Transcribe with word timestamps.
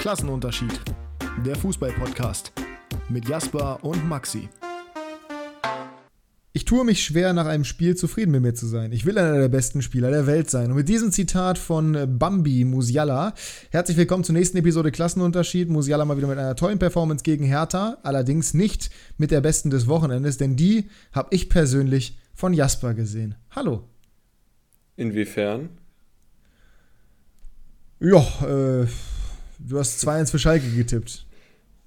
Klassenunterschied. 0.00 0.80
Der 1.44 1.54
Fußball-Podcast 1.56 2.52
mit 3.10 3.28
Jasper 3.28 3.84
und 3.84 4.08
Maxi. 4.08 4.48
Ich 6.54 6.64
tue 6.64 6.86
mich 6.86 7.04
schwer, 7.04 7.34
nach 7.34 7.44
einem 7.44 7.64
Spiel 7.64 7.94
zufrieden 7.94 8.30
mit 8.30 8.40
mir 8.40 8.54
zu 8.54 8.66
sein. 8.66 8.92
Ich 8.92 9.04
will 9.04 9.18
einer 9.18 9.38
der 9.38 9.50
besten 9.50 9.82
Spieler 9.82 10.10
der 10.10 10.26
Welt 10.26 10.48
sein. 10.48 10.70
Und 10.70 10.78
mit 10.78 10.88
diesem 10.88 11.12
Zitat 11.12 11.58
von 11.58 12.16
Bambi 12.18 12.64
Musiala, 12.64 13.34
herzlich 13.72 13.98
willkommen 13.98 14.24
zur 14.24 14.32
nächsten 14.32 14.56
Episode 14.56 14.90
Klassenunterschied. 14.90 15.68
Musiala 15.68 16.06
mal 16.06 16.16
wieder 16.16 16.28
mit 16.28 16.38
einer 16.38 16.56
tollen 16.56 16.78
Performance 16.78 17.22
gegen 17.22 17.44
Hertha, 17.44 17.98
allerdings 18.02 18.54
nicht 18.54 18.88
mit 19.18 19.30
der 19.30 19.42
besten 19.42 19.68
des 19.68 19.86
Wochenendes, 19.86 20.38
denn 20.38 20.56
die 20.56 20.88
habe 21.12 21.28
ich 21.32 21.50
persönlich 21.50 22.18
von 22.32 22.54
Jasper 22.54 22.94
gesehen. 22.94 23.34
Hallo. 23.50 23.86
Inwiefern? 24.96 25.68
Ja, 28.00 28.24
äh, 28.46 28.86
du 29.66 29.78
hast 29.78 30.06
2-1 30.06 30.30
für 30.30 30.38
Schalke 30.38 30.68
getippt. 30.70 31.26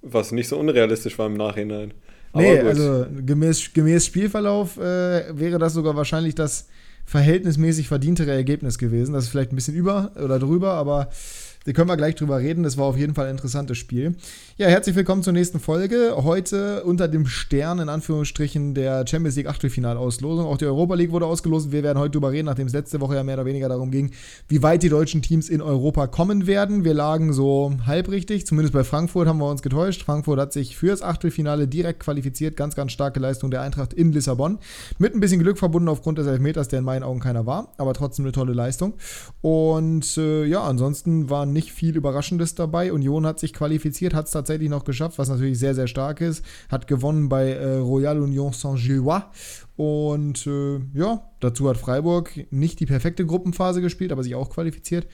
Was 0.01 0.31
nicht 0.31 0.47
so 0.47 0.59
unrealistisch 0.59 1.17
war 1.17 1.27
im 1.27 1.35
Nachhinein. 1.35 1.93
Nee, 2.35 2.59
also 2.59 3.05
gemäß, 3.25 3.73
gemäß 3.73 4.05
Spielverlauf 4.05 4.77
äh, 4.77 5.37
wäre 5.37 5.59
das 5.59 5.73
sogar 5.73 5.95
wahrscheinlich 5.95 6.35
das 6.35 6.67
verhältnismäßig 7.05 7.87
verdientere 7.87 8.31
Ergebnis 8.31 8.77
gewesen. 8.77 9.13
Das 9.13 9.25
ist 9.25 9.29
vielleicht 9.29 9.51
ein 9.51 9.55
bisschen 9.55 9.75
über 9.75 10.11
oder 10.15 10.39
drüber, 10.39 10.73
aber 10.73 11.09
da 11.65 11.71
können 11.71 11.87
wir 11.87 11.95
gleich 11.95 12.15
drüber 12.15 12.39
reden. 12.39 12.63
Das 12.63 12.77
war 12.77 12.85
auf 12.85 12.97
jeden 12.97 13.13
Fall 13.13 13.25
ein 13.25 13.31
interessantes 13.31 13.77
Spiel. 13.77 14.15
Ja, 14.57 14.67
herzlich 14.67 14.95
willkommen 14.95 15.23
zur 15.23 15.31
nächsten 15.31 15.59
Folge. 15.59 16.13
Heute 16.17 16.83
unter 16.83 17.07
dem 17.07 17.25
Stern, 17.25 17.79
in 17.79 17.87
Anführungsstrichen, 17.87 18.73
der 18.73 19.07
Champions 19.07 19.37
League 19.37 19.47
Achtelfinalauslosung. 19.47 20.45
Auch 20.45 20.57
die 20.57 20.65
Europa 20.65 20.95
League 20.95 21.11
wurde 21.11 21.25
ausgelost. 21.25 21.71
Wir 21.71 21.83
werden 21.83 21.99
heute 21.99 22.11
drüber 22.11 22.31
reden, 22.31 22.47
nachdem 22.47 22.67
es 22.67 22.73
letzte 22.73 22.99
Woche 22.99 23.15
ja 23.15 23.23
mehr 23.23 23.35
oder 23.35 23.45
weniger 23.45 23.69
darum 23.69 23.91
ging, 23.91 24.11
wie 24.49 24.61
weit 24.61 24.83
die 24.83 24.89
deutschen 24.89 25.21
Teams 25.21 25.47
in 25.47 25.61
Europa 25.61 26.07
kommen 26.07 26.47
werden. 26.47 26.83
Wir 26.83 26.93
lagen 26.93 27.31
so 27.31 27.71
halb 27.85 28.09
richtig. 28.09 28.45
Zumindest 28.45 28.73
bei 28.73 28.83
Frankfurt 28.83 29.27
haben 29.27 29.39
wir 29.39 29.49
uns 29.49 29.61
getäuscht. 29.61 30.03
Frankfurt 30.03 30.39
hat 30.39 30.51
sich 30.51 30.75
fürs 30.75 31.01
Achtelfinale 31.01 31.67
direkt 31.67 32.01
qualifiziert. 32.01 32.57
Ganz, 32.57 32.75
ganz 32.75 32.91
starke 32.91 33.21
Leistung 33.21 33.51
der 33.51 33.61
Eintracht 33.61 33.93
in 33.93 34.11
Lissabon. 34.11 34.59
Mit 34.97 35.15
ein 35.15 35.21
bisschen 35.21 35.39
Glück 35.39 35.57
verbunden 35.57 35.87
aufgrund 35.87 36.17
des 36.17 36.27
Elfmeters, 36.27 36.67
der 36.67 36.79
in 36.79 36.85
meinen 36.85 37.03
Augen 37.03 37.21
keiner 37.21 37.45
war. 37.45 37.71
Aber 37.77 37.93
trotzdem 37.93 38.25
eine 38.25 38.33
tolle 38.33 38.53
Leistung. 38.53 38.95
Und 39.41 40.17
äh, 40.17 40.43
ja, 40.43 40.61
ansonsten 40.63 41.29
waren 41.29 41.52
nicht 41.53 41.71
viel 41.71 41.95
Überraschendes 41.95 42.55
dabei. 42.55 42.91
Union 42.91 43.25
hat 43.25 43.39
sich 43.39 43.53
qualifiziert, 43.53 44.13
hat 44.13 44.25
es 44.25 44.31
tatsächlich 44.31 44.69
noch 44.69 44.83
geschafft, 44.83 45.17
was 45.17 45.29
natürlich 45.29 45.59
sehr, 45.59 45.75
sehr 45.75 45.87
stark 45.87 46.21
ist. 46.21 46.43
Hat 46.69 46.87
gewonnen 46.87 47.29
bei 47.29 47.51
äh, 47.51 47.77
Royal 47.77 48.19
Union 48.19 48.51
Saint-Gillois. 48.51 49.23
Und 49.75 50.45
äh, 50.47 50.79
ja, 50.93 51.29
dazu 51.39 51.69
hat 51.69 51.77
Freiburg 51.77 52.31
nicht 52.51 52.79
die 52.79 52.85
perfekte 52.85 53.25
Gruppenphase 53.25 53.81
gespielt, 53.81 54.11
aber 54.11 54.23
sich 54.23 54.35
auch 54.35 54.49
qualifiziert. 54.49 55.07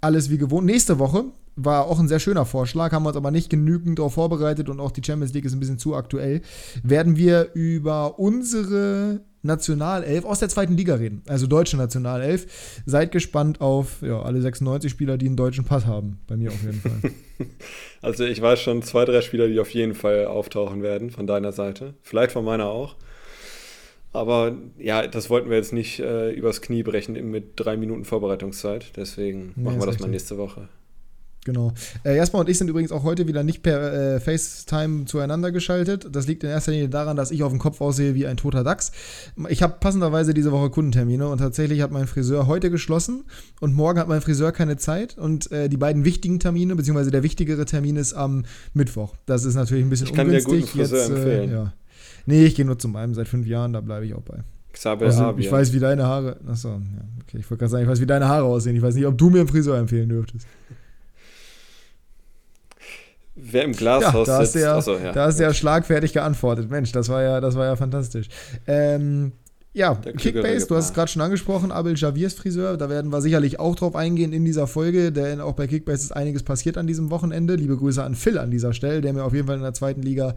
Alles 0.00 0.30
wie 0.30 0.38
gewohnt. 0.38 0.66
Nächste 0.66 0.98
Woche 0.98 1.24
war 1.56 1.86
auch 1.86 1.98
ein 1.98 2.08
sehr 2.08 2.20
schöner 2.20 2.44
Vorschlag, 2.44 2.92
haben 2.92 3.04
wir 3.04 3.08
uns 3.08 3.16
aber 3.16 3.30
nicht 3.30 3.48
genügend 3.48 3.98
darauf 3.98 4.14
vorbereitet 4.14 4.68
und 4.68 4.78
auch 4.78 4.90
die 4.92 5.02
Champions 5.02 5.32
League 5.32 5.46
ist 5.46 5.54
ein 5.54 5.60
bisschen 5.60 5.78
zu 5.78 5.94
aktuell. 5.94 6.42
Werden 6.82 7.16
wir 7.16 7.52
über 7.54 8.18
unsere 8.18 9.22
Nationalelf 9.46 10.24
aus 10.24 10.40
der 10.40 10.48
zweiten 10.48 10.76
Liga 10.76 10.96
reden, 10.96 11.22
also 11.26 11.46
deutsche 11.46 11.76
Nationalelf. 11.76 12.82
Seid 12.84 13.12
gespannt 13.12 13.60
auf 13.60 14.02
ja, 14.02 14.20
alle 14.20 14.42
96 14.42 14.90
Spieler, 14.90 15.16
die 15.16 15.26
einen 15.26 15.36
deutschen 15.36 15.64
Pass 15.64 15.86
haben. 15.86 16.18
Bei 16.26 16.36
mir 16.36 16.50
auf 16.50 16.62
jeden 16.62 16.80
Fall. 16.80 17.10
Also 18.00 18.24
ich 18.24 18.40
weiß 18.40 18.60
schon 18.60 18.82
zwei, 18.82 19.04
drei 19.04 19.20
Spieler, 19.20 19.48
die 19.48 19.58
auf 19.58 19.70
jeden 19.70 19.94
Fall 19.94 20.26
auftauchen 20.26 20.82
werden 20.82 21.10
von 21.10 21.26
deiner 21.26 21.52
Seite. 21.52 21.94
Vielleicht 22.02 22.32
von 22.32 22.44
meiner 22.44 22.66
auch. 22.66 22.94
Aber 24.12 24.56
ja, 24.78 25.06
das 25.06 25.28
wollten 25.28 25.50
wir 25.50 25.56
jetzt 25.56 25.72
nicht 25.72 25.98
äh, 25.98 26.30
übers 26.30 26.62
Knie 26.62 26.82
brechen 26.82 27.30
mit 27.30 27.52
drei 27.56 27.76
Minuten 27.76 28.04
Vorbereitungszeit. 28.04 28.92
Deswegen 28.96 29.52
nee, 29.56 29.64
machen 29.64 29.76
wir 29.76 29.80
das 29.80 29.88
richtig. 29.88 30.06
mal 30.06 30.10
nächste 30.10 30.38
Woche. 30.38 30.68
Genau. 31.46 31.72
Äh, 32.04 32.16
Jasper 32.16 32.38
und 32.38 32.48
ich 32.48 32.58
sind 32.58 32.68
übrigens 32.68 32.90
auch 32.90 33.04
heute 33.04 33.28
wieder 33.28 33.44
nicht 33.44 33.62
per 33.62 34.16
äh, 34.16 34.20
FaceTime 34.20 35.04
zueinander 35.04 35.52
geschaltet. 35.52 36.08
Das 36.10 36.26
liegt 36.26 36.42
in 36.42 36.50
erster 36.50 36.72
Linie 36.72 36.88
daran, 36.88 37.16
dass 37.16 37.30
ich 37.30 37.44
auf 37.44 37.52
dem 37.52 37.60
Kopf 37.60 37.80
aussehe 37.80 38.16
wie 38.16 38.26
ein 38.26 38.36
toter 38.36 38.64
Dachs. 38.64 38.90
Ich 39.48 39.62
habe 39.62 39.76
passenderweise 39.78 40.34
diese 40.34 40.50
Woche 40.50 40.70
Kundentermine 40.70 41.28
und 41.28 41.38
tatsächlich 41.38 41.82
hat 41.82 41.92
mein 41.92 42.08
Friseur 42.08 42.48
heute 42.48 42.68
geschlossen 42.68 43.26
und 43.60 43.76
morgen 43.76 44.00
hat 44.00 44.08
mein 44.08 44.22
Friseur 44.22 44.50
keine 44.50 44.76
Zeit 44.76 45.16
und 45.16 45.52
äh, 45.52 45.68
die 45.68 45.76
beiden 45.76 46.04
wichtigen 46.04 46.40
Termine, 46.40 46.74
beziehungsweise 46.74 47.12
der 47.12 47.22
wichtigere 47.22 47.64
Termin 47.64 47.94
ist 47.94 48.12
am 48.14 48.44
Mittwoch. 48.74 49.14
Das 49.26 49.44
ist 49.44 49.54
natürlich 49.54 49.84
ein 49.84 49.90
bisschen 49.90 50.08
ich 50.08 50.14
kann 50.14 50.26
ungünstig. 50.26 50.52
Dir 50.52 50.60
guten 50.62 50.78
Friseur 50.78 50.98
Jetzt, 50.98 51.10
äh, 51.10 51.14
empfehlen. 51.14 51.50
ja. 51.52 51.72
Nee, 52.26 52.44
ich 52.44 52.56
gehe 52.56 52.64
nur 52.64 52.76
zu 52.76 52.88
meinem 52.88 53.14
seit 53.14 53.28
fünf 53.28 53.46
Jahren, 53.46 53.72
da 53.72 53.80
bleibe 53.80 54.04
ich 54.04 54.14
auch 54.14 54.22
bei. 54.22 54.42
Xaber 54.72 55.06
also, 55.06 55.34
ich 55.38 55.50
weiß, 55.50 55.72
wie 55.72 55.78
deine 55.78 56.04
Haare. 56.06 56.38
Achso, 56.46 56.70
ja, 56.70 56.78
okay. 57.22 57.38
Ich 57.38 57.50
wollte 57.50 57.60
gerade 57.60 57.70
sagen, 57.70 57.84
ich 57.84 57.88
weiß, 57.88 58.00
wie 58.00 58.06
deine 58.06 58.28
Haare 58.28 58.44
aussehen. 58.44 58.74
Ich 58.74 58.82
weiß 58.82 58.96
nicht, 58.96 59.06
ob 59.06 59.16
du 59.16 59.30
mir 59.30 59.38
einen 59.38 59.48
Friseur 59.48 59.78
empfehlen 59.78 60.08
dürftest. 60.08 60.46
Wer 63.36 63.64
im 63.64 63.72
Glashaus 63.72 64.26
ja, 64.26 64.38
da 64.38 64.44
sitzt. 64.44 64.54
Der, 64.56 64.74
Achso, 64.74 64.96
ja. 64.96 65.12
Da 65.12 65.26
hast 65.26 65.38
du 65.38 65.44
ja 65.44 65.52
schlagfertig 65.52 66.14
geantwortet. 66.14 66.70
Mensch, 66.70 66.90
das 66.92 67.08
war 67.10 67.22
ja, 67.22 67.40
das 67.40 67.54
war 67.54 67.66
ja 67.66 67.76
fantastisch. 67.76 68.28
Ähm, 68.66 69.32
ja, 69.74 69.94
Kickbase, 69.94 70.66
du 70.66 70.74
hast 70.74 70.86
es 70.86 70.94
gerade 70.94 71.10
schon 71.10 71.20
angesprochen, 71.20 71.70
Abel 71.70 71.94
Javiers 71.94 72.32
Friseur, 72.32 72.78
da 72.78 72.88
werden 72.88 73.12
wir 73.12 73.20
sicherlich 73.20 73.60
auch 73.60 73.76
drauf 73.76 73.94
eingehen 73.94 74.32
in 74.32 74.42
dieser 74.42 74.66
Folge, 74.66 75.12
denn 75.12 75.42
auch 75.42 75.52
bei 75.52 75.66
Kickbase 75.66 76.02
ist 76.02 76.12
einiges 76.12 76.44
passiert 76.44 76.78
an 76.78 76.86
diesem 76.86 77.10
Wochenende. 77.10 77.56
Liebe 77.56 77.76
Grüße 77.76 78.02
an 78.02 78.14
Phil 78.14 78.38
an 78.38 78.50
dieser 78.50 78.72
Stelle, 78.72 79.02
der 79.02 79.12
mir 79.12 79.22
auf 79.22 79.34
jeden 79.34 79.46
Fall 79.46 79.56
in 79.56 79.62
der 79.62 79.74
zweiten 79.74 80.00
Liga 80.00 80.34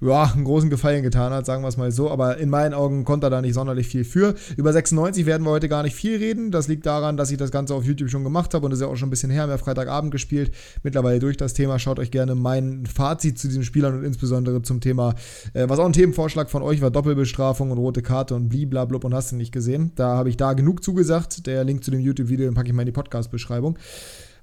ja, 0.00 0.32
einen 0.32 0.44
großen 0.44 0.70
Gefallen 0.70 1.02
getan 1.02 1.32
hat, 1.32 1.46
sagen 1.46 1.62
wir 1.62 1.68
es 1.68 1.76
mal 1.76 1.90
so. 1.90 2.10
Aber 2.10 2.38
in 2.38 2.50
meinen 2.50 2.74
Augen 2.74 3.04
konnte 3.04 3.26
er 3.26 3.30
da 3.30 3.40
nicht 3.42 3.54
sonderlich 3.54 3.88
viel 3.88 4.04
für. 4.04 4.34
Über 4.56 4.72
96 4.72 5.26
werden 5.26 5.44
wir 5.44 5.50
heute 5.50 5.68
gar 5.68 5.82
nicht 5.82 5.96
viel 5.96 6.18
reden. 6.18 6.50
Das 6.50 6.68
liegt 6.68 6.86
daran, 6.86 7.16
dass 7.16 7.30
ich 7.30 7.36
das 7.36 7.50
Ganze 7.50 7.74
auf 7.74 7.84
YouTube 7.84 8.10
schon 8.10 8.24
gemacht 8.24 8.54
habe 8.54 8.64
und 8.64 8.70
das 8.70 8.78
ist 8.78 8.84
ja 8.84 8.88
auch 8.88 8.96
schon 8.96 9.08
ein 9.08 9.10
bisschen 9.10 9.30
her. 9.30 9.46
Mehr 9.46 9.58
Freitagabend 9.58 10.12
gespielt. 10.12 10.52
Mittlerweile 10.82 11.18
durch 11.18 11.36
das 11.36 11.54
Thema. 11.54 11.78
Schaut 11.78 11.98
euch 11.98 12.10
gerne 12.10 12.34
mein 12.34 12.86
Fazit 12.86 13.38
zu 13.38 13.48
diesen 13.48 13.64
Spielern 13.64 13.98
und 13.98 14.04
insbesondere 14.04 14.62
zum 14.62 14.80
Thema, 14.80 15.14
äh, 15.54 15.68
was 15.68 15.78
auch 15.78 15.86
ein 15.86 15.92
Themenvorschlag 15.92 16.48
von 16.48 16.62
euch 16.62 16.80
war, 16.80 16.90
Doppelbestrafung 16.90 17.70
und 17.70 17.78
rote 17.78 18.02
Karte 18.02 18.34
und 18.34 18.48
bliblablub 18.48 19.04
und 19.04 19.14
hast 19.14 19.32
du 19.32 19.36
nicht 19.36 19.52
gesehen. 19.52 19.92
Da 19.96 20.16
habe 20.16 20.28
ich 20.28 20.36
da 20.36 20.52
genug 20.52 20.84
zugesagt. 20.84 21.46
Der 21.46 21.64
Link 21.64 21.82
zu 21.82 21.90
dem 21.90 22.00
YouTube-Video 22.00 22.52
packe 22.52 22.68
ich 22.68 22.74
mal 22.74 22.82
in 22.82 22.86
die 22.86 22.92
Podcast-Beschreibung. 22.92 23.78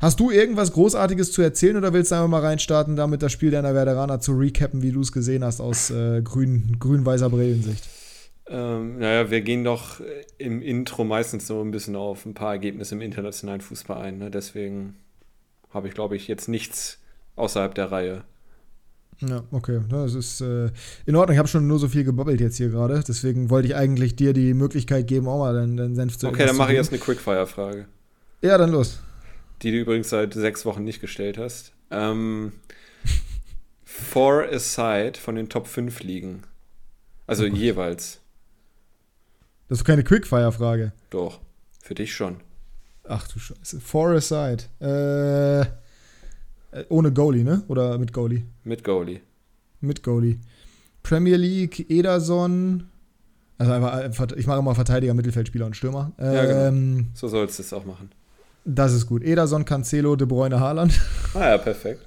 Hast 0.05 0.19
du 0.19 0.29
irgendwas 0.29 0.71
Großartiges 0.71 1.31
zu 1.31 1.41
erzählen 1.41 1.77
oder 1.77 1.91
willst 1.91 2.11
du 2.11 2.15
einfach 2.15 2.27
mal 2.27 2.41
reinstarten, 2.41 2.95
damit 2.95 3.23
das 3.23 3.31
Spiel 3.31 3.49
deiner 3.49 3.73
Werderaner 3.73 4.19
zu 4.19 4.33
recappen, 4.33 4.83
wie 4.83 4.91
du 4.91 5.01
es 5.01 5.11
gesehen 5.11 5.43
hast 5.43 5.59
aus 5.59 5.89
äh, 5.89 6.21
grün, 6.21 6.77
grün-weißer 6.79 7.27
Brillensicht? 7.31 7.89
Ähm, 8.45 8.99
naja, 8.99 9.31
wir 9.31 9.41
gehen 9.41 9.63
doch 9.63 9.99
im 10.37 10.61
Intro 10.61 11.05
meistens 11.05 11.47
so 11.47 11.59
ein 11.59 11.71
bisschen 11.71 11.95
auf 11.95 12.23
ein 12.27 12.35
paar 12.35 12.51
Ergebnisse 12.51 12.93
im 12.93 13.01
internationalen 13.01 13.61
Fußball 13.61 13.99
ein. 13.99 14.19
Ne? 14.19 14.29
Deswegen 14.29 14.93
habe 15.71 15.87
ich, 15.87 15.95
glaube 15.95 16.15
ich, 16.15 16.27
jetzt 16.27 16.49
nichts 16.49 16.99
außerhalb 17.35 17.73
der 17.73 17.91
Reihe. 17.91 18.25
Ja, 19.21 19.43
okay. 19.49 19.79
Das 19.89 20.13
ist 20.13 20.39
äh, 20.39 20.69
in 21.07 21.15
Ordnung. 21.15 21.33
Ich 21.33 21.39
habe 21.39 21.47
schon 21.47 21.65
nur 21.65 21.79
so 21.79 21.87
viel 21.87 22.03
gebabbelt 22.03 22.41
jetzt 22.41 22.57
hier 22.57 22.69
gerade. 22.69 23.03
Deswegen 23.07 23.49
wollte 23.49 23.69
ich 23.69 23.75
eigentlich 23.75 24.15
dir 24.15 24.33
die 24.33 24.53
Möglichkeit 24.53 25.07
geben, 25.07 25.27
auch 25.27 25.39
mal 25.39 25.55
deinen, 25.55 25.77
deinen 25.77 25.95
Senf 25.95 26.15
zu 26.15 26.27
Okay, 26.27 26.45
dann 26.45 26.57
mache 26.57 26.73
ich 26.73 26.77
jetzt 26.77 26.91
eine 26.91 26.99
Quickfire-Frage. 26.99 27.87
Ja, 28.43 28.59
dann 28.59 28.69
los 28.69 28.99
die 29.65 29.71
du 29.71 29.79
übrigens 29.79 30.09
seit 30.09 30.35
sechs 30.35 30.63
Wochen 30.63 30.83
nicht 30.83 31.01
gestellt 31.01 31.39
hast. 31.39 31.73
Ähm, 31.89 32.53
for 33.83 34.43
a 34.43 34.59
side 34.59 35.13
von 35.19 35.33
den 35.33 35.49
Top 35.49 35.65
5 35.65 36.03
liegen. 36.03 36.43
Also 37.25 37.45
oh 37.45 37.47
jeweils. 37.47 38.21
Das 39.67 39.79
ist 39.79 39.85
keine 39.85 40.03
Quickfire-Frage. 40.03 40.93
Doch, 41.09 41.41
für 41.81 41.95
dich 41.95 42.13
schon. 42.13 42.37
Ach 43.05 43.27
du 43.27 43.39
Scheiße. 43.39 43.81
For 43.81 44.11
a 44.11 44.21
side. 44.21 44.65
Äh, 44.79 45.61
äh, 45.61 46.85
ohne 46.89 47.11
Goalie, 47.11 47.43
ne? 47.43 47.63
Oder 47.67 47.97
mit 47.97 48.13
Goalie? 48.13 48.43
Mit 48.63 48.83
Goalie. 48.83 49.21
Mit 49.81 50.03
Goalie. 50.03 50.37
Premier 51.01 51.37
League, 51.37 51.89
Ederson. 51.89 52.87
Also 53.57 53.73
einfach, 53.73 54.31
ich 54.33 54.45
mache 54.45 54.59
immer 54.59 54.75
Verteidiger, 54.75 55.15
Mittelfeldspieler 55.15 55.65
und 55.65 55.75
Stürmer. 55.75 56.11
Ja, 56.19 56.45
genau. 56.45 56.67
Ähm, 56.67 57.07
so 57.15 57.27
sollst 57.27 57.57
du 57.57 57.63
es 57.63 57.73
auch 57.73 57.85
machen. 57.85 58.11
Das 58.65 58.93
ist 58.93 59.05
gut. 59.05 59.23
Ederson, 59.23 59.63
Cancelo, 59.63 60.15
De 60.15 60.27
Bruyne, 60.27 60.59
Haaland. 60.59 60.99
Ah 61.35 61.51
ja, 61.51 61.57
perfekt. 61.59 62.01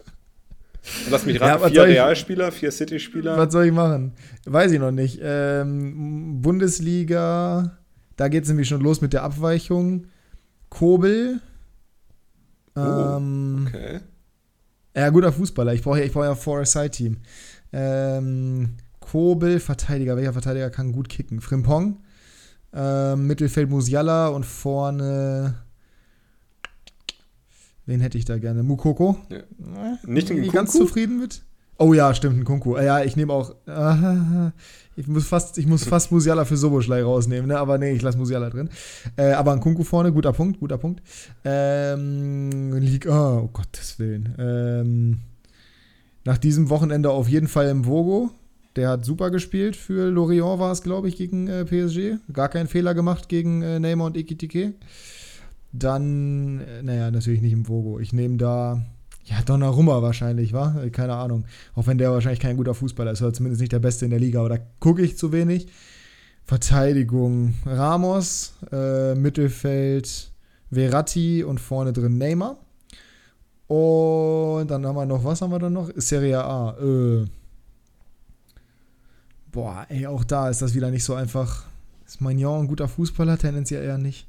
lass 1.11 1.25
mich 1.25 1.41
raten, 1.41 1.63
ja, 1.63 1.69
vier 1.69 1.85
Realspieler, 1.85 2.51
vier 2.51 2.73
City-Spieler. 2.73 3.37
Was 3.37 3.53
soll 3.53 3.67
ich 3.67 3.73
machen? 3.73 4.13
Weiß 4.45 4.73
ich 4.73 4.81
noch 4.81 4.91
nicht. 4.91 5.21
Ähm, 5.23 6.43
Bundesliga, 6.43 7.79
da 8.17 8.29
geht 8.29 8.43
es 8.43 8.49
nämlich 8.49 8.69
schon 8.69 8.81
los 8.81 9.01
mit 9.01 9.13
der 9.13 9.23
Abweichung. 9.23 10.07
Kobel. 10.69 11.41
Oh, 12.75 12.81
ähm, 12.81 13.67
okay. 13.69 14.01
Ja, 14.97 15.11
guter 15.11 15.33
Fußballer. 15.33 15.75
Ich 15.75 15.83
brauche 15.83 16.03
ja, 16.03 16.11
brauch 16.11 16.25
ja 16.25 16.35
Four-Side-Team. 16.35 17.19
Ähm, 17.73 18.71
Kobel, 18.99 19.61
Verteidiger. 19.61 20.17
Welcher 20.17 20.33
Verteidiger 20.33 20.71
kann 20.71 20.91
gut 20.91 21.09
kicken? 21.09 21.41
Frimpong. 21.41 21.99
Ähm, 22.73 23.27
Mittelfeld 23.27 23.71
Musiala 23.71 24.29
und 24.29 24.45
vorne 24.45 25.55
Wen 27.89 28.01
hätte 28.01 28.19
ich 28.19 28.27
da 28.27 28.37
gerne? 28.37 28.63
Mukoko? 28.63 29.17
Ja. 29.31 29.39
Nicht 30.05 30.31
ein 30.31 30.47
ganz 30.49 30.73
zufrieden 30.73 31.21
mit? 31.21 31.41
Oh 31.79 31.95
ja, 31.95 32.13
stimmt, 32.13 32.39
ein 32.39 32.45
Kunku. 32.45 32.77
Ja, 32.77 33.03
ich 33.03 33.17
nehme 33.17 33.33
auch. 33.33 33.55
Äh, 33.67 34.51
ich 35.01 35.07
muss 35.07 35.27
fast, 35.27 35.57
ich 35.57 35.67
muss 35.67 35.85
fast 35.85 36.13
Musiala 36.13 36.45
für 36.45 36.59
Soboschlei 36.59 37.03
rausnehmen, 37.03 37.49
ne? 37.49 37.59
Aber 37.59 37.79
nee, 37.79 37.93
ich 37.93 38.03
lasse 38.03 38.19
Musiala 38.19 38.51
drin. 38.51 38.69
Äh, 39.17 39.33
aber 39.33 39.53
ein 39.53 39.61
Kunku 39.61 39.85
vorne, 39.85 40.13
guter 40.13 40.35
Punkt, 40.35 40.61
guter 40.61 40.77
Punkt. 40.77 41.03
Ähm, 41.47 42.75
Liga, 42.75 43.39
oh, 43.39 43.45
oh 43.45 43.49
Gottes 43.55 43.99
Willen. 43.99 44.35
Ähm, 44.39 45.21
nach 46.27 46.37
diesem 46.37 46.69
Wochenende 46.69 47.09
auf 47.09 47.27
jeden 47.27 47.49
Fall 47.49 47.69
im 47.69 47.87
Vogo. 47.87 48.33
Der 48.77 48.91
hat 48.91 49.07
super 49.07 49.31
gespielt. 49.31 49.77
Für 49.77 50.11
Lorient 50.11 50.59
war 50.59 50.73
es, 50.73 50.83
glaube 50.83 51.09
ich, 51.09 51.17
gegen 51.17 51.49
äh, 51.49 51.65
PSG. 51.65 52.19
Gar 52.35 52.51
keinen 52.51 52.69
Fehler 52.69 52.93
gemacht 52.93 53.31
gegen 53.31 53.63
äh, 53.63 53.81
Neymar 53.81 54.09
und 54.09 54.17
Ikitike. 54.19 54.75
Dann, 55.73 56.61
äh, 56.61 56.83
naja, 56.83 57.11
natürlich 57.11 57.43
nicht 57.43 57.53
im 57.53 57.69
Vogo. 57.69 57.99
Ich 57.99 58.13
nehme 58.13 58.37
da, 58.37 58.85
ja, 59.25 59.43
Donnarumma 59.43 60.01
wahrscheinlich, 60.03 60.53
wa? 60.53 60.81
Äh, 60.83 60.91
keine 60.91 61.15
Ahnung. 61.15 61.45
Auch 61.75 61.87
wenn 61.87 61.99
der 61.99 62.11
wahrscheinlich 62.11 62.41
kein 62.41 62.57
guter 62.57 62.75
Fußballer 62.75 63.13
ist, 63.13 63.23
oder 63.23 63.33
zumindest 63.33 63.61
nicht 63.61 63.73
der 63.73 63.79
Beste 63.79 64.05
in 64.05 64.11
der 64.11 64.21
Liga, 64.21 64.41
aber 64.41 64.49
da 64.49 64.59
gucke 64.81 65.03
ich 65.03 65.19
zu 65.19 65.33
wenig. 65.33 65.69
Verteidigung 66.45 67.55
Ramos, 67.67 68.55
äh, 68.73 69.15
Mittelfeld 69.15 70.33
Verratti 70.73 71.45
und 71.45 71.61
vorne 71.61 71.93
drin 71.93 72.19
Neymar. 72.19 72.59
Und 73.67 74.71
dann 74.71 74.87
haben 74.87 74.97
wir 74.97 75.05
noch, 75.05 75.25
was 75.25 75.43
haben 75.43 75.51
wir 75.51 75.59
dann 75.59 75.75
noch? 75.75 75.91
Serie 75.97 76.43
A. 76.43 76.75
Äh, 76.81 77.27
boah, 79.53 79.85
ey, 79.91 80.07
auch 80.07 80.25
da 80.25 80.49
ist 80.49 80.63
das 80.63 80.75
wieder 80.75 80.91
nicht 80.91 81.05
so 81.05 81.15
einfach. 81.15 81.65
Ist 82.07 82.23
Magnon 82.23 82.63
ein 82.63 82.69
guter 82.69 82.89
Fußballer? 82.89 83.37
Tendenziell 83.37 83.85
eher 83.85 83.99
nicht. 83.99 84.27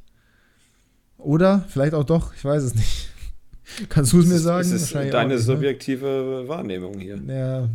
Oder? 1.20 1.66
Vielleicht 1.68 1.94
auch 1.94 2.06
doch, 2.06 2.34
ich 2.34 2.44
weiß 2.44 2.64
es 2.64 2.76
nicht. 2.76 3.10
Kannst 3.90 4.14
du 4.14 4.20
es 4.20 4.26
mir 4.26 4.40
sagen? 4.40 4.70
Das 4.70 4.82
ist 4.82 4.96
deine 4.96 5.36
nicht, 5.36 5.38
ne? 5.38 5.40
subjektive 5.40 6.42
ne? 6.44 6.48
Wahrnehmung 6.48 6.98
hier. 6.98 7.20
Ja, 7.28 7.70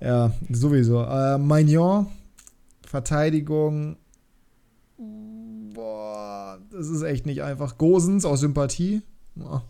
ja 0.00 0.32
sowieso. 0.50 1.02
Äh, 1.02 1.36
Magnon, 1.38 2.06
Verteidigung. 2.86 3.96
Boah, 5.74 6.58
das 6.70 6.88
ist 6.88 7.02
echt 7.02 7.26
nicht 7.26 7.42
einfach. 7.42 7.76
Gosens 7.76 8.24
aus 8.24 8.40
Sympathie. 8.40 9.02
Boah, 9.34 9.62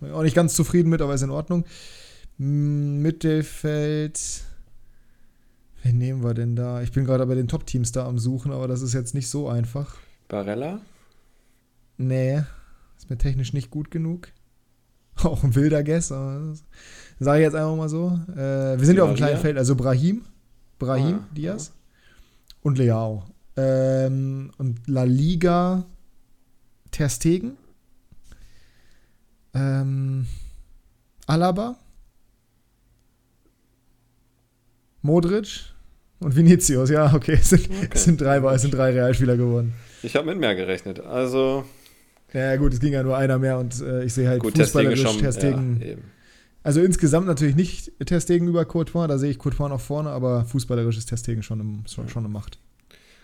bin 0.00 0.12
auch 0.12 0.22
nicht 0.22 0.36
ganz 0.36 0.54
zufrieden 0.54 0.90
mit, 0.90 1.02
aber 1.02 1.14
ist 1.14 1.22
in 1.22 1.30
Ordnung. 1.30 1.64
Mittelfeld. 2.38 4.20
Wen 5.82 5.98
nehmen 5.98 6.22
wir 6.22 6.34
denn 6.34 6.54
da? 6.54 6.80
Ich 6.82 6.92
bin 6.92 7.04
gerade 7.04 7.26
bei 7.26 7.34
den 7.34 7.48
Top-Teams 7.48 7.90
da 7.90 8.06
am 8.06 8.18
Suchen, 8.18 8.52
aber 8.52 8.68
das 8.68 8.82
ist 8.82 8.92
jetzt 8.92 9.14
nicht 9.14 9.28
so 9.28 9.48
einfach. 9.48 9.96
Barella? 10.28 10.80
Nee, 11.96 12.42
ist 12.96 13.10
mir 13.10 13.18
technisch 13.18 13.52
nicht 13.52 13.70
gut 13.70 13.90
genug. 13.90 14.28
Auch 15.22 15.44
ein 15.44 15.54
wilder 15.54 15.82
Guess, 15.82 16.12
aber 16.12 16.54
sage 17.18 17.40
ich 17.40 17.44
jetzt 17.44 17.54
einfach 17.54 17.76
mal 17.76 17.88
so. 17.88 18.18
Äh, 18.32 18.78
wir 18.78 18.84
sind 18.84 18.96
ja 18.96 19.02
auf 19.02 19.10
einem 19.10 19.16
kleinen 19.16 19.40
Feld, 19.40 19.58
also 19.58 19.76
Brahim, 19.76 20.24
Brahim 20.78 21.20
ah, 21.22 21.28
Diaz 21.34 21.68
ja. 21.68 22.54
und 22.62 22.78
Leao. 22.78 23.24
Ähm, 23.56 24.50
und 24.58 24.88
La 24.88 25.04
Liga 25.04 25.84
Ter 26.90 27.08
Stegen. 27.08 27.56
Ähm, 29.54 30.26
Alaba. 31.26 31.76
Modric 35.02 35.72
und 36.20 36.36
Vinicius. 36.36 36.90
Ja, 36.90 37.12
okay, 37.12 37.34
es 37.40 37.50
sind, 37.50 37.66
okay. 37.66 37.88
Es 37.92 38.04
sind 38.04 38.20
drei, 38.20 38.38
es 38.54 38.62
sind 38.62 38.72
drei 38.72 38.92
Realspieler 38.92 39.36
geworden. 39.36 39.74
Ich 40.02 40.16
habe 40.16 40.26
mit 40.26 40.38
mehr 40.38 40.54
gerechnet. 40.54 41.00
Also 41.00 41.64
ja, 42.32 42.56
gut, 42.56 42.72
es 42.72 42.80
ging 42.80 42.92
ja 42.92 43.02
nur 43.02 43.16
einer 43.16 43.38
mehr 43.38 43.58
und 43.58 43.80
äh, 43.80 44.04
ich 44.04 44.14
sehe 44.14 44.28
halt 44.28 44.40
gut, 44.40 44.56
fußballerisch 44.56 45.02
Testegen. 45.18 45.80
Ja, 45.84 45.96
also 46.62 46.80
insgesamt 46.80 47.26
natürlich 47.26 47.56
nicht 47.56 47.92
Testegen 48.06 48.46
über 48.48 48.64
Courtois, 48.64 49.08
da 49.08 49.18
sehe 49.18 49.30
ich 49.30 49.38
Courtois 49.38 49.68
noch 49.68 49.80
vorne, 49.80 50.10
aber 50.10 50.44
fußballerisch 50.44 50.96
ist 50.96 51.06
Testegen 51.06 51.42
schon, 51.42 51.60
im, 51.60 51.84
schon, 51.86 52.08
schon 52.08 52.24
eine 52.24 52.32
Macht. 52.32 52.58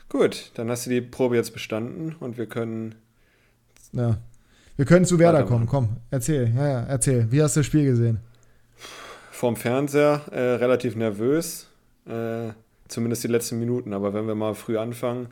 Gut, 0.09 0.51
dann 0.55 0.71
hast 0.71 0.87
du 0.87 0.91
die 0.91 1.01
Probe 1.01 1.37
jetzt 1.37 1.53
bestanden 1.53 2.17
und 2.19 2.39
wir 2.39 2.47
können. 2.47 2.95
Ja. 3.93 4.19
Wir 4.77 4.85
können 4.85 5.05
zu 5.05 5.19
Werder 5.19 5.43
kommen. 5.43 5.67
Komm, 5.67 5.97
erzähl. 6.11 6.53
Ja, 6.55 6.69
ja, 6.69 6.83
erzähl. 6.85 7.31
Wie 7.31 7.43
hast 7.43 7.57
du 7.57 7.61
das 7.61 7.67
Spiel 7.67 7.85
gesehen? 7.85 8.21
Vorm 9.33 9.57
Fernseher 9.57 10.23
äh, 10.31 10.55
relativ 10.55 10.95
nervös. 10.95 11.67
Äh, 12.07 12.51
zumindest 12.87 13.25
die 13.25 13.29
letzten 13.29 13.59
Minuten. 13.59 13.93
Aber 13.93 14.15
wenn 14.15 14.27
wir 14.29 14.37
mal 14.37 14.55
früh 14.55 14.79
anfangen. 14.79 15.29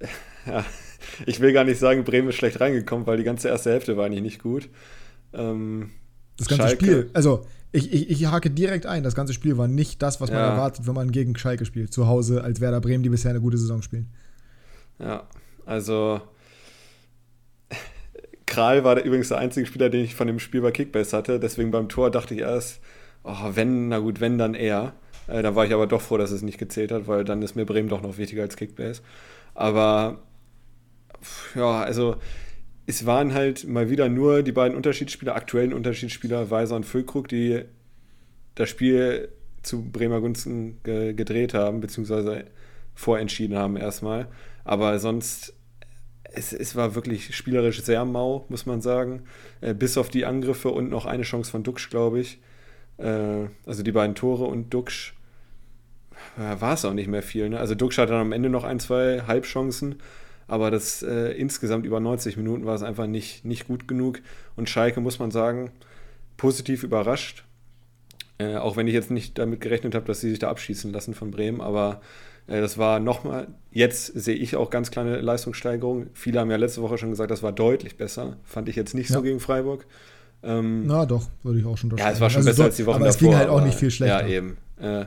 ja, 0.46 0.64
ich 1.26 1.40
will 1.40 1.52
gar 1.52 1.64
nicht 1.64 1.78
sagen, 1.78 2.04
Bremen 2.04 2.28
ist 2.28 2.36
schlecht 2.36 2.60
reingekommen, 2.60 3.06
weil 3.06 3.16
die 3.16 3.24
ganze 3.24 3.48
erste 3.48 3.70
Hälfte 3.70 3.96
war 3.96 4.06
eigentlich 4.06 4.22
nicht 4.22 4.42
gut. 4.42 4.68
Ähm, 5.32 5.90
das 6.36 6.48
ganze 6.48 6.68
Schalke, 6.68 6.84
Spiel, 6.84 7.10
also 7.12 7.44
ich, 7.72 7.92
ich, 7.92 8.10
ich 8.10 8.26
hake 8.26 8.50
direkt 8.50 8.86
ein, 8.86 9.02
das 9.02 9.14
ganze 9.14 9.32
Spiel 9.32 9.56
war 9.56 9.68
nicht 9.68 10.02
das, 10.02 10.20
was 10.20 10.30
man 10.30 10.40
ja. 10.40 10.50
erwartet, 10.50 10.86
wenn 10.86 10.94
man 10.94 11.12
gegen 11.12 11.36
Schalke 11.36 11.64
spielt. 11.64 11.92
Zu 11.92 12.06
Hause 12.06 12.42
als 12.42 12.60
Werder 12.60 12.80
Bremen, 12.80 13.02
die 13.02 13.10
bisher 13.10 13.30
eine 13.30 13.40
gute 13.40 13.58
Saison 13.58 13.82
spielen. 13.82 14.08
Ja, 14.98 15.24
also 15.66 16.20
Kral 18.50 18.82
war 18.82 19.02
übrigens 19.02 19.28
der 19.28 19.38
einzige 19.38 19.66
Spieler, 19.66 19.88
den 19.88 20.04
ich 20.04 20.14
von 20.14 20.26
dem 20.26 20.40
Spiel 20.40 20.60
bei 20.60 20.72
Kickbase 20.72 21.16
hatte. 21.16 21.38
Deswegen 21.38 21.70
beim 21.70 21.88
Tor 21.88 22.10
dachte 22.10 22.34
ich 22.34 22.40
erst, 22.40 22.80
oh, 23.22 23.50
wenn, 23.54 23.88
na 23.88 24.00
gut, 24.00 24.20
wenn, 24.20 24.38
dann 24.38 24.54
er. 24.54 24.94
Äh, 25.28 25.42
da 25.42 25.54
war 25.54 25.64
ich 25.64 25.72
aber 25.72 25.86
doch 25.86 26.00
froh, 26.00 26.18
dass 26.18 26.32
es 26.32 26.42
nicht 26.42 26.58
gezählt 26.58 26.90
hat, 26.90 27.06
weil 27.06 27.24
dann 27.24 27.40
ist 27.42 27.54
mir 27.54 27.64
Bremen 27.64 27.88
doch 27.88 28.02
noch 28.02 28.18
wichtiger 28.18 28.42
als 28.42 28.56
Kickbase. 28.56 29.02
Aber 29.54 30.18
ja, 31.54 31.82
also 31.82 32.16
es 32.86 33.06
waren 33.06 33.34
halt 33.34 33.66
mal 33.66 33.88
wieder 33.88 34.08
nur 34.08 34.42
die 34.42 34.52
beiden 34.52 34.76
Unterschiedsspieler, 34.76 35.36
aktuellen 35.36 35.72
Unterschiedsspieler, 35.72 36.50
Weiser 36.50 36.76
und 36.76 36.84
Füllkrug, 36.84 37.28
die 37.28 37.62
das 38.54 38.68
Spiel 38.68 39.28
zu 39.62 39.90
Bremer 39.90 40.20
Gunsten 40.20 40.78
ge 40.82 41.12
gedreht 41.12 41.54
haben, 41.54 41.80
beziehungsweise 41.80 42.44
vorentschieden 42.94 43.56
haben 43.56 43.76
erstmal. 43.76 44.28
Aber 44.64 44.98
sonst, 44.98 45.54
es, 46.24 46.52
es 46.52 46.76
war 46.76 46.94
wirklich 46.94 47.34
spielerisch 47.34 47.82
sehr 47.82 48.04
mau, 48.04 48.44
muss 48.48 48.66
man 48.66 48.80
sagen. 48.80 49.22
Äh, 49.60 49.74
bis 49.74 49.96
auf 49.96 50.08
die 50.08 50.26
Angriffe 50.26 50.70
und 50.70 50.90
noch 50.90 51.06
eine 51.06 51.22
Chance 51.22 51.50
von 51.50 51.62
Duxch, 51.62 51.90
glaube 51.90 52.20
ich. 52.20 52.40
Äh, 52.98 53.46
also 53.66 53.82
die 53.82 53.92
beiden 53.92 54.14
Tore 54.14 54.44
und 54.44 54.70
Duxch 54.74 55.14
ja, 56.38 56.60
war 56.60 56.74
es 56.74 56.84
auch 56.84 56.92
nicht 56.92 57.08
mehr 57.08 57.22
viel. 57.22 57.48
Ne? 57.48 57.58
Also 57.58 57.74
Duxch 57.74 57.98
hatte 57.98 58.12
dann 58.12 58.20
am 58.20 58.32
Ende 58.32 58.50
noch 58.50 58.64
ein, 58.64 58.80
zwei 58.80 59.22
Halbchancen 59.26 59.96
aber 60.50 60.72
das 60.72 61.02
äh, 61.02 61.30
insgesamt 61.32 61.86
über 61.86 62.00
90 62.00 62.36
Minuten 62.36 62.66
war 62.66 62.74
es 62.74 62.82
einfach 62.82 63.06
nicht, 63.06 63.44
nicht 63.44 63.68
gut 63.68 63.86
genug. 63.86 64.20
Und 64.56 64.68
Schalke, 64.68 65.00
muss 65.00 65.20
man 65.20 65.30
sagen, 65.30 65.70
positiv 66.36 66.82
überrascht. 66.82 67.44
Äh, 68.38 68.56
auch 68.56 68.76
wenn 68.76 68.88
ich 68.88 68.94
jetzt 68.94 69.12
nicht 69.12 69.38
damit 69.38 69.60
gerechnet 69.60 69.94
habe, 69.94 70.06
dass 70.06 70.20
sie 70.20 70.30
sich 70.30 70.40
da 70.40 70.50
abschießen 70.50 70.92
lassen 70.92 71.14
von 71.14 71.30
Bremen, 71.30 71.60
aber 71.60 72.00
äh, 72.48 72.60
das 72.60 72.78
war 72.78 72.98
nochmal, 72.98 73.46
jetzt 73.70 74.06
sehe 74.06 74.34
ich 74.34 74.56
auch 74.56 74.70
ganz 74.70 74.90
kleine 74.90 75.20
Leistungssteigerung. 75.20 76.08
Viele 76.14 76.40
haben 76.40 76.50
ja 76.50 76.56
letzte 76.56 76.82
Woche 76.82 76.98
schon 76.98 77.10
gesagt, 77.10 77.30
das 77.30 77.44
war 77.44 77.52
deutlich 77.52 77.96
besser. 77.96 78.38
Fand 78.42 78.68
ich 78.68 78.74
jetzt 78.74 78.94
nicht 78.94 79.10
ja. 79.10 79.16
so 79.16 79.22
gegen 79.22 79.38
Freiburg. 79.38 79.86
Ähm, 80.42 80.84
Na 80.86 81.06
doch, 81.06 81.28
würde 81.44 81.60
ich 81.60 81.64
auch 81.66 81.76
schon 81.76 81.94
Ja, 81.96 82.10
es 82.10 82.20
war 82.20 82.28
schon 82.28 82.38
also 82.38 82.50
besser 82.50 82.64
als 82.64 82.76
die 82.76 82.86
Wochen 82.86 82.96
aber 82.96 83.06
davor. 83.06 83.08
Aber 83.08 83.14
es 83.14 83.18
ging 83.18 83.36
halt 83.36 83.48
auch 83.50 83.64
nicht 83.64 83.78
viel 83.78 83.90
schlechter. 83.92 84.26
Ja, 84.26 84.34
eben. 84.34 84.56
Äh, 84.80 85.04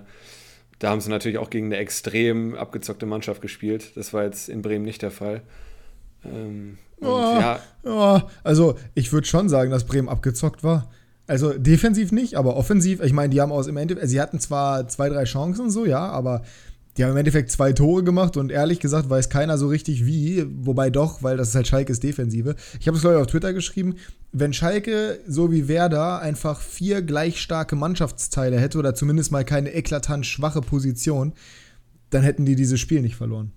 da 0.84 0.90
haben 0.90 1.00
sie 1.00 1.10
natürlich 1.10 1.38
auch 1.38 1.50
gegen 1.50 1.68
eine 1.68 1.78
extrem 1.78 2.56
abgezockte 2.56 3.06
Mannschaft 3.06 3.42
gespielt. 3.42 3.96
Das 3.96 4.12
war 4.12 4.26
jetzt 4.26 4.50
in 4.50 4.62
Bremen 4.62 4.84
nicht 4.84 5.02
der 5.02 5.12
Fall. 5.12 5.42
Ähm, 6.26 6.78
oh, 7.00 7.06
ja. 7.06 7.60
Oh, 7.86 8.20
also, 8.44 8.76
ich 8.94 9.14
würde 9.14 9.26
schon 9.26 9.48
sagen, 9.48 9.72
dass 9.72 9.86
Bremen 9.86 10.10
abgezockt 10.10 10.62
war. 10.62 10.92
Also 11.26 11.58
defensiv 11.58 12.12
nicht, 12.12 12.36
aber 12.36 12.58
offensiv. 12.58 13.00
Ich 13.02 13.14
meine, 13.14 13.30
die 13.30 13.40
haben 13.40 13.54
aus 13.54 13.68
im 13.68 13.78
Endeffekt, 13.78 14.10
sie 14.10 14.20
hatten 14.20 14.42
zwar 14.42 14.90
zwei, 14.90 15.08
drei 15.08 15.24
Chancen 15.24 15.70
so, 15.70 15.86
ja, 15.86 16.06
aber 16.06 16.44
die 16.98 17.04
haben 17.04 17.12
im 17.12 17.18
Endeffekt 17.18 17.52
zwei 17.52 17.74
Tore 17.74 18.04
gemacht 18.04 18.38
und 18.38 18.52
ehrlich 18.52 18.80
gesagt 18.80 19.10
weiß 19.10 19.30
keiner 19.30 19.58
so 19.58 19.68
richtig 19.68 20.06
wie, 20.06 20.46
wobei 20.48 20.90
doch, 20.90 21.24
weil 21.24 21.38
das 21.38 21.50
ist 21.50 21.56
halt 21.56 21.68
Schalkes 21.68 22.00
Defensive. 22.00 22.56
Ich 22.80 22.88
habe 22.88 22.96
es, 22.96 23.02
glaube 23.02 23.16
ich, 23.18 23.22
auf 23.22 23.28
Twitter 23.28 23.54
geschrieben, 23.54 23.96
wenn 24.32 24.54
Schalke 24.54 25.20
so 25.28 25.52
wie 25.52 25.68
Werder 25.68 26.20
einfach 26.20 26.62
vier 26.62 27.02
gleich 27.02 27.42
starke 27.42 27.76
Mannschaftsteile 27.76 28.60
hätte 28.60 28.78
oder 28.78 28.94
zumindest 28.94 29.32
mal 29.32 29.46
keine 29.46 29.74
eklatant 29.74 30.26
schwache 30.26 30.62
Position, 30.62 31.34
dann 32.12 32.24
hätten 32.24 32.46
die 32.46 32.56
dieses 32.56 32.80
Spiel 32.80 33.02
nicht 33.02 33.16
verloren. 33.16 33.52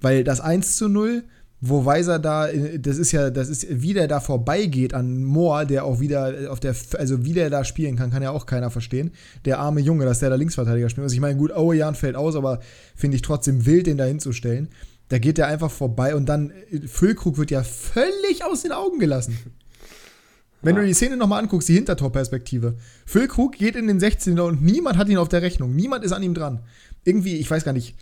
Weil 0.00 0.24
das 0.24 0.40
1 0.40 0.76
zu 0.76 0.88
0 0.88 1.24
wo 1.60 1.84
Weiser 1.84 2.18
da, 2.18 2.48
das 2.78 2.96
ist 2.96 3.12
ja, 3.12 3.28
das 3.28 3.50
ist, 3.50 3.66
wie 3.68 3.92
der 3.92 4.08
da 4.08 4.20
vorbeigeht 4.20 4.94
an 4.94 5.22
Mohr, 5.22 5.66
der 5.66 5.84
auch 5.84 6.00
wieder 6.00 6.50
auf 6.50 6.58
der, 6.58 6.74
also 6.96 7.24
wie 7.24 7.34
der 7.34 7.50
da 7.50 7.64
spielen 7.64 7.96
kann, 7.96 8.10
kann 8.10 8.22
ja 8.22 8.30
auch 8.30 8.46
keiner 8.46 8.70
verstehen. 8.70 9.10
Der 9.44 9.58
arme 9.58 9.80
Junge, 9.80 10.06
dass 10.06 10.20
der 10.20 10.30
da 10.30 10.36
Linksverteidiger 10.36 10.88
spielt. 10.88 11.04
Also 11.04 11.14
ich 11.14 11.20
meine, 11.20 11.36
gut, 11.36 11.52
Aue 11.52 11.76
Jan 11.76 11.94
fällt 11.94 12.16
aus, 12.16 12.34
aber 12.34 12.60
finde 12.96 13.16
ich 13.16 13.22
trotzdem 13.22 13.66
wild, 13.66 13.86
den 13.86 13.98
da 13.98 14.04
hinzustellen. 14.04 14.68
Da 15.08 15.18
geht 15.18 15.36
der 15.36 15.48
einfach 15.48 15.70
vorbei 15.70 16.14
und 16.14 16.26
dann, 16.26 16.52
Füllkrug 16.86 17.36
wird 17.36 17.50
ja 17.50 17.62
völlig 17.62 18.44
aus 18.44 18.62
den 18.62 18.72
Augen 18.72 18.98
gelassen. 18.98 19.36
Wenn 20.62 20.76
du 20.76 20.84
die 20.84 20.94
Szene 20.94 21.16
nochmal 21.16 21.42
anguckst, 21.42 21.68
die 21.68 21.74
Hintertorperspektive. 21.74 22.76
Füllkrug 23.06 23.52
geht 23.52 23.76
in 23.76 23.86
den 23.86 23.98
16er 23.98 24.42
und 24.42 24.62
niemand 24.62 24.98
hat 24.98 25.08
ihn 25.08 25.16
auf 25.16 25.28
der 25.28 25.42
Rechnung. 25.42 25.74
Niemand 25.74 26.04
ist 26.04 26.12
an 26.12 26.22
ihm 26.22 26.34
dran. 26.34 26.60
Irgendwie, 27.04 27.36
ich 27.36 27.50
weiß 27.50 27.64
gar 27.64 27.72
nicht, 27.72 27.96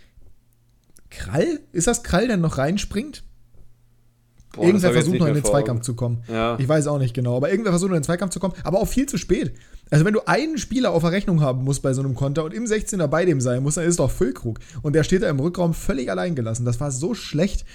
Krall? 1.09 1.61
Ist 1.71 1.87
das 1.87 2.03
Krall, 2.03 2.27
der 2.27 2.37
noch 2.37 2.57
reinspringt? 2.57 3.23
Boah, 4.53 4.65
irgendwer 4.65 4.93
versucht 4.93 5.19
noch 5.19 5.27
in 5.27 5.35
den 5.35 5.43
Zweikampf 5.43 5.81
zu 5.81 5.93
kommen. 5.95 6.23
Ja. 6.27 6.57
Ich 6.59 6.67
weiß 6.67 6.87
auch 6.87 6.97
nicht 6.97 7.13
genau, 7.13 7.37
aber 7.37 7.51
irgendwer 7.51 7.71
versucht 7.71 7.89
noch 7.89 7.95
in 7.95 8.01
den 8.01 8.05
Zweikampf 8.05 8.33
zu 8.33 8.39
kommen, 8.39 8.55
aber 8.63 8.79
auch 8.79 8.87
viel 8.87 9.05
zu 9.05 9.17
spät. 9.17 9.53
Also 9.91 10.05
wenn 10.05 10.13
du 10.13 10.21
einen 10.27 10.57
Spieler 10.57 10.91
auf 10.91 11.01
der 11.01 11.11
Rechnung 11.11 11.41
haben 11.41 11.63
musst 11.63 11.81
bei 11.81 11.93
so 11.93 12.01
einem 12.01 12.15
Konter 12.15 12.43
und 12.43 12.53
im 12.53 12.65
16er 12.65 13.07
bei 13.07 13.25
dem 13.25 13.41
sein 13.41 13.63
muss, 13.63 13.75
dann 13.75 13.85
ist 13.85 13.91
es 13.91 13.97
doch 13.97 14.11
Füllkrug. 14.11 14.59
Und 14.81 14.93
der 14.93 15.03
steht 15.03 15.23
da 15.23 15.29
im 15.29 15.39
Rückraum 15.39 15.73
völlig 15.73 16.11
allein 16.11 16.35
gelassen. 16.35 16.65
Das 16.65 16.79
war 16.79 16.91
so 16.91 17.13
schlecht. 17.13 17.65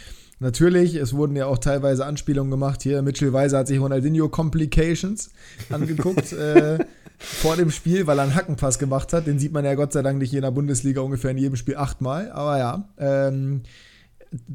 Natürlich, 0.40 0.96
es 0.96 1.14
wurden 1.14 1.36
ja 1.36 1.46
auch 1.46 1.58
teilweise 1.58 2.06
Anspielungen 2.06 2.50
gemacht. 2.50 2.82
Hier, 2.82 3.02
Mitchell 3.02 3.32
Weiser 3.32 3.58
hat 3.58 3.68
sich 3.68 3.80
Ronaldinho 3.80 4.28
Complications 4.28 5.30
angeguckt 5.70 6.32
äh, 6.32 6.78
vor 7.18 7.56
dem 7.56 7.70
Spiel, 7.70 8.06
weil 8.06 8.18
er 8.18 8.24
einen 8.24 8.34
Hackenpass 8.34 8.78
gemacht 8.78 9.12
hat. 9.12 9.26
Den 9.26 9.38
sieht 9.38 9.52
man 9.52 9.64
ja 9.64 9.74
Gott 9.74 9.92
sei 9.92 10.02
Dank 10.02 10.18
nicht 10.18 10.34
in 10.34 10.42
der 10.42 10.50
Bundesliga 10.50 11.00
ungefähr 11.00 11.30
in 11.30 11.38
jedem 11.38 11.56
Spiel 11.56 11.76
achtmal. 11.76 12.30
Aber 12.32 12.58
ja, 12.58 12.88
ähm, 12.98 13.62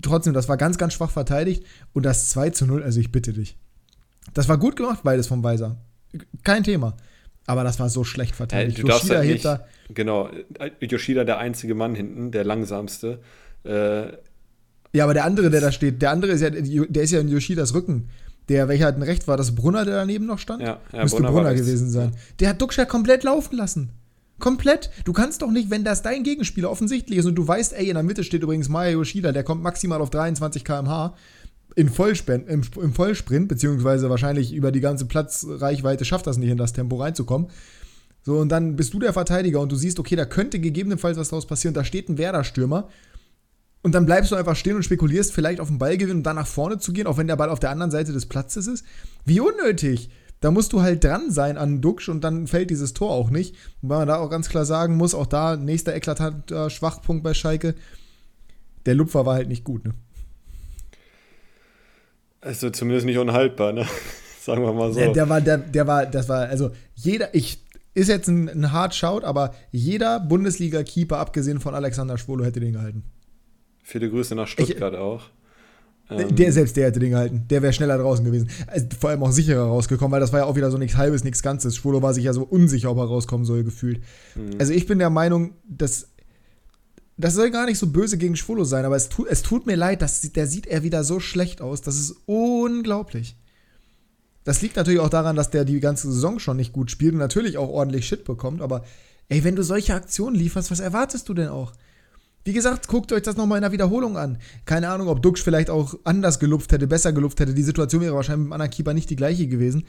trotzdem, 0.01 0.33
das 0.33 0.50
war 0.50 0.57
ganz, 0.57 0.77
ganz 0.77 0.93
schwach 0.93 1.12
verteidigt. 1.12 1.63
Und 1.93 2.03
das 2.03 2.29
2 2.29 2.51
zu 2.51 2.65
0, 2.65 2.83
also 2.83 3.00
ich 3.00 3.12
bitte 3.12 3.33
dich. 3.33 3.57
Das 4.33 4.48
war 4.48 4.57
gut 4.57 4.75
gemacht, 4.75 5.01
beides 5.03 5.27
vom 5.27 5.43
Weiser. 5.43 5.77
Kein 6.43 6.63
Thema. 6.63 6.95
Aber 7.45 7.63
das 7.63 7.79
war 7.79 7.89
so 7.89 8.03
schlecht 8.03 8.36
verteidigt. 8.36 8.79
Äh, 8.79 8.81
du 8.83 8.88
Yoshida 8.89 9.17
halt 9.17 9.29
nicht, 9.29 9.95
genau, 9.95 10.29
Yoshida 10.81 11.24
der 11.24 11.39
einzige 11.39 11.74
Mann 11.74 11.95
hinten, 11.95 12.31
der 12.31 12.43
langsamste. 12.43 13.19
Äh, 13.63 14.12
ja, 14.93 15.03
aber 15.03 15.13
der 15.13 15.25
andere, 15.25 15.50
der 15.50 15.62
da 15.62 15.71
steht, 15.71 16.01
der 16.01 16.12
andere 16.12 16.31
ist 16.31 16.41
ja, 16.41 16.50
der 16.50 17.03
ist 17.03 17.12
ja 17.12 17.19
in 17.19 17.27
Yoshidas 17.27 17.74
Rücken. 17.74 18.09
Der, 18.50 18.67
welcher 18.67 18.86
halt 18.86 18.98
ein 18.98 19.03
Recht 19.03 19.27
war, 19.27 19.38
das 19.38 19.53
Brunner, 19.53 19.86
der 19.86 19.95
daneben 19.95 20.25
noch 20.25 20.39
stand? 20.39 20.63
Ja, 20.63 20.79
ja 20.91 21.03
Müsste 21.03 21.17
Brunner, 21.17 21.31
Brunner 21.31 21.53
gewesen 21.53 21.89
sein. 21.89 22.15
Der 22.39 22.50
hat 22.50 22.62
Duxcher 22.62 22.88
komplett 22.88 23.24
laufen 23.24 23.55
lassen. 23.55 23.91
Komplett. 24.39 24.89
Du 25.05 25.13
kannst 25.13 25.41
doch 25.41 25.51
nicht, 25.51 25.69
wenn 25.69 25.84
das 25.84 26.01
dein 26.01 26.24
Gegenspieler 26.24 26.72
offensichtlich 26.72 27.19
ist 27.19 27.25
und 27.25 27.36
du 27.36 27.48
weißt, 27.48 27.74
ey, 27.74 27.89
in 27.89 27.96
der 27.96 28.03
Mitte 28.03 28.24
steht 28.24 28.43
übrigens 28.43 28.69
Maya 28.69 28.91
Yoshida, 28.91 29.31
der 29.31 29.43
kommt 29.43 29.62
maximal 29.62 30.01
auf 30.01 30.10
23 30.10 30.63
km/h 30.63 31.15
in 31.75 31.89
Vollsprint, 31.89 32.48
im, 32.50 32.62
im 32.81 32.93
Vollsprint, 32.93 33.48
beziehungsweise 33.48 34.10
wahrscheinlich 34.10 34.53
über 34.53 34.72
die 34.72 34.81
ganze 34.81 35.05
Platzreichweite 35.05 36.03
schafft 36.03 36.27
das 36.27 36.38
nicht, 36.38 36.50
in 36.50 36.58
das 36.58 36.74
Tempo 36.74 36.98
reinzukommen. 36.98 37.50
So, 38.22 38.38
und 38.38 38.50
dann 38.50 38.75
bist 38.75 38.93
du 38.93 39.00
der 39.00 39.13
Verteidiger 39.13 39.62
und 39.62 39.72
du 39.72 39.75
siehst, 39.75 40.00
okay, 40.00 40.15
da 40.15 40.25
könnte 40.25 40.60
gegebenenfalls 40.60 41.17
was 41.17 41.29
draus 41.29 41.46
passieren. 41.46 41.74
Da 41.74 41.86
steht 41.86 42.10
ein 42.10 42.17
Werder-Stürmer 42.17 42.89
und 43.81 43.96
dann 43.96 44.05
bleibst 44.05 44.31
du 44.31 44.36
einfach 44.36 44.55
stehen 44.55 44.75
und 44.75 44.84
spekulierst, 44.84 45.31
vielleicht 45.31 45.60
auf 45.62 45.69
den 45.69 45.77
Ball 45.77 45.98
gewinnen 45.98 46.17
und 46.17 46.24
dann 46.24 46.36
nach 46.36 46.48
vorne 46.48 46.79
zu 46.79 46.91
gehen, 46.91 47.08
auch 47.08 47.17
wenn 47.17 47.27
der 47.27 47.38
Ball 47.38 47.50
auf 47.50 47.60
der 47.60 47.69
anderen 47.69 47.91
Seite 47.91 48.12
des 48.12 48.25
Platzes 48.25 48.67
ist. 48.67 48.86
Wie 49.25 49.39
unnötig! 49.39 50.10
Da 50.41 50.51
musst 50.51 50.72
du 50.72 50.81
halt 50.81 51.03
dran 51.03 51.31
sein 51.31 51.58
an 51.58 51.81
Duxch 51.81 52.08
und 52.08 52.22
dann 52.22 52.48
fällt 52.48 52.69
dieses 52.69 52.93
Tor 52.93 53.12
auch 53.12 53.29
nicht. 53.29 53.55
Wobei 53.81 53.98
man 53.98 54.08
da 54.08 54.17
auch 54.17 54.29
ganz 54.29 54.50
klar 54.50 54.65
sagen 54.65 54.96
muss, 54.96 55.13
auch 55.13 55.25
da 55.25 55.58
nächster 55.58 55.93
eklatanter 55.93 56.69
Schwachpunkt 56.69 57.24
bei 57.24 57.34
Schalke. 57.34 57.75
Der 58.86 58.96
Lupfer 58.96 59.25
war 59.25 59.36
halt 59.36 59.50
nicht 59.50 59.65
gut, 59.65 59.84
ne? 59.84 59.93
Also 62.41 62.69
zumindest 62.69 63.05
nicht 63.05 63.17
unhaltbar, 63.17 63.74
ne? 63.74 63.86
Sagen 64.41 64.63
wir 64.63 64.72
mal 64.72 64.93
so. 64.93 65.00
Der, 65.00 65.12
der, 65.12 65.29
war, 65.29 65.41
der, 65.41 65.58
der 65.58 65.86
war, 65.86 66.05
das 66.05 66.29
war, 66.29 66.48
also 66.48 66.72
jeder, 66.96 67.36
ich, 67.36 67.62
ist 67.93 68.08
jetzt 68.08 68.29
ein, 68.29 68.48
ein 68.48 68.72
Hard 68.72 68.96
Shout, 68.96 69.24
aber 69.24 69.53
jeder 69.72 70.22
Bundesliga-Keeper, 70.22 71.17
abgesehen 71.17 71.60
von 71.60 71.75
Alexander 71.75 72.17
Schwolo, 72.17 72.46
hätte 72.46 72.62
den 72.62 72.74
gehalten. 72.74 73.03
Viele 73.84 74.10
Grüße 74.10 74.36
nach 74.36 74.48
Stuttgart 74.48 74.93
ich, 74.93 75.00
auch. 75.00 75.24
Ähm, 76.09 76.35
der 76.35 76.51
selbst, 76.51 76.75
der 76.75 76.87
hätte 76.87 76.99
den 76.99 77.11
gehalten. 77.11 77.45
Der 77.49 77.61
wäre 77.61 77.73
schneller 77.73 77.97
draußen 77.97 78.25
gewesen. 78.25 78.49
Also, 78.67 78.87
vor 78.99 79.11
allem 79.11 79.23
auch 79.23 79.31
sicherer 79.31 79.63
rausgekommen, 79.63 80.11
weil 80.11 80.19
das 80.19 80.33
war 80.33 80.39
ja 80.39 80.45
auch 80.45 80.55
wieder 80.55 80.71
so 80.71 80.77
nichts 80.77 80.97
Halbes, 80.97 81.23
nichts 81.23 81.43
Ganzes. 81.43 81.75
Schwolo 81.75 82.01
war 82.01 82.13
sich 82.13 82.23
ja 82.23 82.33
so 82.33 82.43
unsicher, 82.43 82.91
ob 82.91 82.97
er 82.97 83.05
rauskommen 83.05 83.45
soll, 83.45 83.63
gefühlt. 83.63 84.01
Mhm. 84.35 84.57
Also 84.59 84.73
ich 84.73 84.87
bin 84.87 84.99
der 84.99 85.09
Meinung, 85.09 85.53
dass 85.67 86.07
das 87.17 87.33
soll 87.33 87.51
gar 87.51 87.65
nicht 87.65 87.77
so 87.77 87.87
böse 87.87 88.17
gegen 88.17 88.37
Schwolo 88.37 88.63
sein, 88.63 88.85
aber 88.85 88.95
es 88.95 89.09
tut, 89.09 89.27
es 89.27 89.41
tut 89.41 89.65
mir 89.65 89.75
leid, 89.75 90.01
dass, 90.01 90.21
der 90.21 90.47
sieht 90.47 90.67
er 90.67 90.83
wieder 90.83 91.03
so 91.03 91.19
schlecht 91.19 91.61
aus. 91.61 91.81
Das 91.81 91.99
ist 91.99 92.15
unglaublich. 92.25 93.35
Das 94.45 94.61
liegt 94.61 94.77
natürlich 94.77 95.01
auch 95.01 95.09
daran, 95.09 95.35
dass 95.35 95.51
der 95.51 95.65
die 95.65 95.81
ganze 95.81 96.09
Saison 96.09 96.39
schon 96.39 96.55
nicht 96.55 96.71
gut 96.71 96.89
spielt 96.89 97.13
und 97.13 97.19
natürlich 97.19 97.57
auch 97.57 97.67
ordentlich 97.67 98.07
Shit 98.07 98.23
bekommt, 98.23 98.61
aber 98.61 98.85
ey, 99.27 99.43
wenn 99.43 99.57
du 99.57 99.63
solche 99.63 99.93
Aktionen 99.93 100.35
lieferst, 100.35 100.71
was 100.71 100.79
erwartest 100.79 101.27
du 101.27 101.33
denn 101.33 101.49
auch? 101.49 101.73
Wie 102.43 102.53
gesagt, 102.53 102.88
guckt 102.88 103.12
euch 103.12 103.22
das 103.22 103.38
nochmal 103.38 103.58
in 103.58 103.63
der 103.63 103.72
Wiederholung 103.72 104.17
an. 104.17 104.38
Keine 104.65 104.89
Ahnung, 104.89 105.08
ob 105.08 105.22
Duxch 105.22 105.43
vielleicht 105.43 105.69
auch 105.69 105.96
anders 106.03 106.39
gelupft 106.39 106.72
hätte, 106.72 106.88
besser 106.88 107.12
gelupft 107.12 107.39
hätte. 107.39 107.53
Die 107.53 107.63
Situation 107.63 108.01
wäre 108.01 108.15
wahrscheinlich 108.15 108.46
mit 108.46 108.48
dem 108.48 108.53
anderen 108.53 108.72
Keeper 108.72 108.93
nicht 108.93 109.10
die 109.10 109.15
gleiche 109.15 109.48
gewesen. 109.48 109.86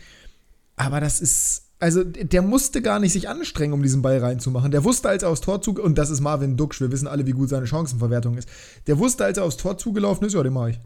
Aber 0.76 1.00
das 1.00 1.20
ist. 1.20 1.66
Also, 1.82 2.04
der 2.04 2.42
musste 2.42 2.82
gar 2.82 2.98
nicht 2.98 3.14
sich 3.14 3.26
anstrengen, 3.26 3.72
um 3.72 3.82
diesen 3.82 4.02
Ball 4.02 4.18
reinzumachen. 4.18 4.70
Der 4.70 4.84
wusste, 4.84 5.08
als 5.08 5.22
er 5.22 5.30
aufs 5.30 5.40
Tor 5.40 5.62
zug 5.62 5.78
und 5.78 5.96
das 5.96 6.10
ist 6.10 6.20
Marvin 6.20 6.58
Duxch, 6.58 6.82
wir 6.82 6.92
wissen 6.92 7.08
alle, 7.08 7.26
wie 7.26 7.30
gut 7.30 7.48
seine 7.48 7.66
Chancenverwertung 7.66 8.36
ist. 8.36 8.50
Der 8.86 8.98
wusste, 8.98 9.24
als 9.24 9.38
er 9.38 9.44
aufs 9.44 9.56
Tor 9.56 9.78
zugelaufen 9.78 10.26
ist, 10.26 10.34
ja, 10.34 10.42
den 10.42 10.52
mache 10.52 10.70
ich. 10.70 10.80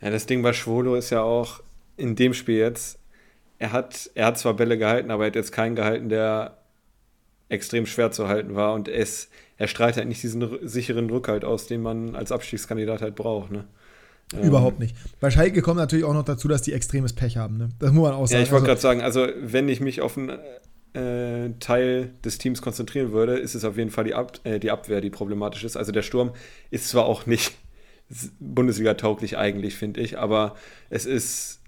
Ja, 0.00 0.10
das 0.10 0.24
Ding 0.24 0.42
bei 0.42 0.54
Schwolo 0.54 0.94
ist 0.94 1.10
ja 1.10 1.20
auch 1.20 1.60
in 1.98 2.16
dem 2.16 2.32
Spiel 2.32 2.56
jetzt, 2.56 2.98
er 3.58 3.72
hat, 3.72 4.10
er 4.14 4.26
hat 4.26 4.38
zwar 4.38 4.54
Bälle 4.54 4.78
gehalten, 4.78 5.10
aber 5.10 5.24
er 5.24 5.26
hat 5.28 5.36
jetzt 5.36 5.52
keinen 5.52 5.76
gehalten, 5.76 6.08
der 6.08 6.58
extrem 7.48 7.86
schwer 7.86 8.10
zu 8.10 8.28
halten 8.28 8.54
war 8.54 8.74
und 8.74 8.88
es, 8.88 9.28
er 9.56 9.68
strahlt 9.68 9.96
halt 9.96 10.08
nicht 10.08 10.22
diesen 10.22 10.66
sicheren 10.66 11.08
Rückhalt 11.10 11.44
aus, 11.44 11.66
den 11.66 11.82
man 11.82 12.14
als 12.14 12.32
Abstiegskandidat 12.32 13.02
halt 13.02 13.14
braucht. 13.14 13.52
Ne? 13.52 13.64
Ähm, 14.34 14.42
Überhaupt 14.42 14.80
nicht. 14.80 14.96
Bei 15.20 15.30
Schalke 15.30 15.62
kommt 15.62 15.78
natürlich 15.78 16.04
auch 16.04 16.14
noch 16.14 16.24
dazu, 16.24 16.48
dass 16.48 16.62
die 16.62 16.72
extremes 16.72 17.12
Pech 17.12 17.36
haben. 17.36 17.56
Ne? 17.56 17.68
Das 17.78 17.92
muss 17.92 18.02
man 18.02 18.14
auch 18.14 18.26
sagen. 18.26 18.40
Ja, 18.40 18.44
ich 18.44 18.52
wollte 18.52 18.64
also, 18.64 18.66
gerade 18.66 18.80
sagen, 18.80 19.00
also 19.00 19.28
wenn 19.40 19.68
ich 19.68 19.80
mich 19.80 20.00
auf 20.00 20.18
einen 20.18 20.38
äh, 20.94 21.50
Teil 21.60 22.10
des 22.24 22.38
Teams 22.38 22.62
konzentrieren 22.62 23.12
würde, 23.12 23.36
ist 23.36 23.54
es 23.54 23.64
auf 23.64 23.76
jeden 23.76 23.90
Fall 23.90 24.04
die, 24.04 24.14
Ab 24.14 24.40
äh, 24.44 24.58
die 24.58 24.70
Abwehr, 24.70 25.00
die 25.00 25.10
problematisch 25.10 25.62
ist. 25.62 25.76
Also 25.76 25.92
der 25.92 26.02
Sturm 26.02 26.32
ist 26.70 26.88
zwar 26.88 27.06
auch 27.06 27.26
nicht 27.26 27.52
Bundesliga-tauglich 28.40 29.36
eigentlich, 29.36 29.76
finde 29.76 30.00
ich, 30.00 30.18
aber 30.18 30.54
es 30.90 31.06
ist 31.06 31.60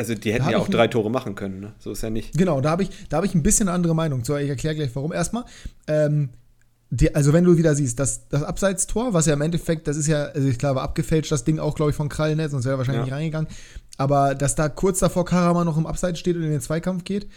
also 0.00 0.14
die 0.14 0.32
hätten 0.32 0.48
ja 0.48 0.56
auch 0.56 0.68
drei 0.68 0.88
Tore 0.88 1.10
machen 1.10 1.34
können, 1.34 1.60
ne? 1.60 1.72
So 1.78 1.92
ist 1.92 2.02
ja 2.02 2.08
nicht. 2.08 2.32
Genau, 2.32 2.62
da 2.62 2.70
habe 2.70 2.84
ich, 2.84 2.90
hab 3.12 3.22
ich 3.22 3.34
ein 3.34 3.42
bisschen 3.42 3.68
andere 3.68 3.94
Meinung. 3.94 4.24
So, 4.24 4.34
ich 4.34 4.48
erkläre 4.48 4.74
gleich 4.74 4.90
warum. 4.94 5.12
Erstmal, 5.12 5.44
ähm, 5.86 6.30
die, 6.88 7.14
also 7.14 7.34
wenn 7.34 7.44
du 7.44 7.58
wieder 7.58 7.74
siehst, 7.74 8.00
das, 8.00 8.26
das 8.28 8.42
Abseitstor, 8.42 9.12
was 9.12 9.26
ja 9.26 9.34
im 9.34 9.42
Endeffekt, 9.42 9.86
das 9.88 9.98
ist 9.98 10.06
ja, 10.06 10.24
also 10.24 10.48
ich 10.48 10.58
glaube, 10.58 10.80
abgefälscht, 10.80 11.30
das 11.30 11.44
Ding 11.44 11.58
auch, 11.58 11.74
glaube 11.74 11.90
ich, 11.90 11.96
von 11.96 12.08
Krallenetz, 12.08 12.52
sonst 12.52 12.64
wäre 12.64 12.76
er 12.76 12.78
wahrscheinlich 12.78 13.00
ja. 13.00 13.04
nicht 13.04 13.14
reingegangen. 13.14 13.48
Aber 13.98 14.34
dass 14.34 14.54
da 14.54 14.70
kurz 14.70 15.00
davor 15.00 15.26
Karaman 15.26 15.66
noch 15.66 15.76
im 15.76 15.86
Abseits 15.86 16.18
steht 16.18 16.34
und 16.36 16.44
in 16.44 16.50
den 16.50 16.62
Zweikampf 16.62 17.04
geht, 17.04 17.28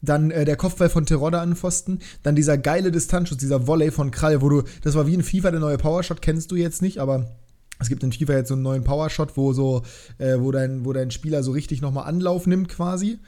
dann 0.00 0.30
äh, 0.30 0.44
der 0.44 0.54
Kopfball 0.54 0.90
von 0.90 1.06
Terodde 1.06 1.40
an 1.40 1.56
Pfosten, 1.56 1.98
dann 2.22 2.36
dieser 2.36 2.56
geile 2.56 2.92
Distanzschuss, 2.92 3.38
dieser 3.38 3.66
Volley 3.66 3.90
von 3.90 4.12
Krall, 4.12 4.42
wo 4.42 4.48
du, 4.48 4.62
das 4.82 4.94
war 4.94 5.08
wie 5.08 5.16
ein 5.16 5.24
FIFA, 5.24 5.50
der 5.50 5.60
neue 5.60 5.78
Powershot, 5.78 6.22
kennst 6.22 6.52
du 6.52 6.56
jetzt 6.56 6.82
nicht, 6.82 6.98
aber 6.98 7.34
es 7.82 7.88
gibt 7.88 8.02
in 8.02 8.12
FIFA 8.12 8.34
jetzt 8.34 8.48
so 8.48 8.54
einen 8.54 8.62
neuen 8.62 8.84
Powershot, 8.84 9.36
wo 9.36 9.52
so, 9.52 9.82
äh, 10.18 10.38
wo, 10.38 10.50
dein, 10.50 10.84
wo 10.84 10.92
dein 10.92 11.10
Spieler 11.10 11.42
so 11.42 11.52
richtig 11.52 11.82
nochmal 11.82 12.06
Anlauf 12.06 12.46
nimmt 12.46 12.68
quasi 12.68 13.18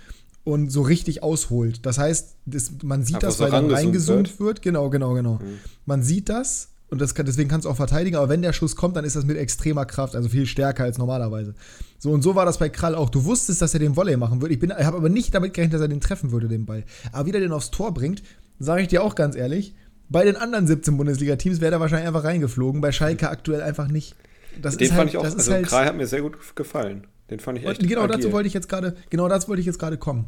und 0.44 0.70
so 0.70 0.82
richtig 0.82 1.22
ausholt. 1.22 1.84
Das 1.86 1.98
heißt, 1.98 2.36
das, 2.46 2.72
man 2.82 3.02
sieht 3.02 3.16
aber 3.16 3.26
das, 3.26 3.40
weil 3.40 3.50
dann 3.50 3.70
reingezoomt 3.70 4.28
wird. 4.28 4.40
wird. 4.40 4.62
Genau, 4.62 4.90
genau, 4.90 5.14
genau. 5.14 5.34
Mhm. 5.34 5.58
Man 5.86 6.02
sieht 6.02 6.28
das 6.28 6.68
und 6.90 7.00
das 7.00 7.14
kann, 7.14 7.26
deswegen 7.26 7.48
kannst 7.48 7.64
du 7.64 7.70
auch 7.70 7.76
verteidigen, 7.76 8.16
aber 8.16 8.28
wenn 8.28 8.42
der 8.42 8.52
Schuss 8.52 8.76
kommt, 8.76 8.96
dann 8.96 9.04
ist 9.04 9.16
das 9.16 9.24
mit 9.24 9.36
extremer 9.36 9.86
Kraft, 9.86 10.14
also 10.14 10.28
viel 10.28 10.46
stärker 10.46 10.84
als 10.84 10.98
normalerweise. 10.98 11.54
So 11.98 12.12
und 12.12 12.22
so 12.22 12.34
war 12.34 12.44
das 12.44 12.58
bei 12.58 12.68
Krall 12.68 12.94
auch. 12.94 13.10
Du 13.10 13.24
wusstest, 13.24 13.62
dass 13.62 13.74
er 13.74 13.80
den 13.80 13.96
Volley 13.96 14.16
machen 14.16 14.42
würde. 14.42 14.54
Ich, 14.54 14.62
ich 14.62 14.70
habe 14.70 14.98
aber 14.98 15.08
nicht 15.08 15.34
damit 15.34 15.54
gerechnet, 15.54 15.74
dass 15.74 15.80
er 15.80 15.88
den 15.88 16.00
treffen 16.00 16.30
würde, 16.30 16.46
den 16.46 16.66
Ball. 16.66 16.84
Aber 17.12 17.26
wie 17.26 17.32
der 17.32 17.40
den 17.40 17.52
aufs 17.52 17.70
Tor 17.70 17.94
bringt, 17.94 18.22
sage 18.58 18.82
ich 18.82 18.88
dir 18.88 19.02
auch 19.02 19.14
ganz 19.14 19.34
ehrlich, 19.34 19.74
bei 20.08 20.24
den 20.24 20.36
anderen 20.36 20.66
17 20.66 20.96
Bundesliga-Teams 20.96 21.60
wäre 21.60 21.72
er 21.72 21.80
wahrscheinlich 21.80 22.06
einfach 22.06 22.24
reingeflogen, 22.24 22.80
bei 22.80 22.92
Schalke 22.92 23.30
aktuell 23.30 23.62
einfach 23.62 23.88
nicht. 23.88 24.14
Das 24.60 24.76
den 24.76 24.88
fand 24.88 24.98
halt, 24.98 25.08
ich 25.10 25.16
auch, 25.16 25.24
also 25.24 25.52
halt, 25.52 25.66
Krall 25.66 25.86
hat 25.86 25.96
mir 25.96 26.06
sehr 26.06 26.22
gut 26.22 26.36
gefallen. 26.54 27.06
Den 27.30 27.40
fand 27.40 27.58
ich 27.58 27.66
echt 27.66 27.80
Genau 27.80 28.02
agil. 28.02 28.16
dazu 28.16 28.32
wollte 28.32 28.46
ich 28.46 28.54
jetzt 28.54 28.68
gerade, 28.68 28.96
genau 29.10 29.28
dazu 29.28 29.48
wollte 29.48 29.60
ich 29.60 29.66
jetzt 29.66 29.78
gerade 29.78 29.98
kommen. 29.98 30.26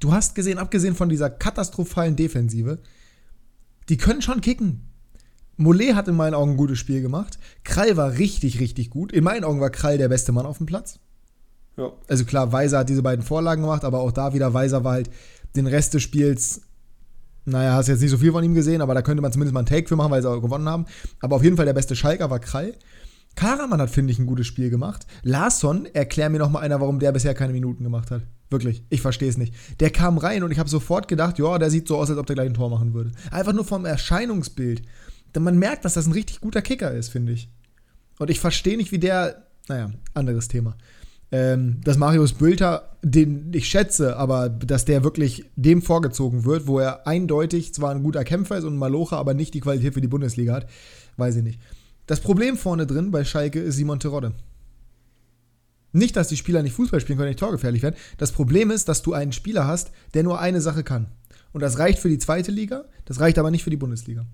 Du 0.00 0.12
hast 0.12 0.34
gesehen, 0.34 0.58
abgesehen 0.58 0.94
von 0.94 1.08
dieser 1.08 1.30
katastrophalen 1.30 2.16
Defensive, 2.16 2.78
die 3.88 3.96
können 3.96 4.22
schon 4.22 4.40
kicken. 4.40 4.84
Mollet 5.56 5.94
hat 5.94 6.06
in 6.06 6.14
meinen 6.14 6.34
Augen 6.34 6.52
ein 6.52 6.56
gutes 6.56 6.78
Spiel 6.78 7.02
gemacht. 7.02 7.38
Krall 7.64 7.96
war 7.96 8.18
richtig, 8.18 8.60
richtig 8.60 8.90
gut. 8.90 9.12
In 9.12 9.24
meinen 9.24 9.44
Augen 9.44 9.60
war 9.60 9.70
Krall 9.70 9.98
der 9.98 10.08
beste 10.08 10.30
Mann 10.30 10.46
auf 10.46 10.58
dem 10.58 10.66
Platz. 10.66 11.00
Ja. 11.76 11.92
Also 12.06 12.24
klar, 12.24 12.52
Weiser 12.52 12.78
hat 12.78 12.88
diese 12.88 13.02
beiden 13.02 13.24
Vorlagen 13.24 13.62
gemacht, 13.62 13.84
aber 13.84 14.00
auch 14.00 14.12
da 14.12 14.34
wieder, 14.34 14.52
Weiser 14.54 14.84
war 14.84 14.92
halt 14.92 15.10
den 15.56 15.66
Rest 15.66 15.94
des 15.94 16.02
Spiels, 16.02 16.62
naja, 17.44 17.72
hast 17.72 17.88
jetzt 17.88 18.00
nicht 18.00 18.10
so 18.10 18.18
viel 18.18 18.32
von 18.32 18.44
ihm 18.44 18.54
gesehen, 18.54 18.82
aber 18.82 18.94
da 18.94 19.02
könnte 19.02 19.22
man 19.22 19.32
zumindest 19.32 19.54
mal 19.54 19.60
einen 19.60 19.66
Take 19.66 19.88
für 19.88 19.96
machen, 19.96 20.10
weil 20.10 20.20
sie 20.22 20.28
auch 20.28 20.40
gewonnen 20.40 20.68
haben. 20.68 20.86
Aber 21.20 21.36
auf 21.36 21.42
jeden 21.42 21.56
Fall 21.56 21.66
der 21.66 21.72
beste 21.72 21.96
Schalker 21.96 22.30
war 22.30 22.40
Krall. 22.40 22.74
Karaman 23.38 23.80
hat, 23.80 23.90
finde 23.90 24.12
ich, 24.12 24.18
ein 24.18 24.26
gutes 24.26 24.48
Spiel 24.48 24.68
gemacht. 24.68 25.06
Larsson, 25.22 25.86
erklär 25.86 26.28
mir 26.28 26.40
noch 26.40 26.50
mal 26.50 26.58
einer, 26.58 26.80
warum 26.80 26.98
der 26.98 27.12
bisher 27.12 27.34
keine 27.34 27.52
Minuten 27.52 27.84
gemacht 27.84 28.10
hat. 28.10 28.22
Wirklich, 28.50 28.82
ich 28.90 29.00
verstehe 29.00 29.28
es 29.28 29.38
nicht. 29.38 29.54
Der 29.78 29.90
kam 29.90 30.18
rein 30.18 30.42
und 30.42 30.50
ich 30.50 30.58
habe 30.58 30.68
sofort 30.68 31.06
gedacht, 31.06 31.38
ja, 31.38 31.56
der 31.56 31.70
sieht 31.70 31.86
so 31.86 31.98
aus, 31.98 32.10
als 32.10 32.18
ob 32.18 32.26
der 32.26 32.34
gleich 32.34 32.48
ein 32.48 32.54
Tor 32.54 32.68
machen 32.68 32.94
würde. 32.94 33.12
Einfach 33.30 33.52
nur 33.52 33.64
vom 33.64 33.84
Erscheinungsbild. 33.84 34.82
Denn 35.36 35.44
man 35.44 35.56
merkt, 35.56 35.84
dass 35.84 35.94
das 35.94 36.06
ein 36.06 36.14
richtig 36.14 36.40
guter 36.40 36.62
Kicker 36.62 36.90
ist, 36.90 37.10
finde 37.10 37.30
ich. 37.30 37.48
Und 38.18 38.28
ich 38.28 38.40
verstehe 38.40 38.76
nicht, 38.76 38.90
wie 38.90 38.98
der, 38.98 39.46
naja, 39.68 39.92
anderes 40.14 40.48
Thema. 40.48 40.76
Ähm, 41.30 41.80
dass 41.84 41.96
Marius 41.96 42.32
Bülter, 42.32 42.96
den 43.02 43.52
ich 43.54 43.68
schätze, 43.68 44.16
aber 44.16 44.48
dass 44.48 44.84
der 44.84 45.04
wirklich 45.04 45.44
dem 45.54 45.80
vorgezogen 45.80 46.44
wird, 46.44 46.66
wo 46.66 46.80
er 46.80 47.06
eindeutig 47.06 47.72
zwar 47.72 47.94
ein 47.94 48.02
guter 48.02 48.24
Kämpfer 48.24 48.58
ist 48.58 48.64
und 48.64 48.74
ein 48.74 48.78
Malocher, 48.78 49.18
aber 49.18 49.34
nicht 49.34 49.54
die 49.54 49.60
Qualität 49.60 49.94
für 49.94 50.00
die 50.00 50.08
Bundesliga 50.08 50.54
hat, 50.54 50.66
weiß 51.18 51.36
ich 51.36 51.44
nicht. 51.44 51.60
Das 52.08 52.20
Problem 52.20 52.56
vorne 52.56 52.86
drin 52.86 53.10
bei 53.10 53.22
Schalke 53.22 53.60
ist 53.60 53.76
Simon 53.76 54.00
Terodde. 54.00 54.32
Nicht, 55.92 56.16
dass 56.16 56.28
die 56.28 56.38
Spieler 56.38 56.62
nicht 56.62 56.72
Fußball 56.72 57.00
spielen 57.00 57.18
können, 57.18 57.28
nicht 57.28 57.38
torgefährlich 57.38 57.82
werden. 57.82 57.96
Das 58.16 58.32
Problem 58.32 58.70
ist, 58.70 58.88
dass 58.88 59.02
du 59.02 59.12
einen 59.12 59.32
Spieler 59.32 59.66
hast, 59.66 59.92
der 60.14 60.22
nur 60.22 60.40
eine 60.40 60.62
Sache 60.62 60.84
kann. 60.84 61.08
Und 61.52 61.60
das 61.60 61.78
reicht 61.78 61.98
für 61.98 62.08
die 62.08 62.18
zweite 62.18 62.50
Liga, 62.50 62.86
das 63.04 63.20
reicht 63.20 63.38
aber 63.38 63.50
nicht 63.50 63.62
für 63.62 63.68
die 63.68 63.76
Bundesliga. 63.76 64.24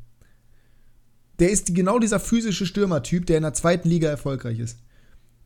Der 1.40 1.50
ist 1.50 1.74
genau 1.74 1.98
dieser 1.98 2.20
physische 2.20 2.64
Stürmertyp, 2.64 3.26
der 3.26 3.38
in 3.38 3.42
der 3.42 3.54
zweiten 3.54 3.88
Liga 3.88 4.08
erfolgreich 4.08 4.60
ist. 4.60 4.78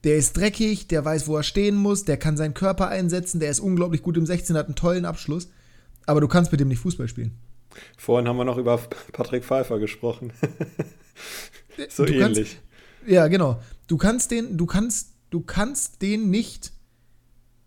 Der 0.05 0.17
ist 0.17 0.37
dreckig, 0.37 0.87
der 0.87 1.07
weiß, 1.07 1.29
wo 1.29 1.37
er 1.37 1.43
stehen 1.43 1.77
muss, 1.77 2.05
der 2.05 2.19
kann 2.19 2.37
seinen 2.37 2.53
Körper 2.53 2.89
einsetzen, 2.89 3.41
der 3.41 3.51
ist 3.51 3.61
unglaublich 3.61 4.03
gut 4.03 4.19
im 4.19 4.27
16, 4.27 4.55
hat 4.55 4.67
einen 4.67 4.75
tollen 4.75 5.07
Abschluss. 5.07 5.49
Aber 6.05 6.21
du 6.21 6.29
kannst 6.29 6.53
mit 6.53 6.61
dem 6.61 6.69
nicht 6.69 6.81
Fußball 6.81 7.09
spielen. 7.09 7.39
Vorhin 7.97 8.29
haben 8.29 8.37
wir 8.37 8.45
noch 8.45 8.59
über 8.59 8.79
Patrick 9.13 9.45
Pfeiffer 9.45 9.79
gesprochen. 9.79 10.35
so 11.91 12.05
Du 12.05 12.13
ähnlich. 12.13 12.61
Ja, 13.07 13.29
genau. 13.29 13.61
Du 13.87 13.97
kannst 13.97 14.31
den, 14.31 14.57
du 14.57 14.67
kannst, 14.67 15.15
du 15.31 15.41
kannst 15.41 16.03
den 16.03 16.31
nicht 16.31 16.73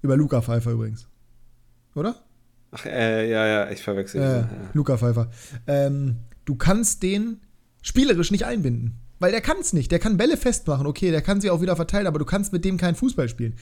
über 0.01 0.18
Luca 0.18 0.41
Pfeiffer 0.41 0.72
übrigens. 0.72 1.08
Oder? 1.96 2.15
Ach, 2.72 2.86
äh, 2.86 3.30
ja, 3.30 3.46
ja, 3.48 3.72
ich 3.72 3.84
verwechsel. 3.84 4.22
Äh, 4.22 4.39
ja. 4.39 4.50
Luca 4.74 4.98
Pfeiffer. 4.98 5.30
Ähm, 5.68 6.18
du 6.46 6.56
kannst 6.56 7.03
den 7.03 7.41
spielerisch 7.82 8.32
nicht 8.32 8.46
einbinden. 8.46 8.98
Weil 9.20 9.32
der 9.32 9.41
kann 9.41 9.58
es 9.60 9.72
nicht. 9.72 9.91
Der 9.91 10.00
kann 10.00 10.18
Bälle 10.18 10.36
festmachen, 10.36 10.88
okay, 10.88 11.12
der 11.12 11.22
kann 11.22 11.41
sie 11.41 11.51
auch 11.51 11.62
wieder 11.62 11.75
verteilen, 11.75 12.08
aber 12.08 12.18
du 12.18 12.25
kannst 12.25 12.53
mit 12.53 12.65
dem 12.65 12.77
keinen 12.77 12.96
Fußball 12.96 13.30
spielen. 13.30 13.56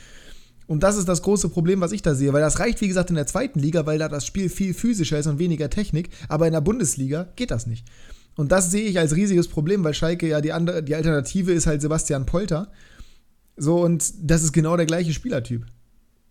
Und 0.68 0.84
das 0.84 0.96
ist 0.96 1.10
das 1.10 1.22
große 1.22 1.50
Problem, 1.50 1.82
was 1.82 1.92
ich 1.92 2.02
da 2.02 2.16
sehe, 2.16 2.32
weil 2.32 2.42
das 2.42 2.60
reicht, 2.60 2.80
wie 2.80 2.88
gesagt, 2.88 3.10
in 3.10 3.18
der 3.18 3.26
zweiten 3.28 3.60
Liga, 3.60 3.86
weil 3.86 3.98
da 3.98 4.08
das 4.08 4.26
Spiel 4.26 4.50
viel 4.50 4.74
physischer 4.74 5.20
ist 5.20 5.28
und 5.28 5.38
weniger 5.38 5.70
Technik, 5.70 6.12
aber 6.30 6.48
in 6.48 6.54
der 6.54 6.62
Bundesliga 6.62 7.28
geht 7.36 7.52
das 7.52 7.66
nicht. 7.68 7.86
Und 8.36 8.52
das 8.52 8.72
sehe 8.72 8.84
ich 8.88 8.98
als 9.00 9.16
riesiges 9.16 9.48
Problem, 9.48 9.84
weil 9.84 9.94
Schalke 9.94 10.28
ja 10.28 10.40
die 10.42 10.54
andere, 10.54 10.82
die 10.84 10.96
Alternative 10.96 11.52
ist 11.52 11.68
halt 11.68 11.82
Sebastian 11.82 12.26
Polter. 12.26 12.72
So, 13.58 13.84
und 13.84 14.14
das 14.22 14.44
ist 14.44 14.54
genau 14.54 14.78
der 14.78 14.86
gleiche 14.86 15.12
Spielertyp. 15.14 15.66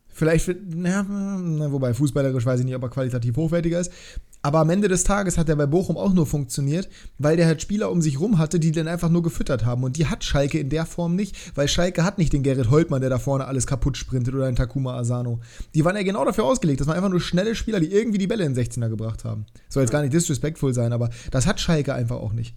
Vielleicht, 0.08 0.46
wird- 0.48 0.62
na, 0.74 1.02
na, 1.04 1.70
wobei 1.70 1.94
fußballerisch 1.94 2.44
weiß 2.46 2.60
ich 2.60 2.66
nicht, 2.66 2.74
ob 2.74 2.82
er 2.82 2.88
qualitativ 2.88 3.36
hochwertiger 3.36 3.78
ist. 3.80 3.92
Aber 4.40 4.60
am 4.60 4.70
Ende 4.70 4.86
des 4.86 5.02
Tages 5.02 5.36
hat 5.36 5.48
er 5.48 5.56
bei 5.56 5.66
Bochum 5.66 5.96
auch 5.96 6.12
nur 6.12 6.26
funktioniert, 6.26 6.88
weil 7.18 7.36
der 7.36 7.46
halt 7.46 7.60
Spieler 7.60 7.90
um 7.90 8.00
sich 8.00 8.20
rum 8.20 8.38
hatte, 8.38 8.60
die 8.60 8.70
den 8.70 8.86
einfach 8.86 9.08
nur 9.08 9.22
gefüttert 9.22 9.64
haben. 9.64 9.82
Und 9.82 9.96
die 9.96 10.06
hat 10.06 10.22
Schalke 10.22 10.58
in 10.58 10.70
der 10.70 10.86
Form 10.86 11.16
nicht, 11.16 11.56
weil 11.56 11.66
Schalke 11.66 12.04
hat 12.04 12.18
nicht 12.18 12.32
den 12.32 12.44
Gerrit 12.44 12.70
Holtmann, 12.70 13.00
der 13.00 13.10
da 13.10 13.18
vorne 13.18 13.46
alles 13.46 13.66
kaputt 13.66 13.96
sprintet 13.96 14.34
oder 14.34 14.46
einen 14.46 14.56
Takuma 14.56 14.96
Asano. 14.96 15.40
Die 15.74 15.84
waren 15.84 15.96
ja 15.96 16.02
genau 16.02 16.24
dafür 16.24 16.44
ausgelegt. 16.44 16.80
Das 16.80 16.86
waren 16.86 16.96
einfach 16.96 17.10
nur 17.10 17.20
schnelle 17.20 17.56
Spieler, 17.56 17.80
die 17.80 17.92
irgendwie 17.92 18.18
die 18.18 18.28
Bälle 18.28 18.44
in 18.44 18.54
den 18.54 18.64
16er 18.64 18.88
gebracht 18.88 19.24
haben. 19.24 19.46
Soll 19.68 19.82
jetzt 19.82 19.90
gar 19.90 20.02
nicht 20.02 20.14
disrespectful 20.14 20.72
sein, 20.72 20.92
aber 20.92 21.10
das 21.32 21.46
hat 21.46 21.60
Schalke 21.60 21.92
einfach 21.94 22.16
auch 22.16 22.32
nicht. 22.32 22.54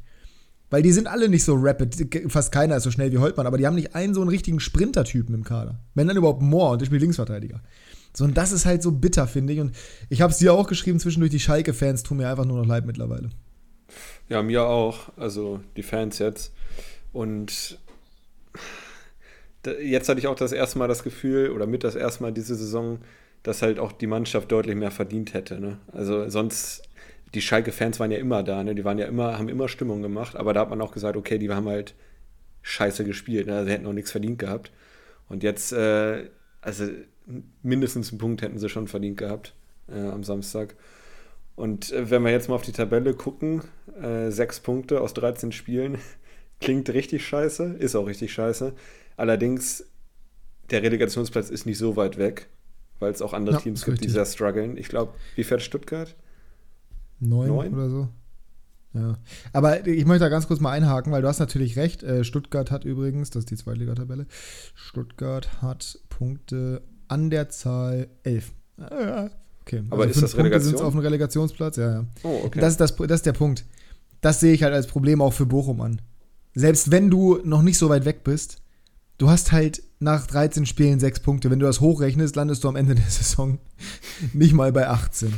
Weil 0.70 0.84
die 0.84 0.94
sind 0.94 1.08
alle 1.08 1.28
nicht 1.28 1.44
so 1.44 1.56
rapid, 1.56 2.32
fast 2.32 2.54
keiner 2.54 2.78
ist 2.78 2.84
so 2.84 2.92
schnell 2.92 3.12
wie 3.12 3.18
Holtmann, 3.18 3.46
aber 3.46 3.58
die 3.58 3.68
haben 3.68 3.76
nicht 3.76 3.94
einen 3.94 4.14
so 4.14 4.22
einen 4.22 4.30
richtigen 4.30 4.62
Sprinter-Typen 4.62 5.36
im 5.36 5.44
Kader. 5.44 5.82
Wenn 5.96 6.08
dann 6.08 6.16
überhaupt 6.16 6.42
Moore 6.42 6.74
und 6.74 6.80
der 6.80 6.86
spielt 6.86 7.02
Linksverteidiger. 7.02 7.62
So, 8.14 8.26
und 8.26 8.36
das 8.36 8.52
ist 8.52 8.66
halt 8.66 8.84
so 8.84 8.92
bitter, 8.92 9.28
finde 9.28 9.54
ich. 9.54 9.60
Und 9.60 9.76
ich 10.10 10.22
habe 10.22 10.32
es 10.32 10.40
dir 10.40 10.54
auch 10.54 10.68
geschrieben, 10.68 11.00
zwischendurch 11.00 11.32
die 11.32 11.40
Schalke-Fans 11.40 12.04
tun 12.04 12.18
mir 12.18 12.30
einfach 12.30 12.46
nur 12.46 12.58
noch 12.58 12.66
leid 12.66 12.86
mittlerweile. 12.86 13.30
Ja, 14.30 14.42
mir 14.42 14.64
auch. 14.64 15.10
Also 15.18 15.62
die 15.76 15.84
Fans 15.84 16.20
jetzt. 16.20 16.54
Und 17.14 17.80
jetzt 19.82 20.10
hatte 20.10 20.20
ich 20.20 20.28
auch 20.28 20.36
das 20.36 20.52
erste 20.52 20.80
Mal 20.80 20.88
das 20.88 21.04
Gefühl, 21.04 21.52
oder 21.52 21.68
mit 21.68 21.84
das 21.84 21.96
erste 21.96 22.24
Mal 22.24 22.32
diese 22.32 22.56
Saison, 22.56 23.00
dass 23.44 23.62
halt 23.62 23.80
auch 23.80 23.92
die 23.92 24.08
Mannschaft 24.08 24.52
deutlich 24.52 24.76
mehr 24.76 24.92
verdient 24.92 25.34
hätte. 25.34 25.60
Ne? 25.60 25.78
Also 25.92 26.30
sonst, 26.30 26.84
die 27.34 27.42
Schalke-Fans 27.42 28.00
waren 28.00 28.12
ja 28.12 28.18
immer 28.18 28.44
da, 28.44 28.64
ne? 28.64 28.76
Die 28.76 28.84
waren 28.84 28.98
ja 28.98 29.06
immer, 29.06 29.38
haben 29.38 29.50
immer 29.50 29.68
Stimmung 29.68 30.02
gemacht, 30.02 30.36
aber 30.36 30.54
da 30.54 30.62
hat 30.62 30.70
man 30.70 30.82
auch 30.82 30.92
gesagt, 30.92 31.16
okay, 31.16 31.38
die 31.38 31.50
haben 31.50 31.68
halt 31.68 31.96
scheiße 32.62 33.04
gespielt, 33.06 33.48
ne? 33.48 33.64
Sie 33.66 33.72
hätten 33.72 33.88
auch 33.88 33.94
nichts 33.94 34.12
verdient 34.12 34.38
gehabt. 34.38 34.72
Und 35.30 35.44
jetzt, 35.44 35.72
äh, 35.72 36.30
also 36.62 36.86
mindestens 37.64 38.12
einen 38.12 38.20
Punkt 38.20 38.42
hätten 38.42 38.60
sie 38.60 38.70
schon 38.70 38.88
verdient 38.88 39.18
gehabt 39.18 39.54
äh, 39.88 40.00
am 40.00 40.24
Samstag. 40.24 40.76
Und 41.56 41.92
äh, 41.92 42.10
wenn 42.10 42.24
wir 42.24 42.32
jetzt 42.32 42.50
mal 42.50 42.56
auf 42.56 42.62
die 42.64 42.72
Tabelle 42.72 43.14
gucken, 43.14 43.62
äh, 44.02 44.32
sechs 44.32 44.60
Punkte 44.60 45.02
aus 45.02 45.14
13 45.14 45.52
Spielen, 45.52 45.98
klingt 46.60 46.90
richtig 46.90 47.26
scheiße, 47.26 47.76
ist 47.80 47.96
auch 47.96 48.08
richtig 48.08 48.34
scheiße. 48.34 48.74
Allerdings, 49.18 49.86
der 50.70 50.84
Relegationsplatz 50.84 51.50
ist 51.50 51.66
nicht 51.66 51.78
so 51.78 51.96
weit 51.96 52.18
weg, 52.18 52.48
weil 53.00 53.12
es 53.12 53.22
auch 53.22 53.34
andere 53.34 53.56
Ja, 53.56 53.62
Teams 53.62 53.86
gibt, 53.86 54.04
die 54.04 54.10
sehr 54.10 54.26
strugglen. 54.26 54.78
Ich 54.78 54.88
glaube, 54.88 55.14
wie 55.36 55.44
fährt 55.44 55.62
Stuttgart? 55.62 56.16
Neun, 57.20 57.50
Neun? 57.50 57.74
oder 57.74 57.90
so. 57.90 58.10
Ja. 58.94 59.18
Aber 59.54 59.88
ich 59.88 60.06
möchte 60.06 60.26
da 60.26 60.30
ganz 60.30 60.48
kurz 60.48 60.60
mal 60.60 60.72
einhaken, 60.72 61.12
weil 61.12 61.22
du 61.22 61.28
hast 61.28 61.40
natürlich 61.40 61.78
recht. 61.78 62.04
Äh, 62.04 62.24
Stuttgart 62.24 62.72
hat 62.72 62.84
übrigens, 62.84 63.30
das 63.30 63.42
ist 63.42 63.52
die 63.52 63.56
Zweitligatabelle, 63.56 64.26
Stuttgart 64.76 65.62
hat 65.62 66.00
Punkte 66.10 66.82
an 67.12 67.30
der 67.30 67.50
Zahl 67.50 68.08
11. 68.24 68.52
Ah, 68.80 69.30
Okay. 69.64 69.84
Aber 69.92 70.06
ist 70.08 70.14
fünf 70.14 70.22
das 70.24 70.32
Punkte 70.32 70.46
Relegation? 70.46 70.70
sind's 70.70 70.82
auf 70.82 70.94
dem 70.94 71.00
Relegationsplatz, 71.02 71.78
ja, 71.78 71.92
ja. 71.92 72.06
Oh, 72.24 72.42
okay. 72.46 72.60
Das, 72.60 72.72
ist 72.74 72.82
das, 72.82 72.96
das 72.96 73.12
ist 73.12 73.26
der 73.26 73.34
Punkt. 73.34 73.64
Das 74.20 74.40
sehe 74.40 74.54
ich 74.54 74.64
halt 74.64 74.74
als 74.74 74.88
Problem 74.88 75.22
auch 75.22 75.34
für 75.34 75.46
Bochum 75.46 75.82
an. 75.82 76.02
Selbst 76.56 76.90
wenn 76.92 77.10
du 77.10 77.40
noch 77.44 77.62
nicht 77.62 77.78
so 77.78 77.88
weit 77.90 78.04
weg 78.06 78.24
bist, 78.24 78.62
du 79.20 79.30
hast 79.30 79.52
halt 79.52 79.84
nach 80.00 80.26
13 80.26 80.66
Spielen 80.66 81.00
sechs 81.00 81.20
Punkte. 81.20 81.52
Wenn 81.52 81.60
du 81.60 81.68
das 81.68 81.80
hochrechnest, 81.80 82.36
landest 82.36 82.64
du 82.64 82.70
am 82.70 82.76
Ende 82.76 82.96
der 82.96 83.06
Saison 83.06 83.60
nicht 84.34 84.54
mal 84.54 84.72
bei 84.72 84.88
18. 84.88 85.34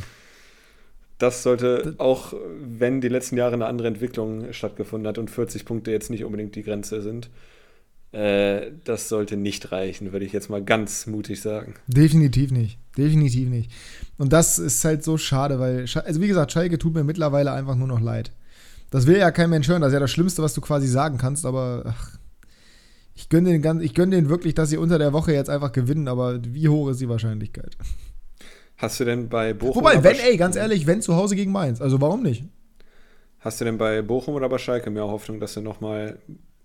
Das 1.18 1.42
sollte 1.42 1.94
auch, 1.98 2.32
wenn 2.60 3.00
die 3.00 3.08
letzten 3.08 3.36
Jahre 3.36 3.54
eine 3.54 3.66
andere 3.66 3.88
Entwicklung 3.88 4.52
stattgefunden 4.52 5.06
hat 5.06 5.18
und 5.18 5.30
40 5.30 5.64
Punkte 5.64 5.90
jetzt 5.92 6.10
nicht 6.10 6.24
unbedingt 6.24 6.56
die 6.56 6.62
Grenze 6.62 7.02
sind, 7.02 7.30
äh, 8.14 8.70
das 8.84 9.08
sollte 9.08 9.36
nicht 9.36 9.72
reichen, 9.72 10.12
würde 10.12 10.24
ich 10.24 10.32
jetzt 10.32 10.48
mal 10.48 10.62
ganz 10.62 11.06
mutig 11.06 11.40
sagen. 11.40 11.74
Definitiv 11.86 12.52
nicht. 12.52 12.78
Definitiv 12.96 13.48
nicht. 13.48 13.70
Und 14.18 14.32
das 14.32 14.58
ist 14.58 14.84
halt 14.84 15.02
so 15.02 15.18
schade, 15.18 15.58
weil, 15.58 15.86
also 16.04 16.20
wie 16.20 16.28
gesagt, 16.28 16.52
Schalke 16.52 16.78
tut 16.78 16.94
mir 16.94 17.02
mittlerweile 17.02 17.52
einfach 17.52 17.74
nur 17.74 17.88
noch 17.88 18.00
leid. 18.00 18.30
Das 18.90 19.06
will 19.08 19.16
ja 19.18 19.32
kein 19.32 19.50
Mensch 19.50 19.66
hören, 19.66 19.80
das 19.80 19.88
ist 19.88 19.94
ja 19.94 20.00
das 20.00 20.12
Schlimmste, 20.12 20.42
was 20.42 20.54
du 20.54 20.60
quasi 20.60 20.86
sagen 20.86 21.18
kannst, 21.18 21.44
aber 21.44 21.82
ach, 21.86 22.16
ich 23.16 23.28
gönne 23.28 23.50
denen, 23.50 23.62
ganz- 23.62 23.82
ich 23.82 23.94
denen 23.94 24.28
wirklich, 24.28 24.54
dass 24.54 24.70
sie 24.70 24.76
unter 24.76 24.98
der 24.98 25.12
Woche 25.12 25.32
jetzt 25.32 25.50
einfach 25.50 25.72
gewinnen, 25.72 26.06
aber 26.06 26.38
wie 26.44 26.68
hoch 26.68 26.88
ist 26.90 27.00
die 27.00 27.08
Wahrscheinlichkeit? 27.08 27.76
Hast 28.76 29.00
du 29.00 29.04
denn 29.04 29.28
bei 29.28 29.54
Bochum 29.54 29.82
Wobei, 29.82 30.02
wenn, 30.04 30.16
ey, 30.18 30.36
ganz 30.36 30.54
ehrlich, 30.54 30.86
wenn 30.86 31.02
zu 31.02 31.16
Hause 31.16 31.34
gegen 31.34 31.50
Mainz, 31.50 31.80
also 31.80 32.00
warum 32.00 32.22
nicht? 32.22 32.44
Hast 33.40 33.60
du 33.60 33.64
denn 33.64 33.78
bei 33.78 34.02
Bochum 34.02 34.34
oder 34.34 34.48
bei 34.48 34.58
Schalke 34.58 34.90
mehr 34.90 35.04
Hoffnung, 35.08 35.40
dass 35.40 35.54
sie 35.54 35.60
nochmal 35.60 36.18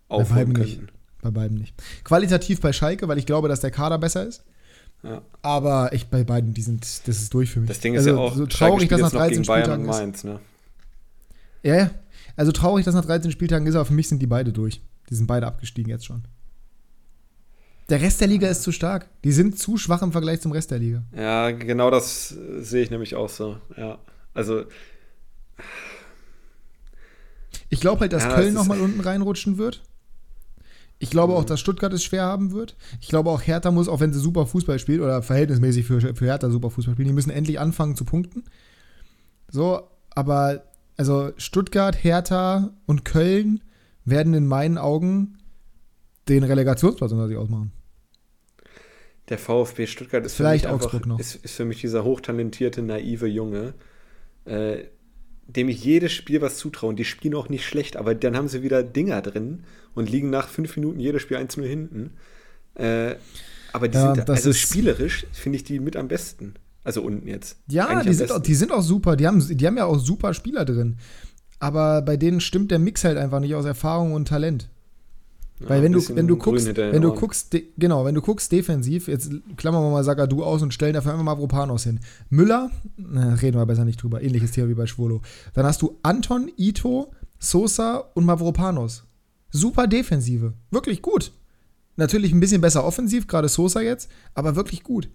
aufholen 0.07 0.53
nicht. 0.53 0.81
Bei 1.21 1.31
beiden 1.31 1.57
nicht. 1.57 1.73
Qualitativ 2.03 2.61
bei 2.61 2.71
Schalke, 2.71 3.07
weil 3.07 3.17
ich 3.17 3.25
glaube, 3.25 3.49
dass 3.49 3.59
der 3.59 3.71
Kader 3.71 3.97
besser 3.97 4.25
ist. 4.25 4.43
Ja. 5.03 5.21
Aber 5.41 5.93
ich 5.93 6.07
bei 6.07 6.23
beiden, 6.23 6.53
die 6.53 6.61
sind, 6.61 6.83
das 7.07 7.21
ist 7.21 7.33
durch 7.33 7.51
für 7.51 7.59
mich. 7.61 7.69
Das 7.69 7.79
Ding 7.79 7.93
ist 7.93 7.99
also, 7.99 8.09
ja 8.11 8.17
auch, 8.17 8.35
so 8.35 8.45
traurig, 8.45 8.89
dass 8.89 8.99
nach 9.01 9.07
jetzt 9.07 9.13
noch 9.13 9.19
13 9.21 9.33
gegen 9.35 9.47
Bayern 9.47 9.63
Spieltagen. 9.63 9.85
Mainz, 9.85 10.23
ne? 10.23 10.39
Ja, 11.63 11.75
ja. 11.75 11.91
Also 12.35 12.51
traurig, 12.51 12.85
dass 12.85 12.95
nach 12.95 13.05
13 13.05 13.31
Spieltagen 13.31 13.67
ist, 13.67 13.75
aber 13.75 13.85
für 13.85 13.93
mich 13.93 14.07
sind 14.07 14.21
die 14.21 14.27
beide 14.27 14.53
durch. 14.53 14.81
Die 15.09 15.15
sind 15.15 15.27
beide 15.27 15.47
abgestiegen 15.47 15.89
jetzt 15.89 16.05
schon. 16.05 16.23
Der 17.89 18.01
Rest 18.01 18.21
der 18.21 18.27
Liga 18.27 18.47
ist 18.47 18.61
zu 18.61 18.71
stark. 18.71 19.09
Die 19.23 19.31
sind 19.31 19.57
zu 19.57 19.77
schwach 19.77 20.01
im 20.01 20.11
Vergleich 20.11 20.41
zum 20.41 20.51
Rest 20.51 20.71
der 20.71 20.79
Liga. 20.79 21.03
Ja, 21.15 21.51
genau 21.51 21.89
das 21.89 22.31
äh, 22.31 22.61
sehe 22.61 22.83
ich 22.83 22.91
nämlich 22.91 23.15
auch 23.15 23.29
so. 23.29 23.57
Ja, 23.75 23.97
also 24.33 24.65
Ich 27.69 27.79
glaube 27.79 28.01
halt, 28.01 28.13
dass 28.13 28.23
Ja, 28.23 28.33
Köln 28.33 28.53
nochmal 28.53 28.79
unten 28.79 28.99
reinrutschen 28.99 29.57
wird. 29.57 29.81
Ich 30.99 31.09
glaube 31.09 31.33
Mhm. 31.33 31.39
auch, 31.39 31.45
dass 31.45 31.59
Stuttgart 31.59 31.93
es 31.93 32.03
schwer 32.03 32.23
haben 32.23 32.51
wird. 32.51 32.75
Ich 32.99 33.07
glaube 33.07 33.29
auch, 33.29 33.41
Hertha 33.41 33.71
muss, 33.71 33.87
auch 33.87 33.99
wenn 34.01 34.11
sie 34.13 34.19
super 34.19 34.45
Fußball 34.45 34.79
spielt 34.79 34.99
oder 35.01 35.21
verhältnismäßig 35.21 35.85
für, 35.85 35.99
für 36.01 36.25
Hertha 36.25 36.49
super 36.49 36.69
Fußball 36.69 36.93
spielen, 36.93 37.07
die 37.07 37.13
müssen 37.13 37.29
endlich 37.31 37.59
anfangen 37.59 37.95
zu 37.95 38.03
punkten. 38.05 38.43
So, 39.49 39.81
aber 40.11 40.63
also 40.97 41.31
Stuttgart, 41.37 42.03
Hertha 42.03 42.71
und 42.85 43.05
Köln 43.05 43.61
werden 44.03 44.33
in 44.33 44.45
meinen 44.47 44.77
Augen 44.77 45.37
den 46.27 46.43
Relegationsplatz 46.43 47.11
unter 47.11 47.27
sich 47.27 47.37
ausmachen. 47.37 47.71
der 49.29 49.37
VfB 49.37 49.85
Stuttgart 49.87 50.25
ist 50.25 50.35
Vielleicht 50.35 50.65
für 50.65 50.73
mich 50.73 50.83
Augsburg 50.83 51.05
noch. 51.05 51.19
Ist, 51.19 51.35
ist 51.35 51.55
für 51.55 51.65
mich 51.65 51.79
dieser 51.79 52.03
hochtalentierte, 52.03 52.81
naive 52.81 53.27
Junge, 53.27 53.73
äh, 54.45 54.79
dem 55.47 55.69
ich 55.69 55.83
jedes 55.83 56.11
Spiel 56.11 56.41
was 56.41 56.57
zutraue. 56.57 56.89
Und 56.89 56.97
die 56.99 57.05
spielen 57.05 57.35
auch 57.35 57.47
nicht 57.49 57.65
schlecht, 57.65 57.95
aber 57.95 58.15
dann 58.15 58.35
haben 58.35 58.47
sie 58.47 58.63
wieder 58.63 58.83
Dinger 58.83 59.21
drin 59.21 59.63
und 59.99 60.09
liegen 60.09 60.29
nach 60.29 60.47
fünf 60.47 60.75
Minuten 60.75 60.99
jedes 60.99 61.21
Spiel 61.21 61.37
1-0 61.37 61.61
hinten. 61.63 62.11
Äh, 62.75 63.15
aber 63.73 63.87
die 63.87 63.97
Ja, 63.97 64.15
sind, 64.15 64.29
also 64.29 64.53
spielerisch 64.53 65.27
finde 65.31 65.57
ich 65.57 65.63
die 65.63 65.79
mit 65.79 65.95
am 65.95 66.07
besten. 66.07 66.55
Also 66.83 67.01
unten 67.03 67.27
jetzt. 67.27 67.57
Ja, 67.67 67.87
Eigentlich 67.87 68.07
die 68.07 68.13
sind, 68.13 68.31
auch, 68.31 68.39
die 68.39 68.55
sind 68.55 68.71
auch 68.71 68.81
super. 68.81 69.15
Die 69.15 69.27
haben, 69.27 69.45
die 69.47 69.67
haben 69.67 69.77
ja 69.77 69.85
auch 69.85 69.99
super 69.99 70.33
Spieler 70.33 70.65
drin. 70.65 70.97
Aber 71.59 72.01
bei 72.01 72.15
denen 72.17 72.39
stimmt 72.39 72.71
der 72.71 72.79
Mix 72.79 73.03
halt 73.03 73.17
einfach 73.17 73.41
nicht 73.41 73.53
aus 73.53 73.65
Erfahrung 73.65 74.13
und 74.13 74.27
Talent. 74.27 74.69
Ja, 75.59 75.69
Weil 75.69 75.83
wenn 75.83 75.91
du, 75.91 76.15
wenn 76.15 76.25
du 76.25 76.37
guckst, 76.37 76.77
wenn 76.77 77.01
du 77.01 77.09
Ohren. 77.09 77.19
guckst, 77.19 77.53
genau, 77.77 78.05
wenn 78.05 78.15
du 78.15 78.21
guckst 78.21 78.49
defensiv, 78.53 79.09
jetzt 79.09 79.29
klammern 79.57 79.83
wir 79.83 79.91
mal 79.91 80.05
Sagadu 80.05 80.41
aus 80.41 80.61
und 80.61 80.73
stellen 80.73 80.93
dafür 80.93 81.11
einfach 81.11 81.23
mal 81.23 81.33
Mavropanos 81.33 81.83
hin. 81.83 81.99
Müller, 82.29 82.71
na, 82.95 83.33
reden 83.33 83.57
wir 83.57 83.65
besser 83.65 83.83
nicht 83.83 84.01
drüber, 84.01 84.21
ähnliches 84.21 84.51
Thema 84.51 84.69
wie 84.69 84.73
bei 84.73 84.87
Schwolo. 84.87 85.21
Dann 85.53 85.65
hast 85.65 85.81
du 85.81 85.99
Anton, 86.01 86.49
Ito, 86.55 87.11
Sosa 87.39 87.97
und 88.13 88.23
Mavropanos. 88.23 89.03
Super 89.51 89.87
Defensive, 89.87 90.53
wirklich 90.71 91.01
gut. 91.01 91.31
Natürlich 91.95 92.31
ein 92.31 92.39
bisschen 92.39 92.61
besser 92.61 92.85
offensiv, 92.85 93.27
gerade 93.27 93.49
Sosa 93.49 93.81
jetzt, 93.81 94.09
aber 94.33 94.55
wirklich 94.55 94.83
gut. 94.83 95.09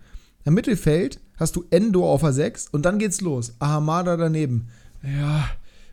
Im 0.44 0.54
Mittelfeld 0.54 1.20
hast 1.36 1.56
du 1.56 1.64
Endo 1.70 2.06
auf 2.06 2.20
der 2.20 2.32
6 2.32 2.68
und 2.68 2.84
dann 2.84 2.98
geht's 2.98 3.20
los. 3.20 3.54
Ahamada 3.58 4.16
daneben. 4.16 4.68
Ja, 5.02 5.48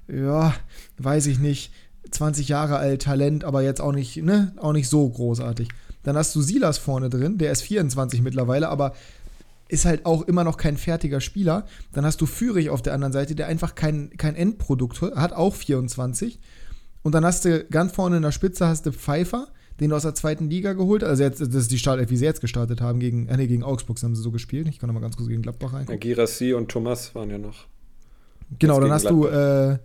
ja, 0.07 0.53
weiß 0.97 1.27
ich 1.27 1.39
nicht. 1.39 1.71
20 2.09 2.49
Jahre 2.49 2.77
alt, 2.77 3.03
Talent, 3.03 3.43
aber 3.43 3.61
jetzt 3.61 3.79
auch 3.79 3.93
nicht, 3.93 4.17
ne, 4.17 4.53
auch 4.57 4.73
nicht 4.73 4.89
so 4.89 5.07
großartig. 5.07 5.69
Dann 6.03 6.17
hast 6.17 6.35
du 6.35 6.41
Silas 6.41 6.77
vorne 6.77 7.09
drin, 7.09 7.37
der 7.37 7.51
ist 7.51 7.61
24 7.61 8.21
mittlerweile, 8.21 8.69
aber 8.69 8.93
ist 9.69 9.85
halt 9.85 10.05
auch 10.05 10.23
immer 10.23 10.43
noch 10.43 10.57
kein 10.57 10.75
fertiger 10.75 11.21
Spieler. 11.21 11.65
Dann 11.93 12.05
hast 12.05 12.19
du 12.19 12.25
Fürich 12.25 12.69
auf 12.69 12.81
der 12.81 12.93
anderen 12.93 13.13
Seite, 13.13 13.35
der 13.35 13.47
einfach 13.47 13.75
kein, 13.75 14.09
kein 14.17 14.35
Endprodukt 14.35 15.01
hat, 15.01 15.31
auch 15.31 15.55
24. 15.55 16.39
Und 17.03 17.13
dann 17.15 17.25
hast 17.25 17.45
du 17.45 17.65
ganz 17.65 17.93
vorne 17.93 18.17
in 18.17 18.21
der 18.21 18.31
Spitze 18.31 18.67
hast 18.67 18.85
du 18.85 18.91
Pfeiffer, 18.91 19.47
den 19.79 19.89
du 19.89 19.95
aus 19.95 20.03
der 20.03 20.13
zweiten 20.13 20.49
Liga 20.49 20.73
geholt. 20.73 21.03
Also 21.03 21.23
jetzt, 21.23 21.41
das 21.41 21.49
ist 21.49 21.71
die 21.71 21.79
Startelf, 21.79 22.09
wie 22.09 22.17
sie 22.17 22.25
jetzt 22.25 22.41
gestartet 22.41 22.81
haben, 22.81 22.99
gegen, 22.99 23.27
äh, 23.27 23.37
nee, 23.37 23.47
gegen 23.47 23.63
Augsburg 23.63 24.01
haben 24.03 24.15
sie 24.15 24.21
so 24.21 24.31
gespielt. 24.31 24.67
Ich 24.67 24.79
kann 24.79 24.87
noch 24.87 24.93
mal 24.93 24.99
ganz 24.99 25.17
kurz 25.17 25.29
gegen 25.29 25.41
Gladbach 25.41 25.73
rein. 25.73 25.87
Ja, 25.89 25.95
Girassi 25.95 26.53
und 26.53 26.69
Thomas 26.69 27.15
waren 27.15 27.29
ja 27.29 27.37
noch. 27.37 27.67
Genau, 28.59 28.79
dann 28.79 28.91
hast 28.91 29.07
Gladbach. 29.07 29.29
du, 29.29 29.73
äh, 29.73 29.79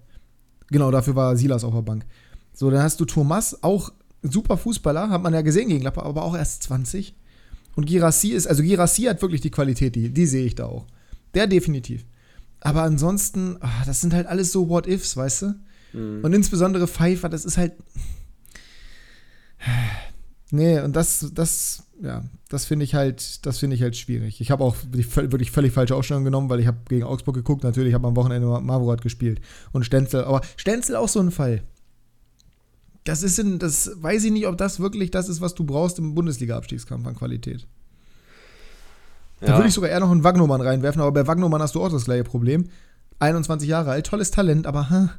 genau, 0.70 0.90
dafür 0.90 1.14
war 1.14 1.36
Silas 1.36 1.64
auf 1.64 1.74
der 1.74 1.82
Bank. 1.82 2.04
So, 2.52 2.70
dann 2.70 2.82
hast 2.82 3.00
du 3.00 3.04
Thomas, 3.04 3.62
auch 3.62 3.92
super 4.22 4.56
Fußballer, 4.56 5.10
hat 5.10 5.22
man 5.22 5.32
ja 5.32 5.42
gesehen 5.42 5.68
gegen 5.68 5.80
Gladbach, 5.80 6.04
aber 6.04 6.22
auch 6.22 6.36
erst 6.36 6.64
20. 6.64 7.14
Und 7.76 7.86
Girassi 7.86 8.30
ist, 8.30 8.46
also 8.46 8.62
Girassi 8.62 9.02
hat 9.02 9.22
wirklich 9.22 9.40
die 9.40 9.50
Qualität, 9.50 9.94
die, 9.94 10.10
die 10.10 10.26
sehe 10.26 10.44
ich 10.44 10.54
da 10.54 10.66
auch. 10.66 10.86
Der 11.34 11.46
definitiv. 11.46 12.04
Aber 12.60 12.82
ansonsten, 12.82 13.58
ach, 13.60 13.84
das 13.84 14.00
sind 14.00 14.14
halt 14.14 14.26
alles 14.26 14.52
so 14.52 14.68
What-Ifs, 14.68 15.16
weißt 15.16 15.42
du? 15.42 15.54
Mhm. 15.92 16.20
Und 16.22 16.32
insbesondere 16.32 16.86
Pfeiffer, 16.86 17.28
das 17.28 17.44
ist 17.44 17.58
halt. 17.58 17.72
Nee, 20.50 20.80
und 20.80 20.94
das, 20.94 21.32
das, 21.34 21.82
ja, 22.00 22.22
das 22.48 22.66
finde 22.66 22.84
ich 22.84 22.94
halt, 22.94 23.44
das 23.46 23.58
finde 23.58 23.74
ich 23.74 23.82
halt 23.82 23.96
schwierig. 23.96 24.40
Ich 24.40 24.50
habe 24.52 24.62
auch 24.62 24.76
wirklich 24.92 25.50
völlig 25.50 25.72
falsche 25.72 25.96
Ausstellung 25.96 26.24
genommen, 26.24 26.48
weil 26.48 26.60
ich 26.60 26.68
habe 26.68 26.78
gegen 26.88 27.04
Augsburg 27.04 27.34
geguckt. 27.34 27.64
Natürlich 27.64 27.94
habe 27.94 28.06
am 28.06 28.14
Wochenende 28.14 28.46
Mavroat 28.46 29.02
gespielt 29.02 29.40
und 29.72 29.84
Stenzel. 29.84 30.24
Aber 30.24 30.42
Stenzel 30.56 30.96
auch 30.96 31.08
so 31.08 31.20
ein 31.20 31.32
Fall. 31.32 31.62
Das 33.02 33.22
ist 33.22 33.38
in, 33.38 33.58
das 33.58 33.90
weiß 33.96 34.24
ich 34.24 34.32
nicht, 34.32 34.46
ob 34.46 34.56
das 34.56 34.80
wirklich 34.80 35.10
das 35.10 35.28
ist, 35.28 35.40
was 35.40 35.54
du 35.54 35.64
brauchst 35.64 35.98
im 35.98 36.14
Bundesliga-Abstiegskampf 36.14 37.06
an 37.06 37.16
Qualität. 37.16 37.66
Ja. 39.40 39.48
Da 39.48 39.56
würde 39.56 39.68
ich 39.68 39.74
sogar 39.74 39.90
eher 39.90 40.00
noch 40.00 40.10
einen 40.10 40.24
Wagnomann 40.24 40.60
reinwerfen, 40.60 41.02
aber 41.02 41.12
bei 41.12 41.26
Wagnomann 41.26 41.62
hast 41.62 41.74
du 41.74 41.84
auch 41.84 41.90
das 41.90 42.06
gleiche 42.06 42.24
Problem. 42.24 42.68
21 43.18 43.68
Jahre 43.68 43.90
alt, 43.90 44.06
tolles 44.06 44.30
Talent, 44.30 44.66
aber 44.66 44.90
hm. 44.90 45.10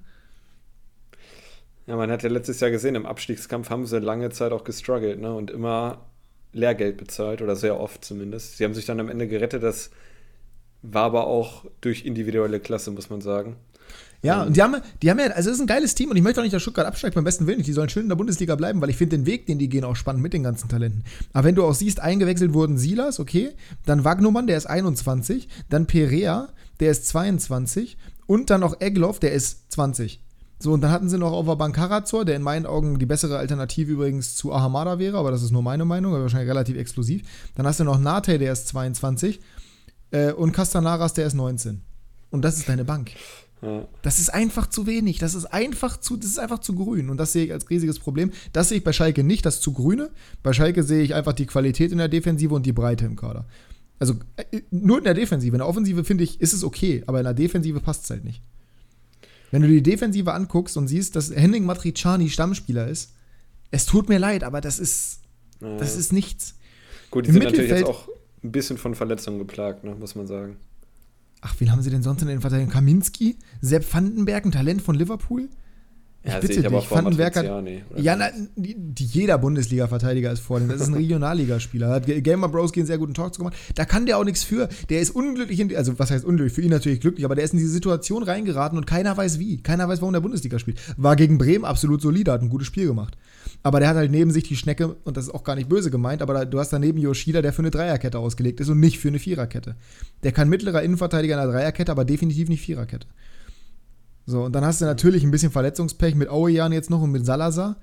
Ja, 1.88 1.96
man 1.96 2.12
hat 2.12 2.22
ja 2.22 2.30
letztes 2.30 2.60
Jahr 2.60 2.70
gesehen, 2.70 2.96
im 2.96 3.06
Abstiegskampf 3.06 3.70
haben 3.70 3.86
sie 3.86 4.00
lange 4.00 4.30
Zeit 4.30 4.52
auch 4.52 4.66
gestruggelt, 4.66 5.20
ne? 5.20 5.34
Und 5.34 5.50
immer 5.50 6.06
Lehrgeld 6.52 6.98
bezahlt, 6.98 7.42
oder 7.42 7.56
sehr 7.56 7.80
oft 7.80 8.04
zumindest. 8.04 8.58
Sie 8.58 8.66
haben 8.66 8.74
sich 8.74 8.86
dann 8.86 9.00
am 9.00 9.10
Ende 9.10 9.28
gerettet, 9.28 9.64
das 9.64 9.90
war 10.82 11.04
aber 11.04 11.28
auch 11.28 11.66
durch 11.82 12.06
individuelle 12.06 12.60
Klasse, 12.60 12.92
muss 12.92 13.10
man 13.10 13.22
sagen. 13.22 13.56
Ja, 14.24 14.44
und 14.44 14.58
die 14.58 14.64
haben, 14.64 14.82
die 15.02 15.10
haben 15.12 15.20
ja, 15.20 15.28
also 15.28 15.50
es 15.50 15.58
ist 15.58 15.62
ein 15.62 15.68
geiles 15.68 15.94
Team 15.94 16.10
und 16.10 16.18
ich 16.18 16.24
möchte 16.24 16.42
auch 16.42 16.44
nicht, 16.44 16.54
dass 16.54 16.62
Stuttgart 16.62 16.88
absteigt, 16.88 17.16
beim 17.16 17.24
besten 17.24 17.46
Willen 17.46 17.60
nicht. 17.60 17.68
Die 17.68 17.74
sollen 17.74 17.90
schön 17.90 18.04
in 18.04 18.10
der 18.10 18.16
Bundesliga 18.16 18.56
bleiben, 18.56 18.82
weil 18.82 18.90
ich 18.90 18.98
finde 18.98 19.16
den 19.16 19.26
Weg, 19.26 19.46
den 19.46 19.60
die 19.60 19.70
gehen, 19.70 19.84
auch 19.84 19.96
spannend 19.96 20.24
mit 20.24 20.34
den 20.34 20.44
ganzen 20.44 20.70
Talenten. 20.70 21.04
Aber 21.34 21.48
wenn 21.48 21.56
du 21.56 21.64
auch 21.64 21.76
siehst, 21.76 22.00
eingewechselt 22.00 22.54
wurden 22.54 22.78
Silas, 22.78 23.20
okay, 23.20 23.52
dann 23.86 24.04
Wagnumann, 24.04 24.48
der 24.48 24.58
ist 24.58 24.66
21, 24.66 25.48
dann 25.70 25.86
Perea, 25.86 26.50
der 26.80 26.92
ist 26.92 27.08
22 27.08 27.98
und 28.26 28.50
dann 28.50 28.62
noch 28.62 28.82
Egloff, 28.82 29.20
der 29.20 29.34
ist 29.34 29.72
20. 29.72 30.20
So, 30.60 30.74
und 30.74 30.82
dann 30.82 30.92
hatten 30.92 31.10
sie 31.10 31.18
noch 31.18 31.34
auf 31.34 31.46
der 31.46 31.56
Bank 31.56 31.76
Karazor, 31.76 32.26
der 32.26 32.36
in 32.36 32.42
meinen 32.42 32.66
Augen 32.66 32.98
die 32.98 33.06
bessere 33.06 33.38
Alternative 33.38 33.92
übrigens 33.92 34.36
zu 34.36 34.52
Ahamada 34.52 34.98
wäre, 34.98 35.18
aber 35.18 35.30
das 35.30 35.44
ist 35.44 35.52
nur 35.52 35.62
meine 35.62 35.86
Meinung, 35.86 36.14
aber 36.14 36.24
wahrscheinlich 36.24 36.50
relativ 36.50 36.78
exklusiv. 36.78 37.22
Dann 37.56 37.68
hast 37.68 37.80
du 37.80 37.84
noch 37.84 38.00
Nate, 38.00 38.40
der 38.40 38.54
ist 38.54 38.68
22 38.70 39.40
äh, 40.12 40.32
und 40.32 40.54
Castanaras, 40.54 41.14
der 41.14 41.28
ist 41.28 41.36
19. 41.36 41.82
Und 42.32 42.42
das 42.44 42.58
ist 42.58 42.68
deine 42.68 42.86
Bank. 42.86 43.12
Das 44.02 44.20
ist 44.20 44.34
einfach 44.34 44.68
zu 44.68 44.86
wenig. 44.86 45.20
Das 45.20 45.34
ist 45.34 45.46
einfach 45.46 46.00
zu, 46.00 46.16
das 46.16 46.30
ist 46.30 46.40
einfach 46.40 46.60
zu 46.60 46.76
grün. 46.76 47.10
Und 47.10 47.18
das 47.18 47.34
sehe 47.34 47.46
ich 47.46 47.54
als 47.54 47.70
riesiges 47.70 48.00
Problem. 48.00 48.32
Das 48.54 48.70
sehe 48.70 48.78
ich 48.78 48.84
bei 48.84 48.94
Schalke 48.94 49.24
nicht, 49.24 49.46
das 49.46 49.62
zu 49.62 49.74
grüne. 49.74 50.10
Bei 50.44 50.54
Schalke 50.54 50.84
sehe 50.84 51.02
ich 51.02 51.16
einfach 51.16 51.34
die 51.34 51.46
Qualität 51.46 51.92
in 51.92 51.98
der 51.98 52.08
Defensive 52.08 52.54
und 52.54 52.66
die 52.66 52.74
Breite 52.74 53.06
im 53.06 53.16
Kader. 53.16 53.46
Also 54.00 54.16
äh, 54.36 54.62
nur 54.70 55.00
in 55.00 55.04
der 55.04 55.16
Defensive. 55.16 55.56
In 55.56 55.60
der 55.60 55.68
Offensive 55.68 56.04
finde 56.04 56.24
ich, 56.24 56.40
ist 56.40 56.54
es 56.54 56.64
okay, 56.64 57.04
aber 57.08 57.20
in 57.20 57.24
der 57.24 57.34
Defensive 57.34 57.80
passt 57.80 58.04
es 58.04 58.10
halt 58.10 58.24
nicht. 58.24 58.42
Wenn 59.52 59.62
du 59.62 59.68
die 59.68 59.82
Defensive 59.82 60.34
anguckst 60.34 60.78
und 60.78 60.88
siehst, 60.88 61.16
dass 61.16 61.34
Henning 61.34 61.66
Matriciani 61.66 62.30
Stammspieler 62.30 62.88
ist, 62.88 63.14
es 63.72 63.86
tut 63.86 64.10
mir 64.10 64.18
leid, 64.18 64.44
aber 64.44 64.62
das 64.62 64.80
ist, 64.80 65.20
ja. 65.62 65.78
das 65.78 65.96
ist 65.96 66.14
nichts. 66.14 66.56
Gut, 67.12 67.26
die 67.26 67.30
Im 67.30 67.34
sind 67.36 67.44
natürlich 67.44 67.72
jetzt 67.72 67.86
auch 67.86 68.08
ein 68.44 68.52
bisschen 68.52 68.78
von 68.78 68.96
Verletzungen 68.96 69.40
geplagt, 69.40 69.84
ne, 69.84 69.96
muss 69.96 70.16
man 70.16 70.28
sagen. 70.28 70.58
Ach, 71.42 71.56
wen 71.60 71.72
haben 71.72 71.82
sie 71.82 71.90
denn 71.90 72.04
sonst 72.04 72.22
in 72.22 72.28
den 72.28 72.42
Verteidigungen? 72.42 72.74
Kaminski? 72.74 73.38
Sepp 73.62 73.92
Vandenberg, 73.94 74.46
ein 74.46 74.52
Talent 74.52 74.82
von 74.82 74.96
Liverpool? 74.96 75.50
Ich 76.28 76.34
ja, 76.34 76.40
bitte 76.40 76.62
dich, 76.62 76.92
Vandenberg 76.92 77.36
hat, 77.38 77.46
Ja, 77.96 78.18
na, 78.18 78.28
die, 78.58 78.76
die, 78.78 79.06
jeder 79.06 79.38
Bundesliga-Verteidiger 79.38 80.30
ist 80.30 80.42
vor 80.42 80.60
dem. 80.60 80.68
Das 80.68 80.82
ist 80.82 80.88
ein 80.88 80.94
Regionalligaspieler. 80.96 81.90
Hat 81.90 82.06
Gamer 82.06 82.50
Bros 82.50 82.74
einen 82.76 82.86
sehr 82.86 82.98
guten 82.98 83.14
Talk 83.14 83.34
zu 83.34 83.40
gemacht. 83.40 83.56
Da 83.76 83.86
kann 83.86 84.06
der 84.06 84.18
auch 84.18 84.26
nichts 84.26 84.44
für. 84.44 84.68
Der 84.90 85.00
ist 85.00 85.12
unglücklich, 85.12 85.62
in, 85.62 85.74
also 85.74 85.98
was 86.00 86.12
heißt 86.12 86.26
unglücklich? 86.26 86.54
Für 86.54 86.62
ihn 86.62 86.70
natürlich 86.70 87.00
glücklich, 87.00 87.24
aber 87.24 87.36
der 87.36 87.46
ist 87.46 87.54
in 87.54 87.60
diese 87.60 87.72
Situation 87.72 88.24
reingeraten 88.24 88.78
und 88.78 88.86
keiner 88.86 89.16
weiß 89.16 89.40
wie. 89.40 89.62
Keiner 89.64 89.88
weiß, 89.88 90.02
warum 90.02 90.12
der 90.12 90.20
Bundesliga 90.20 90.60
spielt. 90.60 90.82
War 90.98 91.16
gegen 91.16 91.38
Bremen 91.38 91.64
absolut 91.64 92.02
solide, 92.02 92.34
hat 92.34 92.42
ein 92.42 92.50
gutes 92.50 92.68
Spiel 92.68 92.88
gemacht. 92.88 93.18
Aber 93.64 93.80
der 93.80 93.88
hat 93.88 93.96
halt 93.96 94.12
neben 94.12 94.32
sich 94.32 94.44
die 94.44 94.58
Schnecke, 94.58 94.98
und 95.06 95.16
das 95.16 95.26
ist 95.26 95.34
auch 95.34 95.46
gar 95.46 95.56
nicht 95.56 95.70
böse 95.70 95.90
gemeint, 95.90 96.22
aber 96.22 96.34
da, 96.34 96.46
du 96.46 96.60
hast 96.60 96.74
daneben 96.74 96.98
Yoshida, 96.98 97.42
der 97.42 97.54
für 97.54 97.62
eine 97.62 97.72
Dreierkette 97.72 98.20
ausgelegt 98.20 98.60
ist 98.60 98.68
und 98.68 98.82
nicht 98.82 99.00
für 99.00 99.08
eine 99.08 99.20
Viererkette. 99.20 99.76
Der 100.24 100.34
kann 100.34 100.50
mittlerer 100.50 100.84
Innenverteidiger 100.84 101.36
in 101.36 101.40
einer 101.40 101.52
Dreierkette, 101.52 101.92
aber 101.92 102.04
definitiv 102.04 102.50
nicht 102.50 102.62
Viererkette. 102.62 103.08
So, 104.28 104.44
und 104.44 104.54
dann 104.54 104.66
hast 104.66 104.82
du 104.82 104.86
natürlich 104.86 105.24
ein 105.24 105.32
bisschen 105.32 105.52
Verletzungspech 105.52 106.14
mit 106.14 106.30
Auejan 106.30 106.74
jetzt 106.74 106.90
noch 106.90 107.02
und 107.02 107.12
mit 107.12 107.26
Salazar. 107.26 107.78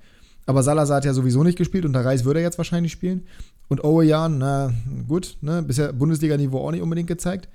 Aber 0.45 0.61
Salazar 0.61 0.97
hat 0.97 1.05
ja 1.05 1.13
sowieso 1.13 1.43
nicht 1.43 1.57
gespielt 1.57 1.85
und 1.85 1.93
der 1.93 2.05
Reis 2.05 2.23
würde 2.23 2.39
er 2.39 2.45
jetzt 2.45 2.59
wahrscheinlich 2.59 2.91
spielen. 2.91 3.25
Und 3.67 3.83
Auejan, 3.83 4.37
na 4.37 4.71
gut, 5.07 5.37
ne, 5.41 5.63
bisher 5.63 5.91
Bundesliga-Niveau 5.91 6.59
auch 6.59 6.71
nicht 6.71 6.83
unbedingt 6.83 7.07
gezeigt. 7.07 7.49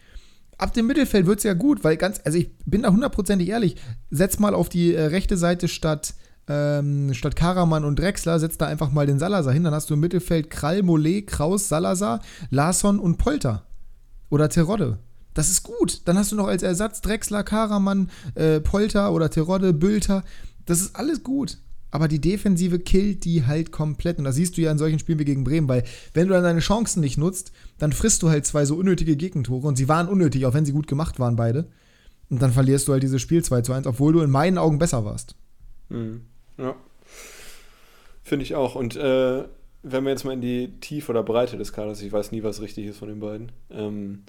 Ab 0.59 0.75
dem 0.75 0.89
Mittelfeld 0.89 1.27
wird 1.27 1.39
es 1.39 1.45
ja 1.45 1.55
gut, 1.55 1.85
weil 1.85 1.97
ganz, 1.97 2.21
also 2.25 2.37
ich 2.37 2.51
bin 2.67 2.83
da 2.83 2.91
hundertprozentig 2.91 3.49
ehrlich, 3.49 3.77
setz 4.11 4.41
mal 4.41 4.55
auf 4.55 4.69
die 4.69 4.93
äh, 4.93 5.05
rechte 5.05 5.37
Seite 5.37 5.69
statt 5.69 6.15
ähm, 6.49 7.15
statt 7.15 7.37
Karaman 7.37 7.85
und 7.85 7.97
Drexler 7.97 8.41
setzt 8.41 8.61
da 8.61 8.67
einfach 8.67 8.91
mal 8.91 9.07
den 9.07 9.21
Salazar 9.21 9.53
hin. 9.53 9.63
Dann 9.63 9.75
hast 9.75 9.89
du 9.89 9.95
im 9.95 10.01
Mittelfeld 10.01 10.51
Krall, 10.51 10.83
Mollet, 10.83 11.29
Kraus, 11.29 11.69
Salazar, 11.69 12.21
Larsson 12.51 12.99
und 12.99 13.19
Polter. 13.19 13.67
Oder 14.31 14.49
Terodde. 14.49 14.99
Das 15.35 15.49
ist 15.49 15.63
gut. 15.63 16.03
Dann 16.07 16.19
hast 16.19 16.33
du 16.33 16.37
noch 16.37 16.49
als 16.49 16.63
Ersatz 16.63 17.01
Drexler, 17.01 17.45
Karaman, 17.45 18.11
äh, 18.35 18.61
Polter 18.61 19.13
oder 19.13 19.31
Terodde, 19.31 19.73
Bülter. 19.73 20.25
Das 20.67 20.81
ist 20.81 20.97
alles 20.97 21.23
gut. 21.23 21.59
Aber 21.93 22.07
die 22.07 22.21
Defensive 22.21 22.79
killt 22.79 23.25
die 23.25 23.47
halt 23.47 23.73
komplett. 23.73 24.19
Und 24.19 24.25
das 24.25 24.37
siehst 24.37 24.57
du 24.57 24.61
ja 24.61 24.71
in 24.71 24.79
solchen 24.79 24.99
Spielen 24.99 25.19
wie 25.19 25.25
gegen 25.25 25.45
Bremen, 25.45 25.69
weil 25.69 25.85
wenn 26.15 26.29
du 26.29 26.35
dann 26.35 26.45
deine 26.45 26.61
Chancen 26.61 27.01
nicht 27.01 27.19
nutzt, 27.19 27.53
dann 27.79 27.93
frisst 27.93 28.23
du 28.23 28.31
halt 28.31 28.47
zwei 28.47 28.65
so 28.65 28.77
unnötige 28.77 29.17
Gegentore. 29.17 29.67
Und 29.67 29.77
sie 29.77 29.89
waren 29.89 30.09
unnötig, 30.09 30.47
auch 30.47 30.55
wenn 30.55 30.65
sie 30.65 30.73
gut 30.73 30.87
gemacht 30.87 31.19
waren, 31.19 31.37
beide. 31.37 31.69
Und 32.29 32.41
dann 32.41 32.53
verlierst 32.53 32.87
du 32.87 32.93
halt 32.93 33.03
dieses 33.03 33.21
Spiel 33.21 33.43
2 33.43 33.63
zu 33.63 33.73
1, 33.73 33.87
obwohl 33.87 34.13
du 34.13 34.21
in 34.21 34.31
meinen 34.31 34.57
Augen 34.57 34.79
besser 34.79 35.05
warst. 35.05 35.35
Mhm. 35.89 36.23
Ja. 36.59 36.77
Finde 38.23 38.45
ich 38.45 38.55
auch. 38.55 38.77
Und 38.77 38.95
äh, 38.95 39.45
wenn 39.83 40.05
wir 40.05 40.11
jetzt 40.11 40.25
mal 40.25 40.33
in 40.33 40.41
die 40.41 40.79
Tiefe 40.81 41.11
oder 41.11 41.25
Breite 41.25 41.57
des 41.57 41.73
Kaders, 41.73 42.01
ich 42.03 42.13
weiß 42.13 42.31
nie, 42.31 42.45
was 42.45 42.61
richtig 42.61 42.87
ist 42.87 42.99
von 42.99 43.09
den 43.09 43.19
beiden, 43.19 43.51
ähm, 43.71 44.23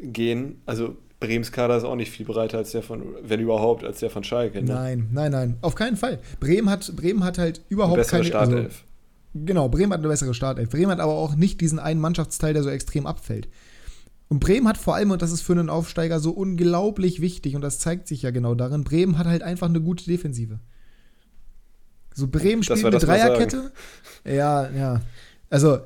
gehen, 0.00 0.60
also 0.66 0.96
Brems 1.20 1.50
Kader 1.50 1.76
ist 1.76 1.84
auch 1.84 1.96
nicht 1.96 2.12
viel 2.12 2.26
breiter 2.26 2.58
als 2.58 2.70
der 2.70 2.82
von, 2.82 3.02
wenn 3.22 3.40
überhaupt, 3.40 3.84
als 3.84 3.98
der 3.98 4.10
von 4.10 4.22
Schalke. 4.22 4.62
Ne? 4.62 4.72
Nein, 4.72 5.08
nein, 5.12 5.32
nein, 5.32 5.56
auf 5.62 5.74
keinen 5.74 5.96
Fall. 5.96 6.20
Bremen 6.38 6.70
hat, 6.70 6.94
Bremen 6.94 7.24
hat 7.24 7.38
halt 7.38 7.62
überhaupt 7.68 7.94
eine 7.94 8.02
bessere 8.02 8.22
keine 8.22 8.38
also 8.38 8.52
Startelf. 8.52 8.84
Also, 9.34 9.46
genau, 9.46 9.68
Bremen 9.68 9.92
hat 9.92 9.98
eine 9.98 10.08
bessere 10.08 10.34
Startelf. 10.34 10.70
Bremen 10.70 10.92
hat 10.92 11.00
aber 11.00 11.12
auch 11.12 11.34
nicht 11.34 11.60
diesen 11.60 11.80
einen 11.80 12.00
Mannschaftsteil, 12.00 12.54
der 12.54 12.62
so 12.62 12.70
extrem 12.70 13.06
abfällt. 13.06 13.48
Und 14.28 14.40
Bremen 14.40 14.68
hat 14.68 14.76
vor 14.76 14.94
allem, 14.94 15.10
und 15.10 15.22
das 15.22 15.32
ist 15.32 15.40
für 15.40 15.52
einen 15.52 15.70
Aufsteiger 15.70 16.20
so 16.20 16.30
unglaublich 16.30 17.20
wichtig, 17.20 17.56
und 17.56 17.62
das 17.62 17.78
zeigt 17.78 18.06
sich 18.06 18.22
ja 18.22 18.30
genau 18.30 18.54
darin, 18.54 18.84
Bremen 18.84 19.18
hat 19.18 19.26
halt 19.26 19.42
einfach 19.42 19.68
eine 19.68 19.80
gute 19.80 20.04
Defensive. 20.04 20.60
So 22.14 22.28
Bremen 22.28 22.62
spielt 22.62 22.84
eine 22.84 22.98
Dreierkette. 22.98 23.72
Ja, 24.24 24.68
ja. 24.70 25.00
Also, 25.50 25.78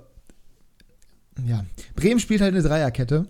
ja. 1.46 1.64
Bremen 1.94 2.20
spielt 2.20 2.40
halt 2.40 2.54
eine 2.54 2.62
Dreierkette. 2.62 3.28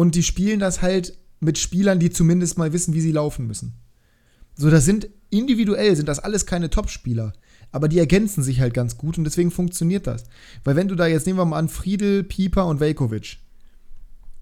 Und 0.00 0.14
die 0.14 0.22
spielen 0.22 0.60
das 0.60 0.80
halt 0.80 1.12
mit 1.40 1.58
Spielern, 1.58 1.98
die 1.98 2.08
zumindest 2.08 2.56
mal 2.56 2.72
wissen, 2.72 2.94
wie 2.94 3.02
sie 3.02 3.12
laufen 3.12 3.46
müssen. 3.46 3.74
So, 4.56 4.70
das 4.70 4.86
sind 4.86 5.10
individuell, 5.28 5.94
sind 5.94 6.08
das 6.08 6.20
alles 6.20 6.46
keine 6.46 6.70
Top-Spieler. 6.70 7.34
Aber 7.70 7.86
die 7.86 7.98
ergänzen 7.98 8.42
sich 8.42 8.60
halt 8.60 8.72
ganz 8.72 8.96
gut 8.96 9.18
und 9.18 9.24
deswegen 9.24 9.50
funktioniert 9.50 10.06
das. 10.06 10.24
Weil 10.64 10.74
wenn 10.74 10.88
du 10.88 10.94
da 10.94 11.06
jetzt 11.06 11.26
nehmen 11.26 11.38
wir 11.38 11.44
mal 11.44 11.58
an 11.58 11.68
Friedel, 11.68 12.24
Pieper 12.24 12.66
und 12.66 12.80
Velkovic. 12.80 13.40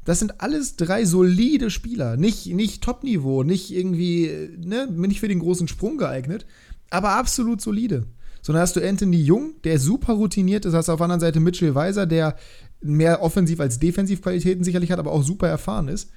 Das 0.05 0.21
sind 0.21 0.41
alles 0.41 0.77
drei 0.77 1.05
solide 1.05 1.71
Spieler. 1.71 2.17
Nicht, 2.17 2.47
nicht 2.47 2.85
Top-Niveau, 2.85 3.43
nicht 3.43 3.73
irgendwie, 3.73 4.31
ne, 4.59 4.87
nicht 4.87 5.19
für 5.19 5.27
den 5.27 5.41
großen 5.41 5.67
Sprung 5.67 5.99
geeignet, 5.99 6.47
aber 6.89 7.17
absolut 7.17 7.61
solide. 7.61 8.07
So, 8.43 8.53
dann 8.53 8.63
hast 8.63 8.77
du 8.77 8.89
Anthony 8.89 9.21
Jung, 9.21 9.55
der 9.65 9.81
super 9.81 10.13
routiniert 10.13 10.65
ist, 10.65 10.75
hast 10.75 10.89
auf 10.89 10.99
der 10.99 11.05
anderen 11.05 11.21
Seite 11.21 11.41
Mitchell 11.41 11.75
Weiser, 11.75 12.07
der 12.07 12.37
mehr 12.81 13.23
Offensiv- 13.23 13.61
als 13.61 13.79
Defensivqualitäten 13.79 14.65
sicherlich 14.65 14.91
hat, 14.91 14.99
aber 14.99 15.13
auch 15.13 15.23
super 15.23 15.49
erfahren 15.49 15.89
ist 15.89 16.11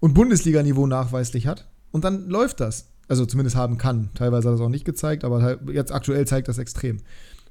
und 0.00 0.14
Bundesliga-Niveau 0.14 0.86
nachweislich 0.86 1.46
hat. 1.46 1.68
Und 1.90 2.04
dann 2.04 2.28
läuft 2.28 2.60
das. 2.60 2.90
Also 3.06 3.26
zumindest 3.26 3.56
haben 3.56 3.76
kann. 3.76 4.10
Teilweise 4.14 4.48
hat 4.48 4.54
er 4.54 4.56
es 4.56 4.60
auch 4.60 4.70
nicht 4.70 4.84
gezeigt, 4.84 5.24
aber 5.24 5.60
jetzt 5.70 5.92
aktuell 5.92 6.26
zeigt 6.26 6.48
das 6.48 6.58
extrem. 6.58 6.98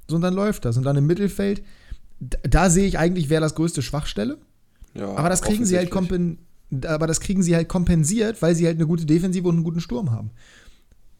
So, 0.09 0.15
und 0.15 0.21
dann 0.21 0.33
läuft 0.33 0.65
das. 0.65 0.77
Und 0.77 0.83
dann 0.83 0.97
im 0.97 1.05
Mittelfeld, 1.05 1.63
da, 2.19 2.37
da 2.43 2.69
sehe 2.69 2.87
ich 2.87 2.97
eigentlich, 2.97 3.29
wäre 3.29 3.41
das 3.41 3.55
größte 3.55 3.81
Schwachstelle. 3.81 4.39
Ja, 4.95 5.13
aber 5.15 5.29
das 5.29 5.41
kriegen 5.41 5.65
sie 5.65 5.77
halt 5.77 5.91
kompen 5.91 6.39
aber 6.85 7.07
das 7.07 7.19
kriegen 7.19 7.43
sie 7.43 7.55
halt 7.55 7.69
kompensiert, 7.69 8.41
weil 8.41 8.55
sie 8.55 8.65
halt 8.65 8.77
eine 8.77 8.87
gute 8.87 9.05
Defensive 9.05 9.47
und 9.47 9.55
einen 9.55 9.63
guten 9.63 9.79
Sturm 9.79 10.11
haben. 10.11 10.31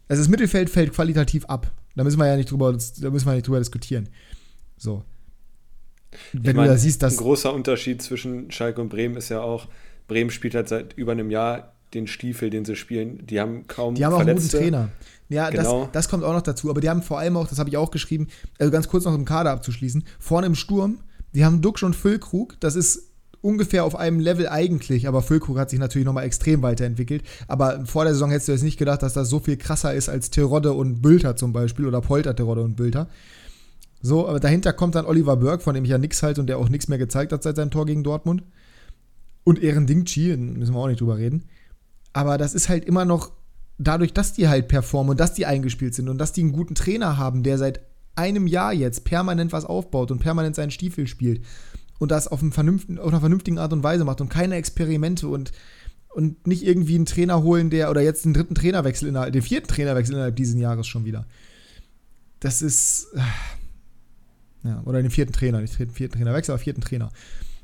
Also 0.08 0.22
das 0.22 0.30
Mittelfeld 0.30 0.70
fällt 0.70 0.94
qualitativ 0.94 1.46
ab. 1.46 1.72
Da 1.96 2.04
müssen 2.04 2.20
wir 2.20 2.28
ja 2.28 2.36
nicht 2.36 2.52
drüber, 2.52 2.72
da 2.72 3.10
müssen 3.10 3.26
wir 3.28 3.34
nicht 3.34 3.48
drüber 3.48 3.60
diskutieren. 3.60 4.10
So. 4.78 5.04
Wenn 6.34 6.52
ich 6.52 6.56
mein, 6.56 6.66
du 6.68 6.72
da 6.72 6.78
siehst, 6.78 7.04
dass. 7.04 7.14
Ein 7.14 7.24
großer 7.24 7.54
Unterschied 7.54 8.02
zwischen 8.02 8.52
Schalke 8.52 8.82
und 8.82 8.90
Bremen 8.90 9.18
ist 9.18 9.30
ja 9.30 9.42
auch, 9.42 9.68
Bremen 10.08 10.30
spielt 10.30 10.56
halt 10.56 10.70
seit 10.70 10.94
über 10.94 11.14
einem 11.14 11.30
Jahr 11.30 11.74
den 11.94 12.08
Stiefel, 12.08 12.50
den 12.50 12.66
sie 12.66 12.76
spielen. 12.76 13.26
Die 13.26 13.40
haben 13.40 13.68
kaum 13.68 13.96
Die 13.96 14.06
haben 14.06 14.16
Verletzte. 14.16 14.58
auch 14.58 14.62
einen 14.62 14.72
guten 14.72 14.88
Trainer. 14.88 14.90
Ja, 15.30 15.50
genau. 15.50 15.82
das, 15.84 15.92
das 15.92 16.10
kommt 16.10 16.24
auch 16.24 16.34
noch 16.34 16.42
dazu. 16.42 16.70
Aber 16.70 16.82
die 16.82 16.90
haben 16.90 17.02
vor 17.02 17.20
allem 17.20 17.38
auch, 17.38 17.48
das 17.48 17.60
habe 17.60 17.70
ich 17.70 17.78
auch 17.78 17.92
geschrieben, 17.92 18.28
also 18.60 18.72
ganz 18.72 18.88
kurz 18.88 19.06
noch 19.06 19.16
im 19.16 19.26
Kader 19.26 19.52
abzuschließen, 19.52 20.04
vorne 20.20 20.48
im 20.48 20.56
Sturm, 20.56 21.00
die 21.34 21.46
haben 21.46 21.62
Duxch 21.62 21.84
und 21.84 21.96
Füllkrug. 21.96 22.60
Das 22.60 22.76
ist 22.76 23.10
ungefähr 23.42 23.84
auf 23.84 23.96
einem 23.96 24.20
Level 24.20 24.48
eigentlich, 24.48 25.08
aber 25.08 25.22
Füllkrug 25.22 25.58
hat 25.58 25.70
sich 25.70 25.80
natürlich 25.80 26.06
nochmal 26.06 26.24
extrem 26.24 26.62
weiterentwickelt. 26.62 27.24
Aber 27.48 27.86
vor 27.86 28.06
der 28.06 28.14
Saison 28.14 28.32
hättest 28.32 28.48
du 28.48 28.52
jetzt 28.54 28.64
nicht 28.64 28.78
gedacht, 28.78 29.04
dass 29.04 29.14
das 29.14 29.30
so 29.30 29.40
viel 29.40 29.58
krasser 29.58 29.94
ist 29.94 30.10
als 30.10 30.30
Terodde 30.30 30.72
und 30.74 31.02
Bülter 31.02 31.36
zum 31.36 31.52
Beispiel 31.52 31.86
oder 31.86 32.02
Polter, 32.02 32.36
Terodde 32.36 32.62
und 32.62 32.76
Bülter. 32.76 33.08
So, 34.06 34.28
aber 34.28 34.42
dahinter 34.42 34.74
kommt 34.74 34.96
dann 34.96 35.06
Oliver 35.06 35.38
Burke, 35.38 35.64
von 35.64 35.74
dem 35.74 35.86
ich 35.86 35.90
ja 35.90 35.98
nichts 35.98 36.22
halte 36.22 36.42
und 36.42 36.48
der 36.48 36.58
auch 36.58 36.68
nichts 36.68 36.90
mehr 36.90 36.98
gezeigt 36.98 37.32
hat 37.32 37.42
seit 37.42 37.56
seinem 37.56 37.72
Tor 37.72 37.86
gegen 37.86 38.04
Dortmund. 38.04 38.44
Und 39.46 39.64
Ehren 39.64 39.88
Dingchi, 39.88 40.36
müssen 40.36 40.76
wir 40.76 40.80
auch 40.80 40.88
nicht 40.88 41.00
drüber 41.00 41.18
reden. 41.18 41.46
Aber 42.12 42.38
das 42.38 42.54
ist 42.54 42.68
halt 42.68 42.84
immer 42.84 43.06
noch 43.06 43.32
dadurch, 43.78 44.14
dass 44.14 44.34
die 44.34 44.50
halt 44.50 44.68
performen 44.68 45.12
und 45.12 45.20
dass 45.22 45.34
die 45.34 45.46
eingespielt 45.46 45.96
sind 45.96 46.10
und 46.10 46.18
dass 46.18 46.34
die 46.34 46.42
einen 46.42 46.52
guten 46.52 46.76
Trainer 46.76 47.18
haben, 47.18 47.44
der 47.44 47.58
seit 47.58 47.80
einem 48.16 48.46
Jahr 48.46 48.74
jetzt 48.74 49.06
permanent 49.06 49.54
was 49.54 49.66
aufbaut 49.66 50.12
und 50.12 50.20
permanent 50.20 50.56
seinen 50.56 50.72
Stiefel 50.72 51.08
spielt 51.08 51.42
und 51.98 52.12
das 52.12 52.28
auf, 52.28 52.44
auf 52.44 52.58
einer 52.58 53.20
vernünftigen 53.20 53.58
Art 53.58 53.72
und 53.72 53.84
Weise 53.84 54.04
macht 54.04 54.20
und 54.20 54.30
keine 54.30 54.56
Experimente 54.56 55.30
und, 55.30 55.54
und 56.10 56.46
nicht 56.46 56.64
irgendwie 56.64 56.96
einen 56.96 57.06
Trainer 57.06 57.42
holen, 57.42 57.70
der 57.70 57.90
oder 57.90 58.02
jetzt 58.02 58.26
den 58.26 58.34
dritten 58.34 58.54
Trainerwechsel 58.54 59.08
innerhalb, 59.08 59.32
den 59.32 59.42
vierten 59.42 59.68
Trainerwechsel 59.68 60.14
innerhalb 60.14 60.36
dieses 60.36 60.60
Jahres 60.60 60.88
schon 60.88 61.06
wieder. 61.06 61.26
Das 62.42 62.62
ist, 62.62 63.08
ja, 64.64 64.82
oder 64.86 65.02
den 65.02 65.12
vierten 65.12 65.34
Trainer, 65.34 65.62
nicht 65.62 65.78
den 65.78 65.92
vierten 65.92 66.16
Trainerwechsel, 66.16 66.54
aber 66.54 66.64
vierten 66.64 66.82
Trainer. 66.82 67.12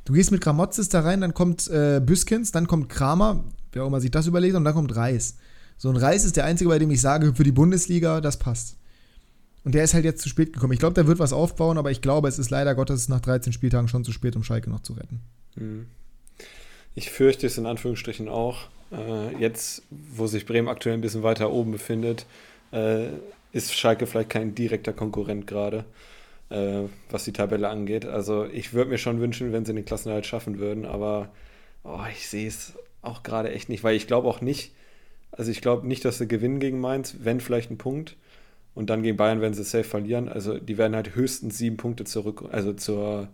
Du 0.05 0.13
gehst 0.13 0.31
mit 0.31 0.41
Gramozis 0.41 0.89
da 0.89 1.01
rein, 1.01 1.21
dann 1.21 1.33
kommt 1.33 1.67
äh, 1.67 2.01
Büskens, 2.03 2.51
dann 2.51 2.67
kommt 2.67 2.89
Kramer, 2.89 3.43
wer 3.71 3.83
auch 3.83 3.87
immer 3.87 4.01
sich 4.01 4.11
das 4.11 4.27
überlegt, 4.27 4.55
und 4.55 4.63
dann 4.63 4.73
kommt 4.73 4.95
Reis. 4.95 5.37
So 5.77 5.89
ein 5.89 5.95
Reis 5.95 6.25
ist 6.25 6.35
der 6.35 6.45
einzige, 6.45 6.69
bei 6.69 6.79
dem 6.79 6.91
ich 6.91 6.99
sage, 6.99 7.33
für 7.35 7.43
die 7.43 7.51
Bundesliga, 7.51 8.19
das 8.19 8.37
passt. 8.37 8.75
Und 9.63 9.75
der 9.75 9.83
ist 9.83 9.93
halt 9.93 10.05
jetzt 10.05 10.21
zu 10.21 10.29
spät 10.29 10.53
gekommen. 10.53 10.73
Ich 10.73 10.79
glaube, 10.79 10.93
der 10.93 11.07
wird 11.07 11.19
was 11.19 11.31
aufbauen, 11.33 11.77
aber 11.77 11.91
ich 11.91 12.01
glaube, 12.01 12.27
es 12.27 12.39
ist 12.39 12.49
leider 12.49 12.75
Gottes 12.75 13.07
nach 13.07 13.19
13 13.19 13.53
Spieltagen 13.53 13.87
schon 13.87 14.03
zu 14.03 14.11
spät, 14.11 14.35
um 14.35 14.43
Schalke 14.43 14.69
noch 14.69 14.81
zu 14.81 14.93
retten. 14.93 15.19
Hm. 15.55 15.85
Ich 16.95 17.11
fürchte 17.11 17.47
es 17.47 17.57
in 17.57 17.65
Anführungsstrichen 17.65 18.27
auch. 18.29 18.67
Äh, 18.91 19.37
jetzt, 19.39 19.83
wo 19.89 20.27
sich 20.27 20.45
Bremen 20.45 20.67
aktuell 20.67 20.95
ein 20.95 21.01
bisschen 21.01 21.23
weiter 21.23 21.51
oben 21.51 21.71
befindet, 21.71 22.25
äh, 22.71 23.09
ist 23.51 23.73
Schalke 23.73 24.07
vielleicht 24.07 24.29
kein 24.29 24.55
direkter 24.55 24.93
Konkurrent 24.93 25.45
gerade 25.47 25.85
äh, 26.49 26.83
was 27.09 27.25
die 27.25 27.33
Tabelle 27.33 27.69
angeht. 27.69 28.05
Also 28.05 28.45
ich 28.45 28.73
würde 28.73 28.91
mir 28.91 28.97
schon 28.97 29.21
wünschen, 29.21 29.51
wenn 29.51 29.65
sie 29.65 29.73
den 29.73 29.85
Klassenerhalt 29.85 30.25
schaffen 30.25 30.59
würden, 30.59 30.85
aber 30.85 31.29
oh, 31.83 31.99
ich 32.11 32.27
sehe 32.27 32.47
es 32.47 32.73
auch 33.01 33.23
gerade 33.23 33.51
echt 33.51 33.69
nicht, 33.69 33.83
weil 33.83 33.95
ich 33.95 34.07
glaube 34.07 34.27
auch 34.27 34.41
nicht, 34.41 34.73
also 35.31 35.51
ich 35.51 35.61
glaube 35.61 35.87
nicht, 35.87 36.03
dass 36.05 36.17
sie 36.17 36.27
gewinnen 36.27 36.59
gegen 36.59 36.79
Mainz, 36.79 37.17
wenn 37.19 37.39
vielleicht 37.39 37.71
ein 37.71 37.77
Punkt. 37.77 38.17
Und 38.75 38.89
dann 38.89 39.03
gegen 39.03 39.17
Bayern 39.17 39.41
werden 39.41 39.53
sie 39.53 39.63
safe 39.63 39.83
verlieren. 39.83 40.29
Also 40.29 40.57
die 40.57 40.77
werden 40.77 40.95
halt 40.95 41.15
höchstens 41.15 41.57
sieben 41.57 41.77
Punkte 41.77 42.03
zurück, 42.05 42.45
also 42.51 42.73
zur, 42.73 43.27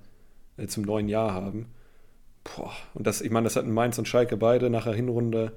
äh, 0.58 0.68
zum 0.68 0.84
neuen 0.84 1.10
Jahr 1.10 1.34
haben. 1.34 1.68
Boah. 2.44 2.72
Und 2.94 3.06
das, 3.06 3.22
ich 3.22 3.32
meine, 3.32 3.44
das 3.46 3.56
hatten 3.56 3.72
Mainz 3.72 3.98
und 3.98 4.08
Schalke 4.08 4.38
beide 4.38 4.70
nach 4.70 4.86
der 4.86 4.94
Hinrunde 4.94 5.52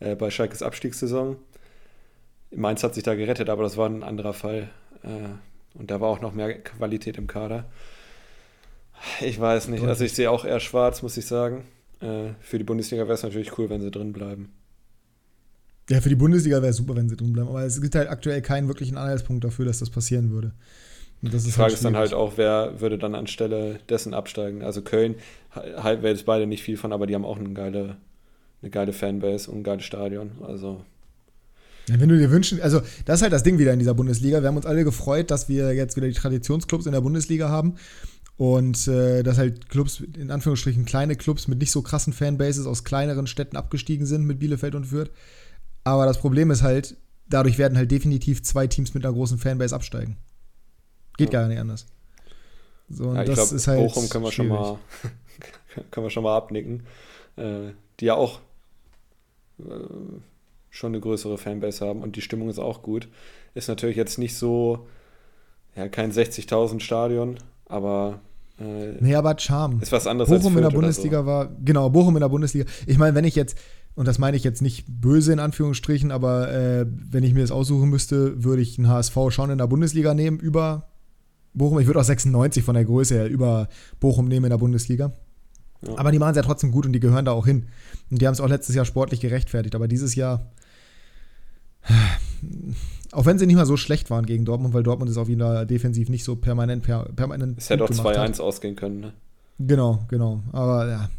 äh, 0.00 0.14
bei 0.14 0.30
Schalkes 0.30 0.62
Abstiegssaison. 0.62 1.36
Mainz 2.54 2.82
hat 2.84 2.94
sich 2.94 3.02
da 3.02 3.14
gerettet, 3.14 3.48
aber 3.48 3.62
das 3.62 3.76
war 3.76 3.88
ein 3.88 4.02
anderer 4.02 4.34
Fall. 4.34 4.70
Äh, 5.02 5.28
und 5.74 5.90
da 5.90 6.00
war 6.00 6.08
auch 6.08 6.20
noch 6.20 6.32
mehr 6.32 6.58
Qualität 6.60 7.18
im 7.18 7.26
Kader. 7.26 7.64
Ich 9.20 9.40
weiß 9.40 9.68
nicht. 9.68 9.84
Also 9.84 10.04
ich 10.04 10.12
sehe 10.12 10.30
auch 10.30 10.44
eher 10.44 10.60
schwarz, 10.60 11.02
muss 11.02 11.16
ich 11.16 11.26
sagen. 11.26 11.64
Äh, 12.00 12.34
für 12.40 12.58
die 12.58 12.64
Bundesliga 12.64 13.04
wäre 13.04 13.14
es 13.14 13.22
natürlich 13.22 13.58
cool, 13.58 13.70
wenn 13.70 13.80
sie 13.80 13.90
drin 13.90 14.12
bleiben. 14.12 14.52
Ja, 15.90 16.00
für 16.00 16.08
die 16.08 16.14
Bundesliga 16.14 16.62
wäre 16.62 16.70
es 16.70 16.76
super, 16.76 16.94
wenn 16.96 17.08
sie 17.08 17.16
drin 17.16 17.32
bleiben. 17.32 17.48
Aber 17.48 17.62
es 17.62 17.80
gibt 17.80 17.94
halt 17.94 18.08
aktuell 18.08 18.42
keinen 18.42 18.68
wirklichen 18.68 18.96
Anhaltspunkt 18.96 19.44
dafür, 19.44 19.64
dass 19.64 19.80
das 19.80 19.90
passieren 19.90 20.30
würde. 20.30 20.52
Und 21.22 21.34
das 21.34 21.44
die 21.44 21.50
Frage 21.50 21.64
halt 21.64 21.74
ist 21.74 21.84
dann 21.84 21.96
halt 21.96 22.14
auch, 22.14 22.32
wer 22.36 22.80
würde 22.80 22.98
dann 22.98 23.14
anstelle 23.14 23.78
dessen 23.88 24.14
absteigen. 24.14 24.62
Also 24.62 24.82
Köln 24.82 25.16
halt 25.52 26.02
wäre 26.02 26.12
jetzt 26.12 26.26
beide 26.26 26.46
nicht 26.46 26.62
viel 26.62 26.76
von, 26.76 26.92
aber 26.92 27.06
die 27.06 27.14
haben 27.14 27.24
auch 27.24 27.38
eine 27.38 27.52
geile, 27.52 27.96
eine 28.60 28.70
geile 28.70 28.92
Fanbase 28.92 29.50
und 29.50 29.58
ein 29.58 29.64
geiles 29.64 29.84
Stadion. 29.84 30.32
Also 30.42 30.84
wenn 31.88 32.08
du 32.08 32.18
dir 32.18 32.30
wünschen, 32.30 32.60
also 32.60 32.80
das 33.04 33.16
ist 33.16 33.22
halt 33.22 33.32
das 33.32 33.42
Ding 33.42 33.58
wieder 33.58 33.72
in 33.72 33.78
dieser 33.78 33.94
Bundesliga. 33.94 34.40
Wir 34.40 34.48
haben 34.48 34.56
uns 34.56 34.66
alle 34.66 34.84
gefreut, 34.84 35.30
dass 35.30 35.48
wir 35.48 35.74
jetzt 35.74 35.96
wieder 35.96 36.06
die 36.06 36.14
Traditionsclubs 36.14 36.86
in 36.86 36.92
der 36.92 37.00
Bundesliga 37.00 37.48
haben 37.48 37.76
und 38.36 38.88
äh, 38.88 39.22
dass 39.22 39.38
halt 39.38 39.68
Clubs, 39.68 40.00
in 40.00 40.30
Anführungsstrichen 40.30 40.84
kleine 40.84 41.16
Clubs 41.16 41.48
mit 41.48 41.58
nicht 41.58 41.70
so 41.70 41.82
krassen 41.82 42.12
Fanbases 42.12 42.66
aus 42.66 42.84
kleineren 42.84 43.26
Städten 43.26 43.56
abgestiegen 43.56 44.06
sind 44.06 44.24
mit 44.24 44.38
Bielefeld 44.38 44.74
und 44.74 44.86
Fürth. 44.86 45.10
Aber 45.84 46.06
das 46.06 46.18
Problem 46.18 46.50
ist 46.50 46.62
halt, 46.62 46.96
dadurch 47.28 47.58
werden 47.58 47.76
halt 47.76 47.90
definitiv 47.90 48.42
zwei 48.42 48.66
Teams 48.66 48.94
mit 48.94 49.04
einer 49.04 49.14
großen 49.14 49.38
Fanbase 49.38 49.74
absteigen. 49.74 50.16
Geht 51.16 51.32
ja. 51.32 51.40
gar 51.40 51.48
nicht 51.48 51.58
anders. 51.58 51.86
So, 52.88 53.08
und 53.08 53.16
ja, 53.16 53.24
das 53.24 53.34
glaub, 53.34 53.52
ist 53.52 53.66
halt 53.66 53.80
Bochum 53.80 54.08
können 54.08 54.24
wir, 54.24 54.32
schon 54.32 54.48
mal, 54.48 54.78
können 55.90 56.06
wir 56.06 56.10
schon 56.10 56.22
mal 56.22 56.36
abnicken. 56.36 56.82
Äh, 57.36 57.70
die 58.00 58.06
ja 58.06 58.14
auch 58.14 58.40
äh, 59.58 59.62
schon 60.72 60.92
eine 60.92 61.00
größere 61.00 61.36
Fanbase 61.38 61.86
haben 61.86 62.00
und 62.00 62.16
die 62.16 62.22
Stimmung 62.22 62.48
ist 62.48 62.58
auch 62.58 62.82
gut. 62.82 63.06
Ist 63.54 63.68
natürlich 63.68 63.96
jetzt 63.96 64.18
nicht 64.18 64.34
so, 64.34 64.88
ja, 65.76 65.86
kein 65.88 66.10
60.000 66.10 66.80
Stadion, 66.80 67.36
aber. 67.66 68.20
Äh, 68.58 68.94
nee, 69.00 69.14
aber 69.14 69.38
Charme. 69.38 69.80
Ist 69.82 69.92
was 69.92 70.06
anderes 70.06 70.30
Bochum 70.30 70.56
als 70.56 70.56
in 70.56 70.62
der 70.62 70.70
Bundesliga 70.70 71.20
so. 71.20 71.26
war, 71.26 71.48
genau, 71.62 71.90
Bochum 71.90 72.16
in 72.16 72.20
der 72.20 72.30
Bundesliga. 72.30 72.64
Ich 72.86 72.96
meine, 72.96 73.14
wenn 73.14 73.26
ich 73.26 73.36
jetzt, 73.36 73.58
und 73.94 74.08
das 74.08 74.18
meine 74.18 74.34
ich 74.36 74.44
jetzt 74.44 74.62
nicht 74.62 74.86
böse 74.88 75.34
in 75.34 75.40
Anführungsstrichen, 75.40 76.10
aber 76.10 76.50
äh, 76.50 76.86
wenn 76.88 77.22
ich 77.22 77.34
mir 77.34 77.42
das 77.42 77.50
aussuchen 77.50 77.90
müsste, 77.90 78.42
würde 78.42 78.62
ich 78.62 78.78
einen 78.78 78.88
HSV 78.88 79.16
schon 79.28 79.50
in 79.50 79.58
der 79.58 79.66
Bundesliga 79.66 80.14
nehmen 80.14 80.40
über 80.40 80.88
Bochum. 81.52 81.80
Ich 81.80 81.86
würde 81.86 82.00
auch 82.00 82.04
96 82.04 82.64
von 82.64 82.74
der 82.74 82.86
Größe 82.86 83.14
her 83.14 83.28
über 83.28 83.68
Bochum 84.00 84.26
nehmen 84.26 84.46
in 84.46 84.50
der 84.50 84.58
Bundesliga. 84.58 85.12
Ja. 85.86 85.98
Aber 85.98 86.12
die 86.12 86.18
machen 86.18 86.30
es 86.30 86.36
ja 86.36 86.42
trotzdem 86.42 86.70
gut 86.70 86.86
und 86.86 86.94
die 86.94 87.00
gehören 87.00 87.26
da 87.26 87.32
auch 87.32 87.44
hin. 87.44 87.66
Und 88.10 88.22
die 88.22 88.26
haben 88.26 88.32
es 88.32 88.40
auch 88.40 88.48
letztes 88.48 88.74
Jahr 88.74 88.86
sportlich 88.86 89.20
gerechtfertigt. 89.20 89.74
Aber 89.74 89.86
dieses 89.86 90.14
Jahr 90.14 90.50
auch 93.12 93.26
wenn 93.26 93.38
sie 93.38 93.46
nicht 93.46 93.56
mal 93.56 93.66
so 93.66 93.76
schlecht 93.76 94.10
waren 94.10 94.26
gegen 94.26 94.44
Dortmund, 94.44 94.74
weil 94.74 94.82
Dortmund 94.82 95.10
ist 95.10 95.16
auch 95.16 95.28
wieder 95.28 95.66
defensiv 95.66 96.08
nicht 96.08 96.24
so 96.24 96.36
permanent. 96.36 96.82
Per, 96.82 97.04
permanent 97.14 97.58
es 97.58 97.70
hätte 97.70 97.84
auch 97.84 97.90
2-1 97.90 98.40
ausgehen 98.40 98.76
können, 98.76 99.00
ne? 99.00 99.12
Genau, 99.58 100.04
genau. 100.08 100.42
Aber 100.52 100.88
ja. 100.88 101.10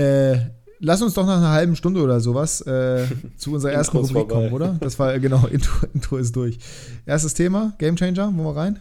Äh, 0.00 0.50
lass 0.78 1.02
uns 1.02 1.14
doch 1.14 1.26
nach 1.26 1.38
einer 1.38 1.50
halben 1.50 1.76
Stunde 1.76 2.02
oder 2.02 2.20
sowas 2.20 2.60
äh, 2.62 3.06
zu 3.36 3.52
unserer 3.52 3.72
ersten 3.72 3.96
Rubrik 3.96 4.12
vorbei. 4.12 4.34
kommen, 4.34 4.52
oder? 4.52 4.76
Das 4.80 4.98
war, 4.98 5.18
genau, 5.18 5.46
Intro, 5.50 5.86
Intro 5.92 6.16
ist 6.16 6.34
durch. 6.36 6.58
Erstes 7.04 7.34
Thema, 7.34 7.74
Game 7.78 7.96
Changer, 7.96 8.26
wollen 8.36 8.46
wir 8.46 8.56
rein? 8.56 8.80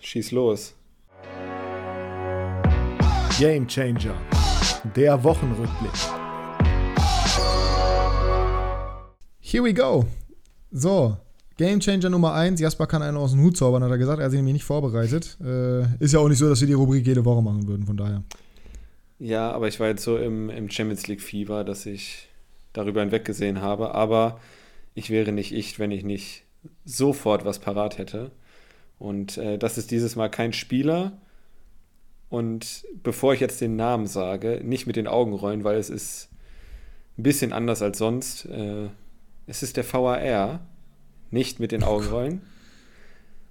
Schieß 0.00 0.32
los. 0.32 0.74
Game 3.38 3.68
Changer, 3.68 4.14
der 4.96 5.22
Wochenrückblick. 5.22 5.92
Here 9.40 9.62
we 9.62 9.72
go. 9.72 10.06
So, 10.70 11.16
Gamechanger 11.56 12.10
Nummer 12.10 12.34
1. 12.34 12.60
Jasper 12.60 12.86
kann 12.86 13.02
einen 13.02 13.16
aus 13.16 13.32
dem 13.32 13.42
Hut 13.42 13.56
zaubern, 13.56 13.82
hat 13.82 13.90
er 13.90 13.98
gesagt. 13.98 14.20
Er 14.20 14.26
hat 14.26 14.30
sich 14.30 14.38
nämlich 14.38 14.54
nicht 14.54 14.64
vorbereitet. 14.64 15.36
Äh, 15.44 15.82
ist 16.02 16.12
ja 16.12 16.20
auch 16.20 16.28
nicht 16.28 16.38
so, 16.38 16.48
dass 16.48 16.60
wir 16.60 16.68
die 16.68 16.74
Rubrik 16.74 17.06
jede 17.06 17.24
Woche 17.24 17.42
machen 17.42 17.66
würden, 17.66 17.86
von 17.86 17.96
daher. 17.96 18.22
Ja, 19.18 19.50
aber 19.50 19.66
ich 19.66 19.80
war 19.80 19.88
jetzt 19.88 20.04
so 20.04 20.18
im, 20.18 20.50
im 20.50 20.70
Champions 20.70 21.08
League-Fieber, 21.08 21.64
dass 21.64 21.86
ich 21.86 22.28
darüber 22.72 23.00
hinweggesehen 23.00 23.60
habe. 23.60 23.94
Aber 23.94 24.40
ich 24.94 25.10
wäre 25.10 25.32
nicht 25.32 25.52
ich, 25.52 25.78
wenn 25.78 25.90
ich 25.90 26.04
nicht 26.04 26.44
sofort 26.84 27.44
was 27.44 27.58
parat 27.58 27.98
hätte. 27.98 28.30
Und 28.98 29.38
äh, 29.38 29.58
das 29.58 29.78
ist 29.78 29.90
dieses 29.90 30.16
Mal 30.16 30.28
kein 30.28 30.52
Spieler. 30.52 31.18
Und 32.28 32.84
bevor 33.02 33.32
ich 33.32 33.40
jetzt 33.40 33.60
den 33.60 33.74
Namen 33.74 34.06
sage, 34.06 34.60
nicht 34.62 34.86
mit 34.86 34.96
den 34.96 35.08
Augen 35.08 35.32
rollen, 35.32 35.64
weil 35.64 35.78
es 35.78 35.88
ist 35.88 36.28
ein 37.16 37.22
bisschen 37.22 37.52
anders 37.52 37.80
als 37.82 37.98
sonst. 37.98 38.44
Äh, 38.46 38.88
es 39.48 39.62
ist 39.62 39.76
der 39.76 39.92
VAR, 39.92 40.60
nicht 41.30 41.58
mit 41.58 41.72
den 41.72 41.82
Augenrollen. 41.82 42.42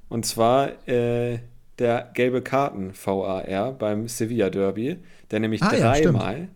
Und 0.10 0.26
zwar 0.26 0.88
äh, 0.88 1.40
der 1.80 2.10
gelbe 2.14 2.42
Karten 2.42 2.94
VAR 2.94 3.74
beim 3.74 4.08
Sevilla 4.08 4.50
Derby, 4.50 4.98
der 5.32 5.40
nämlich 5.40 5.62
ah, 5.62 5.70
dreimal, 5.70 6.40
ja, 6.40 6.48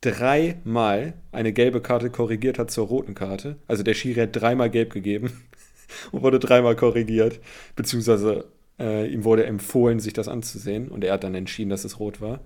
dreimal 0.00 1.14
eine 1.32 1.52
gelbe 1.52 1.80
Karte 1.80 2.10
korrigiert 2.10 2.58
hat 2.58 2.70
zur 2.70 2.86
roten 2.86 3.14
Karte. 3.14 3.56
Also 3.66 3.82
der 3.82 3.94
Schiri 3.94 4.20
hat 4.20 4.36
dreimal 4.36 4.70
gelb 4.70 4.92
gegeben 4.92 5.32
und 6.12 6.22
wurde 6.22 6.38
dreimal 6.38 6.76
korrigiert, 6.76 7.40
beziehungsweise 7.74 8.44
Äh, 8.76 9.06
ihm 9.06 9.22
wurde 9.22 9.46
empfohlen, 9.46 10.00
sich 10.00 10.14
das 10.14 10.26
anzusehen 10.26 10.88
und 10.88 11.04
er 11.04 11.12
hat 11.12 11.22
dann 11.22 11.36
entschieden, 11.36 11.70
dass 11.70 11.84
es 11.84 12.00
rot 12.00 12.20
war. 12.20 12.40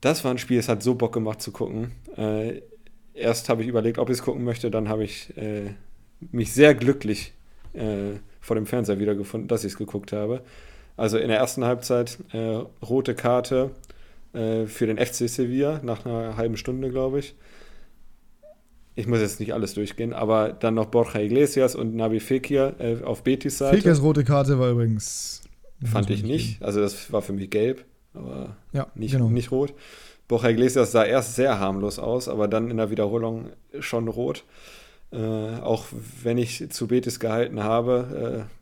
Das 0.00 0.24
war 0.24 0.32
ein 0.32 0.38
Spiel, 0.38 0.58
es 0.58 0.68
hat 0.68 0.82
so 0.82 0.96
Bock 0.96 1.12
gemacht 1.12 1.40
zu 1.40 1.52
gucken. 1.52 1.92
Äh, 2.16 2.62
erst 3.18 3.48
habe 3.48 3.62
ich 3.62 3.68
überlegt, 3.68 3.98
ob 3.98 4.08
ich 4.08 4.18
es 4.18 4.22
gucken 4.22 4.44
möchte, 4.44 4.70
dann 4.70 4.88
habe 4.88 5.04
ich 5.04 5.36
äh, 5.36 5.74
mich 6.30 6.52
sehr 6.52 6.74
glücklich 6.74 7.32
äh, 7.74 8.18
vor 8.40 8.56
dem 8.56 8.66
Fernseher 8.66 8.98
wiedergefunden, 8.98 9.48
dass 9.48 9.64
ich 9.64 9.72
es 9.72 9.78
geguckt 9.78 10.12
habe. 10.12 10.42
Also 10.96 11.18
in 11.18 11.28
der 11.28 11.38
ersten 11.38 11.64
Halbzeit 11.64 12.18
äh, 12.32 12.62
rote 12.84 13.14
Karte 13.14 13.70
äh, 14.32 14.66
für 14.66 14.86
den 14.86 14.98
FC 14.98 15.28
Sevilla 15.28 15.80
nach 15.82 16.04
einer 16.04 16.36
halben 16.36 16.56
Stunde, 16.56 16.90
glaube 16.90 17.20
ich. 17.20 17.34
Ich 18.94 19.06
muss 19.06 19.20
jetzt 19.20 19.38
nicht 19.38 19.54
alles 19.54 19.74
durchgehen, 19.74 20.12
aber 20.12 20.48
dann 20.48 20.74
noch 20.74 20.86
Borja 20.86 21.20
Iglesias 21.20 21.76
und 21.76 21.94
Nabi 21.94 22.18
Fekir 22.18 22.74
äh, 22.80 23.04
auf 23.04 23.22
Betis 23.22 23.58
Seite. 23.58 23.76
Fekirs 23.76 24.02
rote 24.02 24.24
Karte 24.24 24.58
war 24.58 24.70
übrigens. 24.70 25.42
Fand 25.84 26.10
ich 26.10 26.24
nicht. 26.24 26.60
Also 26.62 26.80
das 26.80 27.12
war 27.12 27.22
für 27.22 27.32
mich 27.32 27.50
gelb, 27.50 27.84
aber 28.12 28.56
ja, 28.72 28.88
nicht, 28.96 29.12
genau. 29.12 29.28
nicht 29.28 29.52
rot. 29.52 29.72
Borja 30.28 30.50
Iglesias 30.50 30.92
sah 30.92 31.04
erst 31.04 31.34
sehr 31.34 31.58
harmlos 31.58 31.98
aus, 31.98 32.28
aber 32.28 32.48
dann 32.48 32.70
in 32.70 32.76
der 32.76 32.90
Wiederholung 32.90 33.46
schon 33.80 34.08
rot. 34.08 34.44
Äh, 35.10 35.16
auch 35.16 35.86
wenn 36.22 36.36
ich 36.36 36.70
zu 36.70 36.86
Betis 36.86 37.18
gehalten 37.18 37.64
habe, 37.64 38.44
äh, 38.46 38.58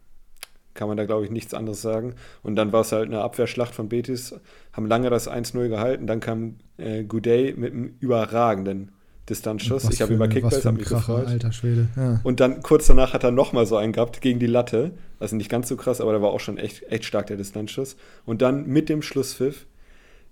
kann 0.75 0.89
man 0.89 0.97
da, 0.97 1.05
glaube 1.05 1.25
ich, 1.25 1.31
nichts 1.31 1.55
anderes 1.55 1.83
sagen. 1.83 2.15
Und 2.43 2.55
dann 2.55 2.73
war 2.73 2.83
es 2.83 2.93
halt 2.93 3.07
eine 3.07 3.21
Abwehrschlacht 3.23 3.75
von 3.75 3.89
Betis, 3.89 4.35
haben 4.73 4.87
lange 4.87 5.11
das 5.11 5.29
1-0 5.29 5.69
gehalten. 5.69 6.07
Dann 6.07 6.21
kam 6.21 6.57
äh, 6.77 7.03
Goudet 7.03 7.59
mit 7.59 7.73
einem 7.73 7.97
überragenden 7.99 8.93
Distanzschuss. 9.29 9.87
Was 9.87 9.95
ich 9.95 10.03
habe 10.03 10.15
über 10.15 10.29
Kickbase 10.29 10.69
hab 10.69 10.77
mich 10.77 10.85
Kracher, 10.85 11.15
gefreut. 11.15 11.27
Alter 11.27 11.53
Schwede. 11.53 11.89
Ja. 11.97 12.21
Und 12.23 12.39
dann 12.39 12.63
kurz 12.63 12.87
danach 12.87 13.13
hat 13.13 13.25
er 13.25 13.33
nochmal 13.33 13.67
so 13.67 13.77
einen 13.77 13.93
gehabt 13.93 14.21
gegen 14.21 14.39
die 14.39 14.47
Latte. 14.47 14.93
Also 15.19 15.35
nicht 15.35 15.51
ganz 15.51 15.69
so 15.69 15.77
krass, 15.77 16.01
aber 16.01 16.13
der 16.13 16.23
war 16.23 16.31
auch 16.31 16.41
schon 16.41 16.59
echt, 16.59 16.85
echt 16.93 17.05
stark, 17.05 17.27
der 17.27 17.37
Distanzschuss. 17.37 17.97
Und 18.25 18.43
dann 18.43 18.67
mit 18.67 18.89
dem 18.89 19.03
Schlusspfiff, 19.03 19.67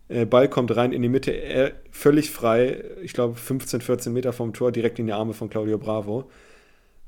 Ball 0.09 0.49
kommt 0.49 0.77
rein 0.77 0.93
in 0.93 1.01
die 1.01 1.09
Mitte, 1.09 1.31
er 1.31 1.73
völlig 1.91 2.31
frei, 2.31 2.85
ich 3.03 3.15
glaube 3.15 3.37
15, 3.37 3.81
14 3.81 4.13
Meter 4.13 4.33
vom 4.33 4.53
Tor, 4.53 4.71
direkt 4.71 4.99
in 4.99 5.07
die 5.07 5.13
Arme 5.13 5.33
von 5.33 5.49
Claudio 5.49 5.79
Bravo. 5.79 6.31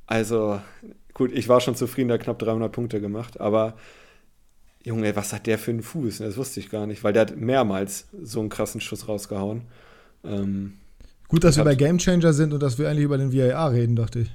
Also, 0.07 0.61
gut, 1.13 1.31
ich 1.33 1.49
war 1.49 1.61
schon 1.61 1.75
zufrieden, 1.75 2.11
hat 2.11 2.23
knapp 2.23 2.39
300 2.39 2.73
Punkte 2.73 3.01
gemacht, 3.01 3.41
aber 3.41 3.75
Junge, 4.83 5.17
was 5.17 5.33
hat 5.33 5.47
der 5.47 5.59
für 5.59 5.73
einen 5.73 5.83
Fuß? 5.83 6.19
Das 6.19 6.37
wusste 6.37 6.61
ich 6.61 6.71
gar 6.71 6.87
nicht, 6.87 7.03
weil 7.03 7.13
der 7.13 7.23
hat 7.23 7.37
mehrmals 7.37 8.07
so 8.23 8.39
einen 8.39 8.49
krassen 8.49 8.81
Schuss 8.81 9.09
rausgehauen. 9.09 9.63
Ähm, 10.25 10.75
Gut, 11.27 11.43
dass 11.43 11.57
wir 11.57 11.65
bei 11.65 11.75
Gamechanger 11.75 12.33
sind 12.33 12.55
und 12.55 12.63
dass 12.63 12.79
wir 12.79 12.89
eigentlich 12.89 13.05
über 13.05 13.19
den 13.19 13.33
VAR 13.33 13.73
reden, 13.73 13.97
dachte 13.97 14.21
ich. 14.21 14.31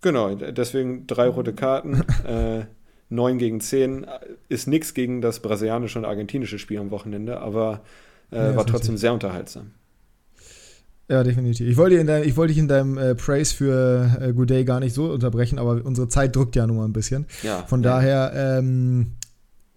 Genau, 0.00 0.34
deswegen 0.34 1.08
drei 1.08 1.26
rote 1.26 1.54
Karten, 1.54 2.04
äh, 2.24 2.66
9 3.12 3.38
gegen 3.38 3.60
10 3.60 4.06
ist 4.48 4.66
nichts 4.66 4.94
gegen 4.94 5.20
das 5.20 5.40
brasilianische 5.40 5.98
und 5.98 6.04
argentinische 6.04 6.58
Spiel 6.58 6.78
am 6.78 6.90
Wochenende, 6.90 7.40
aber 7.40 7.82
äh, 8.30 8.36
Ja, 8.36 8.56
war 8.56 8.66
trotzdem 8.66 8.96
sehr 8.96 9.12
unterhaltsam. 9.12 9.72
Ja, 11.08 11.22
definitiv. 11.22 11.68
Ich 11.68 11.76
wollte, 11.76 11.96
in 11.96 12.06
dein, 12.06 12.24
ich 12.24 12.36
wollte 12.36 12.52
dich 12.54 12.58
in 12.58 12.68
deinem 12.68 12.96
äh, 12.96 13.14
Praise 13.14 13.54
für 13.54 14.16
äh, 14.20 14.32
Good 14.32 14.50
Day 14.50 14.64
gar 14.64 14.80
nicht 14.80 14.94
so 14.94 15.10
unterbrechen, 15.12 15.58
aber 15.58 15.84
unsere 15.84 16.08
Zeit 16.08 16.34
drückt 16.34 16.56
ja 16.56 16.66
nun 16.66 16.78
mal 16.78 16.84
ein 16.86 16.92
bisschen. 16.94 17.26
Ja, 17.42 17.64
Von 17.66 17.82
ja. 17.82 17.90
daher, 17.90 18.32
ähm, 18.34 19.12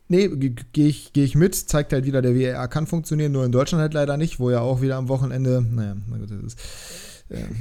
nee, 0.07 0.29
gehe 0.29 0.87
ich, 0.87 1.11
geh 1.11 1.23
ich 1.23 1.35
mit. 1.35 1.55
Zeigt 1.55 1.91
halt 1.91 2.05
wieder, 2.05 2.21
der 2.21 2.35
VAR 2.35 2.67
kann 2.69 2.87
funktionieren, 2.87 3.33
nur 3.33 3.43
in 3.43 3.51
Deutschland 3.51 3.81
halt 3.81 3.93
leider 3.93 4.15
nicht, 4.17 4.39
wo 4.39 4.49
ja 4.49 4.61
auch 4.61 4.81
wieder 4.81 4.95
am 4.95 5.09
Wochenende, 5.09 5.61
naja, 5.61 5.97
na 6.09 6.17
gut, 6.17 6.31
das 6.31 6.53
ist. 6.53 6.59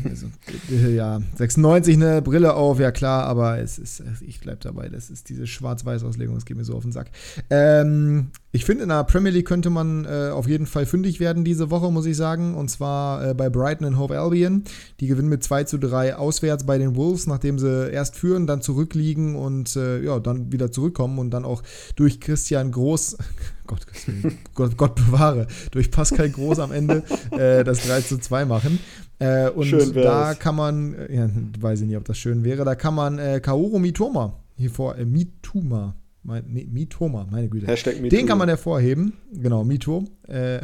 Also, 0.05 0.27
ja, 0.70 1.20
96 1.37 1.96
eine 1.96 2.20
Brille 2.20 2.55
auf, 2.55 2.79
ja 2.81 2.92
klar, 2.92 3.24
aber 3.24 3.59
es 3.59 3.79
ist, 3.79 4.03
ich 4.20 4.40
bleib 4.40 4.61
dabei, 4.61 4.90
das 4.90 5.09
ist 5.09 5.31
diese 5.31 5.46
Schwarz-Weiß-Auslegung, 5.46 6.35
das 6.35 6.44
geht 6.44 6.57
mir 6.57 6.64
so 6.64 6.77
auf 6.77 6.83
den 6.83 6.92
Sack. 6.92 7.11
Ähm, 7.48 8.31
ich 8.54 8.64
finde, 8.64 8.84
in 8.84 8.88
der 8.88 9.02
Premier 9.02 9.32
League 9.32 9.48
könnte 9.48 9.68
man 9.68 10.04
äh, 10.04 10.30
auf 10.30 10.46
jeden 10.46 10.66
Fall 10.66 10.86
fündig 10.86 11.18
werden 11.18 11.44
diese 11.44 11.72
Woche, 11.72 11.90
muss 11.90 12.06
ich 12.06 12.16
sagen, 12.16 12.54
und 12.54 12.70
zwar 12.70 13.30
äh, 13.30 13.34
bei 13.34 13.50
Brighton 13.50 13.84
und 13.84 13.98
Hove 13.98 14.16
Albion. 14.16 14.62
Die 15.00 15.08
gewinnen 15.08 15.28
mit 15.28 15.42
2 15.42 15.64
zu 15.64 15.76
3 15.76 16.14
auswärts 16.14 16.64
bei 16.64 16.78
den 16.78 16.94
Wolves, 16.94 17.26
nachdem 17.26 17.58
sie 17.58 17.90
erst 17.90 18.14
führen, 18.14 18.46
dann 18.46 18.62
zurückliegen 18.62 19.34
und 19.34 19.74
äh, 19.74 20.00
ja, 20.04 20.20
dann 20.20 20.52
wieder 20.52 20.70
zurückkommen 20.70 21.18
und 21.18 21.32
dann 21.32 21.44
auch 21.44 21.64
durch 21.96 22.20
Christian 22.20 22.70
Groß, 22.70 23.18
Gott, 23.66 23.80
Gott, 24.54 24.76
Gott 24.76 24.94
bewahre, 24.94 25.48
durch 25.72 25.90
Pascal 25.90 26.30
Groß 26.30 26.60
am 26.60 26.70
Ende 26.70 27.02
äh, 27.32 27.64
das 27.64 27.84
3 27.84 28.02
zu 28.02 28.18
2 28.18 28.44
machen. 28.44 28.78
Äh, 29.18 29.50
und 29.50 29.96
da 29.96 30.34
kann 30.34 30.54
man, 30.54 30.94
äh, 30.94 31.12
ja, 31.12 31.28
weiß 31.58 31.80
ich 31.80 31.88
nicht, 31.88 31.96
ob 31.96 32.04
das 32.04 32.18
schön 32.18 32.44
wäre, 32.44 32.64
da 32.64 32.76
kann 32.76 32.94
man 32.94 33.18
äh, 33.18 33.40
Kaoru 33.40 33.80
Mitoma 33.80 34.38
hier 34.56 34.70
vor, 34.70 34.96
äh, 34.96 35.04
Mituma, 35.04 35.96
Mitoma, 36.24 37.26
meine 37.30 37.48
Güte. 37.48 37.66
Hashtag 37.66 38.00
MeToo. 38.00 38.16
Den 38.16 38.26
kann 38.26 38.38
man 38.38 38.48
hervorheben, 38.48 39.12
genau, 39.32 39.62
Mito. 39.62 40.04
Äh, 40.26 40.60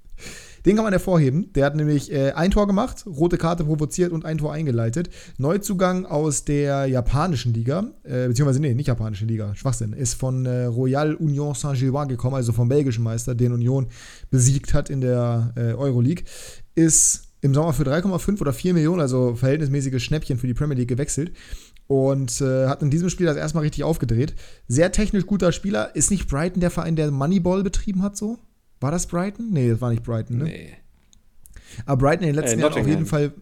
den 0.64 0.76
kann 0.76 0.84
man 0.84 0.92
hervorheben. 0.92 1.52
Der 1.52 1.66
hat 1.66 1.76
nämlich 1.76 2.10
äh, 2.10 2.32
ein 2.32 2.50
Tor 2.50 2.66
gemacht, 2.66 3.04
rote 3.06 3.36
Karte 3.36 3.64
provoziert 3.64 4.12
und 4.12 4.24
ein 4.24 4.38
Tor 4.38 4.52
eingeleitet. 4.52 5.10
Neuzugang 5.36 6.06
aus 6.06 6.44
der 6.44 6.86
japanischen 6.86 7.52
Liga, 7.52 7.92
äh, 8.02 8.28
beziehungsweise 8.28 8.60
nee, 8.60 8.74
nicht 8.74 8.86
japanische 8.88 9.26
Liga, 9.26 9.54
Schwachsinn, 9.54 9.92
ist 9.92 10.14
von 10.14 10.46
äh, 10.46 10.64
Royal 10.64 11.14
Union 11.14 11.54
Saint-Gilloise 11.54 12.08
gekommen, 12.08 12.36
also 12.36 12.52
vom 12.52 12.68
belgischen 12.68 13.04
Meister, 13.04 13.34
den 13.34 13.52
Union 13.52 13.88
besiegt 14.30 14.72
hat 14.72 14.88
in 14.88 15.02
der 15.02 15.52
äh, 15.56 15.74
Euroleague. 15.74 16.24
Ist 16.74 17.28
im 17.42 17.52
Sommer 17.52 17.74
für 17.74 17.82
3,5 17.82 18.40
oder 18.40 18.54
4 18.54 18.72
Millionen, 18.72 19.02
also 19.02 19.34
verhältnismäßiges 19.34 20.02
Schnäppchen 20.02 20.38
für 20.38 20.46
die 20.46 20.54
Premier 20.54 20.76
League 20.76 20.88
gewechselt 20.88 21.32
und 21.86 22.40
äh, 22.40 22.66
hat 22.68 22.82
in 22.82 22.90
diesem 22.90 23.10
Spiel 23.10 23.26
das 23.26 23.36
erstmal 23.36 23.62
richtig 23.62 23.84
aufgedreht. 23.84 24.34
Sehr 24.68 24.92
technisch 24.92 25.26
guter 25.26 25.52
Spieler. 25.52 25.94
Ist 25.94 26.10
nicht 26.10 26.28
Brighton 26.28 26.60
der 26.60 26.70
Verein, 26.70 26.96
der 26.96 27.10
Moneyball 27.10 27.62
betrieben 27.62 28.02
hat 28.02 28.16
so? 28.16 28.38
War 28.80 28.90
das 28.90 29.06
Brighton? 29.06 29.50
Nee, 29.50 29.70
das 29.70 29.80
war 29.80 29.90
nicht 29.90 30.02
Brighton, 30.02 30.38
ne? 30.38 30.44
Nee. 30.44 30.74
Aber 31.86 31.98
Brighton 31.98 32.26
in 32.26 32.34
den 32.34 32.42
letzten 32.42 32.58
Äh, 32.58 32.62
Jahren 32.62 32.80
auf 32.80 32.86
jeden 32.86 33.06
Fall. 33.06 33.32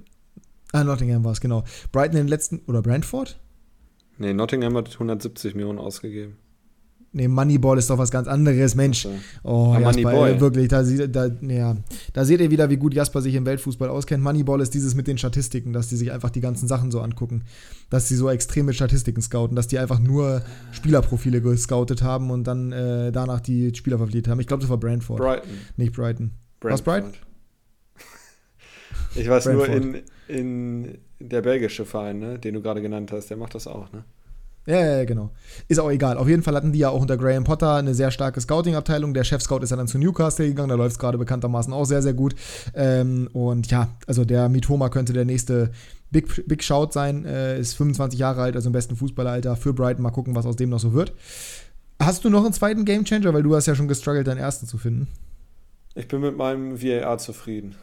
Ah, 0.73 0.85
Nottingham 0.85 1.23
war 1.25 1.33
es, 1.33 1.41
genau. 1.41 1.65
Brighton 1.93 2.17
in 2.17 2.25
den 2.25 2.29
letzten. 2.29 2.61
Oder 2.67 2.83
Brentford? 2.83 3.39
nee, 4.19 4.33
Nottingham 4.33 4.77
hat 4.77 4.93
170 4.93 5.55
Millionen 5.55 5.79
ausgegeben. 5.79 6.37
Nee, 7.15 7.29
Moneyball 7.29 7.77
ist 7.77 7.91
doch 7.91 7.99
was 7.99 8.11
ganz 8.11 8.27
anderes, 8.27 8.75
Mensch. 8.75 9.07
Oh, 9.43 9.75
Jasper, 9.79 10.03
Moneyboy. 10.03 10.31
ey, 10.31 10.41
wirklich, 10.41 10.69
da, 10.69 10.83
da, 10.83 11.27
ja, 11.43 11.77
da 12.15 12.25
seht 12.25 12.41
ihr 12.41 12.51
wieder, 12.51 12.71
wie 12.71 12.79
gut 12.79 12.95
Jasper 12.95 13.21
sich 13.21 13.35
im 13.35 13.45
Weltfußball 13.45 13.91
auskennt. 13.91 14.25
Moneyball 14.25 14.63
ist 14.63 14.73
dieses 14.73 14.95
mit 14.95 15.07
den 15.07 15.19
Statistiken, 15.19 15.75
dass 15.75 15.89
die 15.89 15.97
sich 15.97 16.11
einfach 16.11 16.31
die 16.31 16.41
ganzen 16.41 16.69
Sachen 16.69 16.91
so 16.91 17.01
angucken. 17.01 17.45
Dass 17.91 18.09
sie 18.09 18.17
so 18.17 18.31
extreme 18.31 18.73
Statistiken 18.73 19.21
scouten, 19.21 19.55
dass 19.57 19.69
die 19.69 19.79
einfach 19.79 19.99
nur 19.99 20.43
Spielerprofile 20.73 21.43
gescoutet 21.43 22.03
haben 22.03 22.31
und 22.31 22.45
dann 22.45 22.73
äh, 22.73 23.13
danach 23.13 23.41
die 23.41 23.75
Spieler 23.75 23.99
verpflichtet 23.99 24.31
haben. 24.31 24.41
Ich 24.41 24.47
glaube, 24.47 24.63
das 24.63 24.71
war 24.71 24.79
Brentford, 24.79 25.19
Brighton. 25.19 25.51
nicht 25.77 25.93
Brighton. 25.93 26.31
Was, 26.63 26.81
Brentford. 26.81 27.19
Ich 29.15 29.29
weiß 29.29 29.45
nur, 29.47 29.67
Brentford. 29.67 30.03
in, 30.29 30.85
in 30.87 30.99
der 31.21 31.43
belgische 31.43 31.85
Verein, 31.85 32.19
ne, 32.19 32.39
den 32.39 32.55
du 32.55 32.63
gerade 32.63 32.81
genannt 32.81 33.13
hast, 33.13 33.29
der 33.29 33.37
macht 33.37 33.55
das 33.55 33.67
auch, 33.67 33.93
ne? 33.93 34.05
Ja, 34.67 34.99
ja, 34.99 35.05
genau. 35.05 35.31
Ist 35.67 35.81
auch 35.81 35.91
egal. 35.91 36.17
Auf 36.17 36.29
jeden 36.29 36.43
Fall 36.43 36.55
hatten 36.55 36.73
die 36.73 36.79
ja 36.79 36.91
auch 36.91 37.01
unter 37.01 37.17
Graham 37.17 37.45
Potter 37.45 37.75
eine 37.75 37.95
sehr 37.95 38.13
starke 38.13 38.41
Scouting-Abteilung. 38.41 39.13
Der 39.13 39.25
Chef-Scout 39.25 39.59
ist 39.59 39.71
ja 39.71 39.77
dann 39.77 39.89
zu 39.89 39.99
Newcastle 39.99 40.47
gegangen, 40.47 40.69
da 40.69 40.77
läuft 40.77 40.93
es 40.93 40.99
gerade 40.99 41.19
bekanntermaßen 41.19 41.73
auch 41.73 41.85
sehr, 41.85 42.03
sehr 42.03 42.15
gut. 42.15 42.35
Ähm, 42.75 43.29
und 43.33 43.71
ja, 43.71 43.89
also 44.07 44.25
der 44.25 44.49
Mitoma 44.49 44.89
könnte 44.89 45.13
der 45.13 45.25
nächste 45.25 45.73
Big, 46.13 46.47
Big 46.47 46.63
Shout 46.63 46.89
sein, 46.93 47.25
äh, 47.25 47.59
ist 47.59 47.75
25 47.75 48.21
Jahre 48.21 48.43
alt, 48.43 48.55
also 48.55 48.69
im 48.69 48.73
besten 48.73 48.95
Fußballeralter 48.95 49.57
für 49.57 49.73
Brighton. 49.73 50.03
Mal 50.03 50.11
gucken, 50.11 50.37
was 50.37 50.47
aus 50.47 50.57
dem 50.57 50.71
noch 50.71 50.81
so 50.81 50.93
wird. 50.93 51.13
Hast 51.99 52.25
du 52.25 52.31
noch 52.31 52.45
einen 52.45 52.53
zweiten 52.53 52.85
Gamechanger, 52.85 53.35
weil 53.35 53.43
du 53.43 53.57
hast 53.57 53.67
ja 53.67 53.75
schon 53.75 53.89
gestruggelt, 53.89 54.27
deinen 54.27 54.39
ersten 54.39 54.67
zu 54.67 54.79
finden. 54.79 55.09
Ich 55.95 56.09
bin 56.09 56.21
mit 56.21 56.37
meinem 56.37 56.81
VAR 56.83 57.19
zufrieden. 57.19 57.75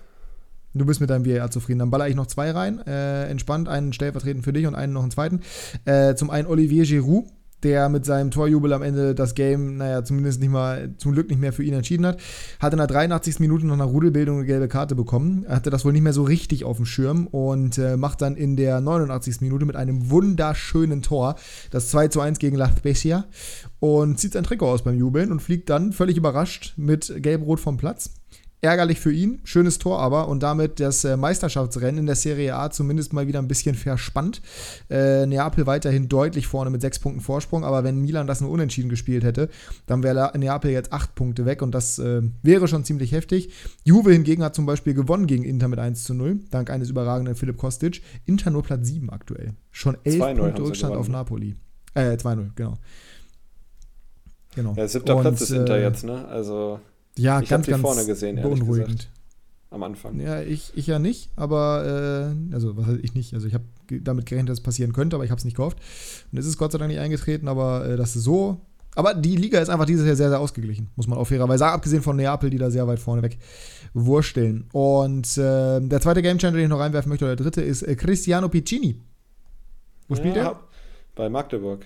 Du 0.80 0.86
bist 0.86 1.02
mit 1.02 1.10
deinem 1.10 1.26
VAR 1.26 1.52
zufrieden. 1.52 1.80
Dann 1.80 1.92
baller 1.92 2.08
ich 2.08 2.16
noch 2.16 2.28
zwei 2.28 2.52
rein. 2.52 2.80
Äh, 2.88 3.30
entspannt, 3.30 3.68
einen 3.68 3.92
stellvertretend 3.92 4.46
für 4.46 4.54
dich 4.54 4.66
und 4.66 4.76
einen 4.76 4.94
noch 4.94 5.02
einen 5.02 5.12
zweiten. 5.12 5.42
Äh, 5.84 6.16
zum 6.16 6.30
einen 6.30 6.48
Olivier 6.48 6.86
Giroud, 6.86 7.26
der 7.64 7.90
mit 7.90 8.06
seinem 8.06 8.32
Torjubel 8.32 8.72
am 8.72 8.82
Ende 8.82 9.14
das 9.14 9.36
Game, 9.36 9.76
naja, 9.76 10.06
zumindest 10.06 10.40
nicht 10.40 10.52
mal, 10.52 10.94
zum 10.98 11.12
Glück 11.12 11.30
nicht 11.30 11.42
mehr 11.42 11.52
für 11.52 11.64
ihn 11.64 11.74
entschieden 11.74 12.06
hat. 12.06 12.22
Hat 12.62 12.72
in 12.72 12.78
der 12.78 12.88
83. 12.88 13.40
Minute 13.40 13.68
noch 13.68 13.74
eine 13.74 13.84
Rudelbildung 13.84 14.38
eine 14.38 14.46
gelbe 14.46 14.70
Karte 14.70 14.96
bekommen. 14.96 15.46
Hatte 15.50 15.70
das 15.70 15.84
wohl 15.84 15.92
nicht 15.92 16.02
mehr 16.02 16.14
so 16.14 16.24
richtig 16.24 16.64
auf 16.64 16.78
dem 16.78 16.86
Schirm 16.86 17.28
und 17.28 17.78
äh, 17.78 17.98
macht 17.98 18.22
dann 18.22 18.38
in 18.38 18.56
der 18.56 18.80
89. 18.80 19.42
Minute 19.42 19.66
mit 19.66 19.76
einem 19.76 20.10
wunderschönen 20.10 21.02
Tor 21.02 21.36
das 21.72 21.90
2 21.90 22.08
zu 22.08 22.22
1 22.22 22.40
gegen 22.40 22.56
La 22.56 22.70
Spezia 22.70 23.26
und 23.80 24.18
zieht 24.18 24.34
sein 24.34 24.46
Trikot 24.46 24.68
aus 24.68 24.84
beim 24.84 24.98
Jubeln 24.98 25.32
und 25.32 25.42
fliegt 25.42 25.70
dann 25.70 25.92
völlig 25.92 26.16
überrascht 26.16 26.74
mit 26.78 27.14
Gelb-Rot 27.18 27.60
vom 27.60 27.76
Platz. 27.76 28.12
Ärgerlich 28.62 29.00
für 29.00 29.14
ihn, 29.14 29.40
schönes 29.46 29.80
Tor 29.80 30.00
aber 30.00 30.28
und 30.28 30.44
damit 30.44 30.82
das 30.82 31.06
äh, 31.06 31.16
Meisterschaftsrennen 31.16 32.00
in 32.00 32.06
der 32.08 32.16
Serie 32.16 32.56
A 32.58 32.70
zumindest 32.70 33.14
mal 33.14 33.26
wieder 33.26 33.40
ein 33.40 33.48
bisschen 33.48 33.74
verspannt. 33.74 34.42
Äh, 34.90 35.26
Neapel 35.28 35.66
weiterhin 35.66 36.10
deutlich 36.10 36.48
vorne 36.48 36.70
mit 36.70 36.82
sechs 36.82 37.00
Punkten 37.00 37.22
Vorsprung, 37.22 37.64
aber 37.64 37.86
wenn 37.86 38.02
Milan 38.02 38.28
das 38.28 38.42
nur 38.42 38.50
unentschieden 38.52 38.90
gespielt 38.90 39.24
hätte, 39.24 39.48
dann 39.86 40.04
wäre 40.04 40.38
Neapel 40.38 40.72
jetzt 40.72 40.92
acht 40.92 41.16
Punkte 41.16 41.46
weg 41.46 41.62
und 41.62 41.72
das 41.72 42.00
äh, 42.00 42.22
wäre 42.44 42.68
schon 42.68 42.84
ziemlich 42.84 43.14
heftig. 43.14 43.54
Juve 43.86 44.12
hingegen 44.12 44.44
hat 44.44 44.56
zum 44.56 44.66
Beispiel 44.66 44.94
gewonnen 44.94 45.26
gegen 45.26 45.46
Inter 45.46 45.70
mit 45.70 45.80
1 45.80 46.04
zu 46.04 46.14
0, 46.14 46.42
dank 46.52 46.70
eines 46.70 46.90
überragenden 46.90 47.36
Philipp 47.36 47.56
Kostic. 47.56 48.02
Inter 48.26 48.52
nur 48.52 48.64
Platz 48.64 48.88
7 48.88 49.10
aktuell. 49.10 49.54
Schon 49.72 49.98
elf 50.04 50.16
2-0 50.16 50.22
haben 50.22 50.38
Punkte 50.38 50.62
sie 50.64 50.68
Rückstand 50.68 50.96
auf? 50.98 51.08
Napoli. 51.08 51.56
Äh, 51.94 52.16
2-0, 52.18 52.50
genau. 52.56 52.78
Genau. 54.56 54.74
Ja, 54.76 54.86
siebter 54.86 55.16
Und, 55.16 55.22
Platz 55.22 55.42
ist 55.42 55.52
Inter 55.52 55.78
äh, 55.78 55.84
jetzt, 55.84 56.04
ne? 56.04 56.28
Also 56.28 56.82
Ja, 57.22 57.42
Ich 57.42 57.50
ganz, 57.50 57.66
die 57.66 57.72
ganz 57.72 57.82
vorne 57.82 58.06
gesehen, 58.06 58.42
beunruhigend. 58.42 59.10
am 59.72 59.84
Anfang. 59.84 60.20
Ja, 60.20 60.42
ich, 60.42 60.72
ich 60.76 60.88
ja 60.88 61.00
nicht, 61.00 61.30
aber 61.36 62.34
äh, 62.52 62.54
also 62.54 62.76
was 62.78 62.88
heißt 62.88 63.00
ich 63.04 63.14
nicht? 63.14 63.34
Also 63.34 63.48
ich 63.48 63.54
habe 63.54 63.66
damit 64.02 64.26
gerechnet, 64.26 64.50
dass 64.50 64.60
es 64.60 64.64
passieren 64.64 64.94
könnte, 64.94 65.16
aber 65.16 65.26
ich 65.26 65.32
habe 65.32 65.40
es 65.40 65.46
nicht 65.46 65.58
gehofft. 65.58 65.78
Und 66.32 66.38
es 66.38 66.46
ist 66.46 66.58
Gott 66.58 66.72
sei 66.72 66.78
Dank 66.78 66.90
nicht 66.90 67.00
eingetreten, 67.00 67.48
aber 67.48 67.86
äh, 67.86 67.98
das 67.98 68.16
ist 68.16 68.24
so. 68.24 68.62
Aber 68.96 69.14
die 69.14 69.36
Liga 69.36 69.60
ist 69.60 69.70
einfach 69.70 69.86
dieses 69.86 70.06
Jahr 70.08 70.16
sehr, 70.16 70.30
sehr 70.30 70.40
ausgeglichen, 70.40 70.90
muss 70.96 71.08
man 71.08 71.18
auch 71.20 71.26
fairerweise 71.26 71.60
sagen, 71.60 71.76
abgesehen 71.76 72.02
von 72.02 72.16
Neapel, 72.16 72.50
die 72.50 72.58
da 72.58 72.72
sehr 72.72 72.88
weit 72.88 73.00
vorne 73.00 73.22
weg 73.22 73.38
wursteln. 73.94 74.66
Und 74.74 75.38
äh, 75.38 75.80
der 75.80 76.02
zweite 76.02 76.22
Gamechanger, 76.22 76.58
den 76.58 76.64
ich 76.64 76.70
noch 76.70 76.80
reinwerfen 76.80 77.10
möchte, 77.10 77.26
oder 77.26 77.36
der 77.36 77.44
dritte, 77.46 77.62
ist 77.62 77.84
äh, 77.84 77.96
Cristiano 77.96 78.50
Piccini. 78.50 79.00
Wo 80.08 80.16
spielt 80.16 80.36
er? 80.38 80.44
Ja, 80.44 80.60
Bei 81.16 81.30
Magdeburg. 81.30 81.86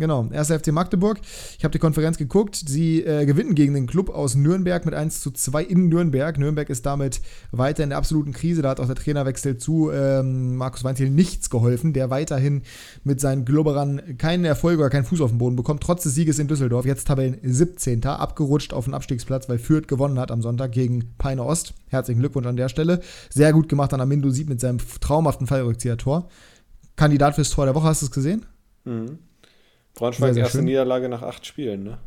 Genau, 0.00 0.26
1. 0.32 0.48
FC 0.50 0.72
Magdeburg. 0.72 1.20
Ich 1.58 1.62
habe 1.62 1.72
die 1.72 1.78
Konferenz 1.78 2.16
geguckt. 2.16 2.56
Sie 2.56 3.02
äh, 3.04 3.26
gewinnen 3.26 3.54
gegen 3.54 3.74
den 3.74 3.86
Club 3.86 4.08
aus 4.08 4.34
Nürnberg 4.34 4.86
mit 4.86 4.94
1 4.94 5.20
zu 5.20 5.30
2 5.30 5.62
in 5.62 5.90
Nürnberg. 5.90 6.38
Nürnberg 6.38 6.70
ist 6.70 6.86
damit 6.86 7.20
weiter 7.50 7.84
in 7.84 7.90
der 7.90 7.98
absoluten 7.98 8.32
Krise. 8.32 8.62
Da 8.62 8.70
hat 8.70 8.80
auch 8.80 8.86
der 8.86 8.94
Trainerwechsel 8.94 9.58
zu 9.58 9.90
ähm, 9.90 10.56
Markus 10.56 10.84
Weinziel 10.84 11.10
nichts 11.10 11.50
geholfen, 11.50 11.92
der 11.92 12.08
weiterhin 12.08 12.62
mit 13.04 13.20
seinen 13.20 13.44
Globberern 13.44 14.16
keinen 14.16 14.46
Erfolg 14.46 14.78
oder 14.78 14.88
keinen 14.88 15.04
Fuß 15.04 15.20
auf 15.20 15.32
den 15.32 15.38
Boden 15.38 15.56
bekommt, 15.56 15.82
trotz 15.82 16.02
des 16.04 16.14
Sieges 16.14 16.38
in 16.38 16.48
Düsseldorf. 16.48 16.86
Jetzt 16.86 17.06
Tabellen 17.06 17.36
17. 17.42 18.02
abgerutscht 18.06 18.72
auf 18.72 18.86
den 18.86 18.94
Abstiegsplatz, 18.94 19.50
weil 19.50 19.58
Fürth 19.58 19.86
gewonnen 19.86 20.18
hat 20.18 20.30
am 20.30 20.40
Sonntag 20.40 20.72
gegen 20.72 21.14
Peine 21.18 21.44
Ost. 21.44 21.74
Herzlichen 21.88 22.20
Glückwunsch 22.20 22.46
an 22.46 22.56
der 22.56 22.70
Stelle. 22.70 23.00
Sehr 23.28 23.52
gut 23.52 23.68
gemacht 23.68 23.92
an 23.92 24.00
Amindo 24.00 24.30
Sieb 24.30 24.48
mit 24.48 24.60
seinem 24.60 24.78
traumhaften 25.02 25.46
Fallrückzieher-Tor. 25.46 26.30
Kandidat 26.96 27.34
fürs 27.34 27.50
Tor 27.50 27.66
der 27.66 27.74
Woche, 27.74 27.84
hast 27.84 28.00
du 28.00 28.06
es 28.06 28.12
gesehen? 28.12 28.46
Mhm. 28.86 29.18
Braunschweig 30.00 30.32
Sehr, 30.32 30.44
erste 30.44 30.58
schön. 30.58 30.64
Niederlage 30.64 31.10
nach 31.10 31.22
acht 31.22 31.44
Spielen, 31.44 31.84
ne? 31.84 31.98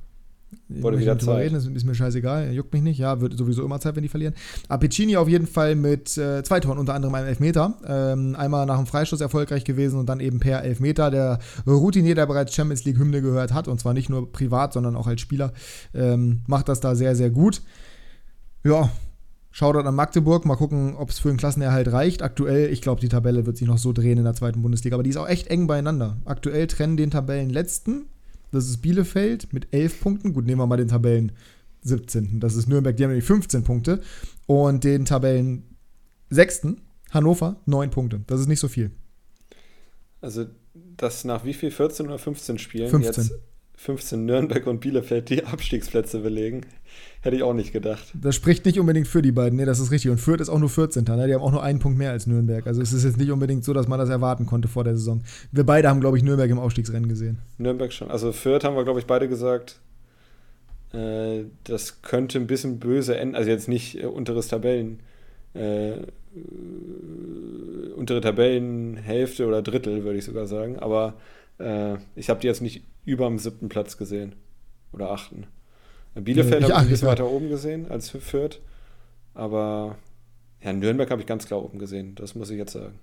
Wurde 0.68 1.00
wieder 1.00 1.18
Zeit. 1.20 1.46
Reden, 1.46 1.56
ist, 1.56 1.68
ist 1.68 1.84
mir 1.84 1.94
scheißegal, 1.94 2.52
juckt 2.52 2.74
mich 2.74 2.82
nicht. 2.82 2.98
Ja, 2.98 3.22
wird 3.22 3.38
sowieso 3.38 3.64
immer 3.64 3.80
Zeit, 3.80 3.96
wenn 3.96 4.02
die 4.02 4.10
verlieren. 4.10 4.34
Apicini 4.68 5.16
auf 5.16 5.28
jeden 5.30 5.46
Fall 5.46 5.76
mit 5.76 6.18
äh, 6.18 6.44
zwei 6.44 6.60
Toren, 6.60 6.80
unter 6.80 6.96
anderem 6.96 7.14
einem 7.14 7.28
Elfmeter. 7.28 7.76
Ähm, 7.88 8.36
einmal 8.36 8.66
nach 8.66 8.78
dem 8.78 8.88
Freistoß 8.88 9.22
erfolgreich 9.22 9.64
gewesen 9.64 10.00
und 10.00 10.08
dann 10.10 10.20
eben 10.20 10.40
per 10.40 10.64
Elfmeter. 10.64 11.12
Der 11.12 11.40
Routinier, 11.68 12.16
der 12.16 12.26
bereits 12.26 12.56
Champions 12.56 12.84
League 12.84 12.98
Hymne 12.98 13.22
gehört 13.22 13.54
hat, 13.54 13.68
und 13.68 13.80
zwar 13.80 13.94
nicht 13.94 14.10
nur 14.10 14.32
privat, 14.32 14.74
sondern 14.74 14.96
auch 14.96 15.06
als 15.06 15.22
Spieler, 15.22 15.54
ähm, 15.94 16.42
macht 16.48 16.70
das 16.70 16.80
da 16.80 16.96
sehr, 16.96 17.16
sehr 17.16 17.30
gut. 17.30 17.62
Ja, 18.64 18.90
Shoutout 19.56 19.88
an 19.88 19.94
Magdeburg. 19.94 20.46
Mal 20.46 20.56
gucken, 20.56 20.96
ob 20.96 21.12
es 21.12 21.20
für 21.20 21.28
den 21.28 21.38
Klassenerhalt 21.38 21.92
reicht. 21.92 22.24
Aktuell, 22.24 22.74
ich 22.74 22.82
glaube, 22.82 23.00
die 23.00 23.08
Tabelle 23.08 23.46
wird 23.46 23.56
sich 23.56 23.68
noch 23.68 23.78
so 23.78 23.94
drehen 23.94 24.18
in 24.18 24.24
der 24.24 24.34
zweiten 24.34 24.64
Bundesliga. 24.64 24.96
Aber 24.96 25.04
die 25.04 25.12
ist 25.12 25.18
auch 25.18 25.30
echt 25.30 25.48
eng 25.48 25.68
beieinander. 25.68 26.18
Aktuell 26.26 26.66
trennen 26.66 26.98
den 26.98 27.12
Tabellenletzten. 27.12 28.08
Das 28.52 28.66
ist 28.66 28.82
Bielefeld 28.82 29.54
mit 29.54 29.68
11 29.72 30.02
Punkten. 30.02 30.34
Gut, 30.34 30.48
nehmen 30.48 30.60
wir 30.60 30.66
mal 30.66 30.78
den 30.78 30.88
Tabellen 30.88 31.34
17. 31.84 32.40
Das 32.40 32.56
ist 32.56 32.68
Nürnberg, 32.68 32.98
die 32.98 33.04
haben 33.04 33.12
nämlich 33.12 33.28
15 33.28 33.64
Punkte. 33.64 34.02
Und 34.48 34.84
den 34.84 35.06
Tabellen 35.06 35.64
6. 36.32 36.70
Hannover 37.12 37.58
9 37.68 37.92
Punkte. 37.92 38.22
Das 38.26 38.40
ist 38.40 38.48
nicht 38.48 38.60
so 38.60 38.68
viel. 38.68 38.90
Also, 40.20 40.48
dass 40.98 41.26
nach 41.26 41.46
wie 41.46 41.54
viel 41.54 41.70
14 41.70 42.08
oder 42.08 42.18
15 42.18 42.58
Spielen 42.58 42.90
15. 42.90 43.24
jetzt 43.24 43.34
15 43.84 44.24
Nürnberg 44.26 44.66
und 44.66 44.80
Bielefeld 44.80 45.30
die 45.30 45.44
Abstiegsplätze 45.46 46.20
belegen, 46.20 46.62
hätte 47.22 47.36
ich 47.36 47.44
auch 47.44 47.54
nicht 47.54 47.74
gedacht. 47.74 48.14
Das 48.14 48.34
spricht 48.34 48.66
nicht 48.66 48.80
unbedingt 48.80 49.10
für 49.10 49.22
die 49.22 49.34
beiden. 49.34 49.58
Nee, 49.58 49.66
das 49.66 49.80
ist 49.80 49.92
richtig. 49.92 50.10
Und 50.10 50.20
Fürth 50.20 50.40
ist 50.40 50.48
auch 50.48 50.60
nur 50.60 50.70
14. 50.70 51.04
Ne? 51.04 51.28
Die 51.28 51.34
haben 51.34 51.42
auch 51.42 51.52
nur 51.52 51.64
einen 51.64 51.80
Punkt 51.80 51.98
mehr 51.98 52.12
als 52.12 52.26
Nürnberg. 52.26 52.66
Also 52.66 52.82
es 52.82 52.94
ist 52.94 53.04
jetzt 53.04 53.18
nicht 53.18 53.32
unbedingt 53.32 53.66
so, 53.66 53.74
dass 53.74 53.90
man 53.90 54.00
das 54.00 54.10
erwarten 54.10 54.46
konnte 54.46 54.70
vor 54.70 54.86
der 54.86 54.96
Saison. 54.96 55.22
Wir 55.52 55.66
beide 55.66 55.90
haben, 55.90 56.00
glaube 56.00 56.18
ich, 56.18 56.24
Nürnberg 56.24 56.50
im 56.50 56.60
Aufstiegsrennen 56.60 57.10
gesehen. 57.10 57.40
Nürnberg 57.58 57.92
schon. 57.92 58.10
Also 58.10 58.32
Fürth 58.32 58.64
haben 58.64 58.78
wir, 58.78 58.86
glaube 58.86 59.02
ich, 59.02 59.06
beide 59.06 59.28
gesagt, 59.28 59.82
äh, 60.94 61.44
das 61.66 62.02
könnte 62.02 62.38
ein 62.38 62.48
bisschen 62.48 62.80
böse 62.80 63.18
enden. 63.18 63.36
Also 63.36 63.50
jetzt 63.50 63.68
nicht 63.68 64.02
äh, 64.02 64.06
unteres 64.06 64.48
Tabellen, 64.48 65.02
äh, 65.56 65.92
äh, 65.92 66.04
untere 67.98 68.22
Tabellenhälfte 68.22 69.46
oder 69.46 69.62
Drittel, 69.62 70.06
würde 70.06 70.20
ich 70.20 70.26
sogar 70.26 70.48
sagen. 70.48 70.80
Aber 70.80 71.16
äh, 71.64 71.98
ich 72.16 72.30
habe 72.30 72.40
die 72.40 72.48
jetzt 72.48 72.62
nicht 72.62 72.84
über 73.06 73.28
dem 73.28 73.40
siebten 73.40 73.70
Platz 73.70 73.98
gesehen. 73.98 74.36
Oder 74.92 75.12
achten. 75.12 75.48
Bielefeld 76.16 76.62
Nee, 76.62 76.68
habe 76.68 76.74
ich 76.74 76.80
ein 76.80 76.90
bisschen 76.90 77.08
weiter 77.08 77.28
oben 77.28 77.50
gesehen 77.50 77.90
als 77.90 78.10
Fürth. 78.10 78.60
Aber 79.34 79.98
ja, 80.62 80.72
Nürnberg 80.72 81.10
habe 81.10 81.22
ich 81.22 81.28
ganz 81.28 81.48
klar 81.48 81.64
oben 81.64 81.80
gesehen. 81.80 82.14
Das 82.16 82.36
muss 82.36 82.50
ich 82.50 82.58
jetzt 82.58 82.74
sagen. 82.74 83.00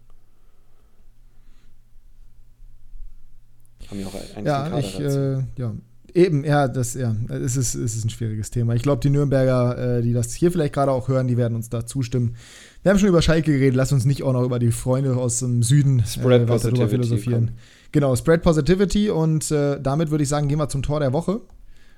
Haben 3.88 4.00
ja 4.00 4.06
auch 4.06 4.14
den 4.36 4.46
Ja, 4.46 4.78
ich, 4.78 5.00
äh, 5.00 5.38
ja. 5.56 5.74
Eben, 6.14 6.44
ja, 6.44 6.66
das, 6.66 6.94
ja, 6.94 7.14
es 7.28 7.56
ist, 7.56 7.74
es 7.74 7.96
ist 7.96 8.04
ein 8.04 8.10
schwieriges 8.10 8.50
Thema. 8.50 8.74
Ich 8.74 8.82
glaube, 8.82 9.00
die 9.00 9.10
Nürnberger, 9.10 9.98
äh, 9.98 10.02
die 10.02 10.12
das 10.12 10.34
hier 10.34 10.50
vielleicht 10.50 10.74
gerade 10.74 10.90
auch 10.90 11.08
hören, 11.08 11.28
die 11.28 11.36
werden 11.36 11.54
uns 11.54 11.70
da 11.70 11.86
zustimmen. 11.86 12.36
Wir 12.82 12.90
haben 12.90 12.98
schon 12.98 13.08
über 13.08 13.22
Schalke 13.22 13.52
geredet, 13.52 13.76
lass 13.76 13.92
uns 13.92 14.04
nicht 14.04 14.22
auch 14.22 14.32
noch 14.32 14.42
über 14.42 14.58
die 14.58 14.72
Freunde 14.72 15.16
aus 15.16 15.38
dem 15.38 15.62
Süden 15.62 16.04
Spread 16.04 16.48
weiter 16.48 16.70
drüber 16.70 16.88
philosophieren. 16.88 17.46
komm. 17.46 17.56
Genau, 17.92 18.14
Spread 18.14 18.42
Positivity 18.42 19.10
und 19.10 19.50
äh, 19.50 19.80
damit 19.80 20.10
würde 20.10 20.22
ich 20.22 20.28
sagen, 20.28 20.48
gehen 20.48 20.58
wir 20.58 20.68
zum 20.68 20.82
Tor 20.82 21.00
der 21.00 21.12
Woche. 21.12 21.40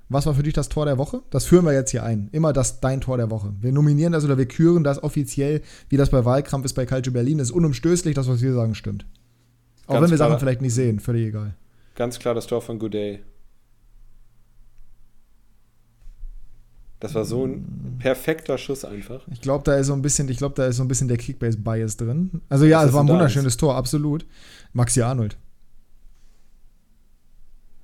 Was 0.09 0.27
war 0.27 0.35
für 0.35 0.43
dich 0.43 0.53
das 0.53 0.69
Tor 0.69 0.85
der 0.85 0.99
Woche? 0.99 1.23
Das 1.31 1.47
führen 1.47 1.65
wir 1.65 1.73
jetzt 1.73 1.91
hier 1.91 2.03
ein. 2.03 2.29
Immer 2.33 2.53
das 2.53 2.81
dein 2.81 3.01
Tor 3.01 3.17
der 3.17 3.31
Woche. 3.31 3.55
Wir 3.61 3.73
nominieren 3.73 4.13
das 4.13 4.25
oder 4.25 4.37
wir 4.37 4.47
küren 4.47 4.85
das 4.85 5.03
offiziell, 5.03 5.63
wie 5.89 5.97
das 5.97 6.11
bei 6.11 6.25
Wahlkampf 6.25 6.65
ist 6.65 6.75
bei 6.75 6.85
Calcio 6.87 7.13
Berlin. 7.13 7.39
Das 7.39 7.49
ist 7.49 7.55
unumstößlich, 7.55 8.15
das, 8.15 8.29
was 8.29 8.43
wir 8.43 8.53
sagen, 8.53 8.75
stimmt. 8.75 9.07
Auch 9.87 9.95
Ganz 9.95 10.05
wenn 10.05 10.11
wir 10.11 10.17
klar. 10.17 10.29
Sachen 10.29 10.41
vielleicht 10.41 10.61
nicht 10.61 10.75
sehen, 10.75 11.01
völlig 11.01 11.29
egal. 11.29 11.55
Ganz 11.95 12.19
klar 12.19 12.35
das 12.35 12.47
Tor 12.47 12.63
von 12.63 12.79
Goudet. 12.79 13.21
Das 17.01 17.15
war 17.15 17.25
so 17.25 17.45
ein 17.45 17.97
perfekter 17.99 18.59
Schuss 18.59 18.85
einfach. 18.85 19.27
Ich 19.33 19.41
glaube, 19.41 19.65
da 19.65 19.77
ist 19.77 19.89
so 19.89 19.93
ein 19.93 20.03
bisschen, 20.03 20.29
ich 20.29 20.37
glaube, 20.37 20.55
da 20.55 20.67
ist 20.67 20.77
so 20.77 20.85
ein 20.85 20.89
bisschen 20.89 21.09
der 21.09 21.17
Kickbase-Bias 21.17 21.97
drin. 21.97 22.43
Also 22.49 22.65
ja, 22.65 22.85
es 22.85 22.93
war 22.93 23.03
ein 23.03 23.09
wunderschönes 23.09 23.57
Tor, 23.57 23.75
absolut. 23.75 24.25
Maxi 24.73 25.03
Arnold. 25.03 25.37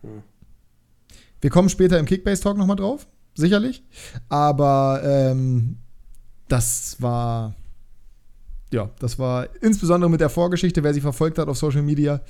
Hm. 0.02 0.22
Wir 1.40 1.50
kommen 1.50 1.68
später 1.68 1.98
im 1.98 2.06
Kickbase-Talk 2.06 2.56
nochmal 2.56 2.76
drauf, 2.76 3.06
sicherlich. 3.34 3.82
Aber 4.28 5.00
ähm, 5.04 5.76
das 6.48 6.96
war, 7.00 7.54
ja, 8.72 8.90
das 8.98 9.18
war 9.18 9.48
insbesondere 9.60 10.10
mit 10.10 10.20
der 10.20 10.30
Vorgeschichte, 10.30 10.82
wer 10.82 10.94
sie 10.94 11.00
verfolgt 11.00 11.38
hat 11.38 11.48
auf 11.48 11.58
Social 11.58 11.82
Media, 11.82 12.20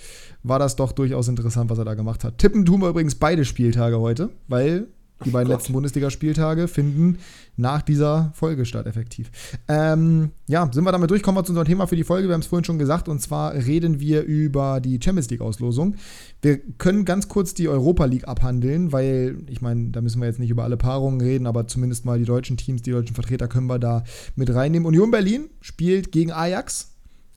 war 0.43 0.59
das 0.59 0.77
doch 0.77 0.93
durchaus 0.93 1.29
interessant, 1.29 1.71
was 1.71 1.79
er 1.79 1.85
da 1.85 1.95
gemacht 1.95 2.25
hat. 2.25 2.39
Tippen 2.39 2.67
tun 2.67 2.83
wir 2.83 2.91
übrigens 2.91 3.15
beide 3.15 3.45
Spieltage 3.45 3.99
heute, 3.99 4.31
weil 4.49 4.89
die 5.25 5.31
beiden 5.31 5.49
Gott. 5.49 5.59
letzten 5.59 5.73
Bundesligaspieltage 5.73 6.69
finden 6.69 7.19
nach 7.57 7.83
dieser 7.83 8.31
Folge 8.35 8.65
statt, 8.65 8.87
effektiv. 8.87 9.31
Ähm, 9.67 10.31
ja, 10.47 10.71
sind 10.73 10.85
wir 10.85 10.93
damit 10.93 11.11
durch? 11.11 11.23
Kommen 11.23 11.37
wir 11.37 11.45
zu 11.45 11.51
unserem 11.51 11.67
Thema 11.67 11.87
für 11.87 11.97
die 11.97 12.05
Folge. 12.05 12.29
Wir 12.29 12.35
haben 12.35 12.41
es 12.41 12.47
vorhin 12.47 12.65
schon 12.65 12.79
gesagt, 12.79 13.09
und 13.09 13.21
zwar 13.21 13.53
reden 13.55 13.99
wir 13.99 14.23
über 14.23 14.81
die 14.81 15.01
Champions 15.03 15.29
League-Auslosung. 15.31 15.97
Wir 16.41 16.59
können 16.79 17.05
ganz 17.05 17.29
kurz 17.29 17.55
die 17.55 17.69
Europa 17.69 18.05
League 18.05 18.29
abhandeln, 18.29 18.93
weil, 18.93 19.39
ich 19.49 19.61
meine, 19.61 19.91
da 19.91 20.01
müssen 20.01 20.21
wir 20.21 20.27
jetzt 20.27 20.39
nicht 20.39 20.51
über 20.51 20.63
alle 20.63 20.77
Paarungen 20.77 21.21
reden, 21.21 21.47
aber 21.47 21.67
zumindest 21.67 22.05
mal 22.05 22.19
die 22.19 22.25
deutschen 22.25 22.57
Teams, 22.57 22.83
die 22.83 22.93
deutschen 22.93 23.15
Vertreter 23.15 23.49
können 23.49 23.67
wir 23.67 23.81
da 23.81 24.05
mit 24.37 24.55
reinnehmen. 24.55 24.87
Union 24.87 25.11
Berlin 25.11 25.51
spielt 25.61 26.13
gegen 26.13 26.31
Ajax, 26.31 26.93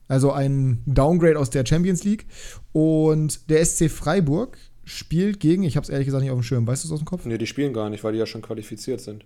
also 0.06 0.30
ein 0.30 0.82
Downgrade 0.86 1.38
aus 1.38 1.50
der 1.50 1.66
Champions 1.66 2.04
League. 2.04 2.26
Und 2.72 3.50
der 3.50 3.64
SC 3.64 3.90
Freiburg 3.90 4.56
spielt 4.92 5.40
gegen, 5.40 5.62
ich 5.62 5.76
habe 5.76 5.84
es 5.84 5.90
ehrlich 5.90 6.06
gesagt 6.06 6.22
nicht 6.22 6.30
auf 6.30 6.38
dem 6.38 6.42
Schirm, 6.42 6.66
weißt 6.66 6.84
du 6.84 6.88
es 6.88 6.92
aus 6.92 7.00
dem 7.00 7.06
Kopf? 7.06 7.24
Nee, 7.24 7.38
die 7.38 7.46
spielen 7.46 7.72
gar 7.72 7.90
nicht, 7.90 8.04
weil 8.04 8.12
die 8.12 8.18
ja 8.18 8.26
schon 8.26 8.42
qualifiziert 8.42 9.00
sind. 9.00 9.24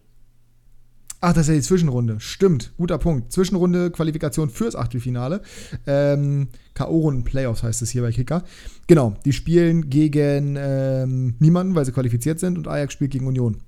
Ach, 1.21 1.33
das 1.33 1.43
ist 1.43 1.49
ja 1.49 1.55
die 1.55 1.63
Zwischenrunde. 1.63 2.21
Stimmt, 2.21 2.73
guter 2.77 2.99
Punkt. 2.99 3.33
Zwischenrunde 3.33 3.91
Qualifikation 3.91 4.51
fürs 4.51 4.77
Achtelfinale. 4.77 5.41
Ähm, 5.87 6.49
K.O.-Runden 6.75 7.25
Playoffs 7.25 7.63
heißt 7.63 7.81
es 7.81 7.91
hier 7.91 8.03
bei 8.03 8.13
Kicker. 8.13 8.45
Genau, 8.87 9.15
die 9.25 9.33
spielen 9.33 9.89
gegen 9.89 10.57
ähm, 10.59 11.35
niemanden, 11.39 11.75
weil 11.75 11.87
sie 11.87 11.93
qualifiziert 11.93 12.39
sind 12.39 12.59
und 12.59 12.69
Ajax 12.69 12.93
spielt 12.93 13.13
gegen 13.13 13.27
Union. 13.27 13.63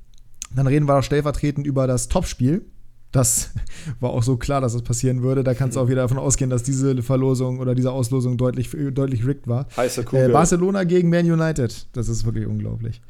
Dann 0.54 0.66
reden 0.66 0.86
wir 0.86 1.02
stellvertretend 1.02 1.66
über 1.66 1.86
das 1.86 2.08
Topspiel. 2.08 2.66
Das 3.10 3.52
war 4.00 4.10
auch 4.10 4.22
so 4.22 4.36
klar, 4.36 4.60
dass 4.60 4.74
das 4.74 4.82
passieren 4.82 5.22
würde. 5.22 5.42
Da 5.42 5.54
kannst 5.54 5.76
du 5.76 5.80
auch 5.80 5.88
wieder 5.88 6.02
davon 6.02 6.18
ausgehen, 6.18 6.50
dass 6.50 6.62
diese 6.62 7.02
Verlosung 7.02 7.58
oder 7.58 7.74
diese 7.74 7.90
Auslosung 7.90 8.36
deutlich, 8.36 8.70
deutlich 8.92 9.26
rigged 9.26 9.48
war. 9.48 9.66
Heiße 9.76 10.04
Kugel. 10.04 10.28
Äh, 10.28 10.32
Barcelona 10.32 10.84
gegen 10.84 11.08
Man 11.08 11.30
United. 11.30 11.86
Das 11.94 12.08
ist 12.08 12.24
wirklich 12.26 12.46
unglaublich. 12.46 13.00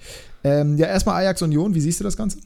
Ähm, 0.44 0.76
ja, 0.76 0.86
erstmal 0.86 1.16
Ajax 1.22 1.42
Union. 1.42 1.74
Wie 1.74 1.80
siehst 1.80 1.98
du 1.98 2.04
das 2.04 2.16
Ganze? 2.16 2.38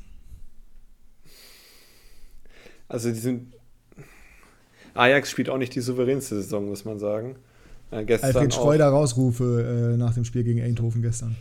Also 2.89 3.11
die 3.11 3.19
sind. 3.19 3.53
Ajax 4.95 5.31
spielt 5.31 5.49
auch 5.49 5.59
nicht 5.59 5.75
die 5.75 5.81
souveränste 5.81 6.37
Saison, 6.37 6.69
muss 6.69 6.85
man 6.85 6.99
sagen. 6.99 7.37
Äh, 7.91 8.05
gestern 8.05 8.35
Alfred. 8.35 8.55
Schreuder 8.55 8.89
Rausrufe 8.89 9.93
äh, 9.95 9.97
nach 9.97 10.15
dem 10.15 10.25
Spiel 10.25 10.45
gegen 10.45 10.61
Eindhoven 10.63 11.03
gestern. 11.03 11.37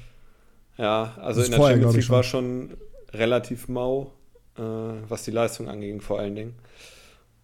Ja, 0.77 1.13
also 1.21 1.39
Das 1.39 1.47
in 1.47 1.51
der 1.51 1.59
vorher, 1.59 1.75
Champions 1.77 1.95
League 1.95 2.09
war 2.09 2.23
schon 2.23 2.71
relativ 3.13 3.67
mau, 3.67 4.11
äh, 4.57 4.61
was 5.07 5.23
die 5.23 5.31
Leistung 5.31 5.67
anging, 5.69 6.01
vor 6.01 6.19
allen 6.19 6.35
Dingen. 6.35 6.55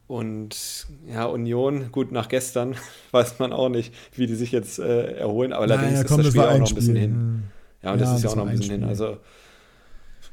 Und 0.07 0.87
ja, 1.05 1.25
Union, 1.25 1.91
gut, 1.91 2.11
nach 2.13 2.29
gestern 2.29 2.75
weiß 3.11 3.39
man 3.39 3.51
auch 3.51 3.69
nicht, 3.69 3.93
wie 4.15 4.25
die 4.27 4.35
sich 4.35 4.51
jetzt 4.51 4.79
äh, 4.79 5.13
erholen, 5.17 5.51
aber 5.53 5.63
allerdings 5.63 5.91
Naja, 5.91 6.01
ist 6.03 6.07
komm, 6.07 6.17
das 6.19 6.27
Spiel 6.27 6.41
war 6.41 6.51
auch 6.51 6.57
noch 6.59 6.69
ein 6.69 6.75
bisschen 6.75 6.95
Spiel. 6.95 7.01
hin. 7.01 7.43
Ja, 7.83 7.91
und 7.93 7.99
Ja, 7.99 8.05
das 8.05 8.15
ist 8.17 8.23
ja 8.23 8.29
das 8.29 8.31
auch 8.33 8.35
noch 8.37 8.47
ein 8.47 8.57
bisschen 8.57 8.71
hin. 8.71 8.79
Spiel. 8.81 8.89
Also 8.89 9.17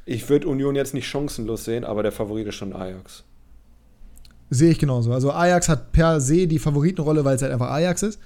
Ich 0.05 0.29
würde 0.29 0.47
Union 0.47 0.75
jetzt 0.75 0.93
nicht 0.93 1.07
chancenlos 1.07 1.65
sehen, 1.65 1.83
aber 1.83 2.03
der 2.03 2.11
Favorit 2.11 2.47
ist 2.47 2.55
schon 2.55 2.73
Ajax. 2.73 3.23
Sehe 4.49 4.71
ich 4.71 4.79
genauso. 4.79 5.11
Also 5.11 5.31
Ajax 5.31 5.67
hat 5.69 5.91
per 5.91 6.21
se 6.21 6.47
die 6.47 6.59
Favoritenrolle, 6.59 7.25
weil 7.25 7.35
es 7.35 7.41
halt 7.41 7.51
einfach 7.51 7.71
Ajax 7.71 8.03
ist. 8.03 8.19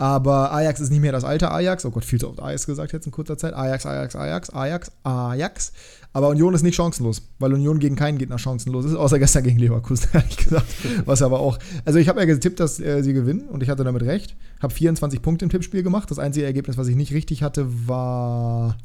Aber 0.00 0.50
Ajax 0.54 0.80
ist 0.80 0.88
nicht 0.88 1.02
mehr 1.02 1.12
das 1.12 1.24
alte 1.24 1.50
Ajax. 1.50 1.84
Oh 1.84 1.90
Gott, 1.90 2.06
viel 2.06 2.18
zu 2.18 2.30
oft 2.30 2.40
Ajax 2.40 2.64
gesagt 2.64 2.94
jetzt 2.94 3.04
in 3.04 3.12
kurzer 3.12 3.36
Zeit. 3.36 3.52
Ajax, 3.52 3.84
Ajax, 3.84 4.16
Ajax, 4.16 4.48
Ajax, 4.48 4.92
Ajax. 5.02 5.72
Aber 6.14 6.30
Union 6.30 6.54
ist 6.54 6.62
nicht 6.62 6.74
chancenlos, 6.74 7.28
weil 7.38 7.52
Union 7.52 7.78
gegen 7.80 7.96
keinen 7.96 8.16
Gegner 8.16 8.38
chancenlos 8.38 8.86
ist, 8.86 8.94
außer 8.94 9.18
gestern 9.18 9.44
gegen 9.44 9.58
Leverkusen, 9.58 10.08
ehrlich 10.14 10.38
gesagt. 10.38 10.66
Was 11.04 11.20
aber 11.20 11.40
auch. 11.40 11.58
Also 11.84 11.98
ich 11.98 12.08
habe 12.08 12.18
ja 12.18 12.24
getippt, 12.24 12.60
dass 12.60 12.80
äh, 12.80 13.02
sie 13.02 13.12
gewinnen 13.12 13.42
und 13.50 13.62
ich 13.62 13.68
hatte 13.68 13.84
damit 13.84 14.02
recht. 14.02 14.36
Habe 14.62 14.72
24 14.72 15.20
Punkte 15.20 15.44
im 15.44 15.50
Tippspiel 15.50 15.82
gemacht. 15.82 16.10
Das 16.10 16.18
einzige 16.18 16.46
Ergebnis, 16.46 16.78
was 16.78 16.88
ich 16.88 16.96
nicht 16.96 17.12
richtig 17.12 17.42
hatte, 17.42 17.66
war 17.86 18.78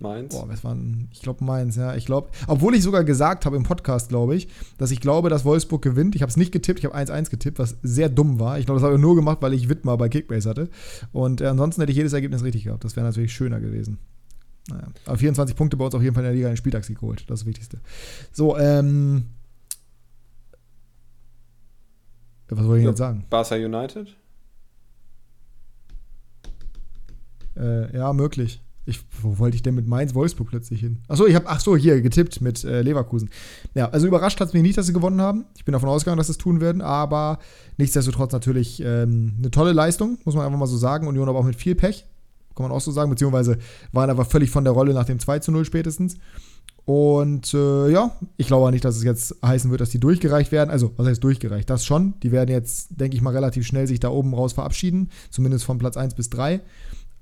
Mainz? 0.00 0.34
Boah, 0.34 0.48
was 0.48 0.62
war 0.62 0.74
denn? 0.74 1.08
Ich 1.12 1.22
glaube 1.22 1.44
Mainz, 1.44 1.76
ja. 1.76 1.94
Ich 1.96 2.06
glaube, 2.06 2.28
obwohl 2.46 2.74
ich 2.74 2.82
sogar 2.82 3.04
gesagt 3.04 3.46
habe 3.46 3.56
im 3.56 3.64
Podcast, 3.64 4.08
glaube 4.08 4.36
ich, 4.36 4.48
dass 4.76 4.90
ich 4.90 5.00
glaube, 5.00 5.28
dass 5.28 5.44
Wolfsburg 5.44 5.82
gewinnt. 5.82 6.14
Ich 6.14 6.22
habe 6.22 6.30
es 6.30 6.36
nicht 6.36 6.52
getippt, 6.52 6.78
ich 6.78 6.84
habe 6.84 6.96
1-1 6.96 7.30
getippt, 7.30 7.58
was 7.58 7.76
sehr 7.82 8.08
dumm 8.08 8.38
war. 8.38 8.58
Ich 8.58 8.66
glaube, 8.66 8.80
das 8.80 8.84
habe 8.84 8.94
ich 8.96 9.00
nur 9.00 9.16
gemacht, 9.16 9.38
weil 9.40 9.54
ich 9.54 9.68
Wittmer 9.68 9.96
bei 9.96 10.08
Kickbase 10.08 10.48
hatte. 10.48 10.68
Und 11.12 11.40
äh, 11.40 11.46
ansonsten 11.46 11.80
hätte 11.82 11.90
ich 11.90 11.96
jedes 11.96 12.12
Ergebnis 12.12 12.44
richtig 12.44 12.64
gehabt. 12.64 12.84
Das 12.84 12.94
wäre 12.96 13.06
natürlich 13.06 13.32
schöner 13.32 13.60
gewesen. 13.60 13.98
Naja. 14.68 14.86
Aber 15.06 15.16
24 15.16 15.56
Punkte 15.56 15.76
bei 15.76 15.84
uns 15.86 15.94
auf 15.94 16.02
jeden 16.02 16.14
Fall 16.14 16.24
in 16.24 16.28
der 16.28 16.34
Liga 16.34 16.48
einen 16.48 16.56
Spieltagssieg 16.56 17.00
geholt. 17.00 17.20
Das 17.28 17.40
ist 17.40 17.42
das 17.42 17.46
Wichtigste. 17.46 17.80
So, 18.32 18.56
ähm. 18.56 19.24
Was 22.50 22.64
soll 22.64 22.78
ich 22.78 22.84
Ja, 22.84 22.90
jetzt 22.90 22.98
sagen? 22.98 23.26
Barca 23.28 23.56
United? 23.56 24.16
Äh, 27.56 27.96
ja, 27.96 28.12
möglich. 28.12 28.62
Ich, 28.88 29.00
wo 29.22 29.38
wollte 29.38 29.56
ich 29.56 29.62
denn 29.62 29.74
mit 29.74 29.86
Mainz 29.86 30.14
Wolfsburg 30.14 30.48
plötzlich 30.48 30.80
hin? 30.80 30.98
Achso, 31.08 31.26
ich 31.26 31.34
habe, 31.34 31.46
ach 31.48 31.60
so, 31.60 31.76
hier 31.76 32.00
getippt 32.00 32.40
mit 32.40 32.64
äh, 32.64 32.80
Leverkusen. 32.80 33.28
Ja, 33.74 33.90
also 33.90 34.06
überrascht 34.06 34.40
hat 34.40 34.48
es 34.48 34.54
mich 34.54 34.62
nicht, 34.62 34.78
dass 34.78 34.86
sie 34.86 34.92
gewonnen 34.92 35.20
haben. 35.20 35.44
Ich 35.56 35.64
bin 35.64 35.72
davon 35.72 35.88
ausgegangen, 35.88 36.16
dass 36.16 36.28
sie 36.28 36.32
es 36.32 36.38
tun 36.38 36.60
werden, 36.60 36.80
aber 36.80 37.38
nichtsdestotrotz 37.76 38.32
natürlich 38.32 38.82
ähm, 38.82 39.34
eine 39.38 39.50
tolle 39.50 39.72
Leistung, 39.72 40.18
muss 40.24 40.34
man 40.34 40.46
einfach 40.46 40.58
mal 40.58 40.66
so 40.66 40.78
sagen. 40.78 41.06
Union 41.06 41.28
aber 41.28 41.38
auch 41.38 41.44
mit 41.44 41.56
viel 41.56 41.74
Pech, 41.74 42.06
kann 42.54 42.64
man 42.64 42.72
auch 42.72 42.80
so 42.80 42.90
sagen, 42.90 43.10
beziehungsweise 43.10 43.58
waren 43.92 44.10
aber 44.10 44.24
völlig 44.24 44.50
von 44.50 44.64
der 44.64 44.72
Rolle 44.72 44.94
nach 44.94 45.04
dem 45.04 45.18
2 45.18 45.38
zu 45.40 45.52
0 45.52 45.64
spätestens. 45.64 46.16
Und 46.88 47.52
äh, 47.52 47.90
ja, 47.90 48.16
ich 48.38 48.46
glaube 48.46 48.70
nicht, 48.70 48.82
dass 48.82 48.96
es 48.96 49.04
jetzt 49.04 49.36
heißen 49.44 49.70
wird, 49.70 49.82
dass 49.82 49.90
die 49.90 50.00
durchgereicht 50.00 50.52
werden. 50.52 50.70
Also, 50.70 50.92
was 50.96 51.06
heißt 51.06 51.22
durchgereicht? 51.22 51.68
Das 51.68 51.84
schon. 51.84 52.14
Die 52.22 52.32
werden 52.32 52.50
jetzt, 52.50 52.88
denke 52.98 53.14
ich 53.14 53.20
mal, 53.20 53.34
relativ 53.34 53.66
schnell 53.66 53.86
sich 53.86 54.00
da 54.00 54.08
oben 54.08 54.32
raus 54.32 54.54
verabschieden. 54.54 55.10
Zumindest 55.28 55.66
von 55.66 55.76
Platz 55.76 55.98
1 55.98 56.14
bis 56.14 56.30
3. 56.30 56.62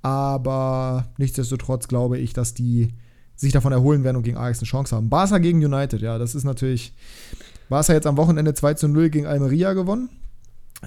Aber 0.03 1.09
nichtsdestotrotz 1.19 1.89
glaube 1.89 2.19
ich, 2.19 2.33
dass 2.33 2.55
die 2.55 2.89
sich 3.35 3.53
davon 3.53 3.73
erholen 3.73 4.05
werden 4.05 4.17
und 4.17 4.23
gegen 4.23 4.37
Ajax 4.37 4.61
eine 4.61 4.67
Chance 4.67 4.97
haben. 4.97 5.09
Barca 5.09 5.39
gegen 5.39 5.65
United, 5.65 6.01
ja, 6.01 6.19
das 6.19 6.35
ist 6.35 6.45
natürlich. 6.45 6.93
Barca 7.69 7.93
jetzt 7.93 8.07
am 8.07 8.17
Wochenende 8.17 8.55
2 8.55 8.75
zu 8.75 8.89
0 8.89 9.11
gegen 9.11 9.27
Almeria 9.27 9.73
gewonnen. 9.73 10.09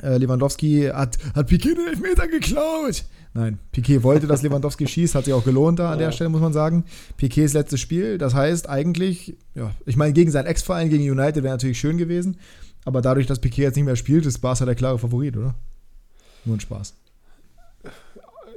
Äh, 0.01 0.18
Lewandowski 0.18 0.89
hat, 0.93 1.18
hat 1.36 1.47
Piquet 1.47 1.76
den 1.76 1.88
Elfmeter 1.88 2.28
geklaut. 2.28 3.03
Nein, 3.34 3.60
Piquet 3.72 4.01
wollte, 4.03 4.28
dass 4.28 4.41
Lewandowski 4.41 4.88
schießt, 4.88 5.16
hat 5.16 5.26
sich 5.26 5.34
auch 5.34 5.43
gelohnt 5.43 5.80
da 5.80 5.91
an 5.91 5.97
der 5.97 6.07
Ja. 6.07 6.12
Stelle, 6.12 6.30
muss 6.30 6.41
man 6.41 6.53
sagen. 6.53 6.86
Piquets 7.18 7.53
letztes 7.53 7.80
Spiel, 7.82 8.18
das 8.18 8.34
heißt 8.34 8.70
eigentlich, 8.70 9.38
ja, 9.55 9.72
ich 9.86 9.97
meine, 9.97 10.14
gegen 10.14 10.32
seinen 10.32 10.45
Ex-Verein, 10.45 10.89
gegen 10.89 11.03
United 11.10 11.43
wäre 11.43 11.53
natürlich 11.53 11.80
schön 11.80 11.97
gewesen, 11.97 12.38
aber 12.86 13.01
dadurch, 13.01 13.28
dass 13.28 13.39
Piquet 13.39 13.64
jetzt 13.64 13.76
nicht 13.76 13.86
mehr 13.86 13.95
spielt, 13.95 14.26
ist 14.26 14.39
Barca 14.39 14.66
der 14.66 14.76
klare 14.76 14.97
Favorit, 14.97 15.36
oder? 15.38 15.55
Nur 16.45 16.55
ein 16.55 16.60
Spaß. 16.62 16.93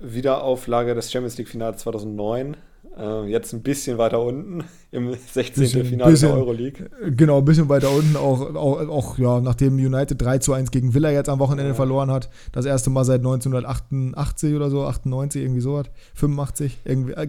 Wiederauflage 0.03 0.95
des 0.95 1.11
Champions 1.11 1.39
League 1.39 1.49
Finals 1.49 1.81
2009. 1.83 2.57
Äh, 2.99 3.25
jetzt 3.31 3.55
ein 3.55 3.63
bisschen 3.63 3.97
weiter 3.97 4.21
unten 4.21 4.65
im 4.91 5.15
16. 5.15 5.63
Bisschen- 5.63 5.85
Finale 5.87 6.11
bisschen. 6.11 6.29
der 6.29 6.37
Euroleague. 6.39 6.91
Genau, 7.17 7.39
ein 7.39 7.45
bisschen 7.45 7.69
weiter 7.69 7.91
unten, 7.91 8.17
auch, 8.17 8.55
auch, 8.55 8.87
auch 8.89 9.19
ja, 9.19 9.41
nachdem 9.41 9.75
United 9.77 10.21
3 10.21 10.39
zu 10.39 10.53
1 10.53 10.71
gegen 10.71 10.93
Villa 10.93 11.11
jetzt 11.11 11.29
am 11.31 11.39
Wochenende 11.39 11.71
Ja. 11.71 11.75
verloren 11.75 12.11
hat. 12.11 12.29
Das 12.53 12.67
erste 12.67 12.91
Mal 12.91 13.05
seit 13.05 13.21
1988 13.21 14.55
oder 14.55 14.69
so, 14.71 14.85
98, 14.85 15.43
irgendwie 15.43 15.61
sowas. 15.61 15.87
85, 16.15 16.79
irgendwie, 16.85 17.13
äh, 17.13 17.29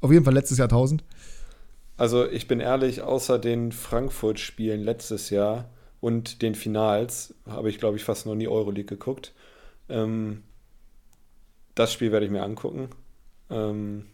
auf 0.00 0.12
jeden 0.12 0.24
Fall 0.24 0.34
letztes 0.34 0.58
Jahrtausend. 0.58 1.02
Also 1.96 2.28
ich 2.30 2.46
bin 2.46 2.60
ehrlich, 2.60 3.02
außer 3.02 3.40
den 3.40 3.72
Frankfurt-Spielen 3.72 4.80
letztes 4.82 5.30
Jahr 5.30 5.64
und 6.00 6.42
den 6.42 6.54
Finals 6.54 7.34
habe 7.48 7.68
ich, 7.70 7.78
glaube 7.78 7.96
ich, 7.96 8.04
fast 8.04 8.26
noch 8.26 8.36
nie 8.36 8.46
Euroleague 8.46 8.84
geguckt. 8.84 9.32
Ähm, 9.88 10.42
das 11.78 11.92
Spiel 11.92 12.12
werde 12.12 12.26
ich 12.26 12.32
mir 12.32 12.42
angucken. 12.42 12.88
Ähm, 13.50 14.06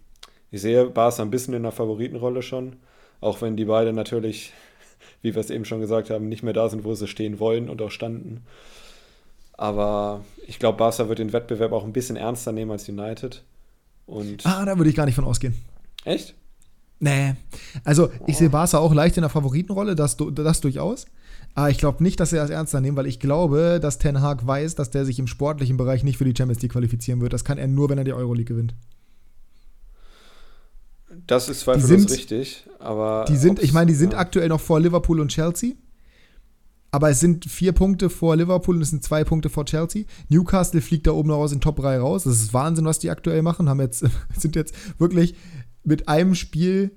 ich 0.51 0.61
sehe 0.61 0.87
Barca 0.87 1.23
ein 1.23 1.31
bisschen 1.31 1.55
in 1.55 1.63
der 1.63 1.73
Favoritenrolle 1.73 2.43
schon, 2.43 2.77
auch 3.21 3.41
wenn 3.43 3.57
die 3.57 3.65
beiden 3.65 3.95
natürlich, 3.95 4.53
wie 5.23 5.35
wir 5.35 5.41
es 5.41 5.51
eben 5.51 5.65
schon 5.65 5.81
gesagt 5.81 6.11
haben, 6.11 6.29
nicht 6.29 6.43
mehr 6.43 6.53
da 6.53 6.69
sind, 6.69 6.85
wo 6.85 6.95
sie 6.95 7.09
stehen 7.09 7.41
wollen 7.41 7.69
und 7.69 7.81
auch 7.83 7.91
standen. 7.91 8.45
Aber 9.57 10.25
ich 10.47 10.59
glaube, 10.59 10.79
Barca 10.79 11.09
wird 11.09 11.19
den 11.21 11.33
Wettbewerb 11.33 11.73
auch 11.73 11.85
ein 11.85 11.93
bisschen 11.93 12.17
ernster 12.17 12.53
nehmen 12.53 12.71
als 12.73 12.89
United. 12.89 13.43
Und 14.07 14.45
Ah, 14.45 14.65
da 14.65 14.77
würde 14.77 14.91
ich 14.91 14.97
gar 14.97 15.07
nicht 15.07 15.15
von 15.15 15.25
ausgehen. 15.25 15.55
echt? 16.05 16.35
Nee. 17.01 17.35
Also, 17.85 18.11
ich 18.27 18.37
sehe 18.37 18.51
Barca 18.51 18.79
auch 18.79 18.95
leicht 18.95 19.17
in 19.17 19.23
der 19.23 19.31
Favoritenrolle, 19.31 19.95
das, 19.95 20.17
das 20.17 20.61
durchaus. 20.61 21.07
Aber 21.55 21.71
ich 21.71 21.79
glaube 21.79 22.03
nicht, 22.03 22.19
dass 22.19 22.31
sie 22.31 22.37
das 22.37 22.51
ernster 22.51 22.81
nehmen, 22.81 22.97
weil 22.97 23.07
ich 23.07 23.21
glaube, 23.21 23.79
dass 23.81 23.99
Ten 23.99 24.21
Hag 24.21 24.45
weiß, 24.47 24.75
dass 24.75 24.91
der 24.91 25.05
sich 25.05 25.19
im 25.21 25.29
sportlichen 25.29 25.77
Bereich 25.77 26.03
nicht 26.03 26.19
für 26.19 26.25
die 26.25 26.35
Champions 26.37 26.61
League 26.63 26.73
qualifizieren 26.73 27.21
wird. 27.21 27.33
Das 27.33 27.45
kann 27.45 27.59
er 27.59 27.69
nur, 27.69 27.89
wenn 27.89 27.99
er 27.99 28.05
die 28.05 28.13
Euroleague 28.13 28.45
gewinnt. 28.57 28.75
Das 31.27 31.49
ist 31.49 31.61
zweifellos 31.61 31.89
sind- 31.89 32.11
richtig, 32.11 32.67
aber. 32.81 33.25
Die 33.29 33.37
sind, 33.37 33.63
ich 33.63 33.73
meine, 33.73 33.87
die 33.87 33.97
sind 33.97 34.15
ja. 34.15 34.19
aktuell 34.19 34.49
noch 34.49 34.61
vor 34.61 34.81
Liverpool 34.81 35.21
und 35.21 35.29
Chelsea. 35.29 35.73
Aber 36.91 37.11
es 37.11 37.19
sind 37.19 37.45
vier 37.47 37.73
Punkte 37.73 38.09
vor 38.09 38.37
Liverpool 38.37 38.77
und 38.77 38.83
es 38.83 38.91
sind 38.91 39.03
zwei 39.03 39.25
Punkte 39.25 39.49
vor 39.51 39.65
Chelsea. 39.65 40.05
Newcastle 40.29 40.81
fliegt 40.81 41.09
da 41.09 41.11
oben 41.11 41.29
noch 41.29 41.39
aus 41.39 41.51
den 41.51 41.61
Top 41.61 41.77
3 41.77 41.99
raus. 41.99 42.23
Das 42.23 42.35
ist 42.35 42.55
Wahnsinn, 42.55 42.85
was 42.85 43.01
die 43.01 43.11
aktuell 43.11 43.43
machen. 43.43 43.69
Haben 43.69 43.81
jetzt, 43.81 44.05
sind 44.37 44.55
jetzt 44.55 44.75
wirklich 45.01 45.35
mit 45.83 46.09
einem 46.09 46.37
Spiel 46.37 46.93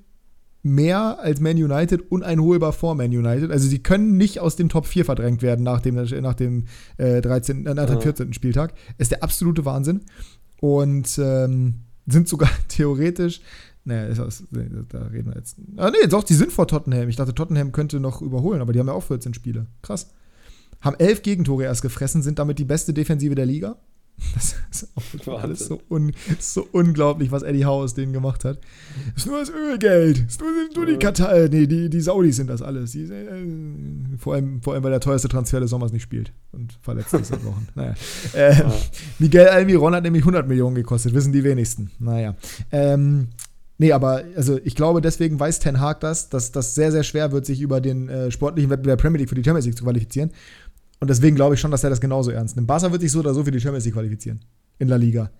mehr 0.74 1.20
als 1.20 1.40
Man 1.40 1.58
United 1.58 2.12
uneinholbar 2.12 2.74
vor 2.74 2.96
Man 2.96 3.12
United. 3.12 3.52
Also 3.52 3.68
sie 3.68 3.80
können 3.80 4.18
nicht 4.18 4.40
aus 4.40 4.56
dem 4.56 4.70
Top 4.70 4.86
4 4.86 5.06
verdrängt 5.06 5.42
werden 5.42 5.64
nach 5.64 5.82
dem, 5.82 5.96
nach 5.96 6.36
dem, 6.36 6.66
äh, 6.98 7.22
13., 7.22 7.66
äh, 7.66 7.74
nach 7.74 7.86
dem 7.86 7.96
Ja. 7.96 8.02
14. 8.02 8.34
Spieltag. 8.34 8.74
Ist 8.98 9.12
der 9.12 9.24
absolute 9.24 9.66
Wahnsinn. 9.66 10.02
Und 10.60 11.20
ähm, 11.20 11.82
sind 12.08 12.28
sogar 12.28 12.50
theoretisch 12.68 13.42
ist 13.94 14.20
das, 14.20 14.44
da 14.90 15.08
reden 15.08 15.28
wir 15.28 15.38
jetzt. 15.38 15.58
Ah, 15.78 15.90
nee, 15.90 16.08
doch, 16.08 16.24
die 16.24 16.34
sind 16.34 16.52
vor 16.52 16.68
Tottenham. 16.68 17.08
Ich 17.10 17.16
dachte, 17.16 17.34
Tottenham 17.34 17.72
könnte 17.72 18.00
noch 18.00 18.22
überholen, 18.22 18.62
aber 18.62 18.74
die 18.74 18.80
haben 18.80 18.88
ja 18.88 18.94
auch 18.94 19.04
14 19.04 19.34
Spiele. 19.34 19.68
Krass. 19.82 20.10
Haben 20.82 20.98
elf 21.00 21.22
Gegentore 21.22 21.64
erst 21.64 21.82
gefressen, 21.82 22.22
sind 22.22 22.40
damit 22.40 22.60
die 22.60 22.66
beste 22.66 22.94
Defensive 22.94 23.36
der 23.36 23.46
Liga. 23.46 23.78
Das 24.34 24.56
ist 24.72 25.28
auch 25.28 25.42
alles 25.42 25.60
so, 25.60 25.82
un, 25.90 26.12
so 26.40 26.68
unglaublich, 26.72 27.32
was 27.32 27.44
Eddie 27.44 27.66
Howe 27.66 27.84
aus 27.84 27.94
denen 27.94 28.14
gemacht 28.14 28.46
hat. 28.46 28.60
Ist 29.16 29.26
nur 29.26 29.40
das 29.40 29.50
Ölgeld. 29.50 30.26
Ist 30.28 30.42
nur, 30.42 30.50
nur 30.76 30.86
die. 30.86 30.98
Katar, 30.98 31.48
nee, 31.50 31.66
die, 31.66 31.90
die 31.90 32.02
Saudis 32.02 32.36
sind 32.36 32.50
das 32.50 32.62
alles. 32.62 32.92
Die, 32.92 33.04
äh, 33.04 33.46
vor, 34.18 34.36
allem, 34.36 34.62
vor 34.62 34.74
allem, 34.74 34.84
weil 34.84 34.92
der 34.92 35.00
teuerste 35.00 35.30
Transfer 35.30 35.60
des 35.60 35.70
Sommers 35.70 35.92
nicht 35.92 36.04
spielt 36.04 36.34
und 36.52 36.78
verletzt 36.82 37.14
ist 37.14 37.28
seit 37.28 37.44
Wochen. 37.46 37.68
Naja. 37.76 37.96
Äh. 38.34 38.56
Miguel 39.20 39.48
Almiron 39.48 39.96
hat 39.96 40.04
nämlich 40.04 40.22
100 40.22 40.48
Millionen 40.48 40.76
gekostet, 40.76 41.14
wissen 41.14 41.32
die 41.32 41.44
wenigsten. 41.44 41.92
Naja. 42.00 42.36
Ähm, 42.72 43.30
nee, 43.78 43.92
aber 43.92 44.24
also 44.36 44.60
ich 44.64 44.76
glaube, 44.76 45.02
deswegen 45.02 45.40
weiß 45.40 45.60
Ten 45.60 45.80
Hag 45.80 46.02
das, 46.02 46.30
dass 46.30 46.52
das 46.52 46.76
sehr, 46.76 46.92
sehr 46.92 47.04
schwer 47.04 47.32
wird, 47.32 47.46
sich 47.46 47.62
über 47.62 47.82
den 47.82 48.10
äh, 48.10 48.32
sportlichen 48.32 48.70
Wettbewerb 48.70 49.02
Premier 49.02 49.20
League 49.20 49.30
für 49.30 49.36
die 49.36 49.44
Champions 49.44 49.66
League 49.66 49.78
zu 49.78 49.84
qualifizieren. 49.84 50.32
Und 51.00 51.10
deswegen 51.10 51.36
glaube 51.36 51.56
ich 51.56 51.62
schon, 51.62 51.72
dass 51.72 51.84
er 51.84 51.90
das 51.90 52.02
genauso 52.02 52.32
ernst 52.32 52.56
nimmt. 52.56 52.68
Barca 52.68 52.92
wird 52.92 53.02
sich 53.02 53.12
so 53.12 53.20
oder 53.20 53.34
so 53.34 53.44
für 53.44 53.52
die 53.52 53.60
Champions 53.60 53.86
League 53.86 53.94
qualifizieren. 53.94 54.40
In 54.80 54.88
La 54.88 54.96
Liga. 54.96 55.32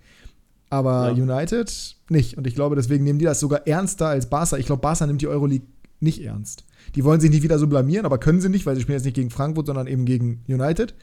Aber 0.70 1.10
Ja. 1.10 1.22
United 1.22 1.96
nicht. 2.10 2.36
Und 2.36 2.46
ich 2.46 2.54
glaube, 2.54 2.76
deswegen 2.76 3.04
nehmen 3.04 3.18
die 3.18 3.24
das 3.24 3.40
sogar 3.40 3.66
ernster 3.66 4.08
als 4.08 4.28
Barca. 4.28 4.56
Ich 4.56 4.66
glaube, 4.66 4.82
Barca 4.82 5.06
nimmt 5.06 5.20
die 5.22 5.26
Euroleague 5.28 5.66
nicht 6.00 6.22
ernst. 6.22 6.64
Die 6.94 7.02
wollen 7.04 7.20
sich 7.20 7.30
nicht 7.30 7.42
wieder 7.42 7.58
so 7.58 7.66
blamieren, 7.66 8.06
aber 8.06 8.18
können 8.18 8.40
sie 8.40 8.48
nicht, 8.48 8.66
weil 8.66 8.76
sie 8.76 8.82
spielen 8.82 8.96
jetzt 8.98 9.04
nicht 9.04 9.14
gegen 9.14 9.30
Frankfurt, 9.30 9.66
sondern 9.66 9.86
eben 9.88 10.04
gegen 10.04 10.42
United. 10.46 10.94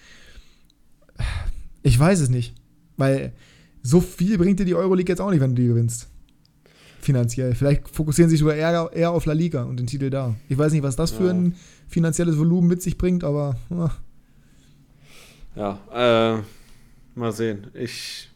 Ich 1.83 1.99
weiß 1.99 2.19
es 2.21 2.29
nicht. 2.29 2.55
Weil 2.97 3.33
so 3.83 4.01
viel 4.01 4.37
bringt 4.37 4.59
dir 4.59 4.65
die 4.65 4.75
Euroleague 4.75 5.11
jetzt 5.11 5.19
auch 5.19 5.31
nicht, 5.31 5.41
wenn 5.41 5.55
du 5.55 5.61
die 5.61 5.67
gewinnst. 5.67 6.07
Finanziell. 7.01 7.53
Vielleicht 7.53 7.89
fokussieren 7.89 8.29
sie 8.29 8.33
sich 8.35 8.39
sogar 8.39 8.55
eher, 8.55 8.89
eher 8.93 9.11
auf 9.11 9.25
La 9.25 9.33
Liga 9.33 9.63
und 9.63 9.77
den 9.79 9.85
Titel 9.85 10.09
da. 10.09 10.35
Ich 10.49 10.57
weiß 10.57 10.71
nicht, 10.73 10.81
was 10.81 10.95
das 10.95 11.11
für 11.11 11.25
Ja. 11.25 11.31
ein 11.33 11.55
finanzielles 11.87 12.37
Volumen 12.37 12.67
mit 12.67 12.81
sich 12.81 12.97
bringt, 12.97 13.23
aber 13.23 13.57
ah, 13.69 13.91
Ja, 15.55 15.79
äh, 16.37 16.41
mal 17.15 17.31
sehen. 17.31 17.67
Ich, 17.73 18.29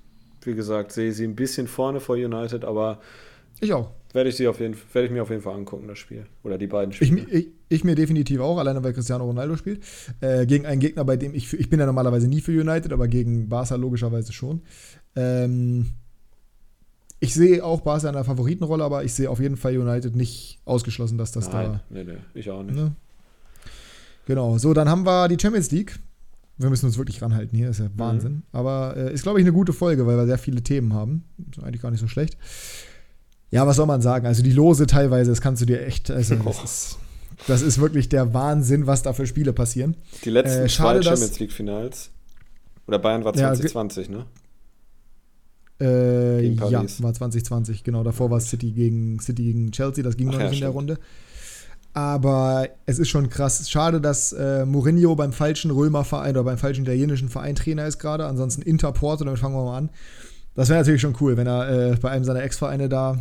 wie 0.44 0.54
gesagt, 0.56 0.92
sehe 0.92 1.12
sie 1.12 1.26
ein 1.26 1.36
bisschen 1.36 1.68
vorne 1.68 2.00
vor 2.00 2.16
United, 2.16 2.64
aber 2.64 3.00
ich 3.60 3.74
auch. 3.74 3.92
werde 4.14 4.30
ich, 4.30 4.38
sie 4.38 4.48
auf 4.48 4.60
jeden, 4.60 4.76
werde 4.94 5.08
ich 5.08 5.12
mir 5.12 5.22
auf 5.22 5.30
jeden 5.30 5.42
Fall 5.42 5.54
angucken, 5.56 5.88
das 5.88 5.98
Spiel. 6.00 6.26
Oder 6.44 6.58
die 6.58 6.68
beiden 6.68 6.92
Ich, 6.92 6.98
Spiele. 6.98 7.26
ich, 7.30 7.48
ich 7.68 7.84
mir 7.84 7.96
definitiv 7.96 8.40
auch, 8.40 8.58
alleine 8.58 8.82
weil 8.84 8.94
Cristiano 8.94 9.26
Ronaldo 9.26 9.58
spielt. 9.58 9.84
Äh, 10.22 10.46
gegen 10.46 10.66
einen 10.66 10.80
Gegner, 10.80 11.04
bei 11.04 11.18
dem 11.18 11.34
ich, 11.36 11.52
ich 11.54 11.70
bin 11.70 11.80
ja 11.80 11.86
normalerweise 11.86 12.28
nie 12.28 12.42
für 12.42 12.52
United, 12.52 12.94
aber 12.94 13.08
gegen 13.10 13.50
Barca 13.50 13.76
logischerweise 13.76 14.32
schon. 14.32 14.62
Ähm, 15.16 15.88
ich 17.20 17.34
sehe 17.34 17.66
auch 17.66 17.82
Barca 17.82 18.08
in 18.08 18.14
der 18.14 18.24
Favoritenrolle, 18.24 18.84
aber 18.86 19.04
ich 19.04 19.14
sehe 19.14 19.30
auf 19.30 19.42
jeden 19.42 19.58
Fall 19.58 19.78
United 19.78 20.16
nicht 20.16 20.60
ausgeschlossen, 20.64 21.18
dass 21.18 21.34
das 21.34 21.52
Nein, 21.52 21.74
da. 21.74 21.82
nee, 21.90 22.04
nee, 22.06 22.18
ich 22.34 22.50
auch 22.50 22.64
nicht. 22.64 22.76
Ne? 22.78 22.96
Genau, 24.26 24.58
so, 24.58 24.74
dann 24.74 24.88
haben 24.88 25.06
wir 25.06 25.28
die 25.28 25.38
Champions 25.40 25.70
League. 25.72 26.00
Wir 26.60 26.70
müssen 26.70 26.86
uns 26.86 26.98
wirklich 26.98 27.22
ranhalten 27.22 27.58
hier, 27.58 27.70
ist 27.70 27.80
ja 27.80 27.90
Wahnsinn. 27.96 28.34
Mhm. 28.34 28.44
Aber 28.52 28.96
äh, 28.98 29.14
ist, 29.14 29.24
glaube 29.24 29.40
ich, 29.40 29.46
eine 29.46 29.54
gute 29.54 29.74
Folge, 29.74 30.06
weil 30.06 30.18
wir 30.18 30.26
sehr 30.28 30.38
viele 30.38 30.62
Themen 30.62 30.94
haben. 30.94 31.24
Ist 31.52 31.64
eigentlich 31.64 31.82
gar 31.82 31.90
nicht 31.90 32.02
so 32.02 32.08
schlecht. 32.08 32.38
Ja, 33.50 33.66
was 33.66 33.78
soll 33.78 33.86
man 33.88 34.02
sagen? 34.02 34.28
Also 34.28 34.44
die 34.44 34.52
Lose 34.52 34.86
teilweise, 34.86 35.32
das 35.32 35.42
kannst 35.42 35.62
du 35.62 35.66
dir 35.66 35.86
echt, 35.86 36.12
also 36.12 36.36
das 36.44 36.46
Oh. 36.60 36.64
ist, 36.64 36.98
das 37.48 37.62
ist 37.62 37.80
wirklich 37.80 38.10
der 38.10 38.34
Wahnsinn, 38.34 38.86
was 38.88 39.02
da 39.02 39.14
für 39.14 39.26
Spiele 39.26 39.54
passieren. 39.54 39.96
Die 40.26 40.30
letzten 40.30 40.66
Äh, 40.66 40.70
schade, 40.70 41.00
zwei 41.00 41.12
Champions 41.12 41.40
League-Finals. 41.40 42.12
Oder 42.88 43.00
Bayern 43.00 43.24
war 43.24 43.34
Ja, 43.36 43.54
2020, 43.54 44.10
ne? 44.10 44.26
Äh, 45.80 46.42
Gegen 46.42 46.56
ja, 46.58 46.84
war 47.00 47.14
2020, 47.14 47.86
genau. 47.86 48.04
Davor 48.04 48.30
war 48.32 48.38
es 48.40 48.50
City 48.50 48.72
gegen, 48.72 49.20
City 49.22 49.44
gegen 49.44 49.72
Chelsea, 49.72 50.04
das 50.04 50.18
ging 50.18 50.28
Ach 50.30 50.34
noch 50.34 50.40
ja, 50.42 50.50
nicht 50.50 50.58
in 50.58 50.62
der 50.66 50.68
stimmt. 50.72 50.76
Runde. 50.76 51.00
Aber 52.00 52.70
es 52.86 52.98
ist 52.98 53.10
schon 53.10 53.30
krass. 53.30 53.70
Schade, 53.70 54.00
dass 54.00 54.32
äh, 54.32 54.66
Mourinho 54.66 55.16
beim 55.16 55.34
falschen 55.34 55.70
Römerverein 55.70 56.32
oder 56.32 56.46
beim 56.46 56.58
falschen 56.58 56.84
italienischen 56.84 57.28
Verein 57.28 57.56
Trainer 57.56 57.86
ist 57.86 58.00
gerade. 58.00 58.26
Ansonsten 58.26 58.62
Inter 58.62 58.94
Porto, 58.94 59.26
damit 59.26 59.40
fangen 59.40 59.56
wir 59.56 59.66
mal 59.66 59.78
an. 59.78 59.90
Das 60.56 60.70
wäre 60.70 60.80
natürlich 60.80 61.02
schon 61.02 61.18
cool, 61.20 61.36
wenn 61.36 61.48
er 61.48 61.92
äh, 61.92 61.96
bei 61.98 62.10
einem 62.10 62.24
seiner 62.24 62.42
Ex-Vereine 62.42 62.88
da 62.88 63.18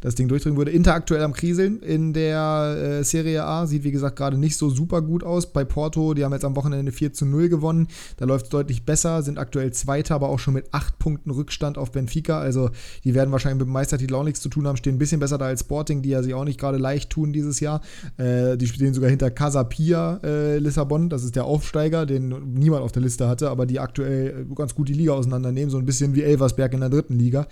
das 0.00 0.14
Ding 0.14 0.28
durchdrücken 0.28 0.58
würde. 0.58 0.70
Inter 0.70 0.94
aktuell 0.94 1.22
am 1.22 1.32
Kriseln 1.32 1.80
in 1.80 2.12
der 2.12 3.00
äh, 3.00 3.04
Serie 3.04 3.44
A. 3.44 3.66
Sieht, 3.66 3.84
wie 3.84 3.92
gesagt, 3.92 4.16
gerade 4.16 4.38
nicht 4.38 4.56
so 4.56 4.70
super 4.70 5.02
gut 5.02 5.24
aus. 5.24 5.52
Bei 5.52 5.64
Porto, 5.64 6.14
die 6.14 6.24
haben 6.24 6.32
jetzt 6.32 6.44
am 6.44 6.56
Wochenende 6.56 6.92
4 6.92 7.12
zu 7.12 7.26
0 7.26 7.48
gewonnen. 7.48 7.88
Da 8.16 8.24
läuft 8.24 8.46
es 8.46 8.50
deutlich 8.50 8.84
besser, 8.84 9.22
sind 9.22 9.38
aktuell 9.38 9.72
Zweiter, 9.72 10.14
aber 10.14 10.28
auch 10.28 10.38
schon 10.38 10.54
mit 10.54 10.72
8 10.72 10.98
Punkten 10.98 11.30
Rückstand 11.30 11.78
auf 11.78 11.92
Benfica. 11.92 12.38
Also, 12.38 12.70
die 13.04 13.14
werden 13.14 13.32
wahrscheinlich 13.32 13.60
mit 13.60 13.68
dem 13.68 13.72
Meistertitel 13.72 14.14
auch 14.14 14.24
nichts 14.24 14.40
zu 14.40 14.48
tun 14.48 14.66
haben. 14.66 14.76
Stehen 14.76 14.96
ein 14.96 14.98
bisschen 14.98 15.20
besser 15.20 15.38
da 15.38 15.46
als 15.46 15.60
Sporting, 15.60 16.02
die 16.02 16.10
ja 16.10 16.22
sich 16.22 16.34
auch 16.34 16.44
nicht 16.44 16.58
gerade 16.58 16.78
leicht 16.78 17.10
tun 17.10 17.32
dieses 17.32 17.60
Jahr. 17.60 17.80
Äh, 18.16 18.56
die 18.56 18.66
stehen 18.66 18.94
sogar 18.94 19.10
hinter 19.10 19.30
Casapia 19.30 20.20
äh, 20.22 20.58
Lissabon. 20.58 21.08
Das 21.08 21.24
ist 21.24 21.36
der 21.36 21.44
Aufsteiger, 21.44 22.06
den 22.06 22.54
niemand 22.54 22.82
auf 22.82 22.92
der 22.92 23.02
Liste 23.02 23.28
hatte, 23.28 23.50
aber 23.50 23.66
die 23.66 23.80
aktuell 23.80 24.46
äh, 24.50 24.54
ganz 24.54 24.74
gut 24.74 24.88
die 24.88 24.94
Liga 24.94 25.12
auseinandernehmen. 25.12 25.70
So 25.70 25.78
ein 25.78 25.86
bisschen 25.86 26.14
wie 26.14 26.22
Elversberg 26.22 26.72
in 26.74 26.80
der 26.80 26.90
dritten 26.90 27.14
Liga. 27.14 27.46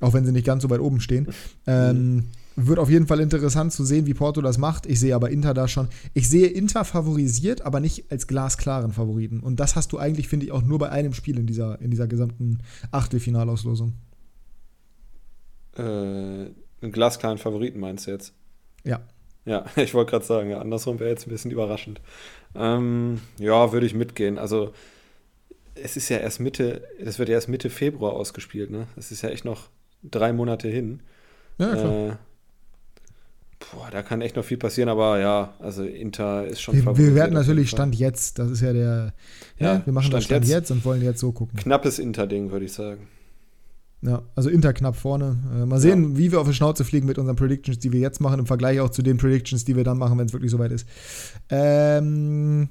Auch 0.00 0.14
wenn 0.14 0.26
sie 0.26 0.32
nicht 0.32 0.46
ganz 0.46 0.62
so 0.62 0.70
weit 0.70 0.80
oben 0.80 1.00
stehen. 1.00 1.28
Ähm, 1.66 2.24
wird 2.56 2.78
auf 2.78 2.90
jeden 2.90 3.06
Fall 3.06 3.20
interessant 3.20 3.72
zu 3.72 3.84
sehen, 3.84 4.06
wie 4.06 4.14
Porto 4.14 4.40
das 4.42 4.58
macht. 4.58 4.86
Ich 4.86 5.00
sehe 5.00 5.14
aber 5.14 5.30
Inter 5.30 5.54
da 5.54 5.68
schon. 5.68 5.88
Ich 6.12 6.28
sehe 6.28 6.48
Inter 6.48 6.84
favorisiert, 6.84 7.62
aber 7.62 7.80
nicht 7.80 8.10
als 8.10 8.26
glasklaren 8.26 8.92
Favoriten. 8.92 9.40
Und 9.40 9.58
das 9.58 9.74
hast 9.74 9.92
du 9.92 9.98
eigentlich, 9.98 10.28
finde 10.28 10.46
ich, 10.46 10.52
auch 10.52 10.62
nur 10.62 10.78
bei 10.78 10.90
einem 10.90 11.14
Spiel 11.14 11.38
in 11.38 11.46
dieser, 11.46 11.80
in 11.80 11.90
dieser 11.90 12.06
gesamten 12.06 12.58
Achtelfinalauslosung. 12.90 13.94
Äh, 15.76 15.82
einen 15.82 16.92
glasklaren 16.92 17.38
Favoriten 17.38 17.80
meinst 17.80 18.06
du 18.06 18.10
jetzt? 18.10 18.34
Ja. 18.84 19.00
Ja, 19.44 19.64
ich 19.76 19.94
wollte 19.94 20.10
gerade 20.10 20.24
sagen, 20.24 20.50
ja, 20.50 20.60
andersrum 20.60 21.00
wäre 21.00 21.10
jetzt 21.10 21.26
ein 21.26 21.30
bisschen 21.30 21.50
überraschend. 21.50 22.00
Ähm, 22.54 23.20
ja, 23.38 23.72
würde 23.72 23.86
ich 23.86 23.94
mitgehen. 23.94 24.38
Also, 24.38 24.72
es 25.74 25.96
ist 25.96 26.10
ja 26.10 26.18
erst 26.18 26.38
Mitte, 26.38 26.82
das 27.02 27.18
wird 27.18 27.30
ja 27.30 27.36
erst 27.36 27.48
Mitte 27.48 27.70
Februar 27.70 28.12
ausgespielt, 28.12 28.70
ne? 28.70 28.88
Das 28.94 29.10
ist 29.10 29.22
ja 29.22 29.30
echt 29.30 29.46
noch 29.46 29.70
drei 30.02 30.32
Monate 30.32 30.68
hin. 30.68 31.00
Ja, 31.58 31.72
klar. 31.72 32.08
Äh, 32.08 32.12
boah, 33.72 33.88
da 33.90 34.02
kann 34.02 34.20
echt 34.20 34.36
noch 34.36 34.44
viel 34.44 34.56
passieren, 34.56 34.88
aber 34.88 35.18
ja, 35.20 35.54
also 35.58 35.84
Inter 35.84 36.46
ist 36.46 36.60
schon 36.60 36.74
wir, 36.74 36.96
wir 36.96 37.14
werden 37.14 37.34
natürlich. 37.34 37.70
Stand 37.70 37.94
jetzt. 37.94 38.38
Das 38.38 38.50
ist 38.50 38.60
ja 38.60 38.72
der. 38.72 39.12
Ja, 39.58 39.74
ne? 39.74 39.82
wir 39.84 39.92
machen 39.92 40.10
das 40.10 40.24
Stand 40.24 40.44
Stand 40.44 40.44
jetzt. 40.44 40.52
jetzt. 40.52 40.70
und 40.70 40.84
wollen 40.84 41.02
jetzt 41.02 41.20
so 41.20 41.32
gucken. 41.32 41.58
Knappes 41.58 41.98
Inter-Ding, 41.98 42.50
würde 42.50 42.66
ich 42.66 42.72
sagen. 42.72 43.08
Ja, 44.04 44.22
also 44.34 44.50
Inter 44.50 44.72
knapp 44.72 44.96
vorne. 44.96 45.36
Äh, 45.54 45.64
mal 45.64 45.78
sehen, 45.78 46.18
wie 46.18 46.32
wir 46.32 46.40
auf 46.40 46.48
die 46.48 46.54
Schnauze 46.54 46.84
fliegen 46.84 47.06
mit 47.06 47.18
unseren 47.18 47.36
Predictions, 47.36 47.78
die 47.78 47.92
wir 47.92 48.00
jetzt 48.00 48.20
machen, 48.20 48.40
im 48.40 48.46
Vergleich 48.46 48.80
auch 48.80 48.90
zu 48.90 49.00
den 49.02 49.16
Predictions, 49.16 49.64
die 49.64 49.76
wir 49.76 49.84
dann 49.84 49.96
machen, 49.96 50.18
wenn 50.18 50.26
es 50.26 50.32
wirklich 50.32 50.50
soweit 50.50 50.72
ist. 50.72 50.88
Ähm, 51.48 52.68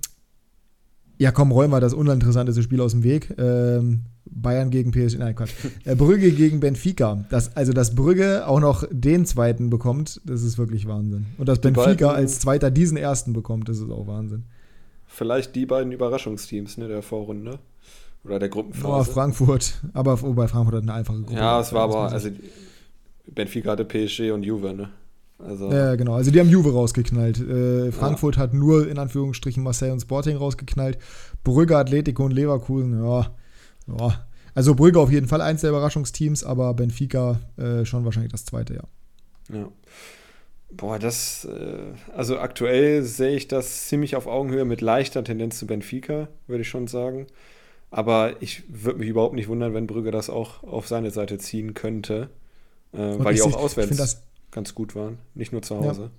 ja, 1.18 1.32
komm, 1.32 1.54
räumen 1.54 1.72
wir 1.72 1.80
das 1.80 1.94
uninteressanteste 1.94 2.62
Spiel 2.62 2.82
aus 2.82 2.92
dem 2.92 3.04
Weg. 3.04 3.34
Ähm, 3.38 4.02
Bayern 4.34 4.70
gegen 4.70 4.92
PSG, 4.92 5.18
nein, 5.20 5.36
Quatsch. 5.36 5.52
Äh, 5.86 5.96
Brügge 5.96 6.32
gegen 6.32 6.60
Benfica. 6.60 7.26
Das, 7.30 7.56
also, 7.56 7.74
dass 7.74 7.94
Brügge 7.96 8.48
auch 8.48 8.60
noch 8.60 8.86
den 8.90 9.26
zweiten 9.26 9.70
bekommt, 9.70 10.22
das 10.26 10.42
ist 10.44 10.58
wirklich 10.58 10.88
Wahnsinn. 10.88 11.26
Und 11.38 11.50
dass 11.50 11.60
Die 11.62 11.70
Benfica 11.72 12.08
beiden- 12.08 12.16
als 12.22 12.40
zweiter 12.40 12.72
diesen 12.72 12.98
ersten 12.98 13.34
bekommt, 13.34 13.68
das 13.70 13.78
ist 13.80 13.90
auch 13.92 14.08
Wahnsinn. 14.08 14.44
Vielleicht 15.06 15.56
die 15.56 15.66
beiden 15.66 15.92
Überraschungsteams 15.92 16.78
ne, 16.78 16.88
der 16.88 17.02
Vorrunde. 17.02 17.60
Oder 18.24 18.38
der 18.40 18.50
Oh, 18.50 18.54
Gruppenphase. 18.54 19.12
Frankfurt, 19.12 19.74
aber 19.94 20.22
wobei 20.22 20.48
Frankfurt 20.48 20.76
hat 20.76 20.84
eine 20.84 20.94
einfache 20.94 21.22
Gruppe. 21.22 21.40
ja, 21.40 21.60
es 21.60 21.74
war 21.74 21.82
aber, 21.84 22.12
also 22.12 22.30
Benfica 23.34 23.72
hatte 23.72 23.84
PSG 23.86 24.32
und 24.32 24.44
Juve, 24.44 24.74
ne? 24.74 24.90
Also, 25.40 25.72
Ja, 25.72 25.96
genau. 25.96 26.14
Also 26.14 26.30
die 26.30 26.40
haben 26.40 26.50
Juve 26.50 26.72
rausgeknallt. 26.72 27.40
Äh, 27.40 27.92
Frankfurt 27.92 28.38
hat 28.38 28.54
nur 28.54 28.88
in 28.88 29.00
Anführungsstrichen 29.00 29.64
Marseille 29.64 29.92
und 29.92 30.00
Sporting 30.02 30.38
rausgeknallt. 30.38 31.00
Brügge, 31.44 31.78
Atletico 31.78 32.24
und 32.26 32.32
Leverkusen, 32.32 33.04
ja. 33.04 33.32
Ja. 33.88 34.26
Also 34.54 34.76
Brügge 34.76 35.00
auf 35.00 35.12
jeden 35.12 35.28
Fall 35.28 35.42
eins 35.42 35.62
der 35.62 35.70
Überraschungsteams, 35.70 36.44
aber 36.44 36.74
Benfica 36.74 37.40
äh, 37.58 37.86
schon 37.86 38.04
wahrscheinlich 38.04 38.32
das 38.32 38.46
zweite, 38.46 38.76
ja. 38.76 38.84
Ja. 39.56 39.68
Boah, 40.72 41.00
das, 41.00 41.46
äh, 41.46 41.94
also 42.16 42.40
aktuell 42.40 43.04
sehe 43.04 43.36
ich 43.36 43.48
das 43.48 43.88
ziemlich 43.88 44.16
auf 44.16 44.28
Augenhöhe 44.28 44.66
mit 44.66 44.82
leichter 44.82 45.24
Tendenz 45.24 45.58
zu 45.58 45.68
Benfica, 45.68 46.30
würde 46.48 46.62
ich 46.62 46.70
schon 46.70 46.88
sagen. 46.88 47.28
Aber 47.90 48.42
ich 48.42 48.64
würde 48.70 49.00
mich 49.00 49.10
überhaupt 49.10 49.36
nicht 49.36 49.50
wundern, 49.50 49.74
wenn 49.74 49.86
Brügge 49.86 50.12
das 50.12 50.30
auch 50.30 50.64
auf 50.64 50.88
seine 50.88 51.12
Seite 51.12 51.38
ziehen 51.38 51.74
könnte, 51.74 52.30
äh, 52.94 52.98
weil 52.98 53.36
die 53.36 53.42
auch 53.42 53.56
auswärts 53.56 54.22
ganz 54.52 54.74
gut 54.76 54.96
waren, 54.96 55.18
nicht 55.34 55.52
nur 55.52 55.62
zu 55.62 55.78
Hause. 55.78 56.10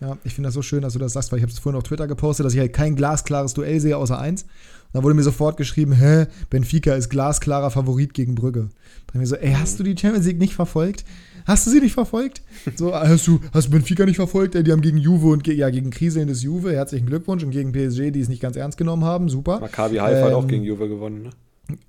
ja, 0.00 0.16
ich 0.24 0.34
finde 0.34 0.48
das 0.48 0.54
so 0.54 0.62
schön, 0.62 0.82
dass 0.82 0.94
du 0.94 0.98
das 0.98 1.12
sagst, 1.12 1.30
weil 1.30 1.38
ich 1.38 1.42
habe 1.42 1.52
es 1.52 1.58
vorhin 1.58 1.78
auf 1.78 1.84
Twitter 1.84 2.06
gepostet, 2.06 2.46
dass 2.46 2.54
ich 2.54 2.60
halt 2.60 2.72
kein 2.72 2.96
glasklares 2.96 3.52
Duell 3.52 3.80
sehe 3.80 3.96
außer 3.96 4.18
eins. 4.18 4.46
Dann 4.92 5.02
wurde 5.02 5.14
mir 5.14 5.22
sofort 5.22 5.56
geschrieben, 5.56 5.92
hä, 5.92 6.26
Benfica 6.50 6.94
ist 6.94 7.10
glasklarer 7.10 7.70
Favorit 7.70 8.14
gegen 8.14 8.34
Brügge. 8.34 8.70
Da 9.12 9.18
mir 9.18 9.26
so, 9.26 9.36
ey, 9.36 9.52
hast 9.52 9.78
du 9.78 9.84
die 9.84 9.96
Champions 9.96 10.26
League 10.26 10.38
nicht 10.38 10.54
verfolgt? 10.54 11.04
Hast 11.44 11.66
du 11.66 11.70
sie 11.70 11.80
nicht 11.80 11.94
verfolgt? 11.94 12.42
So, 12.76 12.94
hast 12.94 13.26
du, 13.26 13.40
hast 13.52 13.70
Benfica 13.70 14.04
nicht 14.04 14.16
verfolgt? 14.16 14.54
Ey, 14.54 14.62
die 14.62 14.72
haben 14.72 14.82
gegen 14.82 14.98
Juve 14.98 15.28
und 15.28 15.44
ge 15.44 15.54
ja, 15.54 15.70
gegen 15.70 15.90
kriselndes 15.90 16.42
Juve, 16.42 16.72
herzlichen 16.72 17.06
Glückwunsch, 17.06 17.42
und 17.42 17.50
gegen 17.50 17.72
PSG, 17.72 18.10
die 18.10 18.20
es 18.20 18.28
nicht 18.28 18.42
ganz 18.42 18.56
ernst 18.56 18.76
genommen 18.76 19.04
haben, 19.04 19.28
super. 19.28 19.60
Maccabi 19.60 19.96
Haifa 19.96 20.26
hat 20.26 20.32
auch 20.32 20.42
Ähm, 20.42 20.48
gegen 20.48 20.64
Juve 20.64 20.88
gewonnen, 20.88 21.22
ne? 21.22 21.30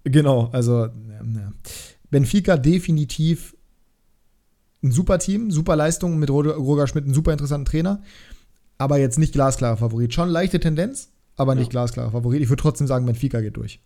Genau, 0.04 0.50
also 0.52 0.86
ja. 0.86 0.92
Benfica 2.10 2.58
definitiv 2.58 3.56
ein 4.82 4.92
super 4.92 5.20
Team, 5.20 5.52
super 5.52 5.76
Leistung 5.76 6.20
mit 6.20 6.30
Roger 6.30 6.56
Roger 6.56 6.88
Schmidt, 6.88 7.06
ein 7.06 7.14
super 7.14 7.32
interessanten 7.32 7.66
Trainer, 7.66 8.02
aber 8.78 8.98
jetzt 8.98 9.20
nicht 9.20 9.34
glasklarer 9.34 9.78
Favorit. 9.78 10.14
Schon 10.14 10.30
leichte 10.30 10.60
Tendenz, 10.60 11.10
aber 11.40 11.56
nicht 11.56 11.68
Ja. 11.68 11.72
glasklarer 11.72 12.12
Favorit. 12.12 12.42
Ich 12.42 12.50
würde 12.50 12.62
trotzdem 12.62 12.88
sagen, 12.88 13.06
Benfica 13.06 13.42
geht 13.42 13.58
durch. 13.58 13.80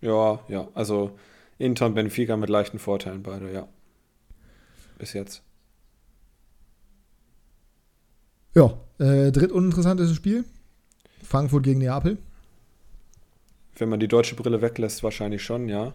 Ja, 0.00 0.40
ja, 0.48 0.68
also 0.74 1.12
Inter 1.58 1.86
und 1.86 1.94
Benfica 1.94 2.36
mit 2.36 2.48
leichten 2.50 2.78
Vorteilen 2.78 3.22
beide, 3.22 3.52
ja. 3.52 3.68
Bis 4.98 5.12
jetzt. 5.12 5.42
Ja, 8.54 8.74
äh, 8.98 9.32
drittuninteressantestes 9.32 10.16
Spiel. 10.16 10.44
Frankfurt 11.22 11.64
gegen 11.64 11.80
Neapel. 11.80 12.18
Wenn 13.76 13.88
man 13.88 13.98
die 13.98 14.06
deutsche 14.08 14.36
Brille 14.36 14.62
weglässt, 14.62 15.02
wahrscheinlich 15.02 15.42
schon, 15.42 15.68
ja. 15.68 15.92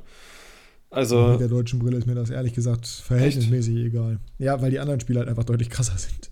Also, 0.91 1.27
Mit 1.29 1.39
der 1.39 1.47
deutschen 1.47 1.79
Brille 1.79 1.97
ist 1.97 2.07
mir 2.07 2.15
das 2.15 2.29
ehrlich 2.31 2.53
gesagt 2.53 2.87
verhältnismäßig 2.87 3.77
egal. 3.77 4.19
Ja, 4.39 4.59
weil 4.61 4.71
die 4.71 4.79
anderen 4.79 4.99
Spiele 4.99 5.19
halt 5.19 5.29
einfach 5.29 5.43
deutlich 5.43 5.69
krasser 5.69 5.97
sind. 5.97 6.31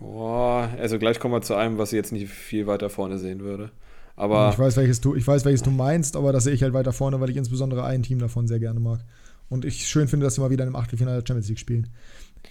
boah, 0.00 0.68
also 0.78 0.98
gleich 0.98 1.20
kommen 1.20 1.34
wir 1.34 1.42
zu 1.42 1.54
einem, 1.54 1.78
was 1.78 1.92
ich 1.92 1.96
jetzt 1.96 2.12
nicht 2.12 2.28
viel 2.28 2.66
weiter 2.66 2.88
vorne 2.90 3.18
sehen 3.18 3.40
würde. 3.40 3.70
Ich, 4.16 4.20
Aber 4.22 4.56
weiß, 4.56 4.76
welches 4.76 5.00
du, 5.00 5.14
ich 5.14 5.26
weiß, 5.26 5.44
welches 5.44 5.62
du 5.62 5.70
meinst, 5.70 6.16
aber 6.16 6.32
das 6.32 6.44
sehe 6.44 6.52
ich 6.54 6.62
halt 6.62 6.72
weiter 6.72 6.92
vorne, 6.92 7.20
weil 7.20 7.30
ich 7.30 7.36
insbesondere 7.36 7.84
ein 7.84 8.02
Team 8.02 8.18
davon 8.18 8.46
sehr 8.46 8.60
gerne 8.60 8.80
mag. 8.80 9.00
Und 9.48 9.64
ich 9.64 9.86
schön 9.86 10.08
finde, 10.08 10.24
dass 10.24 10.36
sie 10.36 10.40
mal 10.40 10.50
wieder 10.50 10.66
im 10.66 10.76
Achtelfinale 10.76 11.20
der 11.20 11.26
Champions 11.26 11.48
League 11.48 11.58
spielen. 11.58 11.88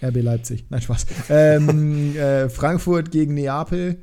RB 0.02 0.22
Leipzig. 0.22 0.64
Nein, 0.70 0.82
Spaß. 0.82 1.06
ähm, 1.30 2.16
äh, 2.16 2.48
Frankfurt 2.48 3.10
gegen 3.10 3.34
Neapel. 3.34 3.96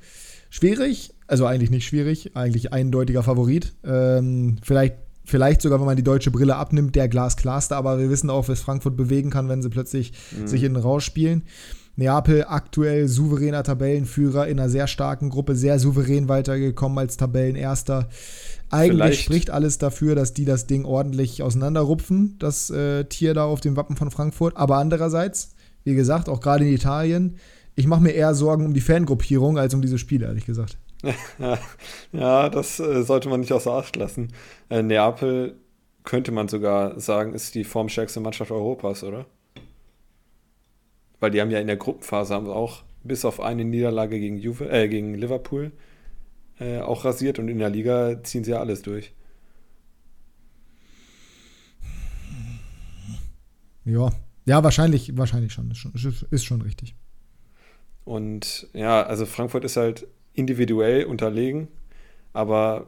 Schwierig, 0.50 1.14
also 1.28 1.46
eigentlich 1.46 1.70
nicht 1.70 1.86
schwierig, 1.88 2.36
eigentlich 2.36 2.74
eindeutiger 2.74 3.24
Favorit. 3.24 3.74
Ähm, 3.86 4.58
vielleicht, 4.64 4.96
vielleicht 5.24 5.62
sogar, 5.62 5.80
wenn 5.80 5.86
man 5.86 5.96
die 5.96 6.04
deutsche 6.04 6.32
Brille 6.32 6.58
abnimmt, 6.58 6.96
der 6.96 7.08
glasklarste, 7.08 7.76
aber 7.76 8.00
wir 8.00 8.10
wissen 8.10 8.30
auch, 8.30 8.50
was 8.50 8.60
Frankfurt 8.60 8.98
bewegen 8.98 9.30
kann, 9.30 9.48
wenn 9.48 9.62
sie 9.62 9.70
plötzlich 9.70 10.12
Mhm. 10.38 10.48
sich 10.48 10.64
innen 10.64 10.76
rausspielen. 10.76 11.44
Neapel 11.96 12.46
aktuell 12.48 13.08
souveräner 13.08 13.64
Tabellenführer 13.64 14.48
in 14.48 14.60
einer 14.60 14.70
sehr 14.70 14.88
starken 14.88 15.30
Gruppe, 15.30 15.56
sehr 15.56 15.78
souverän 15.80 16.30
weitergekommen 16.30 16.98
als 16.98 17.18
Tabellenerster. 17.18 18.10
Eigentlich 18.70 18.98
Vielleicht- 18.98 19.22
spricht 19.24 19.50
alles 19.50 19.78
dafür, 19.78 20.16
dass 20.16 20.34
die 20.34 20.46
das 20.46 20.68
Ding 20.68 20.86
ordentlich 20.86 21.44
auseinanderrupfen, 21.44 22.38
das 22.40 22.70
äh, 22.70 23.04
Tier 23.06 23.34
da 23.34 23.46
auf 23.46 23.60
dem 23.62 23.76
Wappen 23.76 23.98
von 23.98 24.12
Frankfurt. 24.12 24.56
Aber 24.56 24.78
andererseits, 24.78 25.56
wie 25.84 25.94
gesagt, 25.96 26.30
auch 26.30 26.40
gerade 26.40 26.66
in 26.66 26.74
Italien, 26.74 27.38
ich 27.76 27.88
mache 27.88 28.02
mir 28.02 28.12
eher 28.12 28.34
Sorgen 28.34 28.66
um 28.66 28.74
die 28.74 28.82
Fangruppierung 28.82 29.58
als 29.58 29.74
um 29.74 29.82
diese 29.82 29.98
Spiele, 29.98 30.26
ehrlich 30.28 30.46
gesagt. 30.46 30.78
ja, 32.12 32.50
das 32.50 32.80
äh, 32.80 33.04
sollte 33.04 33.28
man 33.28 33.40
nicht 33.40 33.52
außer 33.52 33.72
Acht 33.72 33.96
lassen. 33.96 34.30
Äh, 34.70 34.84
Neapel 34.84 35.56
könnte 36.04 36.32
man 36.32 36.48
sogar 36.48 37.00
sagen, 37.00 37.34
ist 37.34 37.56
die 37.56 37.64
formstärkste 37.64 38.20
Mannschaft 38.20 38.52
Europas, 38.52 39.04
oder? 39.04 39.26
Weil 41.22 41.32
die 41.32 41.40
haben 41.40 41.52
ja 41.52 41.60
in 41.60 41.68
der 41.68 41.78
Gruppenphase 41.78 42.34
haben 42.34 42.48
auch 42.48 42.84
bis 43.04 43.24
auf 43.24 43.40
eine 43.40 43.64
Niederlage 43.64 44.20
gegen, 44.20 44.38
Juve, 44.38 44.70
äh, 44.70 44.90
gegen 44.90 45.14
Liverpool 45.14 45.72
äh, 46.60 46.80
auch 46.80 47.06
rasiert 47.06 47.40
und 47.40 47.48
in 47.48 47.60
der 47.60 47.70
Liga 47.70 48.22
ziehen 48.24 48.44
sie 48.44 48.52
ja 48.52 48.60
alles 48.60 48.82
durch. 48.82 49.14
Ja, 53.86 54.12
ja, 54.46 54.64
wahrscheinlich, 54.64 55.18
wahrscheinlich 55.18 55.54
schon. 55.54 55.72
Ist 55.72 55.78
schon, 55.78 55.94
ist 56.30 56.44
schon 56.44 56.62
richtig. 56.62 56.96
Und 58.04 58.68
ja, 58.74 59.04
also 59.04 59.26
Frankfurt 59.26 59.64
ist 59.64 59.78
halt 59.78 60.08
individuell 60.34 61.06
unterlegen, 61.06 61.68
aber 62.34 62.88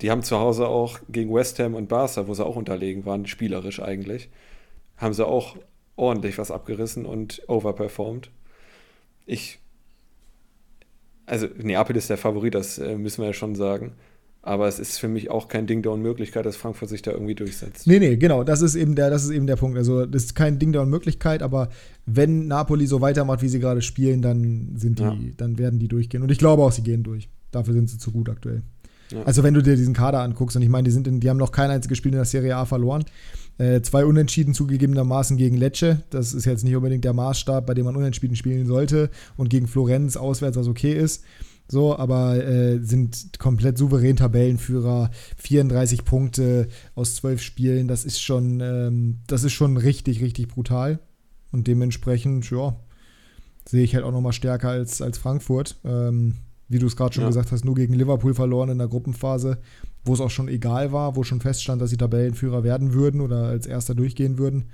die 0.00 0.10
haben 0.10 0.22
zu 0.22 0.38
Hause 0.38 0.66
auch 0.66 0.98
gegen 1.08 1.32
West 1.32 1.58
Ham 1.58 1.74
und 1.74 1.88
Barca, 1.88 2.26
wo 2.26 2.34
sie 2.34 2.44
auch 2.44 2.56
unterlegen 2.56 3.04
waren, 3.06 3.26
spielerisch 3.26 3.80
eigentlich, 3.80 4.28
haben 4.96 5.14
sie 5.14 5.26
auch 5.26 5.56
ordentlich 5.96 6.38
was 6.38 6.50
abgerissen 6.50 7.06
und 7.06 7.42
overperformed. 7.48 8.30
Ich, 9.26 9.58
also 11.26 11.46
Neapel 11.62 11.96
ist 11.96 12.10
der 12.10 12.16
Favorit, 12.16 12.54
das 12.54 12.78
äh, 12.78 12.96
müssen 12.96 13.22
wir 13.22 13.28
ja 13.28 13.32
schon 13.34 13.54
sagen. 13.54 13.92
Aber 14.42 14.66
es 14.68 14.78
ist 14.78 14.98
für 14.98 15.08
mich 15.08 15.30
auch 15.30 15.48
kein 15.48 15.66
Ding 15.66 15.82
der 15.82 15.92
Unmöglichkeit, 15.92 16.46
dass 16.46 16.56
Frankfurt 16.56 16.88
sich 16.88 17.02
da 17.02 17.10
irgendwie 17.10 17.34
durchsetzt. 17.34 17.86
Nee, 17.86 17.98
nee, 17.98 18.16
genau. 18.16 18.42
Das 18.42 18.62
ist 18.62 18.74
eben 18.74 18.94
der, 18.94 19.10
das 19.10 19.24
ist 19.24 19.30
eben 19.30 19.46
der 19.46 19.56
Punkt. 19.56 19.76
Also, 19.76 20.06
das 20.06 20.24
ist 20.24 20.34
kein 20.34 20.58
Ding 20.58 20.72
der 20.72 20.80
Unmöglichkeit, 20.80 21.42
aber 21.42 21.68
wenn 22.06 22.46
Napoli 22.46 22.86
so 22.86 23.02
weitermacht, 23.02 23.42
wie 23.42 23.48
sie 23.48 23.60
gerade 23.60 23.82
spielen, 23.82 24.22
dann 24.22 24.76
sind 24.76 24.98
die, 24.98 25.02
ja. 25.02 25.14
dann 25.36 25.58
werden 25.58 25.78
die 25.78 25.88
durchgehen. 25.88 26.22
Und 26.22 26.30
ich 26.30 26.38
glaube 26.38 26.62
auch, 26.62 26.72
sie 26.72 26.82
gehen 26.82 27.02
durch. 27.02 27.28
Dafür 27.50 27.74
sind 27.74 27.90
sie 27.90 27.98
zu 27.98 28.12
gut 28.12 28.30
aktuell. 28.30 28.62
Also, 29.24 29.42
wenn 29.42 29.54
du 29.54 29.62
dir 29.62 29.76
diesen 29.76 29.94
Kader 29.94 30.20
anguckst, 30.20 30.56
und 30.56 30.62
ich 30.62 30.68
meine, 30.68 30.84
die, 30.84 30.90
sind 30.90 31.06
in, 31.06 31.20
die 31.20 31.30
haben 31.30 31.36
noch 31.36 31.52
kein 31.52 31.70
einziges 31.70 31.98
Spiel 31.98 32.12
in 32.12 32.18
der 32.18 32.24
Serie 32.24 32.56
A 32.56 32.64
verloren. 32.64 33.04
Äh, 33.58 33.82
zwei 33.82 34.04
Unentschieden 34.04 34.54
zugegebenermaßen 34.54 35.36
gegen 35.36 35.56
Lecce. 35.56 36.02
Das 36.10 36.32
ist 36.32 36.44
jetzt 36.44 36.64
nicht 36.64 36.76
unbedingt 36.76 37.04
der 37.04 37.12
Maßstab, 37.12 37.66
bei 37.66 37.74
dem 37.74 37.84
man 37.84 37.96
Unentschieden 37.96 38.36
spielen 38.36 38.66
sollte. 38.66 39.10
Und 39.36 39.50
gegen 39.50 39.66
Florenz 39.66 40.16
auswärts, 40.16 40.56
was 40.56 40.68
okay 40.68 40.92
ist. 40.92 41.24
So, 41.70 41.96
aber 41.96 42.44
äh, 42.44 42.80
sind 42.80 43.38
komplett 43.38 43.78
souverän 43.78 44.16
Tabellenführer, 44.16 45.10
34 45.36 46.04
Punkte 46.04 46.66
aus 46.96 47.14
12 47.14 47.40
Spielen, 47.40 47.86
das 47.86 48.04
ist 48.04 48.20
schon, 48.20 48.60
ähm, 48.60 49.18
das 49.28 49.44
ist 49.44 49.52
schon 49.52 49.76
richtig, 49.76 50.20
richtig 50.20 50.48
brutal. 50.48 50.98
Und 51.52 51.68
dementsprechend, 51.68 52.50
ja, 52.50 52.74
sehe 53.68 53.84
ich 53.84 53.94
halt 53.94 54.04
auch 54.04 54.10
nochmal 54.10 54.32
stärker 54.32 54.70
als, 54.70 55.00
als 55.00 55.18
Frankfurt. 55.18 55.76
Ähm, 55.84 56.34
wie 56.70 56.78
du 56.78 56.86
es 56.86 56.96
gerade 56.96 57.12
schon 57.12 57.24
ja. 57.24 57.28
gesagt 57.28 57.50
hast, 57.50 57.64
nur 57.64 57.74
gegen 57.74 57.94
Liverpool 57.94 58.32
verloren 58.32 58.70
in 58.70 58.78
der 58.78 58.86
Gruppenphase, 58.86 59.58
wo 60.04 60.14
es 60.14 60.20
auch 60.20 60.30
schon 60.30 60.48
egal 60.48 60.92
war, 60.92 61.16
wo 61.16 61.24
schon 61.24 61.40
feststand, 61.40 61.82
dass 61.82 61.90
sie 61.90 61.96
Tabellenführer 61.96 62.62
werden 62.62 62.94
würden 62.94 63.20
oder 63.20 63.46
als 63.46 63.66
Erster 63.66 63.96
durchgehen 63.96 64.38
würden. 64.38 64.70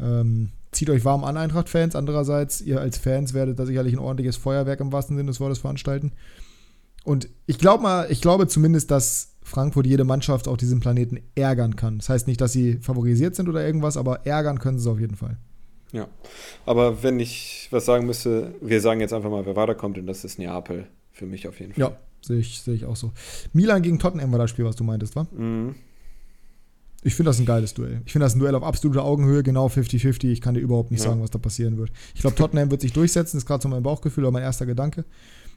Ähm, 0.00 0.50
zieht 0.72 0.90
euch 0.90 1.04
warm 1.04 1.22
an, 1.22 1.36
Eintracht-Fans. 1.36 1.94
Andererseits, 1.94 2.60
ihr 2.60 2.80
als 2.80 2.98
Fans 2.98 3.34
werdet 3.34 3.58
da 3.58 3.66
sicherlich 3.66 3.94
ein 3.94 4.00
ordentliches 4.00 4.36
Feuerwerk 4.36 4.80
im 4.80 4.92
wahrsten 4.92 5.16
Sinne 5.16 5.28
des 5.28 5.38
Wortes 5.38 5.58
veranstalten. 5.58 6.10
Und 7.04 7.28
ich 7.46 7.58
glaube 7.58 7.84
mal, 7.84 8.10
ich 8.10 8.20
glaube 8.20 8.48
zumindest, 8.48 8.90
dass 8.90 9.36
Frankfurt 9.42 9.86
jede 9.86 10.04
Mannschaft 10.04 10.48
auf 10.48 10.56
diesem 10.56 10.80
Planeten 10.80 11.20
ärgern 11.36 11.76
kann. 11.76 11.98
Das 11.98 12.08
heißt 12.08 12.26
nicht, 12.26 12.40
dass 12.40 12.52
sie 12.52 12.78
favorisiert 12.78 13.36
sind 13.36 13.48
oder 13.48 13.64
irgendwas, 13.64 13.96
aber 13.96 14.26
ärgern 14.26 14.58
können 14.58 14.80
sie 14.80 14.90
auf 14.90 14.98
jeden 14.98 15.14
Fall. 15.14 15.38
Ja, 15.92 16.08
aber 16.66 17.04
wenn 17.04 17.20
ich 17.20 17.68
was 17.70 17.86
sagen 17.86 18.06
müsste, 18.06 18.54
wir 18.60 18.80
sagen 18.80 19.00
jetzt 19.00 19.14
einfach 19.14 19.30
mal, 19.30 19.46
wer 19.46 19.56
weiterkommt, 19.56 19.96
und 19.98 20.06
das 20.06 20.24
ist 20.24 20.38
Neapel 20.38 20.88
für 21.18 21.26
mich 21.26 21.48
auf 21.48 21.58
jeden 21.60 21.74
Fall. 21.74 21.80
Ja, 21.80 21.98
sehe 22.22 22.38
ich, 22.38 22.62
seh 22.62 22.72
ich 22.72 22.84
auch 22.84 22.96
so. 22.96 23.12
Milan 23.52 23.82
gegen 23.82 23.98
Tottenham 23.98 24.30
war 24.32 24.38
das 24.38 24.50
Spiel, 24.50 24.64
was 24.64 24.76
du 24.76 24.84
meintest, 24.84 25.16
wa? 25.16 25.26
Mhm. 25.32 25.74
Ich 27.02 27.14
finde 27.14 27.30
das 27.30 27.38
ein 27.38 27.46
geiles 27.46 27.74
Duell. 27.74 28.02
Ich 28.06 28.12
finde 28.12 28.26
das 28.26 28.34
ein 28.34 28.40
Duell 28.40 28.54
auf 28.54 28.62
absoluter 28.62 29.04
Augenhöhe, 29.04 29.42
genau 29.42 29.68
50-50. 29.68 30.30
Ich 30.30 30.40
kann 30.40 30.54
dir 30.54 30.60
überhaupt 30.60 30.90
nicht 30.90 31.02
ja. 31.02 31.10
sagen, 31.10 31.22
was 31.22 31.30
da 31.30 31.38
passieren 31.38 31.76
wird. 31.78 31.90
Ich 32.14 32.22
glaube, 32.22 32.36
Tottenham 32.36 32.70
wird 32.70 32.80
sich 32.80 32.92
durchsetzen, 32.92 33.36
das 33.36 33.44
ist 33.44 33.46
gerade 33.46 33.62
so 33.62 33.68
mein 33.68 33.82
Bauchgefühl 33.82 34.24
oder 34.24 34.32
mein 34.32 34.42
erster 34.42 34.66
Gedanke. 34.66 35.04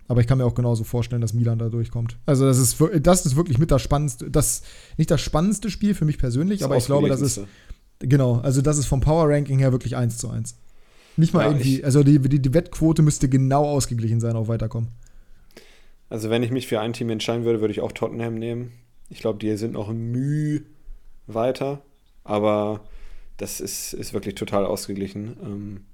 Aber 0.07 0.21
ich 0.21 0.27
kann 0.27 0.37
mir 0.37 0.45
auch 0.45 0.55
genauso 0.55 0.83
vorstellen, 0.83 1.21
dass 1.21 1.33
Milan 1.33 1.57
da 1.57 1.69
durchkommt. 1.69 2.17
Also, 2.25 2.45
das 2.45 2.57
ist, 2.57 2.77
das 3.01 3.25
ist 3.25 3.35
wirklich 3.35 3.57
mit 3.57 3.71
das 3.71 3.81
spannendste, 3.81 4.29
das, 4.29 4.61
nicht 4.97 5.09
das 5.09 5.21
spannendste 5.21 5.69
Spiel 5.69 5.93
für 5.93 6.05
mich 6.05 6.17
persönlich, 6.17 6.63
aber 6.63 6.77
ich 6.77 6.85
glaube, 6.85 7.07
das 7.07 7.21
ist, 7.21 7.41
genau, 7.99 8.39
also 8.39 8.61
das 8.61 8.77
ist 8.77 8.87
vom 8.87 8.99
Power 8.99 9.29
Ranking 9.29 9.59
her 9.59 9.71
wirklich 9.71 9.95
1 9.95 10.17
zu 10.17 10.29
1. 10.29 10.55
Nicht 11.17 11.33
mal 11.33 11.41
ja, 11.41 11.51
irgendwie, 11.51 11.83
also 11.83 12.03
die, 12.03 12.19
die, 12.19 12.41
die 12.41 12.53
Wettquote 12.53 13.01
müsste 13.01 13.29
genau 13.29 13.65
ausgeglichen 13.65 14.19
sein 14.19 14.35
auf 14.35 14.47
Weiterkommen. 14.47 14.89
Also, 16.11 16.29
wenn 16.29 16.43
ich 16.43 16.51
mich 16.51 16.67
für 16.67 16.81
ein 16.81 16.91
Team 16.91 17.09
entscheiden 17.09 17.45
würde, 17.45 17.61
würde 17.61 17.71
ich 17.71 17.79
auch 17.79 17.93
Tottenham 17.93 18.35
nehmen. 18.35 18.73
Ich 19.07 19.19
glaube, 19.19 19.39
die 19.39 19.55
sind 19.55 19.71
noch 19.71 19.87
Mühe 19.93 20.63
weiter, 21.25 21.81
aber 22.25 22.81
das 23.37 23.61
ist, 23.61 23.93
ist 23.93 24.11
wirklich 24.11 24.35
total 24.35 24.65
ausgeglichen. 24.65 25.37
Ähm, 25.41 25.85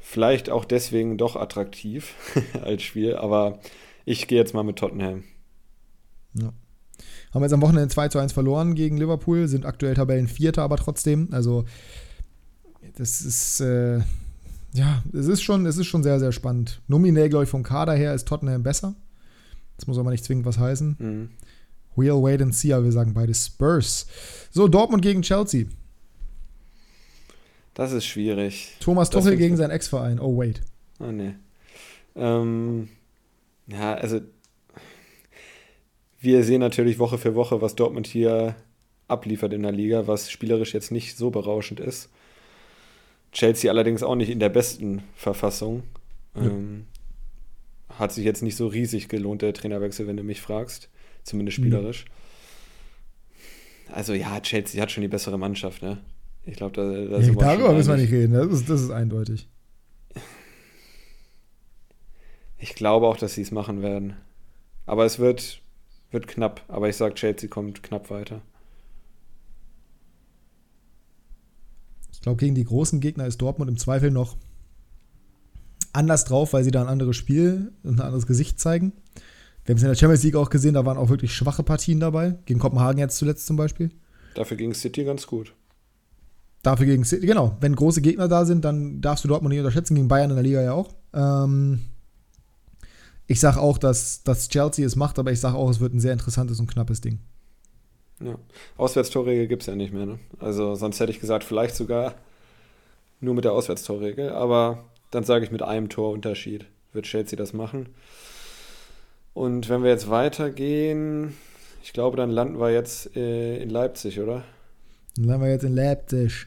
vielleicht 0.00 0.50
auch 0.50 0.66
deswegen 0.66 1.16
doch 1.16 1.34
attraktiv 1.34 2.14
als 2.62 2.82
Spiel, 2.82 3.16
aber 3.16 3.58
ich 4.04 4.28
gehe 4.28 4.38
jetzt 4.38 4.52
mal 4.52 4.64
mit 4.64 4.76
Tottenham. 4.76 5.24
Ja. 6.34 6.52
Haben 7.32 7.42
jetzt 7.42 7.54
am 7.54 7.62
Wochenende 7.62 7.88
2 7.88 8.08
zu 8.08 8.18
1 8.18 8.34
verloren 8.34 8.74
gegen 8.74 8.98
Liverpool, 8.98 9.48
sind 9.48 9.64
aktuell 9.64 9.94
Tabellenvierter, 9.94 10.62
aber 10.62 10.76
trotzdem, 10.76 11.28
also 11.32 11.64
das 12.98 13.22
ist, 13.22 13.60
äh, 13.60 14.00
ja, 14.74 15.02
es 15.12 15.28
ist 15.28 15.42
schon, 15.42 15.66
es 15.66 15.78
ist 15.78 15.86
schon 15.86 16.02
sehr, 16.02 16.18
sehr 16.18 16.32
spannend. 16.32 16.80
Nominell, 16.88 17.28
glaube 17.28 17.44
ich, 17.44 17.50
vom 17.50 17.62
Kader 17.62 17.94
her 17.94 18.14
ist 18.14 18.26
Tottenham 18.26 18.62
besser. 18.62 18.94
Das 19.76 19.86
muss 19.86 19.98
aber 19.98 20.10
nicht 20.10 20.24
zwingend 20.24 20.46
was 20.46 20.58
heißen. 20.58 20.96
Mhm. 20.98 21.30
We'll 21.96 22.20
wait 22.20 22.42
and 22.42 22.54
see, 22.54 22.72
aber 22.72 22.84
wir 22.84 22.92
sagen 22.92 23.14
beide 23.14 23.34
Spurs. 23.34 24.06
So, 24.50 24.66
Dortmund 24.66 25.02
gegen 25.02 25.22
Chelsea. 25.22 25.66
Das 27.72 27.92
ist 27.92 28.04
schwierig. 28.04 28.76
Thomas 28.80 29.10
Tuchel 29.10 29.36
gegen 29.36 29.56
seinen 29.56 29.70
Ex-Verein. 29.70 30.18
Oh, 30.18 30.36
wait. 30.36 30.60
Oh, 30.98 31.12
nee. 31.12 31.34
Ähm, 32.16 32.88
ja, 33.68 33.94
also 33.94 34.20
wir 36.20 36.42
sehen 36.42 36.60
natürlich 36.60 36.98
Woche 36.98 37.18
für 37.18 37.34
Woche, 37.36 37.60
was 37.60 37.76
Dortmund 37.76 38.06
hier 38.06 38.56
abliefert 39.06 39.52
in 39.52 39.62
der 39.62 39.72
Liga, 39.72 40.06
was 40.06 40.30
spielerisch 40.30 40.74
jetzt 40.74 40.90
nicht 40.90 41.16
so 41.16 41.30
berauschend 41.30 41.78
ist. 41.78 42.08
Chelsea 43.34 43.70
allerdings 43.70 44.02
auch 44.02 44.14
nicht 44.14 44.30
in 44.30 44.38
der 44.38 44.48
besten 44.48 45.02
Verfassung. 45.14 45.82
Ja. 46.34 46.46
Ähm, 46.46 46.86
hat 47.90 48.12
sich 48.12 48.24
jetzt 48.24 48.42
nicht 48.42 48.56
so 48.56 48.66
riesig 48.66 49.08
gelohnt, 49.08 49.42
der 49.42 49.52
Trainerwechsel, 49.52 50.06
wenn 50.06 50.16
du 50.16 50.22
mich 50.22 50.40
fragst. 50.40 50.88
Zumindest 51.22 51.56
spielerisch. 51.56 52.06
Mhm. 52.06 53.94
Also 53.94 54.14
ja, 54.14 54.40
Chelsea 54.40 54.80
hat 54.80 54.90
schon 54.90 55.02
die 55.02 55.08
bessere 55.08 55.38
Mannschaft, 55.38 55.82
ne? 55.82 55.98
Ich 56.46 56.56
glaube, 56.56 56.74
da, 56.74 56.82
da 56.82 57.20
ja, 57.20 57.32
Darüber 57.32 57.72
müssen 57.72 57.90
wir 57.90 57.96
nicht 57.96 58.12
reden, 58.12 58.34
das 58.34 58.48
ist, 58.48 58.68
das 58.68 58.82
ist 58.82 58.90
eindeutig. 58.90 59.48
Ich 62.58 62.74
glaube 62.74 63.06
auch, 63.06 63.16
dass 63.16 63.34
sie 63.34 63.42
es 63.42 63.50
machen 63.50 63.82
werden. 63.82 64.16
Aber 64.86 65.04
es 65.04 65.18
wird, 65.18 65.60
wird 66.10 66.26
knapp. 66.26 66.62
Aber 66.68 66.88
ich 66.88 66.96
sage, 66.96 67.14
Chelsea 67.14 67.48
kommt 67.48 67.82
knapp 67.82 68.10
weiter. 68.10 68.42
Glaube, 72.24 72.38
gegen 72.38 72.54
die 72.54 72.64
großen 72.64 73.00
Gegner 73.00 73.26
ist 73.26 73.38
Dortmund 73.38 73.70
im 73.70 73.76
Zweifel 73.76 74.10
noch 74.10 74.36
anders 75.92 76.24
drauf, 76.24 76.52
weil 76.52 76.64
sie 76.64 76.70
da 76.70 76.82
ein 76.82 76.88
anderes 76.88 77.16
Spiel 77.16 77.72
und 77.82 77.96
ein 77.96 78.00
anderes 78.00 78.26
Gesicht 78.26 78.58
zeigen. 78.58 78.92
Wir 79.64 79.72
haben 79.72 79.76
es 79.76 79.82
in 79.82 79.88
der 79.88 79.94
Champions 79.94 80.22
League 80.24 80.36
auch 80.36 80.50
gesehen, 80.50 80.74
da 80.74 80.84
waren 80.84 80.98
auch 80.98 81.08
wirklich 81.08 81.34
schwache 81.34 81.62
Partien 81.62 82.00
dabei. 82.00 82.36
Gegen 82.46 82.60
Kopenhagen 82.60 82.98
jetzt 82.98 83.16
zuletzt 83.16 83.46
zum 83.46 83.56
Beispiel. 83.56 83.90
Dafür 84.34 84.56
ging 84.56 84.74
City 84.74 85.04
ganz 85.04 85.26
gut. 85.26 85.54
Dafür 86.62 86.86
gegen 86.86 87.04
City, 87.04 87.26
genau. 87.26 87.56
Wenn 87.60 87.76
große 87.76 88.02
Gegner 88.02 88.26
da 88.26 88.44
sind, 88.44 88.64
dann 88.64 89.00
darfst 89.00 89.24
du 89.24 89.28
Dortmund 89.28 89.52
nicht 89.52 89.60
unterschätzen. 89.60 89.94
Gegen 89.94 90.08
Bayern 90.08 90.30
in 90.30 90.36
der 90.36 90.42
Liga 90.42 90.62
ja 90.62 90.72
auch. 90.72 90.94
Ähm, 91.12 91.80
ich 93.26 93.40
sage 93.40 93.60
auch, 93.60 93.78
dass, 93.78 94.22
dass 94.22 94.48
Chelsea 94.48 94.84
es 94.84 94.96
macht, 94.96 95.18
aber 95.18 95.32
ich 95.32 95.40
sage 95.40 95.56
auch, 95.56 95.70
es 95.70 95.80
wird 95.80 95.94
ein 95.94 96.00
sehr 96.00 96.12
interessantes 96.12 96.60
und 96.60 96.66
knappes 96.66 97.00
Ding. 97.00 97.20
Ja. 98.20 98.38
Auswärtstorregel 98.76 99.46
gibt 99.46 99.62
es 99.62 99.66
ja 99.66 99.74
nicht 99.74 99.92
mehr. 99.92 100.06
Ne? 100.06 100.18
Also 100.38 100.74
sonst 100.74 101.00
hätte 101.00 101.10
ich 101.10 101.20
gesagt, 101.20 101.44
vielleicht 101.44 101.74
sogar 101.74 102.14
nur 103.20 103.34
mit 103.34 103.44
der 103.44 103.52
Auswärtstorregel. 103.52 104.30
Aber 104.30 104.84
dann 105.10 105.24
sage 105.24 105.44
ich, 105.44 105.50
mit 105.50 105.62
einem 105.62 105.88
Torunterschied 105.88 106.66
wird 106.92 107.06
Chelsea 107.06 107.36
das 107.36 107.52
machen. 107.52 107.88
Und 109.32 109.68
wenn 109.68 109.82
wir 109.82 109.90
jetzt 109.90 110.08
weitergehen, 110.10 111.34
ich 111.82 111.92
glaube, 111.92 112.16
dann 112.16 112.30
landen 112.30 112.60
wir 112.60 112.70
jetzt 112.70 113.16
äh, 113.16 113.58
in 113.58 113.70
Leipzig, 113.70 114.20
oder? 114.20 114.44
Dann 115.16 115.24
landen 115.26 115.44
wir 115.44 115.50
jetzt 115.50 115.64
in 115.64 115.74
Leipzig. 115.74 116.46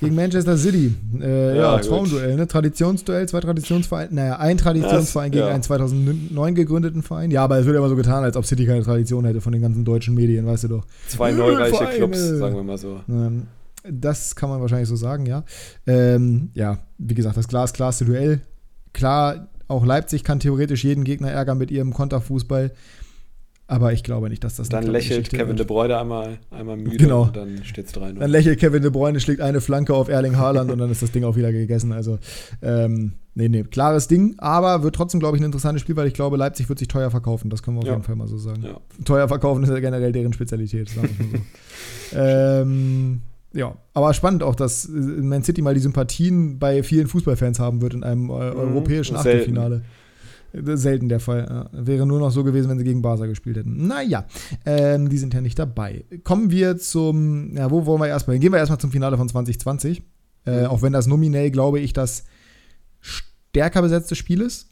Gegen 0.00 0.14
Manchester 0.14 0.58
City. 0.58 0.94
Äh, 1.20 1.56
ja, 1.56 1.74
ja 1.74 1.78
Traumduell, 1.78 2.36
ne? 2.36 2.46
Traditionsduell, 2.46 3.28
zwei 3.28 3.40
Traditionsvereine. 3.40 4.14
Naja, 4.14 4.38
ein 4.38 4.58
Traditionsverein 4.58 5.30
das, 5.30 5.36
gegen 5.36 5.48
ja. 5.48 5.54
einen 5.54 5.62
2009 5.62 6.54
gegründeten 6.54 7.02
Verein. 7.02 7.30
Ja, 7.30 7.44
aber 7.44 7.58
es 7.58 7.66
wird 7.66 7.76
immer 7.76 7.88
so 7.88 7.96
getan, 7.96 8.22
als 8.22 8.36
ob 8.36 8.44
City 8.44 8.66
keine 8.66 8.82
Tradition 8.82 9.24
hätte 9.24 9.40
von 9.40 9.52
den 9.52 9.62
ganzen 9.62 9.84
deutschen 9.84 10.14
Medien, 10.14 10.46
weißt 10.46 10.64
du 10.64 10.68
doch. 10.68 10.86
Zwei 11.08 11.32
neureiche 11.32 11.76
Vereine. 11.76 11.96
Clubs, 11.96 12.18
sagen 12.18 12.56
wir 12.56 12.62
mal 12.62 12.78
so. 12.78 13.00
Ähm, 13.08 13.44
das 13.88 14.36
kann 14.36 14.50
man 14.50 14.60
wahrscheinlich 14.60 14.88
so 14.88 14.96
sagen, 14.96 15.26
ja. 15.26 15.44
Ähm, 15.86 16.50
ja, 16.54 16.78
wie 16.98 17.14
gesagt, 17.14 17.36
das 17.36 17.48
glasklarste 17.48 18.04
Duell. 18.04 18.40
Klar, 18.92 19.48
auch 19.68 19.84
Leipzig 19.84 20.24
kann 20.24 20.40
theoretisch 20.40 20.84
jeden 20.84 21.04
Gegner 21.04 21.30
ärgern 21.30 21.58
mit 21.58 21.70
ihrem 21.70 21.92
Konterfußball. 21.92 22.72
Aber 23.68 23.92
ich 23.92 24.04
glaube 24.04 24.28
nicht, 24.28 24.44
dass 24.44 24.54
das 24.54 24.68
Dann 24.68 24.86
lächelt 24.86 25.28
Kevin 25.30 25.56
De 25.56 25.66
Bruyne 25.66 25.98
einmal, 25.98 26.38
einmal 26.50 26.76
müde 26.76 26.98
genau. 26.98 27.22
und 27.24 27.36
dann 27.36 27.64
steht 27.64 27.86
es 27.86 27.94
3-0. 27.94 28.18
Dann 28.20 28.30
lächelt 28.30 28.60
Kevin 28.60 28.80
De 28.80 28.92
Bruyne, 28.92 29.18
schlägt 29.18 29.40
eine 29.40 29.60
Flanke 29.60 29.92
auf 29.92 30.08
Erling 30.08 30.36
Haaland 30.36 30.70
und 30.70 30.78
dann 30.78 30.90
ist 30.90 31.02
das 31.02 31.10
Ding 31.10 31.24
auch 31.24 31.34
wieder 31.34 31.50
gegessen. 31.50 31.92
Also, 31.92 32.18
ähm, 32.62 33.14
nee, 33.34 33.48
nee, 33.48 33.64
klares 33.64 34.06
Ding, 34.06 34.36
aber 34.38 34.84
wird 34.84 34.94
trotzdem, 34.94 35.18
glaube 35.18 35.36
ich, 35.36 35.42
ein 35.42 35.46
interessantes 35.46 35.82
Spiel, 35.82 35.96
weil 35.96 36.06
ich 36.06 36.14
glaube, 36.14 36.36
Leipzig 36.36 36.68
wird 36.68 36.78
sich 36.78 36.86
teuer 36.86 37.10
verkaufen. 37.10 37.50
Das 37.50 37.64
können 37.64 37.76
wir 37.76 37.80
auf 37.80 37.86
Ja. 37.86 37.92
jeden 37.94 38.04
Fall 38.04 38.14
mal 38.14 38.28
so 38.28 38.38
sagen. 38.38 38.62
Ja. 38.62 38.80
Teuer 39.04 39.26
verkaufen 39.26 39.64
ist 39.64 39.70
ja 39.70 39.80
generell 39.80 40.12
deren 40.12 40.32
Spezialität, 40.32 40.88
sagen 40.88 41.08
wir 41.18 41.26
mal 41.26 41.44
so. 42.12 42.16
ähm, 42.18 43.22
ja, 43.52 43.74
aber 43.94 44.14
spannend 44.14 44.44
auch, 44.44 44.54
dass 44.54 44.84
äh, 44.84 44.90
Man 44.92 45.42
City 45.42 45.62
mal 45.62 45.74
die 45.74 45.80
Sympathien 45.80 46.60
bei 46.60 46.84
vielen 46.84 47.08
Fußballfans 47.08 47.58
haben 47.58 47.80
wird 47.80 47.94
in 47.94 48.04
einem 48.04 48.28
äh, 48.30 48.32
europäischen 48.32 49.16
selten. 49.16 49.38
Achtelfinale. 49.38 49.76
Ist 49.76 49.82
Selten 50.74 51.08
der 51.08 51.20
Fall. 51.20 51.46
Ja. 51.48 51.84
Wäre 51.86 52.06
nur 52.06 52.18
noch 52.18 52.30
so 52.30 52.44
gewesen, 52.44 52.68
wenn 52.68 52.78
sie 52.78 52.84
gegen 52.84 53.02
Barca 53.02 53.26
gespielt 53.26 53.56
hätten. 53.56 53.86
Naja, 53.86 54.26
ähm, 54.64 55.08
die 55.08 55.18
sind 55.18 55.34
ja 55.34 55.40
nicht 55.40 55.58
dabei. 55.58 56.04
Kommen 56.24 56.50
wir 56.50 56.78
zum, 56.78 57.56
ja, 57.56 57.70
wo 57.70 57.86
wollen 57.86 58.00
wir 58.00 58.08
erstmal 58.08 58.34
hin? 58.34 58.42
Gehen 58.42 58.52
wir 58.52 58.58
erstmal 58.58 58.80
zum 58.80 58.90
Finale 58.92 59.16
von 59.16 59.28
2020. 59.28 60.02
Äh, 60.44 60.60
Mhm. 60.62 60.66
auch 60.66 60.82
wenn 60.82 60.92
das 60.92 61.06
nominell, 61.06 61.50
glaube 61.50 61.80
ich, 61.80 61.92
das 61.92 62.24
stärker 63.00 63.82
besetzte 63.82 64.14
Spiel 64.14 64.40
ist. 64.40 64.68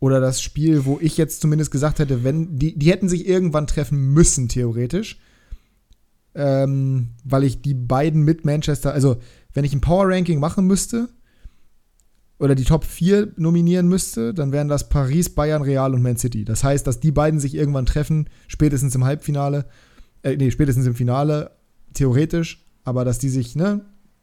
Oder 0.00 0.20
das 0.20 0.40
Spiel, 0.40 0.84
wo 0.84 0.98
ich 1.00 1.16
jetzt 1.16 1.40
zumindest 1.40 1.70
gesagt 1.72 1.98
hätte, 1.98 2.22
wenn, 2.22 2.56
die, 2.56 2.78
die 2.78 2.90
hätten 2.90 3.08
sich 3.08 3.26
irgendwann 3.26 3.66
treffen 3.66 4.12
müssen, 4.12 4.48
theoretisch. 4.48 5.18
Ähm, 6.34 7.08
weil 7.24 7.42
ich 7.44 7.62
die 7.62 7.74
beiden 7.74 8.22
mit 8.22 8.44
Manchester, 8.44 8.92
also 8.92 9.16
wenn 9.54 9.64
ich 9.64 9.72
ein 9.72 9.80
Power-Ranking 9.80 10.38
machen 10.38 10.66
müsste, 10.66 11.08
oder 12.38 12.54
die 12.54 12.64
Top 12.64 12.84
4 12.84 13.32
nominieren 13.36 13.88
müsste, 13.88 14.32
dann 14.32 14.52
wären 14.52 14.68
das 14.68 14.88
Paris, 14.88 15.30
Bayern, 15.30 15.62
Real 15.62 15.94
und 15.94 16.02
Man 16.02 16.16
City. 16.16 16.44
Das 16.44 16.62
heißt, 16.62 16.86
dass 16.86 17.00
die 17.00 17.10
beiden 17.10 17.40
sich 17.40 17.54
irgendwann 17.54 17.86
treffen, 17.86 18.28
spätestens 18.46 18.94
im 18.94 19.04
Halbfinale, 19.04 19.66
äh, 20.22 20.36
nee, 20.36 20.50
spätestens 20.50 20.86
im 20.86 20.94
Finale, 20.94 21.50
theoretisch, 21.94 22.64
aber 22.84 23.04
dass 23.04 23.18
die 23.18 23.28
sich, 23.28 23.56
ne, 23.56 23.80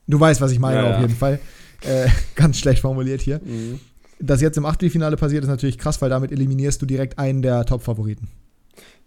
du 0.08 0.20
weißt, 0.20 0.40
was 0.42 0.52
ich 0.52 0.60
meine 0.60 0.78
Ja, 0.78 0.84
auf 0.86 0.96
ja. 0.96 1.02
jeden 1.02 1.16
Fall. 1.16 1.40
Äh, 1.82 2.08
ganz 2.36 2.58
schlecht 2.58 2.82
formuliert 2.82 3.22
hier. 3.22 3.42
Mhm. 3.44 3.80
Das 4.20 4.42
jetzt 4.42 4.58
im 4.58 4.66
Achtelfinale 4.66 5.18
passiert, 5.18 5.44
ist 5.44 5.50
natürlich 5.50 5.78
krass, 5.78 6.02
weil 6.02 6.10
damit 6.10 6.32
eliminierst 6.32 6.82
du 6.82 6.86
direkt 6.86 7.20
einen 7.20 7.42
der 7.42 7.66
Top-Favoriten. 7.66 8.30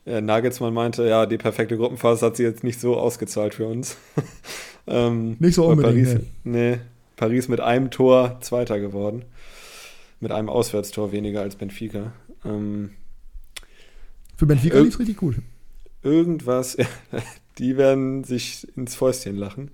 Ja, 0.04 0.20
Nagelsmann 0.20 0.72
meinte, 0.72 1.06
ja, 1.06 1.26
die 1.26 1.38
perfekte 1.38 1.76
Gruppenphase 1.76 2.26
hat 2.26 2.36
sie 2.36 2.42
jetzt 2.42 2.64
nicht 2.64 2.80
so 2.80 2.96
ausgezahlt 2.96 3.54
für 3.54 3.66
uns. 3.66 3.96
ähm, 4.86 5.36
Nicht 5.38 5.54
so 5.54 5.66
unbedingt, 5.66 6.08
Paris, 6.08 6.26
nee. 6.44 6.78
Paris 7.18 7.48
mit 7.48 7.60
einem 7.60 7.90
Tor 7.90 8.38
Zweiter 8.40 8.80
geworden. 8.80 9.24
Mit 10.20 10.32
einem 10.32 10.48
Auswärtstor 10.48 11.12
weniger 11.12 11.42
als 11.42 11.56
Benfica. 11.56 12.12
Ähm, 12.44 12.92
Für 14.36 14.46
Benfica 14.46 14.78
lief 14.78 14.94
es 14.94 14.98
richtig 14.98 15.18
gut. 15.18 15.36
irgendwas, 16.02 16.78
die 17.58 17.76
werden 17.76 18.24
sich 18.24 18.66
ins 18.76 18.94
Fäustchen 18.94 19.36
lachen. 19.36 19.70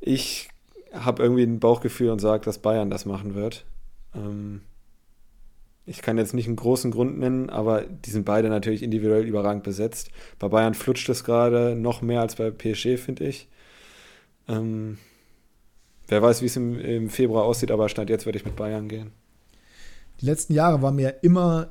Ich 0.00 0.48
habe 0.92 1.22
irgendwie 1.22 1.44
ein 1.44 1.60
Bauchgefühl 1.60 2.10
und 2.10 2.18
sage, 2.18 2.44
dass 2.44 2.58
Bayern 2.58 2.90
das 2.90 3.06
machen 3.06 3.34
wird. 3.34 3.64
Ähm, 4.14 4.60
ich 5.86 6.02
kann 6.02 6.18
jetzt 6.18 6.34
nicht 6.34 6.46
einen 6.46 6.56
großen 6.56 6.90
Grund 6.90 7.18
nennen, 7.18 7.50
aber 7.50 7.82
die 7.82 8.10
sind 8.10 8.24
beide 8.24 8.48
natürlich 8.48 8.82
individuell 8.82 9.24
überragend 9.24 9.62
besetzt. 9.64 10.10
Bei 10.38 10.48
Bayern 10.48 10.74
flutscht 10.74 11.08
es 11.08 11.24
gerade 11.24 11.74
noch 11.74 12.02
mehr 12.02 12.20
als 12.20 12.36
bei 12.36 12.50
PSG, 12.50 12.96
finde 12.98 13.26
ich. 13.26 13.48
Ähm, 14.48 14.98
wer 16.12 16.22
weiß, 16.22 16.42
wie 16.42 16.46
es 16.46 16.56
im, 16.56 16.78
im 16.78 17.08
Februar 17.08 17.44
aussieht, 17.44 17.70
aber 17.70 17.88
Stand 17.88 18.10
jetzt 18.10 18.26
würde 18.26 18.38
ich 18.38 18.44
mit 18.44 18.54
Bayern 18.54 18.86
gehen. 18.88 19.10
Die 20.20 20.26
letzten 20.26 20.52
Jahre 20.52 20.82
war 20.82 20.92
mir 20.92 21.16
immer, 21.22 21.68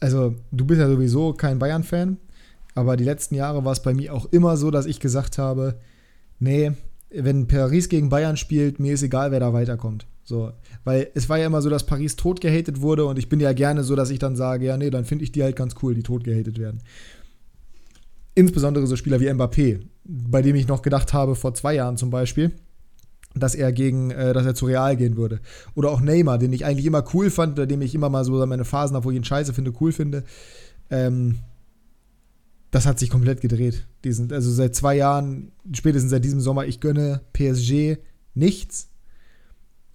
also 0.00 0.34
du 0.50 0.66
bist 0.66 0.80
ja 0.80 0.88
sowieso 0.88 1.32
kein 1.32 1.58
Bayern-Fan, 1.58 2.18
aber 2.74 2.96
die 2.96 3.04
letzten 3.04 3.36
Jahre 3.36 3.64
war 3.64 3.72
es 3.72 3.80
bei 3.80 3.94
mir 3.94 4.12
auch 4.12 4.26
immer 4.32 4.56
so, 4.56 4.70
dass 4.70 4.86
ich 4.86 4.98
gesagt 5.00 5.38
habe, 5.38 5.78
nee, 6.40 6.72
wenn 7.10 7.46
Paris 7.46 7.88
gegen 7.88 8.08
Bayern 8.08 8.36
spielt, 8.36 8.80
mir 8.80 8.94
ist 8.94 9.02
egal, 9.02 9.30
wer 9.30 9.40
da 9.40 9.52
weiterkommt. 9.52 10.06
So, 10.24 10.52
weil 10.84 11.08
es 11.14 11.28
war 11.28 11.38
ja 11.38 11.46
immer 11.46 11.62
so, 11.62 11.70
dass 11.70 11.86
Paris 11.86 12.16
tot 12.16 12.40
gehatet 12.40 12.80
wurde 12.80 13.06
und 13.06 13.18
ich 13.18 13.28
bin 13.28 13.40
ja 13.40 13.52
gerne 13.52 13.84
so, 13.84 13.96
dass 13.96 14.10
ich 14.10 14.18
dann 14.18 14.36
sage, 14.36 14.66
ja, 14.66 14.76
nee, 14.76 14.90
dann 14.90 15.04
finde 15.04 15.24
ich 15.24 15.32
die 15.32 15.42
halt 15.42 15.56
ganz 15.56 15.74
cool, 15.82 15.94
die 15.94 16.02
tot 16.02 16.24
gehatet 16.24 16.58
werden. 16.58 16.80
Insbesondere 18.34 18.86
so 18.86 18.96
Spieler 18.96 19.20
wie 19.20 19.28
Mbappé, 19.30 19.80
bei 20.04 20.42
dem 20.42 20.56
ich 20.56 20.66
noch 20.68 20.82
gedacht 20.82 21.12
habe, 21.12 21.34
vor 21.34 21.54
zwei 21.54 21.74
Jahren 21.74 21.96
zum 21.96 22.10
Beispiel, 22.10 22.52
dass 23.34 23.54
er 23.54 23.72
gegen, 23.72 24.10
äh, 24.10 24.32
dass 24.32 24.46
er 24.46 24.54
zu 24.54 24.66
Real 24.66 24.96
gehen 24.96 25.16
würde. 25.16 25.40
Oder 25.74 25.90
auch 25.90 26.00
Neymar, 26.00 26.38
den 26.38 26.52
ich 26.52 26.64
eigentlich 26.64 26.86
immer 26.86 27.04
cool 27.14 27.30
fand, 27.30 27.54
oder 27.54 27.66
dem 27.66 27.82
ich 27.82 27.94
immer 27.94 28.08
mal 28.08 28.24
so 28.24 28.44
meine 28.46 28.64
Phasen 28.64 28.96
habe, 28.96 29.04
wo 29.04 29.10
ich 29.10 29.16
ihn 29.16 29.24
scheiße 29.24 29.54
finde, 29.54 29.72
cool 29.80 29.92
finde. 29.92 30.24
Ähm, 30.90 31.38
das 32.70 32.86
hat 32.86 32.98
sich 32.98 33.10
komplett 33.10 33.40
gedreht. 33.40 33.86
Die 34.04 34.12
sind, 34.12 34.32
also 34.32 34.50
seit 34.50 34.74
zwei 34.74 34.96
Jahren, 34.96 35.52
spätestens 35.72 36.10
seit 36.10 36.24
diesem 36.24 36.40
Sommer, 36.40 36.66
ich 36.66 36.80
gönne 36.80 37.20
PSG 37.32 37.98
nichts. 38.34 38.88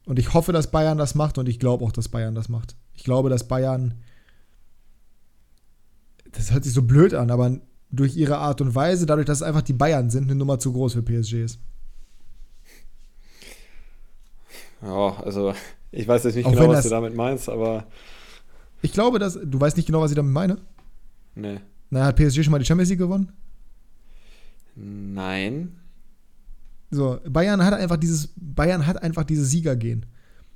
Und 0.05 0.19
ich 0.19 0.33
hoffe, 0.33 0.53
dass 0.53 0.71
Bayern 0.71 0.97
das 0.97 1.15
macht 1.15 1.37
und 1.37 1.49
ich 1.49 1.59
glaube 1.59 1.83
auch, 1.83 1.91
dass 1.91 2.07
Bayern 2.07 2.35
das 2.35 2.49
macht. 2.49 2.75
Ich 2.93 3.03
glaube, 3.03 3.29
dass 3.29 3.47
Bayern, 3.47 3.95
das 6.31 6.53
hört 6.53 6.63
sich 6.63 6.73
so 6.73 6.83
blöd 6.83 7.13
an, 7.13 7.29
aber 7.29 7.59
durch 7.91 8.15
ihre 8.15 8.37
Art 8.37 8.61
und 8.61 8.75
Weise, 8.75 9.05
dadurch, 9.05 9.25
dass 9.25 9.39
es 9.39 9.43
einfach 9.43 9.63
die 9.63 9.73
Bayern 9.73 10.09
sind, 10.09 10.25
eine 10.25 10.35
Nummer 10.35 10.59
zu 10.59 10.71
groß 10.71 10.93
für 10.93 11.03
PSG 11.03 11.43
ist. 11.43 11.59
Ja, 14.81 15.21
also 15.23 15.53
ich 15.91 16.07
weiß 16.07 16.23
jetzt 16.23 16.35
nicht 16.35 16.45
Auch 16.45 16.51
genau, 16.51 16.69
was 16.69 16.83
du 16.83 16.89
damit 16.89 17.15
meinst, 17.15 17.49
aber 17.49 17.87
Ich 18.81 18.93
glaube, 18.93 19.19
dass, 19.19 19.39
du 19.41 19.59
weißt 19.59 19.77
nicht 19.77 19.85
genau, 19.85 20.01
was 20.01 20.11
ich 20.11 20.15
damit 20.15 20.33
meine. 20.33 20.57
nee. 21.35 21.59
Na, 21.89 22.03
hat 22.03 22.17
PSG 22.17 22.43
schon 22.43 22.51
mal 22.51 22.59
die 22.59 22.65
Champions 22.65 22.89
League 22.89 22.99
gewonnen? 22.99 23.31
Nein. 24.75 25.77
So, 26.91 27.19
Bayern 27.27 27.63
hat 27.63 27.73
einfach 27.73 27.97
dieses, 27.97 28.33
Bayern 28.35 28.85
hat 28.85 29.01
einfach 29.01 29.23
dieses 29.23 29.49
Siegergehen. 29.49 30.05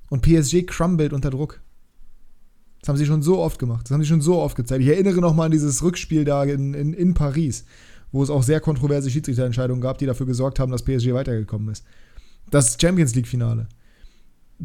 Und 0.10 0.22
PSG 0.22 0.66
crumbled 0.68 1.14
unter 1.14 1.30
Druck. 1.30 1.62
Das 2.82 2.90
haben 2.90 2.98
sie 2.98 3.06
schon 3.06 3.22
so 3.22 3.40
oft 3.40 3.60
gemacht. 3.60 3.86
Das 3.86 3.92
haben 3.92 4.02
sie 4.02 4.10
schon 4.10 4.22
so 4.22 4.40
oft 4.40 4.56
gezeigt. 4.58 4.82
Ich 4.82 4.90
erinnere 4.90 5.22
noch 5.22 5.34
mal 5.34 5.46
an 5.46 5.52
dieses 5.52 5.82
Rückspiel 5.84 6.26
da 6.26 6.44
in, 6.44 6.74
in, 6.74 6.94
in 6.94 7.14
Paris, 7.14 7.64
wo 8.12 8.22
es 8.24 8.30
auch 8.30 8.44
sehr 8.44 8.60
kontroverse 8.60 9.10
Schiedsrichterentscheidungen 9.10 9.82
gab, 9.82 10.00
die 10.00 10.06
dafür 10.06 10.26
gesorgt 10.26 10.60
haben, 10.60 10.72
dass 10.72 10.84
PSG 10.84 11.14
weitergekommen 11.14 11.70
ist. 11.70 11.86
Das 12.50 12.78
Champions 12.80 13.16
League-Finale. 13.16 13.68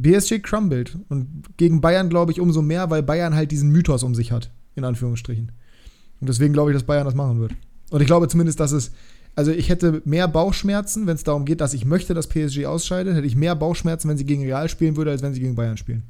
PSG 0.01 0.43
crumbled. 0.43 0.99
Und 1.09 1.57
gegen 1.57 1.81
Bayern 1.81 2.09
glaube 2.09 2.33
ich 2.33 2.41
umso 2.41 2.63
mehr, 2.63 2.91
weil 2.91 3.03
Bayern 3.03 3.35
halt 3.35 3.51
diesen 3.51 3.71
Mythos 3.71 4.03
um 4.03 4.15
sich 4.15 4.33
hat, 4.33 4.51
in 4.75 4.85
Anführungsstrichen. 4.85 5.53
Und 6.21 6.29
deswegen 6.29 6.53
glaube 6.53 6.71
ich, 6.71 6.77
dass 6.77 6.85
Bayern 6.85 7.05
das 7.05 7.15
machen 7.15 7.41
wird. 7.41 7.53
Und 7.91 8.01
ich 8.01 8.07
glaube 8.07 8.29
zumindest, 8.29 8.61
dass 8.61 8.73
es 8.73 8.93
also 9.37 9.53
ich 9.53 9.69
hätte 9.69 10.01
mehr 10.07 10.29
Bauchschmerzen, 10.29 11.07
wenn 11.07 11.15
es 11.15 11.23
darum 11.23 11.45
geht, 11.45 11.61
dass 11.61 11.75
ich 11.75 11.85
möchte, 11.85 12.15
dass 12.15 12.27
PSG 12.27 12.65
ausscheidet, 12.65 13.15
hätte 13.15 13.27
ich 13.27 13.37
mehr 13.37 13.55
Bauchschmerzen, 13.55 14.09
wenn 14.09 14.17
sie 14.17 14.25
gegen 14.25 14.43
Real 14.43 14.69
spielen 14.71 14.97
würde, 14.97 15.11
als 15.11 15.23
wenn 15.23 15.35
sie 15.35 15.41
gegen 15.41 15.55
Bayern 15.55 15.77
spielen. 15.77 16.03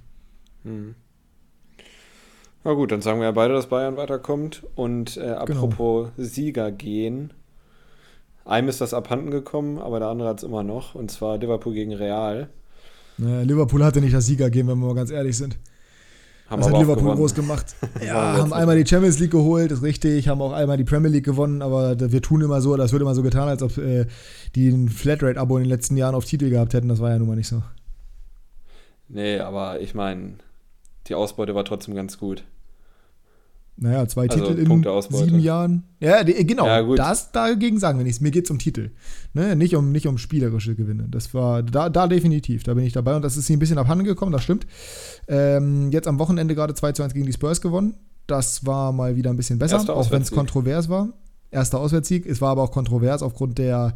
Hm. 0.62 0.94
Na 2.62 2.72
gut, 2.72 2.92
dann 2.92 3.02
sagen 3.02 3.18
wir 3.18 3.26
ja 3.26 3.32
beide, 3.32 3.54
dass 3.54 3.66
Bayern 3.66 3.96
weiterkommt. 3.96 4.62
Und 4.76 5.16
äh, 5.16 5.30
apropos 5.30 6.10
Sieger 6.16 6.70
gehen. 6.70 7.32
Einem 8.44 8.68
ist 8.68 8.80
das 8.80 8.94
abhanden 8.94 9.32
gekommen, 9.32 9.78
aber 9.78 9.98
der 9.98 10.08
andere 10.08 10.28
hat 10.28 10.38
es 10.38 10.44
immer 10.44 10.62
noch. 10.62 10.94
Und 10.94 11.10
zwar 11.10 11.38
Liverpool 11.38 11.74
gegen 11.74 11.94
Real. 11.94 12.48
Naja, 13.18 13.42
Liverpool 13.42 13.84
hatte 13.84 14.00
nicht 14.00 14.14
das 14.14 14.26
Sieger 14.26 14.50
gehen, 14.50 14.66
wenn 14.68 14.78
wir 14.78 14.86
mal 14.86 14.94
ganz 14.94 15.10
ehrlich 15.10 15.36
sind. 15.36 15.58
Haben 16.48 16.60
Was 16.62 16.68
hat 16.70 16.78
Liverpool 16.78 17.02
gewonnen. 17.02 17.16
groß 17.16 17.34
gemacht? 17.34 17.74
Ja, 18.04 18.36
haben 18.36 18.52
einmal 18.52 18.76
die 18.80 18.88
Champions 18.88 19.18
League 19.18 19.32
geholt, 19.32 19.72
ist 19.72 19.82
richtig, 19.82 20.28
haben 20.28 20.40
auch 20.40 20.52
einmal 20.52 20.76
die 20.76 20.84
Premier 20.84 21.10
League 21.10 21.24
gewonnen, 21.24 21.60
aber 21.60 21.98
wir 21.98 22.22
tun 22.22 22.40
immer 22.40 22.60
so, 22.60 22.76
das 22.76 22.92
wird 22.92 23.02
immer 23.02 23.14
so 23.16 23.22
getan, 23.22 23.48
als 23.48 23.62
ob 23.62 23.76
äh, 23.78 24.06
die 24.54 24.68
ein 24.68 24.88
Flatrate-Abo 24.88 25.56
in 25.56 25.64
den 25.64 25.70
letzten 25.70 25.96
Jahren 25.96 26.14
auf 26.14 26.24
Titel 26.24 26.50
gehabt 26.50 26.72
hätten. 26.74 26.88
Das 26.88 27.00
war 27.00 27.10
ja 27.10 27.18
nun 27.18 27.26
mal 27.26 27.36
nicht 27.36 27.48
so. 27.48 27.62
Nee, 29.08 29.38
aber 29.38 29.80
ich 29.80 29.94
meine, 29.94 30.34
die 31.08 31.14
Ausbeute 31.14 31.54
war 31.54 31.64
trotzdem 31.64 31.94
ganz 31.94 32.18
gut. 32.18 32.44
Naja, 33.78 34.08
zwei 34.08 34.26
Also 34.28 34.38
Titel 34.54 34.58
in 34.58 34.84
sieben 35.10 35.38
Jahren. 35.38 35.84
Ja, 36.00 36.22
genau. 36.22 36.66
Ja. 36.66 36.82
Das 36.94 37.30
dagegen 37.32 37.78
sagen 37.78 37.98
wir 37.98 38.04
nichts. 38.04 38.22
Mir 38.22 38.30
geht 38.30 38.46
es 38.46 38.50
um 38.50 38.58
Titel. 38.58 38.90
Ne? 39.34 39.54
Nicht, 39.54 39.76
um, 39.76 39.92
nicht 39.92 40.06
um 40.06 40.16
spielerische 40.16 40.74
Gewinne. 40.74 41.06
Das 41.10 41.34
war 41.34 41.62
da, 41.62 41.90
da 41.90 42.08
definitiv. 42.08 42.62
Da 42.62 42.72
bin 42.72 42.84
ich 42.84 42.94
dabei. 42.94 43.14
Und 43.16 43.22
das 43.22 43.36
ist 43.36 43.50
ihnen 43.50 43.56
ein 43.56 43.60
bisschen 43.60 43.76
abhanden 43.78 44.04
gekommen, 44.06 44.32
das 44.32 44.42
stimmt. 44.44 44.66
Ähm, 45.28 45.90
jetzt 45.90 46.08
am 46.08 46.18
Wochenende 46.18 46.54
gerade 46.54 46.72
2 46.74 46.92
zu 46.92 47.02
1 47.02 47.12
gegen 47.12 47.26
die 47.26 47.32
Spurs 47.34 47.60
gewonnen. 47.60 47.94
Das 48.26 48.64
war 48.64 48.92
mal 48.92 49.14
wieder 49.14 49.30
ein 49.30 49.36
bisschen 49.36 49.58
besser, 49.58 49.78
auch 49.94 50.10
wenn 50.10 50.22
es 50.22 50.30
kontrovers 50.32 50.88
war. 50.88 51.10
Erster 51.52 51.78
Auswärtssieg. 51.78 52.26
Es 52.26 52.40
war 52.40 52.50
aber 52.50 52.62
auch 52.62 52.72
kontrovers 52.72 53.22
aufgrund 53.22 53.58
der 53.58 53.94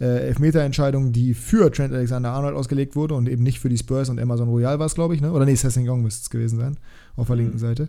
äh, 0.00 0.04
Elfmeterentscheidung, 0.28 1.12
die 1.12 1.32
für 1.32 1.72
Trent 1.72 1.94
Alexander-Arnold 1.94 2.54
ausgelegt 2.54 2.94
wurde 2.94 3.14
und 3.14 3.26
eben 3.28 3.42
nicht 3.42 3.58
für 3.58 3.70
die 3.70 3.78
Spurs 3.78 4.10
und 4.10 4.20
Amazon 4.20 4.48
Royal 4.50 4.78
war 4.78 4.86
es, 4.86 4.94
glaube 4.94 5.14
ich. 5.14 5.22
Ne? 5.22 5.32
Oder 5.32 5.46
nee, 5.46 5.54
Sessington 5.54 6.02
müsste 6.02 6.22
es 6.24 6.30
gewesen 6.30 6.58
sein. 6.58 6.76
Auf 7.16 7.28
der 7.28 7.36
Mhm. 7.36 7.42
linken 7.42 7.58
Seite. 7.58 7.88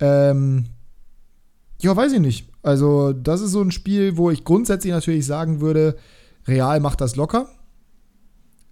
Ähm, 0.00 0.66
ja, 1.80 1.96
weiß 1.96 2.12
ich 2.12 2.20
nicht. 2.20 2.48
Also, 2.62 3.12
das 3.12 3.40
ist 3.40 3.52
so 3.52 3.62
ein 3.62 3.70
Spiel, 3.70 4.16
wo 4.16 4.30
ich 4.30 4.44
grundsätzlich 4.44 4.92
natürlich 4.92 5.26
sagen 5.26 5.60
würde, 5.60 5.96
Real 6.46 6.80
macht 6.80 7.00
das 7.00 7.16
locker, 7.16 7.48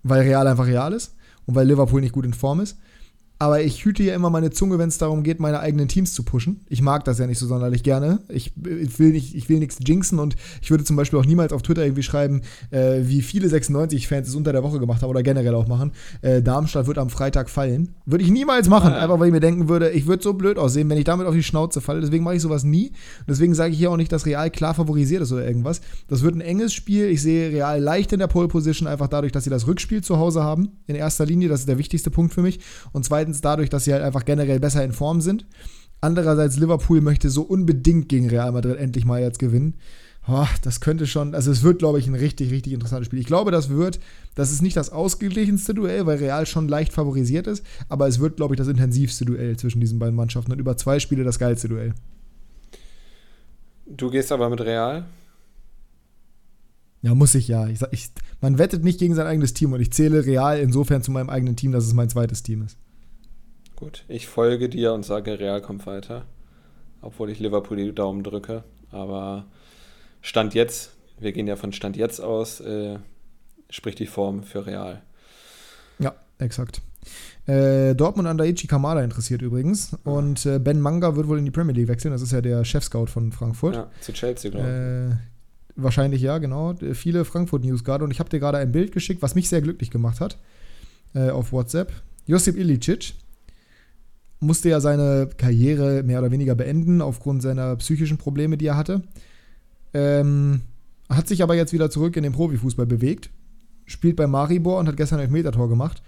weil 0.02 0.22
Real 0.22 0.46
einfach 0.46 0.66
Real 0.66 0.92
ist 0.92 1.14
und 1.46 1.54
weil 1.54 1.66
Liverpool 1.66 2.00
nicht 2.00 2.12
gut 2.12 2.24
in 2.24 2.34
Form 2.34 2.60
ist. 2.60 2.78
Aber 3.38 3.62
ich 3.62 3.84
hüte 3.84 4.02
ja 4.02 4.14
immer 4.14 4.30
meine 4.30 4.50
Zunge, 4.50 4.78
wenn 4.78 4.88
es 4.88 4.96
darum 4.96 5.22
geht, 5.22 5.40
meine 5.40 5.60
eigenen 5.60 5.88
Teams 5.88 6.14
zu 6.14 6.22
pushen. 6.22 6.60
Ich 6.68 6.80
mag 6.80 7.04
das 7.04 7.18
ja 7.18 7.26
nicht 7.26 7.38
so 7.38 7.46
sonderlich 7.46 7.82
gerne. 7.82 8.20
Ich, 8.28 8.54
ich 8.64 8.98
will, 8.98 9.10
nicht, 9.10 9.34
ich 9.34 9.48
will 9.50 9.58
nichts 9.58 9.78
jinxen 9.84 10.18
und 10.18 10.36
ich 10.62 10.70
würde 10.70 10.84
zum 10.84 10.96
Beispiel 10.96 11.18
auch 11.18 11.26
niemals 11.26 11.52
auf 11.52 11.60
Twitter 11.62 11.84
irgendwie 11.84 12.02
schreiben, 12.02 12.40
äh, 12.70 13.00
wie 13.02 13.20
viele 13.20 13.48
96-Fans 13.48 14.28
es 14.28 14.34
unter 14.34 14.52
der 14.52 14.62
Woche 14.62 14.80
gemacht 14.80 15.02
haben 15.02 15.10
oder 15.10 15.22
generell 15.22 15.54
auch 15.54 15.68
machen. 15.68 15.92
Äh, 16.22 16.40
Darmstadt 16.40 16.86
wird 16.86 16.96
am 16.96 17.10
Freitag 17.10 17.50
fallen. 17.50 17.94
Würde 18.06 18.24
ich 18.24 18.30
niemals 18.30 18.68
machen, 18.68 18.92
ja. 18.92 18.98
einfach 18.98 19.20
weil 19.20 19.28
ich 19.28 19.34
mir 19.34 19.40
denken 19.40 19.68
würde, 19.68 19.90
ich 19.90 20.06
würde 20.06 20.22
so 20.22 20.32
blöd 20.32 20.58
aussehen, 20.58 20.88
wenn 20.88 20.98
ich 20.98 21.04
damit 21.04 21.26
auf 21.26 21.34
die 21.34 21.42
Schnauze 21.42 21.82
falle. 21.82 22.00
Deswegen 22.00 22.24
mache 22.24 22.36
ich 22.36 22.42
sowas 22.42 22.64
nie. 22.64 22.88
Und 22.88 23.28
deswegen 23.28 23.54
sage 23.54 23.72
ich 23.72 23.78
hier 23.78 23.90
auch 23.90 23.98
nicht, 23.98 24.12
dass 24.12 24.24
Real 24.24 24.50
klar 24.50 24.72
favorisiert 24.72 25.22
ist 25.22 25.32
oder 25.32 25.46
irgendwas. 25.46 25.82
Das 26.08 26.22
wird 26.22 26.34
ein 26.34 26.40
enges 26.40 26.72
Spiel. 26.72 27.06
Ich 27.06 27.20
sehe 27.20 27.50
Real 27.50 27.82
leicht 27.82 28.12
in 28.14 28.18
der 28.18 28.28
Pole 28.28 28.48
Position, 28.48 28.88
einfach 28.88 29.08
dadurch, 29.08 29.32
dass 29.32 29.44
sie 29.44 29.50
das 29.50 29.66
Rückspiel 29.66 30.02
zu 30.02 30.18
Hause 30.18 30.42
haben. 30.42 30.70
In 30.86 30.96
erster 30.96 31.26
Linie, 31.26 31.50
das 31.50 31.60
ist 31.60 31.68
der 31.68 31.76
wichtigste 31.76 32.10
Punkt 32.10 32.32
für 32.32 32.42
mich. 32.42 32.60
Und 32.92 33.04
zweitens, 33.04 33.25
zweitens 33.26 33.40
dadurch, 33.40 33.70
dass 33.70 33.84
sie 33.84 33.92
halt 33.92 34.02
einfach 34.02 34.24
generell 34.24 34.60
besser 34.60 34.84
in 34.84 34.92
Form 34.92 35.20
sind. 35.20 35.46
Andererseits, 36.00 36.56
Liverpool 36.56 37.00
möchte 37.00 37.30
so 37.30 37.42
unbedingt 37.42 38.08
gegen 38.08 38.28
Real 38.28 38.52
Madrid 38.52 38.78
endlich 38.78 39.04
mal 39.04 39.20
jetzt 39.20 39.38
gewinnen. 39.38 39.74
Oh, 40.28 40.46
das 40.62 40.80
könnte 40.80 41.06
schon, 41.06 41.34
also 41.34 41.50
es 41.50 41.62
wird, 41.62 41.78
glaube 41.78 41.98
ich, 41.98 42.06
ein 42.08 42.14
richtig, 42.14 42.50
richtig 42.50 42.72
interessantes 42.72 43.06
Spiel. 43.06 43.20
Ich 43.20 43.26
glaube, 43.26 43.50
das 43.52 43.68
wird, 43.68 44.00
das 44.34 44.50
ist 44.50 44.60
nicht 44.60 44.76
das 44.76 44.90
ausgeglichenste 44.90 45.72
Duell, 45.72 46.04
weil 46.06 46.18
Real 46.18 46.46
schon 46.46 46.68
leicht 46.68 46.92
favorisiert 46.92 47.46
ist, 47.46 47.64
aber 47.88 48.08
es 48.08 48.18
wird, 48.18 48.36
glaube 48.36 48.54
ich, 48.54 48.58
das 48.58 48.68
intensivste 48.68 49.24
Duell 49.24 49.56
zwischen 49.56 49.80
diesen 49.80 49.98
beiden 49.98 50.16
Mannschaften 50.16 50.52
und 50.52 50.58
über 50.58 50.76
zwei 50.76 50.98
Spiele 50.98 51.22
das 51.22 51.38
geilste 51.38 51.68
Duell. 51.68 51.94
Du 53.86 54.10
gehst 54.10 54.32
aber 54.32 54.50
mit 54.50 54.60
Real? 54.60 55.06
Ja, 57.02 57.14
muss 57.14 57.36
ich 57.36 57.46
ja. 57.46 57.68
Ich, 57.68 57.80
ich, 57.92 58.10
man 58.40 58.58
wettet 58.58 58.82
nicht 58.82 58.98
gegen 58.98 59.14
sein 59.14 59.28
eigenes 59.28 59.54
Team 59.54 59.72
und 59.72 59.80
ich 59.80 59.92
zähle 59.92 60.26
Real 60.26 60.58
insofern 60.58 61.02
zu 61.02 61.12
meinem 61.12 61.30
eigenen 61.30 61.54
Team, 61.54 61.70
dass 61.70 61.86
es 61.86 61.94
mein 61.94 62.08
zweites 62.08 62.42
Team 62.42 62.62
ist. 62.62 62.76
Gut, 63.76 64.04
ich 64.08 64.26
folge 64.26 64.68
dir 64.68 64.92
und 64.94 65.04
sage, 65.04 65.38
Real 65.38 65.60
kommt 65.60 65.86
weiter. 65.86 66.24
Obwohl 67.02 67.30
ich 67.30 67.38
Liverpool 67.38 67.76
die 67.76 67.94
Daumen 67.94 68.24
drücke. 68.24 68.64
Aber 68.90 69.44
Stand 70.22 70.54
jetzt, 70.54 70.92
wir 71.20 71.32
gehen 71.32 71.46
ja 71.46 71.56
von 71.56 71.72
Stand 71.72 71.96
jetzt 71.96 72.20
aus, 72.20 72.60
äh, 72.60 72.98
spricht 73.70 73.98
die 73.98 74.06
Form 74.06 74.42
für 74.42 74.66
Real. 74.66 75.02
Ja, 75.98 76.14
exakt. 76.38 76.80
Äh, 77.46 77.94
Dortmund 77.94 78.26
an 78.26 78.38
Daichi 78.38 78.66
Kamada 78.66 79.02
interessiert 79.02 79.42
übrigens. 79.42 79.96
Und 80.04 80.46
äh, 80.46 80.58
Ben 80.58 80.80
Manga 80.80 81.14
wird 81.14 81.28
wohl 81.28 81.38
in 81.38 81.44
die 81.44 81.50
Premier 81.50 81.74
League 81.74 81.88
wechseln. 81.88 82.12
Das 82.12 82.22
ist 82.22 82.32
ja 82.32 82.40
der 82.40 82.64
Chef-Scout 82.64 83.06
von 83.06 83.30
Frankfurt. 83.30 83.76
Ja, 83.76 83.90
zu 84.00 84.12
Chelsea, 84.12 84.50
glaube 84.50 84.66
ich. 84.66 84.72
Äh, 84.72 85.16
wahrscheinlich 85.76 86.22
ja, 86.22 86.38
genau. 86.38 86.74
Viele 86.94 87.24
Frankfurt-News 87.24 87.84
gerade. 87.84 88.04
Und 88.04 88.10
ich 88.10 88.18
habe 88.18 88.30
dir 88.30 88.40
gerade 88.40 88.58
ein 88.58 88.72
Bild 88.72 88.92
geschickt, 88.92 89.22
was 89.22 89.34
mich 89.34 89.48
sehr 89.48 89.60
glücklich 89.60 89.90
gemacht 89.90 90.20
hat. 90.20 90.38
Äh, 91.14 91.30
auf 91.30 91.52
WhatsApp. 91.52 91.92
Josip 92.26 92.56
Ilicic 92.56 93.14
musste 94.40 94.68
ja 94.68 94.80
seine 94.80 95.28
Karriere 95.36 96.02
mehr 96.02 96.18
oder 96.18 96.30
weniger 96.30 96.54
beenden 96.54 97.00
aufgrund 97.00 97.42
seiner 97.42 97.76
psychischen 97.76 98.18
Probleme, 98.18 98.56
die 98.56 98.66
er 98.66 98.76
hatte. 98.76 99.02
Ähm, 99.94 100.62
hat 101.08 101.28
sich 101.28 101.42
aber 101.42 101.54
jetzt 101.54 101.72
wieder 101.72 101.90
zurück 101.90 102.16
in 102.16 102.22
den 102.22 102.32
Profifußball 102.32 102.86
bewegt, 102.86 103.30
spielt 103.86 104.16
bei 104.16 104.26
Maribor 104.26 104.78
und 104.78 104.88
hat 104.88 104.96
gestern 104.96 105.20
ein 105.20 105.30
Metertor 105.30 105.68
gemacht 105.68 106.02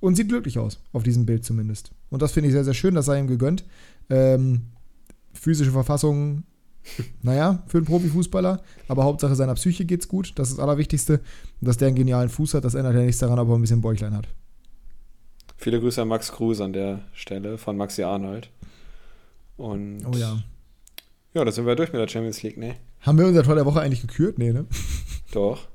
und 0.00 0.14
sieht 0.14 0.28
glücklich 0.28 0.58
aus, 0.58 0.80
auf 0.92 1.02
diesem 1.02 1.26
Bild 1.26 1.44
zumindest. 1.44 1.90
Und 2.10 2.22
das 2.22 2.32
finde 2.32 2.48
ich 2.48 2.52
sehr, 2.52 2.64
sehr 2.64 2.74
schön, 2.74 2.94
das 2.94 3.06
sei 3.06 3.18
ihm 3.18 3.26
gegönnt. 3.26 3.64
Ähm, 4.10 4.62
physische 5.32 5.72
Verfassung, 5.72 6.44
naja, 7.22 7.62
für 7.66 7.78
einen 7.78 7.86
Profifußballer, 7.86 8.62
aber 8.88 9.04
Hauptsache 9.04 9.34
seiner 9.34 9.54
Psyche 9.54 9.84
geht's 9.86 10.08
gut, 10.08 10.32
das 10.36 10.50
ist 10.50 10.58
das 10.58 10.62
Allerwichtigste. 10.62 11.20
Dass 11.60 11.78
der 11.78 11.88
einen 11.88 11.96
genialen 11.96 12.28
Fuß 12.28 12.54
hat, 12.54 12.64
das 12.64 12.74
ändert 12.74 12.94
ja 12.94 13.00
nichts 13.00 13.18
daran, 13.18 13.38
ob 13.38 13.48
er 13.48 13.54
ein 13.54 13.62
bisschen 13.62 13.80
Bäuchlein 13.80 14.14
hat. 14.14 14.28
Viele 15.56 15.80
Grüße 15.80 16.02
an 16.02 16.08
Max 16.08 16.32
Kruse 16.32 16.64
an 16.64 16.72
der 16.72 17.00
Stelle 17.12 17.58
von 17.58 17.76
Maxi 17.76 18.02
Arnold. 18.02 18.50
Und 19.56 20.04
oh 20.04 20.16
ja. 20.16 20.38
Ja, 21.34 21.44
da 21.44 21.52
sind 21.52 21.66
wir 21.66 21.76
durch 21.76 21.92
mit 21.92 22.00
der 22.00 22.08
Champions 22.08 22.42
League, 22.42 22.56
ne? 22.56 22.76
Haben 23.00 23.18
wir 23.18 23.26
unser 23.26 23.42
Tor 23.42 23.54
der 23.54 23.66
Woche 23.66 23.80
eigentlich 23.80 24.00
gekürt? 24.00 24.38
Nee, 24.38 24.52
ne? 24.52 24.66
Doch. 25.32 25.68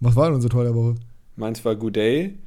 Was 0.00 0.16
war 0.16 0.26
denn 0.26 0.34
unser 0.34 0.48
Tor 0.48 0.64
der 0.64 0.74
Woche? 0.74 0.96
Meins 1.36 1.64
war 1.64 1.74
Good 1.74 1.96
Day 1.96 2.38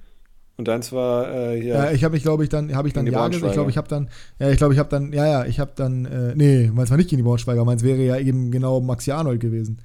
und 0.57 0.67
deins 0.67 0.91
war 0.91 1.33
äh, 1.33 1.61
hier. 1.61 1.73
Ja, 1.73 1.91
ich 1.91 2.03
habe 2.03 2.13
mich, 2.13 2.23
glaube 2.23 2.43
ich, 2.43 2.49
dann 2.49 2.73
habe 2.75 2.87
ich 2.87 2.93
dann 2.93 3.05
ja 3.05 3.27
gesagt. 3.27 3.45
Ich 3.45 3.53
glaube, 3.53 3.69
ich 3.69 3.77
habe 3.77 3.87
dann, 3.87 4.09
ja, 4.39 4.49
ich 4.49 4.57
glaube, 4.57 4.73
ich 4.73 4.79
habe 4.79 4.89
dann, 4.89 5.13
ja, 5.13 5.25
ja, 5.25 5.45
ich 5.45 5.59
habe 5.59 5.71
dann, 5.75 6.05
äh, 6.05 6.33
nee, 6.35 6.71
meins 6.73 6.89
war 6.89 6.97
nicht 6.97 7.09
gegen 7.09 7.17
die 7.17 7.23
Braunschweiger, 7.23 7.63
meins 7.65 7.83
wäre 7.83 8.01
ja 8.01 8.17
eben 8.17 8.51
genau 8.51 8.79
Maxi 8.79 9.11
Arnold 9.11 9.39
gewesen. 9.39 9.79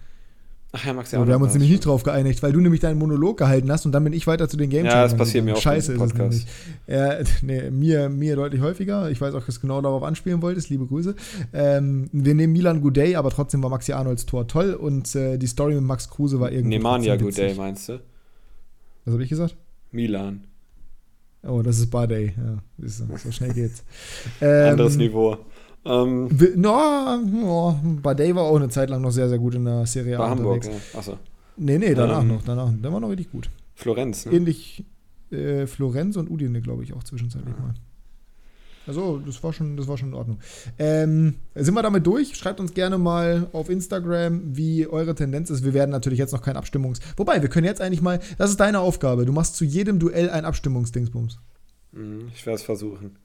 Ach 0.75 0.87
ja, 0.87 0.95
Max, 0.95 1.13
ja. 1.13 1.27
Wir 1.27 1.35
haben 1.35 1.43
uns 1.43 1.53
nämlich 1.53 1.71
nicht 1.71 1.85
drauf 1.85 2.03
geeinigt, 2.03 2.43
weil 2.43 2.53
du 2.53 2.61
nämlich 2.61 2.81
deinen 2.81 2.99
Monolog 2.99 3.37
gehalten 3.37 3.71
hast 3.71 3.85
und 3.85 3.93
dann 3.93 4.05
bin 4.05 4.15
ich 4.15 4.27
weiter 4.27 4.49
zu 4.49 4.57
den 4.57 4.71
Games. 4.71 4.91
Ja, 4.91 5.03
das 5.03 5.15
passiert 5.15 5.45
mir 5.45 5.55
auch 5.55 5.61
Scheiße 5.61 5.93
ist 5.93 6.01
es 6.01 6.15
nämlich. 6.15 6.47
Ja, 6.87 7.19
nee, 7.43 7.71
mir, 7.71 8.09
mir 8.09 8.37
deutlich 8.37 8.63
häufiger. 8.63 9.11
Ich 9.11 9.21
weiß 9.21 9.35
auch, 9.35 9.45
dass 9.45 9.57
du 9.57 9.61
genau 9.61 9.83
darauf 9.83 10.03
anspielen 10.03 10.41
wolltest. 10.41 10.71
Liebe 10.71 10.87
Grüße. 10.87 11.15
Ähm, 11.53 12.09
wir 12.13 12.35
nehmen 12.35 12.55
Milan 12.55 12.81
Goudet, 12.81 13.17
aber 13.17 13.29
trotzdem 13.29 13.63
war 13.63 13.69
Maxi 13.69 13.93
Arnolds 13.93 14.25
Tor 14.25 14.49
toll 14.49 14.73
und 14.73 15.15
äh, 15.15 15.37
die 15.37 15.47
Story 15.47 15.75
mit 15.75 15.85
Max 15.85 16.09
Kruse 16.09 16.41
war 16.41 16.51
irgendwie. 16.51 16.79
Nemanja 16.79 17.17
Goudet, 17.17 17.55
meinst 17.59 17.91
du? 17.91 18.01
Was 19.05 19.13
habe 19.13 19.23
ich 19.23 19.29
gesagt? 19.29 19.57
Milan. 19.91 20.45
Oh, 21.47 21.61
das 21.61 21.79
ist 21.81 21.91
Bardey. 21.91 22.33
Ja, 22.37 22.87
so 22.87 23.31
schnell 23.31 23.53
geht's. 23.53 23.85
Ähm, 24.41 24.71
Anderes 24.71 24.97
Niveau. 24.97 25.39
Ähm, 25.85 26.29
no, 26.57 27.17
no, 27.17 27.77
Dave 28.15 28.37
war 28.37 28.45
auch 28.45 28.57
eine 28.57 28.69
Zeit 28.69 28.89
lang 28.91 29.03
noch 29.03 29.11
sehr, 29.11 29.29
sehr 29.29 29.39
gut 29.39 29.55
in 29.55 29.65
der 29.65 29.87
Serie 29.87 30.19
A. 30.19 30.31
Hamburg, 30.31 30.65
ja. 30.65 30.99
Achso. 30.99 31.19
Nee, 31.57 31.79
nee, 31.79 31.95
danach 31.95 32.23
ähm, 32.23 32.29
noch. 32.29 32.43
Danach, 32.43 32.71
der 32.73 32.93
war 32.93 33.01
noch 33.01 33.09
richtig 33.09 33.31
gut. 33.31 33.51
Florenz, 33.75 34.27
ne? 34.27 34.33
Ähnlich 34.33 34.85
äh, 35.31 35.67
Florenz 35.67 36.17
und 36.17 36.31
Udine, 36.31 36.61
glaube 36.61 36.85
ich, 36.85 36.93
auch 36.93 37.03
zwischenzeitlich 37.03 37.55
ja. 37.57 37.63
mal. 37.63 37.75
Also, 38.87 39.19
das 39.19 39.43
war 39.45 39.53
schon, 39.53 39.77
das 39.77 39.87
war 39.87 39.97
schon 39.97 40.09
in 40.09 40.15
Ordnung. 40.15 40.39
Ähm, 40.79 41.35
sind 41.55 41.75
wir 41.75 41.83
damit 41.83 42.05
durch? 42.07 42.35
Schreibt 42.37 42.59
uns 42.59 42.75
gerne 42.75 42.99
mal 42.99 43.49
auf 43.53 43.71
Instagram, 43.71 44.57
wie 44.57 44.87
eure 44.89 45.15
Tendenz 45.15 45.51
ist. 45.51 45.65
Wir 45.65 45.73
werden 45.73 45.91
natürlich 45.91 46.19
jetzt 46.19 46.33
noch 46.33 46.43
kein 46.43 46.57
Abstimmungs. 46.57 47.01
Wobei, 47.17 47.43
wir 47.43 47.49
können 47.49 47.67
jetzt 47.67 47.81
eigentlich 47.81 48.03
mal. 48.03 48.19
Das 48.39 48.51
ist 48.51 48.59
deine 48.59 48.81
Aufgabe. 48.81 49.25
Du 49.25 49.33
machst 49.33 49.57
zu 49.57 49.65
jedem 49.65 50.01
Duell 50.01 50.31
ein 50.31 50.45
Abstimmungsdingsbums. 50.45 51.39
Mhm, 51.93 52.31
ich 52.35 52.45
werde 52.45 52.57
es 52.57 52.63
versuchen. 52.63 53.17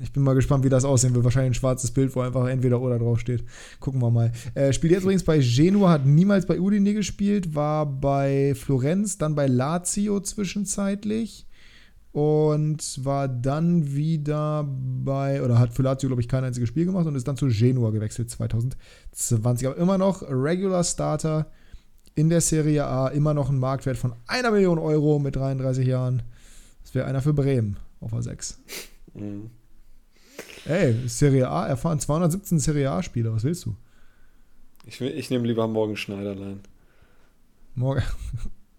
Ich 0.00 0.12
bin 0.12 0.22
mal 0.22 0.34
gespannt, 0.34 0.64
wie 0.64 0.68
das 0.68 0.84
aussehen 0.84 1.14
wird. 1.14 1.24
Wahrscheinlich 1.24 1.50
ein 1.50 1.54
schwarzes 1.54 1.92
Bild, 1.92 2.14
wo 2.16 2.20
einfach 2.20 2.46
entweder 2.48 2.80
oder 2.80 2.98
drauf 2.98 3.20
steht. 3.20 3.44
Gucken 3.78 4.00
wir 4.02 4.10
mal. 4.10 4.32
Äh, 4.54 4.72
spielt 4.72 4.92
jetzt 4.92 5.02
übrigens 5.02 5.24
bei 5.24 5.38
Genua, 5.38 5.90
hat 5.90 6.06
niemals 6.06 6.46
bei 6.46 6.58
Udine 6.60 6.92
gespielt, 6.92 7.54
war 7.54 7.86
bei 7.86 8.54
Florenz, 8.56 9.18
dann 9.18 9.34
bei 9.34 9.46
Lazio 9.46 10.20
zwischenzeitlich 10.20 11.46
und 12.16 13.04
war 13.04 13.28
dann 13.28 13.94
wieder 13.94 14.66
bei, 14.66 15.42
oder 15.42 15.58
hat 15.58 15.74
für 15.74 15.82
Lazio, 15.82 16.08
glaube 16.08 16.22
ich, 16.22 16.28
kein 16.28 16.44
einziges 16.44 16.68
Spiel 16.68 16.86
gemacht 16.86 17.06
und 17.06 17.14
ist 17.14 17.28
dann 17.28 17.36
zu 17.36 17.48
Genua 17.48 17.90
gewechselt 17.90 18.30
2020. 18.30 19.68
Aber 19.68 19.76
immer 19.76 19.98
noch 19.98 20.22
Regular 20.22 20.82
Starter 20.82 21.50
in 22.14 22.30
der 22.30 22.40
Serie 22.40 22.86
A, 22.86 23.08
immer 23.08 23.34
noch 23.34 23.50
ein 23.50 23.58
Marktwert 23.58 23.98
von 23.98 24.14
einer 24.26 24.50
Million 24.50 24.78
Euro 24.78 25.18
mit 25.18 25.36
33 25.36 25.86
Jahren. 25.86 26.22
Das 26.82 26.94
wäre 26.94 27.06
einer 27.06 27.20
für 27.20 27.34
Bremen 27.34 27.76
auf 28.00 28.14
A6. 28.14 28.56
Mhm. 29.14 29.50
Ey, 30.68 30.94
Serie 31.06 31.48
A 31.48 31.66
erfahren 31.66 32.00
217 32.00 32.58
Serie 32.58 32.90
A-Spieler, 32.90 33.32
was 33.32 33.44
willst 33.44 33.66
du? 33.66 33.76
Ich, 34.84 35.00
ich 35.00 35.30
nehme 35.30 35.46
lieber 35.46 35.66
Morgen 35.68 35.96
Schneiderlein. 35.96 36.60
Morgen. 37.74 38.02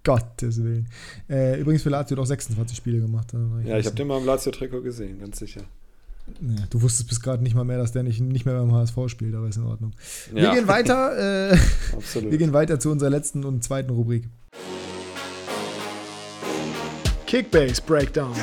Gottes 0.04 0.64
Willen. 0.64 0.88
Äh, 1.30 1.60
übrigens 1.60 1.84
für 1.84 1.90
Lazio 1.90 2.16
hat 2.16 2.24
auch 2.24 2.28
26 2.28 2.78
Spiele 2.78 3.02
gemacht. 3.02 3.34
Ja, 3.66 3.78
ich 3.78 3.86
habe 3.86 3.96
den 3.96 4.08
mal 4.08 4.20
im 4.20 4.26
Lazio-Trikot 4.26 4.82
gesehen, 4.82 5.20
ganz 5.20 5.38
sicher. 5.38 5.62
Ja, 6.42 6.66
du 6.70 6.82
wusstest 6.82 7.08
bis 7.08 7.22
gerade 7.22 7.44
nicht 7.44 7.56
mal 7.56 7.64
mehr, 7.64 7.78
dass 7.78 7.92
der 7.92 8.04
nicht, 8.04 8.20
nicht 8.20 8.46
mehr 8.46 8.58
beim 8.58 8.74
HSV 8.74 8.96
spielt, 9.08 9.36
aber 9.36 9.48
ist 9.48 9.58
in 9.58 9.64
Ordnung. 9.64 9.94
Wir 10.32 10.44
ja. 10.44 10.54
gehen 10.54 10.68
weiter. 10.68 11.52
Äh, 11.52 11.58
Absolut. 11.94 12.32
Wir 12.32 12.38
gehen 12.38 12.54
weiter 12.54 12.80
zu 12.80 12.92
unserer 12.92 13.10
letzten 13.10 13.44
und 13.44 13.64
zweiten 13.64 13.90
Rubrik. 13.90 14.28
Kickbase 17.26 17.82
Breakdown. 17.82 18.34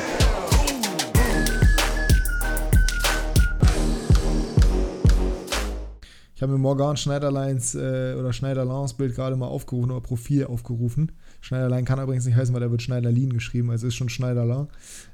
Ich 6.36 6.42
habe 6.42 6.52
mir 6.52 6.58
Morgan 6.58 6.96
Schneiderleins 6.96 7.76
äh, 7.76 8.16
oder 8.18 8.32
Schneiderlans 8.32 8.94
Bild 8.94 9.14
gerade 9.14 9.36
mal 9.36 9.46
aufgerufen 9.46 9.92
oder 9.92 10.00
Profil 10.00 10.46
aufgerufen. 10.46 11.12
Schneiderlein 11.40 11.84
kann 11.84 12.00
übrigens 12.00 12.26
nicht 12.26 12.34
heißen, 12.34 12.52
weil 12.52 12.60
da 12.60 12.70
wird 12.70 12.82
Schneiderlin 12.82 13.32
geschrieben, 13.32 13.70
also 13.70 13.86
ist 13.86 13.94
schon 13.94 14.08
Schneiderlein. 14.08 14.66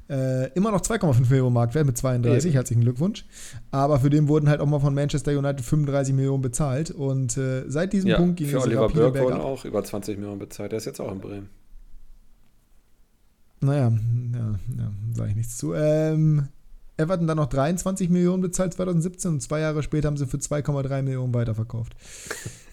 Äh, 0.08 0.50
immer 0.54 0.70
noch 0.70 0.80
2,5 0.80 1.28
Millionen 1.28 1.52
Marktwert 1.52 1.84
mit 1.84 1.98
32, 1.98 2.52
ja. 2.52 2.58
herzlichen 2.58 2.80
Glückwunsch. 2.82 3.26
Aber 3.70 4.00
für 4.00 4.08
den 4.08 4.28
wurden 4.28 4.48
halt 4.48 4.60
auch 4.60 4.66
mal 4.66 4.80
von 4.80 4.94
Manchester 4.94 5.36
United 5.36 5.60
35 5.64 6.14
Millionen 6.14 6.40
bezahlt 6.40 6.90
und 6.90 7.36
äh, 7.36 7.64
seit 7.68 7.92
diesem 7.92 8.10
ja, 8.10 8.16
Punkt 8.16 8.38
ging 8.38 8.48
es 8.48 8.54
Oliver 8.54 8.88
Burke 8.88 9.20
wurden 9.20 9.40
auch 9.40 9.64
über 9.66 9.84
20 9.84 10.16
Millionen 10.16 10.38
bezahlt. 10.38 10.72
Der 10.72 10.78
ist 10.78 10.86
jetzt 10.86 11.00
auch 11.00 11.12
in 11.12 11.20
Bremen. 11.20 11.50
Naja, 13.60 13.92
ja, 14.32 14.58
ja 14.78 14.92
sage 15.12 15.30
ich 15.30 15.36
nichts 15.36 15.58
zu. 15.58 15.74
Ähm, 15.74 16.48
Everton 17.00 17.26
dann 17.26 17.36
noch 17.36 17.48
23 17.48 18.08
Millionen 18.08 18.42
bezahlt 18.42 18.74
2017 18.74 19.30
und 19.32 19.40
zwei 19.40 19.60
Jahre 19.60 19.82
später 19.82 20.08
haben 20.08 20.16
sie 20.16 20.26
für 20.26 20.36
2,3 20.36 21.02
Millionen 21.02 21.34
weiterverkauft. 21.34 21.94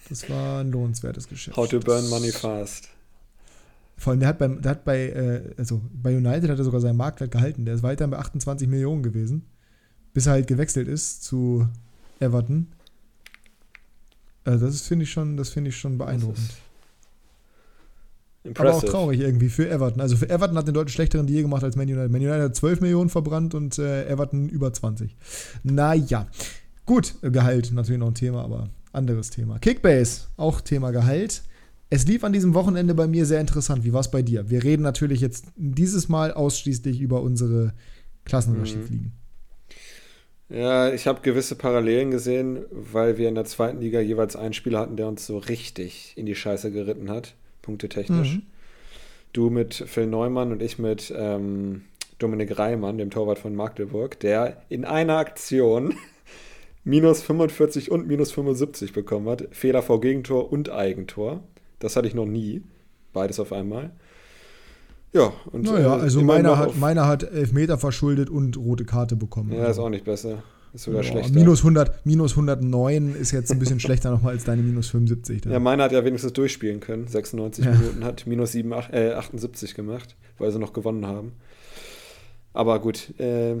Das 0.08 0.28
war 0.30 0.60
ein 0.60 0.70
lohnenswertes 0.70 1.28
Geschäft. 1.28 1.56
How 1.56 1.68
to 1.68 1.80
burn 1.80 2.08
money 2.08 2.32
fast. 2.32 2.88
Vor 3.96 4.12
allem, 4.12 4.20
der 4.20 4.28
hat, 4.28 4.38
beim, 4.38 4.62
der 4.62 4.70
hat 4.70 4.84
bei, 4.84 5.08
äh, 5.08 5.54
also 5.58 5.80
bei 5.92 6.16
United 6.16 6.50
hat 6.50 6.58
er 6.58 6.64
sogar 6.64 6.80
seinen 6.80 6.96
Marktwert 6.96 7.32
gehalten. 7.32 7.64
Der 7.64 7.74
ist 7.74 7.82
weiterhin 7.82 8.12
bei 8.12 8.18
28 8.18 8.68
Millionen 8.68 9.02
gewesen, 9.02 9.44
bis 10.14 10.26
er 10.26 10.32
halt 10.32 10.46
gewechselt 10.46 10.86
ist 10.86 11.24
zu 11.24 11.68
Everton. 12.20 12.68
Also 14.44 14.66
das 14.66 14.82
finde 14.82 15.02
ich 15.02 15.10
schon, 15.10 15.36
das 15.36 15.50
finde 15.50 15.70
ich 15.70 15.76
schon 15.76 15.98
beeindruckend. 15.98 16.48
Aber 18.56 18.74
auch 18.74 18.82
traurig 18.82 19.20
irgendwie 19.20 19.48
für 19.48 19.68
Everton. 19.68 20.00
Also 20.00 20.16
für 20.16 20.28
Everton 20.28 20.56
hat 20.56 20.66
den 20.66 20.74
deutlich 20.74 20.94
schlechteren 20.94 21.26
Deal 21.26 21.42
gemacht 21.42 21.64
als 21.64 21.76
Man 21.76 21.86
United. 21.86 22.10
Man 22.10 22.20
United 22.20 22.42
hat 22.42 22.56
12 22.56 22.80
Millionen 22.80 23.10
verbrannt 23.10 23.54
und 23.54 23.78
äh, 23.78 24.08
Everton 24.08 24.48
über 24.48 24.72
20. 24.72 25.16
Naja. 25.62 26.26
Gut, 26.86 27.14
Gehalt 27.22 27.72
natürlich 27.72 28.00
noch 28.00 28.08
ein 28.08 28.14
Thema, 28.14 28.44
aber 28.44 28.70
anderes 28.92 29.30
Thema. 29.30 29.58
Kickbase, 29.58 30.22
auch 30.36 30.60
Thema 30.60 30.90
Gehalt. 30.90 31.42
Es 31.90 32.06
lief 32.06 32.24
an 32.24 32.32
diesem 32.32 32.54
Wochenende 32.54 32.94
bei 32.94 33.06
mir 33.06 33.24
sehr 33.24 33.40
interessant. 33.40 33.84
Wie 33.84 33.92
war 33.92 34.00
es 34.00 34.10
bei 34.10 34.22
dir? 34.22 34.50
Wir 34.50 34.62
reden 34.62 34.82
natürlich 34.82 35.20
jetzt 35.20 35.46
dieses 35.56 36.08
Mal 36.08 36.32
ausschließlich 36.32 37.00
über 37.00 37.22
unsere 37.22 37.72
Klassenarchivligen. 38.24 39.06
Mhm. 39.06 39.12
Ja, 40.50 40.92
ich 40.92 41.06
habe 41.06 41.20
gewisse 41.20 41.56
Parallelen 41.56 42.10
gesehen, 42.10 42.64
weil 42.70 43.18
wir 43.18 43.28
in 43.28 43.34
der 43.34 43.44
zweiten 43.44 43.80
Liga 43.80 44.00
jeweils 44.00 44.34
einen 44.34 44.54
Spieler 44.54 44.80
hatten, 44.80 44.96
der 44.96 45.08
uns 45.08 45.26
so 45.26 45.36
richtig 45.36 46.14
in 46.16 46.24
die 46.24 46.34
Scheiße 46.34 46.70
geritten 46.70 47.10
hat, 47.10 47.34
punktetechnisch. 47.68 48.36
Mhm. 48.36 48.42
Du 49.34 49.50
mit 49.50 49.74
Phil 49.74 50.06
Neumann 50.06 50.52
und 50.52 50.62
ich 50.62 50.78
mit 50.78 51.12
ähm, 51.14 51.82
Dominik 52.18 52.58
Reimann, 52.58 52.96
dem 52.96 53.10
Torwart 53.10 53.38
von 53.38 53.54
Magdeburg, 53.54 54.18
der 54.20 54.62
in 54.70 54.86
einer 54.86 55.18
Aktion 55.18 55.94
minus 56.84 57.22
45 57.22 57.90
und 57.90 58.08
minus 58.08 58.32
75 58.32 58.94
bekommen 58.94 59.28
hat. 59.28 59.48
Fehler 59.50 59.82
vor 59.82 60.00
Gegentor 60.00 60.50
und 60.50 60.70
Eigentor. 60.70 61.42
Das 61.78 61.94
hatte 61.94 62.08
ich 62.08 62.14
noch 62.14 62.24
nie. 62.24 62.62
Beides 63.12 63.38
auf 63.38 63.52
einmal. 63.52 63.90
Ja, 65.12 65.32
und. 65.52 65.64
Naja, 65.64 65.96
äh, 65.96 66.00
also 66.00 66.22
meiner 66.22 66.56
hat, 66.56 66.78
meiner 66.78 67.06
hat 67.06 67.22
Elfmeter 67.22 67.76
verschuldet 67.76 68.30
und 68.30 68.56
rote 68.56 68.86
Karte 68.86 69.14
bekommen. 69.14 69.52
Ja, 69.52 69.66
ist 69.66 69.78
auch 69.78 69.90
nicht 69.90 70.04
besser. 70.04 70.42
Ist 70.74 70.84
sogar 70.84 71.02
Boah, 71.02 71.08
schlechter. 71.08 71.32
Minus, 71.32 71.60
100, 71.60 72.04
minus 72.06 72.32
109 72.32 73.14
ist 73.14 73.32
jetzt 73.32 73.50
ein 73.50 73.58
bisschen 73.58 73.80
schlechter 73.80 74.10
nochmal 74.10 74.34
als 74.34 74.44
deine 74.44 74.62
minus 74.62 74.88
75. 74.88 75.42
Dann. 75.42 75.52
Ja, 75.52 75.58
meiner 75.58 75.84
hat 75.84 75.92
ja 75.92 76.04
wenigstens 76.04 76.32
durchspielen 76.32 76.80
können. 76.80 77.06
96 77.06 77.64
ja. 77.64 77.72
Minuten 77.72 78.04
hat 78.04 78.26
minus 78.26 78.52
7, 78.52 78.72
äh, 78.92 79.12
78 79.12 79.74
gemacht, 79.74 80.16
weil 80.38 80.50
sie 80.50 80.58
noch 80.58 80.72
gewonnen 80.72 81.06
haben. 81.06 81.32
Aber 82.52 82.80
gut, 82.80 83.18
äh, 83.18 83.54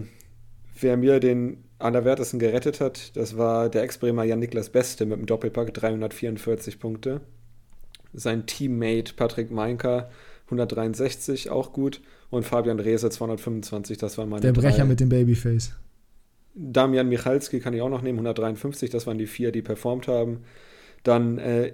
wer 0.80 0.96
mir 0.96 1.20
den 1.20 1.58
allerwertesten 1.78 2.38
gerettet 2.38 2.80
hat, 2.80 3.16
das 3.16 3.36
war 3.36 3.68
der 3.68 3.82
Ex-Bremer 3.84 4.24
Jan-Niklas 4.24 4.70
Beste 4.70 5.06
mit 5.06 5.18
dem 5.18 5.26
Doppelpack 5.26 5.72
344 5.74 6.78
Punkte. 6.78 7.20
Sein 8.12 8.46
Teammate 8.46 9.14
Patrick 9.14 9.50
Meinker 9.50 10.10
163, 10.46 11.50
auch 11.50 11.72
gut. 11.72 12.00
Und 12.30 12.44
Fabian 12.44 12.78
Rehse 12.78 13.08
225, 13.08 13.96
das 13.96 14.18
war 14.18 14.26
meine 14.26 14.42
Der 14.42 14.52
Brecher 14.52 14.78
drei. 14.78 14.84
mit 14.84 15.00
dem 15.00 15.08
Babyface. 15.08 15.72
Damian 16.60 17.08
Michalski 17.08 17.60
kann 17.60 17.72
ich 17.72 17.82
auch 17.82 17.88
noch 17.88 18.02
nehmen, 18.02 18.18
153, 18.18 18.90
das 18.90 19.06
waren 19.06 19.18
die 19.18 19.26
vier, 19.26 19.52
die 19.52 19.62
performt 19.62 20.08
haben. 20.08 20.44
Dann 21.04 21.38
äh, 21.38 21.72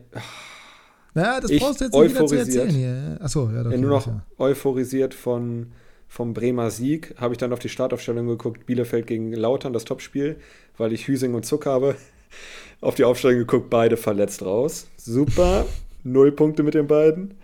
naja, 1.15 1.41
das 1.41 1.51
brauchst 1.57 1.81
du 1.81 1.85
jetzt 1.85 1.95
nicht 1.95 2.15
wieder 2.15 2.27
zu 2.27 2.35
erzählen 2.37 2.71
hier. 2.71 3.19
Achso, 3.21 3.51
ja, 3.51 3.65
okay, 3.65 3.79
Nur 3.79 3.91
noch 3.91 4.07
ja. 4.07 4.25
euphorisiert 4.39 5.15
von 5.15 5.73
vom 6.09 6.33
Bremer 6.33 6.71
Sieg 6.71 7.15
habe 7.17 7.35
ich 7.35 7.39
dann 7.39 7.53
auf 7.53 7.59
die 7.59 7.69
Startaufstellung 7.69 8.29
geguckt, 8.29 8.67
Bielefeld 8.67 9.07
gegen 9.07 9.33
Lautern, 9.33 9.73
das 9.73 9.85
Topspiel, 9.85 10.37
weil 10.77 10.93
ich 10.93 11.09
Hüsing 11.09 11.35
und 11.35 11.45
Zuck 11.45 11.67
habe. 11.67 11.97
Auf 12.81 12.97
die 12.97 13.05
Aufstellung 13.05 13.39
geguckt, 13.39 13.71
beide 13.71 13.97
verletzt 13.97 14.45
raus. 14.45 14.87
Super, 14.97 15.65
null 16.03 16.33
Punkte 16.33 16.63
mit 16.63 16.75
den 16.75 16.87
beiden. 16.87 17.35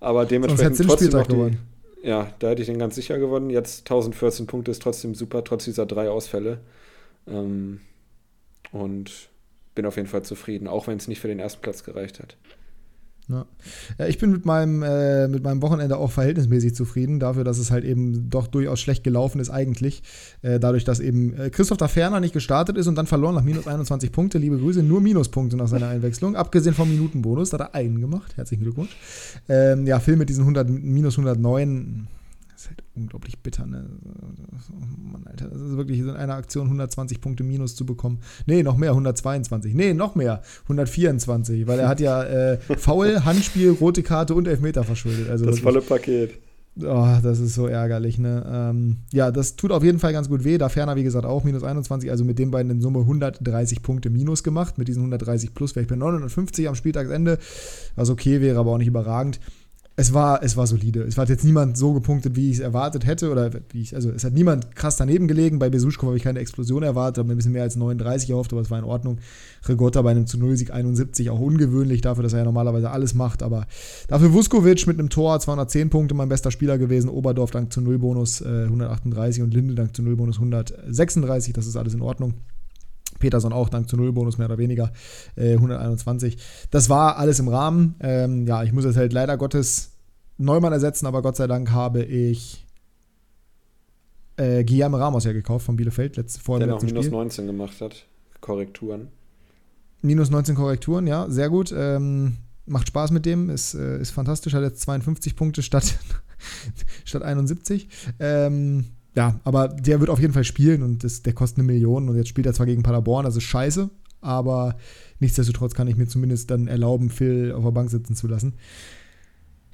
Aber 0.00 0.24
dementsprechend 0.24 0.86
trotzdem 0.86 1.10
noch 1.10 1.26
die, 1.26 1.34
gewonnen. 1.34 1.58
Ja, 2.02 2.32
da 2.38 2.48
hätte 2.48 2.62
ich 2.62 2.68
den 2.68 2.78
ganz 2.78 2.94
sicher 2.94 3.18
gewonnen. 3.18 3.50
Jetzt 3.50 3.80
1014 3.80 4.46
Punkte 4.46 4.70
ist 4.70 4.82
trotzdem 4.82 5.14
super, 5.14 5.42
trotz 5.44 5.64
dieser 5.64 5.86
drei 5.86 6.08
Ausfälle. 6.10 6.60
Ähm, 7.26 7.80
und 8.72 9.28
bin 9.74 9.86
auf 9.86 9.96
jeden 9.96 10.08
Fall 10.08 10.22
zufrieden, 10.22 10.68
auch 10.68 10.86
wenn 10.86 10.96
es 10.98 11.08
nicht 11.08 11.20
für 11.20 11.28
den 11.28 11.38
ersten 11.38 11.62
Platz 11.62 11.84
gereicht 11.84 12.20
hat. 12.20 12.36
Ja. 13.28 13.44
ja. 13.98 14.06
ich 14.06 14.18
bin 14.18 14.30
mit 14.30 14.46
meinem, 14.46 14.82
äh, 14.82 15.26
mit 15.26 15.42
meinem 15.42 15.60
Wochenende 15.62 15.96
auch 15.96 16.12
verhältnismäßig 16.12 16.74
zufrieden, 16.74 17.18
dafür, 17.18 17.42
dass 17.42 17.58
es 17.58 17.70
halt 17.70 17.84
eben 17.84 18.30
doch 18.30 18.46
durchaus 18.46 18.80
schlecht 18.80 19.02
gelaufen 19.02 19.40
ist, 19.40 19.50
eigentlich. 19.50 20.02
Äh, 20.42 20.60
dadurch, 20.60 20.84
dass 20.84 21.00
eben 21.00 21.34
äh, 21.34 21.50
Christoph 21.50 21.78
da 21.78 21.88
Ferner 21.88 22.20
nicht 22.20 22.34
gestartet 22.34 22.76
ist 22.76 22.86
und 22.86 22.94
dann 22.94 23.06
verloren 23.06 23.34
nach 23.34 23.42
minus 23.42 23.66
21 23.66 24.12
Punkte. 24.12 24.38
Liebe 24.38 24.58
Grüße, 24.58 24.82
nur 24.82 25.00
Minuspunkte 25.00 25.56
nach 25.56 25.68
seiner 25.68 25.88
Einwechslung. 25.88 26.36
Abgesehen 26.36 26.74
vom 26.74 26.88
Minutenbonus, 26.88 27.50
da 27.50 27.58
hat 27.58 27.68
er 27.72 27.74
einen 27.74 28.00
gemacht. 28.00 28.36
Herzlichen 28.36 28.62
Glückwunsch. 28.62 28.96
Ähm, 29.48 29.86
ja, 29.86 29.98
Phil 29.98 30.16
mit 30.16 30.28
diesen 30.28 30.42
100, 30.42 30.68
minus 30.68 31.18
109 31.18 31.26
ist 31.44 31.96
halt 31.96 32.15
unglaublich 32.96 33.38
bitter, 33.38 33.66
ne? 33.66 33.88
Oh 34.72 35.10
Mann, 35.12 35.26
Alter, 35.26 35.48
das 35.48 35.60
ist 35.60 35.76
wirklich 35.76 36.00
in 36.00 36.10
einer 36.10 36.34
Aktion 36.34 36.66
120 36.66 37.20
Punkte 37.20 37.44
minus 37.44 37.76
zu 37.76 37.86
bekommen. 37.86 38.20
Nee, 38.46 38.62
noch 38.62 38.76
mehr, 38.76 38.90
122. 38.90 39.74
Nee, 39.74 39.94
noch 39.94 40.14
mehr, 40.14 40.42
124, 40.64 41.66
weil 41.66 41.78
er 41.78 41.88
hat 41.88 42.00
ja 42.00 42.24
äh, 42.24 42.58
Foul, 42.78 43.24
Handspiel, 43.24 43.70
rote 43.72 44.02
Karte 44.02 44.34
und 44.34 44.48
Elfmeter 44.48 44.84
verschuldet. 44.84 45.28
Also 45.30 45.46
das 45.46 45.60
volle 45.60 45.82
Paket. 45.82 46.38
Oh, 46.78 47.16
das 47.22 47.40
ist 47.40 47.54
so 47.54 47.68
ärgerlich, 47.68 48.18
ne? 48.18 48.44
Ähm, 48.52 48.98
ja, 49.10 49.30
das 49.30 49.56
tut 49.56 49.72
auf 49.72 49.82
jeden 49.82 49.98
Fall 49.98 50.12
ganz 50.12 50.28
gut 50.28 50.44
weh. 50.44 50.58
Da 50.58 50.68
Ferner, 50.68 50.94
wie 50.96 51.04
gesagt, 51.04 51.24
auch 51.24 51.42
minus 51.42 51.62
21, 51.62 52.10
also 52.10 52.22
mit 52.22 52.38
den 52.38 52.50
beiden 52.50 52.70
in 52.70 52.82
Summe 52.82 53.00
130 53.00 53.82
Punkte 53.82 54.10
minus 54.10 54.42
gemacht. 54.42 54.76
Mit 54.76 54.86
diesen 54.88 55.00
130 55.00 55.54
plus 55.54 55.74
wäre 55.74 55.84
ich 55.84 55.88
bei 55.88 55.96
950 55.96 56.68
am 56.68 56.74
Spieltagsende, 56.74 57.38
was 57.94 58.10
okay 58.10 58.42
wäre, 58.42 58.58
aber 58.58 58.72
auch 58.72 58.78
nicht 58.78 58.88
überragend 58.88 59.40
es 59.98 60.12
war, 60.12 60.42
es 60.42 60.58
war 60.58 60.66
solide. 60.66 61.04
Es 61.04 61.16
hat 61.16 61.30
jetzt 61.30 61.42
niemand 61.42 61.78
so 61.78 61.94
gepunktet, 61.94 62.36
wie 62.36 62.50
ich 62.50 62.56
es 62.56 62.60
erwartet 62.60 63.06
hätte. 63.06 63.30
Oder 63.30 63.50
wie 63.70 63.80
ich, 63.80 63.94
also 63.94 64.10
es 64.10 64.24
hat 64.24 64.34
niemand 64.34 64.76
krass 64.76 64.96
daneben 64.96 65.26
gelegen. 65.26 65.58
Bei 65.58 65.70
Besuschkow 65.70 66.08
habe 66.08 66.18
ich 66.18 66.22
keine 66.22 66.38
Explosion 66.38 66.82
erwartet, 66.82 67.18
habe 67.18 67.32
ein 67.32 67.36
bisschen 67.36 67.52
mehr 67.52 67.62
als 67.62 67.76
39 67.76 68.28
erhofft, 68.28 68.52
aber 68.52 68.60
es 68.60 68.70
war 68.70 68.78
in 68.78 68.84
Ordnung. 68.84 69.18
Regotta 69.64 70.02
bei 70.02 70.10
einem 70.10 70.26
zu 70.26 70.38
Null-Sieg 70.38 70.70
71, 70.70 71.30
auch 71.30 71.40
ungewöhnlich 71.40 72.02
dafür, 72.02 72.22
dass 72.22 72.34
er 72.34 72.40
ja 72.40 72.44
normalerweise 72.44 72.90
alles 72.90 73.14
macht. 73.14 73.42
Aber 73.42 73.66
dafür 74.08 74.34
Vuskovic 74.34 74.86
mit 74.86 74.98
einem 74.98 75.08
Tor, 75.08 75.40
210 75.40 75.88
Punkte, 75.88 76.14
mein 76.14 76.28
bester 76.28 76.50
Spieler 76.50 76.76
gewesen. 76.76 77.08
Oberdorf 77.08 77.50
dank 77.50 77.72
zu 77.72 77.80
Null-Bonus 77.80 78.42
äh, 78.42 78.64
138 78.64 79.42
und 79.42 79.54
Linde 79.54 79.74
dank 79.74 79.96
zu 79.96 80.02
Null-Bonus 80.02 80.36
136. 80.36 81.54
Das 81.54 81.66
ist 81.66 81.76
alles 81.76 81.94
in 81.94 82.02
Ordnung. 82.02 82.34
Peterson 83.18 83.52
auch 83.52 83.68
dank 83.68 83.88
zu 83.88 83.96
Nullbonus 83.96 84.38
mehr 84.38 84.46
oder 84.46 84.58
weniger 84.58 84.92
äh, 85.36 85.54
121. 85.54 86.38
Das 86.70 86.88
war 86.88 87.16
alles 87.16 87.38
im 87.38 87.48
Rahmen. 87.48 87.96
Ähm, 88.00 88.46
ja, 88.46 88.62
ich 88.62 88.72
muss 88.72 88.84
jetzt 88.84 88.96
halt 88.96 89.12
leider 89.12 89.36
Gottes 89.36 89.92
Neumann 90.38 90.72
ersetzen, 90.72 91.06
aber 91.06 91.22
Gott 91.22 91.36
sei 91.36 91.46
Dank 91.46 91.70
habe 91.70 92.02
ich 92.02 92.66
äh, 94.36 94.64
Guillermo 94.64 94.98
Ramos 94.98 95.24
ja 95.24 95.32
gekauft 95.32 95.66
von 95.66 95.76
Bielefeld 95.76 96.16
letzte 96.16 96.40
vorher 96.40 96.66
Der 96.66 96.74
noch 96.74 96.82
minus 96.82 97.06
Spiel. 97.06 97.16
19 97.16 97.46
gemacht 97.46 97.80
hat. 97.80 98.06
Korrekturen. 98.40 99.08
Minus 100.02 100.30
19 100.30 100.54
Korrekturen, 100.54 101.06
ja, 101.06 101.28
sehr 101.30 101.48
gut. 101.48 101.74
Ähm, 101.76 102.36
macht 102.66 102.88
Spaß 102.88 103.10
mit 103.12 103.24
dem, 103.24 103.50
ist, 103.50 103.74
äh, 103.74 103.98
ist 103.98 104.10
fantastisch. 104.10 104.52
Hat 104.52 104.62
jetzt 104.62 104.80
52 104.82 105.36
Punkte 105.36 105.62
statt, 105.62 105.98
statt 107.04 107.22
71. 107.22 107.88
Ähm, 108.20 108.84
ja, 109.16 109.40
aber 109.44 109.68
der 109.68 110.00
wird 110.00 110.10
auf 110.10 110.20
jeden 110.20 110.34
Fall 110.34 110.44
spielen 110.44 110.82
und 110.82 111.02
das, 111.02 111.22
der 111.22 111.32
kostet 111.32 111.58
eine 111.58 111.66
Million 111.66 112.08
und 112.08 112.16
jetzt 112.16 112.28
spielt 112.28 112.46
er 112.46 112.52
zwar 112.52 112.66
gegen 112.66 112.82
Paderborn, 112.82 113.24
das 113.24 113.36
ist 113.36 113.44
scheiße, 113.44 113.88
aber 114.20 114.76
nichtsdestotrotz 115.20 115.74
kann 115.74 115.88
ich 115.88 115.96
mir 115.96 116.06
zumindest 116.06 116.50
dann 116.50 116.68
erlauben, 116.68 117.08
Phil 117.08 117.52
auf 117.52 117.64
der 117.64 117.70
Bank 117.70 117.90
sitzen 117.90 118.14
zu 118.14 118.26
lassen. 118.26 118.54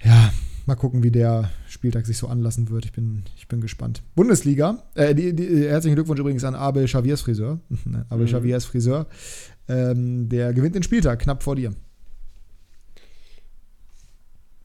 Ja, 0.05 0.33
mal 0.67 0.75
gucken, 0.77 1.03
wie 1.03 1.11
der 1.11 1.51
Spieltag 1.69 2.07
sich 2.07 2.19
so 2.19 2.29
anlassen 2.29 2.71
wird. 2.71 2.85
Ich 2.85 2.93
bin, 2.93 3.25
ich 3.37 3.49
bin 3.49 3.61
gespannt. 3.61 4.03
Bundesliga, 4.15 4.83
äh, 4.95 5.15
die, 5.15 5.35
die, 5.35 5.69
herzlichen 5.69 5.95
Glückwunsch 5.95 6.21
übrigens 6.21 6.45
an 6.45 6.55
Abel 6.55 6.87
Xaviers 6.87 7.23
Friseur. 7.23 7.61
Abel 8.09 8.27
mhm. 8.27 8.31
Xaviers 8.31 8.65
Friseur. 8.65 9.07
Ähm, 9.69 10.29
der 10.29 10.53
gewinnt 10.53 10.75
den 10.75 10.83
Spieltag 10.83 11.21
knapp 11.21 11.43
vor 11.43 11.57
dir. 11.57 11.73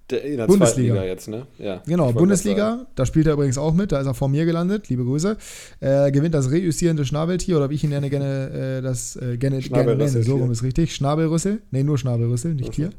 Der, 0.09 0.23
in 0.23 0.37
der 0.37 0.47
Bundesliga 0.47 1.03
jetzt, 1.03 1.27
ne? 1.27 1.47
Ja. 1.57 1.81
Genau, 1.85 2.13
Bundesliga, 2.13 2.87
da 2.95 3.05
spielt 3.05 3.27
er 3.27 3.33
übrigens 3.33 3.57
auch 3.57 3.73
mit, 3.73 3.91
da 3.91 3.99
ist 3.99 4.07
er 4.07 4.13
vor 4.13 4.29
mir 4.29 4.45
gelandet, 4.45 4.87
liebe 4.87 5.03
Grüße. 5.03 5.35
Äh, 5.81 6.11
gewinnt 6.11 6.33
das 6.33 6.49
reüssierende 6.49 7.03
Schnabeltier, 7.05 7.57
oder 7.57 7.69
wie 7.69 7.75
ich 7.75 7.83
ihn 7.83 7.89
nenne, 7.89 8.09
gerne, 8.09 8.77
äh, 8.77 8.81
das 8.81 9.17
äh, 9.17 9.37
gerne, 9.37 9.59
gerne 9.59 9.95
nenne, 9.97 10.23
so 10.23 10.37
rum 10.37 10.51
ist 10.51 10.63
richtig. 10.63 10.95
Schnabelrüssel, 10.95 11.61
ne, 11.71 11.83
nur 11.83 11.97
Schnabelrüssel, 11.97 12.53
nicht 12.53 12.69
okay. 12.69 12.75
Tier. 12.75 12.89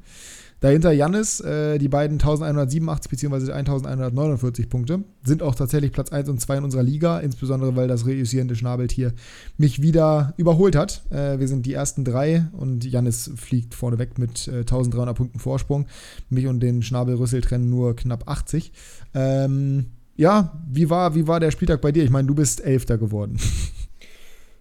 Dahinter 0.61 0.91
Jannis, 0.91 1.41
äh, 1.41 1.79
die 1.79 1.89
beiden 1.89 2.19
1187 2.19 3.11
bzw. 3.11 3.53
1149 3.53 4.69
Punkte, 4.69 5.05
sind 5.23 5.43
auch 5.43 5.55
tatsächlich 5.55 5.93
Platz 5.93 6.11
1 6.11 6.29
und 6.29 6.41
2 6.41 6.59
in 6.59 6.65
unserer 6.65 6.83
Liga, 6.83 7.21
insbesondere 7.21 7.77
weil 7.77 7.87
das 7.87 8.07
reüssierende 8.07 8.57
Schnabeltier 8.57 9.13
mich 9.57 9.83
wieder 9.83 10.35
überholt 10.37 10.75
hat. 10.75 11.03
Äh, 11.11 11.39
wir 11.39 11.47
sind 11.47 11.65
die 11.65 11.75
ersten 11.75 12.05
drei 12.05 12.49
und 12.53 12.85
Jannis 12.85 13.31
fliegt 13.37 13.75
vorneweg 13.75 14.19
mit 14.19 14.49
äh, 14.49 14.61
1300 14.61 15.17
Punkten 15.17 15.39
Vorsprung. 15.39 15.87
Mich 16.29 16.47
und 16.49 16.61
den 16.61 16.83
Schnabelrüssel 16.83 17.41
trennen 17.41 17.71
nur 17.71 17.95
knapp 17.95 18.29
80. 18.29 18.73
Ähm, 19.15 19.87
ja, 20.17 20.61
wie 20.69 20.91
war, 20.91 21.15
wie 21.15 21.29
war 21.29 21.39
der 21.39 21.53
Spieltag 21.53 21.81
bei 21.81 21.93
dir? 21.93 22.03
Ich 22.03 22.11
meine, 22.11 22.27
du 22.27 22.35
bist 22.35 22.65
Elfter 22.65 22.99
geworden. 22.99 23.39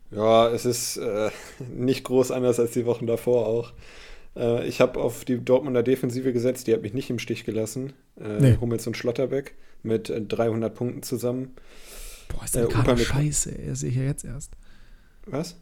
Ja, 0.10 0.48
es 0.50 0.66
ist 0.66 0.96
äh, 0.96 1.30
nicht 1.76 2.06
groß 2.06 2.32
anders 2.32 2.62
als 2.62 2.72
die 2.72 2.86
Wochen 2.86 3.08
davor 3.08 3.46
auch. 3.46 3.74
Äh, 4.38 4.68
ich 4.68 4.80
habe 4.82 5.00
auf 5.00 5.26
die 5.26 5.38
Dortmunder 5.44 5.84
Defensive 5.84 6.32
gesetzt, 6.34 6.68
die 6.68 6.74
hat 6.74 6.82
mich 6.82 6.94
nicht 6.94 7.10
im 7.10 7.20
Stich 7.20 7.44
gelassen. 7.46 7.94
Äh, 8.20 8.40
Nee. 8.40 8.58
Hummels 8.62 8.86
und 8.88 8.96
Schlotterbeck 8.98 9.56
mit 9.84 10.10
äh, 10.10 10.22
300 10.22 10.74
Punkten 10.74 11.04
zusammen. 11.04 11.56
Boah, 12.30 12.44
ist 12.46 12.56
Äh, 12.56 12.62
dein 12.62 12.70
Kader 12.70 12.94
Upamecano- 12.94 13.06
scheiße, 13.06 13.52
das 13.68 13.80
sehe 13.80 13.90
ich 13.90 13.96
ja 13.96 14.04
jetzt 14.04 14.26
erst. 14.26 14.52
Was? 15.26 15.56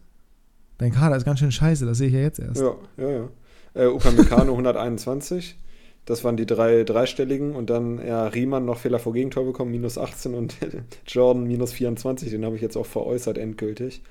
Dein 0.77 0.91
Kader 0.91 1.15
ist 1.15 1.25
ganz 1.25 1.39
schön 1.39 1.51
scheiße, 1.51 1.85
das 1.85 1.97
sehe 1.99 2.07
ich 2.07 2.13
ja 2.13 2.19
jetzt 2.21 2.39
erst. 2.39 2.59
Ja, 2.61 2.75
ja, 2.97 3.09
ja. 3.09 3.29
Äh, 3.73 3.85
Upamecano 3.87 4.51
121. 4.57 5.57
Das 6.05 6.23
waren 6.23 6.37
die 6.37 6.45
drei 6.45 6.83
dreistelligen 6.83 7.55
und 7.55 7.69
dann 7.71 8.05
ja 8.05 8.27
Riemann 8.27 8.65
noch 8.65 8.77
Fehler 8.77 8.99
vor 8.99 9.13
Gegentor 9.13 9.43
bekommen, 9.45 9.71
minus 9.71 9.97
18 9.97 10.35
und 10.35 10.55
Jordan 11.07 11.45
minus 11.45 11.73
24. 11.73 12.29
Den 12.29 12.45
habe 12.45 12.55
ich 12.55 12.61
jetzt 12.61 12.77
auch 12.77 12.85
veräußert 12.85 13.37
endgültig. 13.39 14.03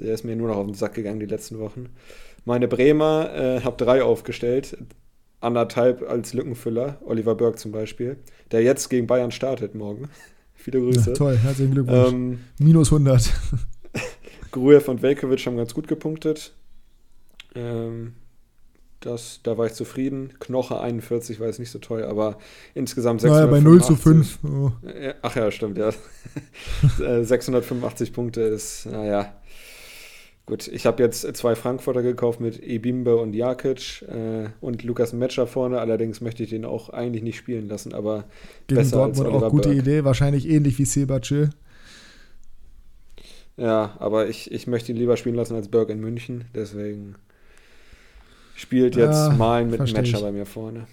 Der 0.00 0.14
ist 0.14 0.24
mir 0.24 0.36
nur 0.36 0.48
noch 0.48 0.56
auf 0.56 0.66
den 0.66 0.74
Sack 0.74 0.94
gegangen 0.94 1.20
die 1.20 1.26
letzten 1.26 1.58
Wochen. 1.58 1.90
Meine 2.44 2.68
Bremer 2.68 3.30
äh, 3.34 3.60
habe 3.62 3.82
drei 3.82 4.02
aufgestellt, 4.02 4.76
anderthalb 5.40 6.02
als 6.08 6.34
Lückenfüller, 6.34 6.98
Oliver 7.04 7.34
Burke 7.34 7.56
zum 7.58 7.72
Beispiel, 7.72 8.18
der 8.50 8.62
jetzt 8.62 8.88
gegen 8.90 9.06
Bayern 9.06 9.30
startet 9.30 9.74
morgen. 9.74 10.08
Viele 10.54 10.80
Grüße. 10.80 11.10
Ja, 11.10 11.16
toll, 11.16 11.36
herzlichen 11.36 11.72
Glückwunsch. 11.72 12.12
ähm, 12.12 12.38
Minus 12.58 12.92
100. 12.92 13.32
Gruev 14.50 14.88
und 14.88 15.02
Velkovic 15.02 15.44
haben 15.46 15.56
ganz 15.56 15.74
gut 15.74 15.88
gepunktet. 15.88 16.54
Ähm, 17.54 18.14
das, 19.00 19.40
da 19.42 19.58
war 19.58 19.66
ich 19.66 19.74
zufrieden. 19.74 20.32
Knoche 20.38 20.80
41 20.80 21.40
war 21.40 21.48
jetzt 21.48 21.58
nicht 21.58 21.70
so 21.70 21.78
toll, 21.78 22.04
aber 22.04 22.38
insgesamt 22.72 23.22
Naja, 23.22 23.46
bei 23.46 23.60
0 23.60 23.82
zu 23.82 23.94
685. 23.94 24.40
5. 24.40 24.54
Oh. 24.54 24.72
Ja, 24.88 25.14
Ach 25.22 25.36
ja, 25.36 25.50
stimmt, 25.50 25.76
ja. 25.78 25.90
Äh, 27.04 27.24
685 27.24 28.12
Punkte 28.12 28.40
ist, 28.42 28.86
naja. 28.86 29.34
Gut, 30.46 30.68
ich 30.68 30.84
habe 30.84 31.02
jetzt 31.02 31.22
zwei 31.36 31.54
Frankfurter 31.54 32.02
gekauft 32.02 32.38
mit 32.38 32.58
Ebimbe 32.62 33.16
und 33.16 33.34
Jakic 33.34 34.02
äh, 34.02 34.50
und 34.60 34.82
Lukas 34.82 35.14
Metscher 35.14 35.46
vorne. 35.46 35.80
Allerdings 35.80 36.20
möchte 36.20 36.42
ich 36.42 36.50
den 36.50 36.66
auch 36.66 36.90
eigentlich 36.90 37.22
nicht 37.22 37.38
spielen 37.38 37.66
lassen, 37.66 37.94
aber 37.94 38.24
Gegen 38.66 38.80
besser 38.80 39.02
als 39.04 39.16
Dortmund 39.16 39.28
Oliver 39.30 39.46
auch 39.46 39.50
gute 39.50 39.68
Burke. 39.70 39.80
Idee, 39.80 40.04
wahrscheinlich 40.04 40.46
ähnlich 40.48 40.78
wie 40.78 40.84
Sebace. 40.84 41.48
Ja, 43.56 43.96
aber 43.98 44.28
ich, 44.28 44.50
ich 44.52 44.66
möchte 44.66 44.92
ihn 44.92 44.98
lieber 44.98 45.16
spielen 45.16 45.36
lassen 45.36 45.54
als 45.54 45.68
Berg 45.68 45.88
in 45.88 46.00
München. 46.00 46.44
Deswegen 46.54 47.14
spielt 48.54 48.96
jetzt 48.96 49.28
Ja, 49.28 49.30
Malen 49.30 49.70
mit 49.70 49.80
ich. 49.82 50.12
bei 50.12 50.32
mir 50.32 50.44
vorne. 50.44 50.86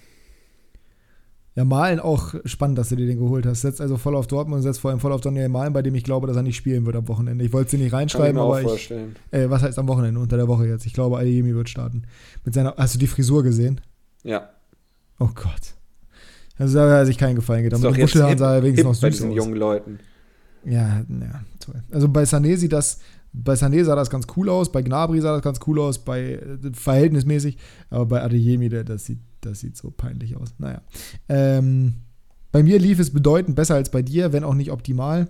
Ja, 1.56 1.65
Malen 1.65 1.99
auch 1.99 2.34
spannend, 2.45 2.78
dass 2.78 2.90
du 2.90 2.95
dir 2.95 3.06
den 3.06 3.19
geholt 3.19 3.45
hast. 3.45 3.61
Setzt 3.61 3.82
also 3.82 3.98
voll 3.98 4.15
auf 4.15 4.26
Dortmund 4.28 4.57
und 4.60 4.64
setzt 4.64 4.80
vor 4.80 4.90
allem 4.91 5.02
voll 5.02 5.11
auf 5.11 5.19
Daniel 5.19 5.49
Malen, 5.49 5.73
bei 5.73 5.82
dem 5.82 5.94
ich 5.95 6.06
glaube, 6.06 6.26
dass 6.28 6.38
er 6.38 6.44
nicht 6.44 6.56
spielen 6.56 6.86
wird 6.86 6.95
am 6.95 7.07
Wochenende. 7.10 7.44
Ich 7.44 7.52
wollte 7.52 7.72
sie 7.72 7.78
nicht 7.78 7.91
Kann 7.91 7.99
ich 7.99 8.14
reinschreiben, 8.15 8.36
mir 8.36 8.41
auch 8.41 8.52
aber 8.52 8.61
ich. 8.61 8.68
vorstellen. 8.68 9.15
Äh, 9.32 9.49
was 9.49 9.61
heißt 9.61 9.78
am 9.78 9.88
Wochenende? 9.90 10.19
Unter 10.22 10.38
der 10.38 10.48
Woche 10.48 10.65
jetzt. 10.65 10.86
Ich 10.86 10.94
glaube, 10.94 11.18
Adeyemi 11.18 11.53
wird 11.53 11.68
starten. 11.68 12.03
Mit 12.45 12.53
seiner. 12.53 12.76
Hast 12.78 12.95
du 12.95 12.99
die 12.99 13.07
Frisur 13.07 13.44
gesehen? 13.44 13.82
Ja. 14.23 14.49
Oh 15.19 15.30
Gott. 15.36 15.76
Also 16.57 16.78
da 16.78 16.99
hat 16.99 17.07
sich 17.07 17.18
keinen 17.18 17.36
Gefallen 17.36 17.64
getan. 17.64 17.82
Mit 17.82 17.95
dem 17.98 18.02
Muschelhahn 18.02 18.38
sah 18.38 18.56
er 18.56 18.64
wenigstens 18.64 18.86
noch 18.86 18.94
hip 18.94 19.02
bei 19.02 19.10
süß 19.10 19.18
diesen 19.18 19.32
aus. 19.32 19.36
jungen 19.36 19.56
Leuten. 19.56 19.99
Ja, 20.64 21.03
ja, 21.10 21.44
toll. 21.60 21.82
Also 21.91 22.07
bei 22.07 22.23
Sané 22.23 22.56
sieht 22.56 22.72
das, 22.72 22.99
bei 23.34 23.53
Sané 23.53 23.84
sah 23.84 23.95
das 23.95 24.10
ganz 24.10 24.28
cool 24.36 24.49
aus, 24.49 24.72
bei 24.72 24.82
Gnabry 24.82 25.22
sah 25.22 25.34
das 25.34 25.41
ganz 25.41 25.60
cool 25.68 25.80
aus, 25.80 25.99
bei 25.99 26.34
äh, 26.34 26.72
verhältnismäßig, 26.74 27.58
aber 27.90 28.06
bei 28.06 28.22
Adeyemi, 28.24 28.70
der, 28.70 28.84
das 28.84 29.06
sieht, 29.06 29.20
das 29.41 29.60
sieht 29.60 29.78
so 29.78 29.91
peinlich 29.91 30.38
aus. 30.38 30.53
Naja. 30.58 30.82
Ähm, 31.30 31.95
bei 32.52 32.64
mir 32.64 32.80
lief 32.80 32.99
es 32.99 33.12
bedeutend 33.12 33.56
besser 33.56 33.76
als 33.76 33.90
bei 33.90 34.02
dir, 34.02 34.34
wenn 34.34 34.44
auch 34.44 34.53
nicht 34.53 34.72
optimal. 34.72 35.30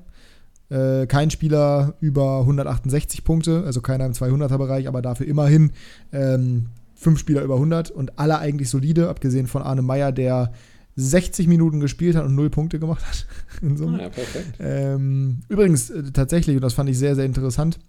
Äh, 0.69 1.05
kein 1.05 1.29
Spieler 1.29 1.95
über 1.99 2.39
168 2.39 3.23
Punkte, 3.23 3.63
also 3.65 3.81
keiner 3.81 4.05
im 4.05 4.13
200er-Bereich, 4.13 4.87
aber 4.87 5.01
dafür 5.01 5.27
immerhin 5.27 5.71
ähm, 6.11 6.67
fünf 6.95 7.19
Spieler 7.19 7.43
über 7.43 7.55
100 7.55 7.91
und 7.91 8.17
alle 8.17 8.39
eigentlich 8.39 8.69
solide, 8.69 9.09
abgesehen 9.09 9.47
von 9.47 9.61
Arne 9.61 9.81
Meyer, 9.81 10.11
der 10.11 10.53
60 10.95 11.47
Minuten 11.47 11.79
gespielt 11.79 12.15
hat 12.15 12.25
und 12.25 12.35
null 12.35 12.49
Punkte 12.49 12.79
gemacht 12.79 13.05
hat. 13.05 13.25
Ah, 13.63 13.97
ja, 13.99 14.09
perfekt. 14.09 14.55
Ähm, 14.59 15.41
übrigens, 15.47 15.91
äh, 15.91 16.11
tatsächlich, 16.11 16.55
und 16.55 16.63
das 16.63 16.73
fand 16.73 16.89
ich 16.89 16.97
sehr, 16.97 17.15
sehr 17.15 17.25
interessant, 17.25 17.79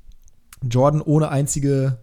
Jordan 0.63 1.01
ohne 1.01 1.31
einzige, 1.31 1.99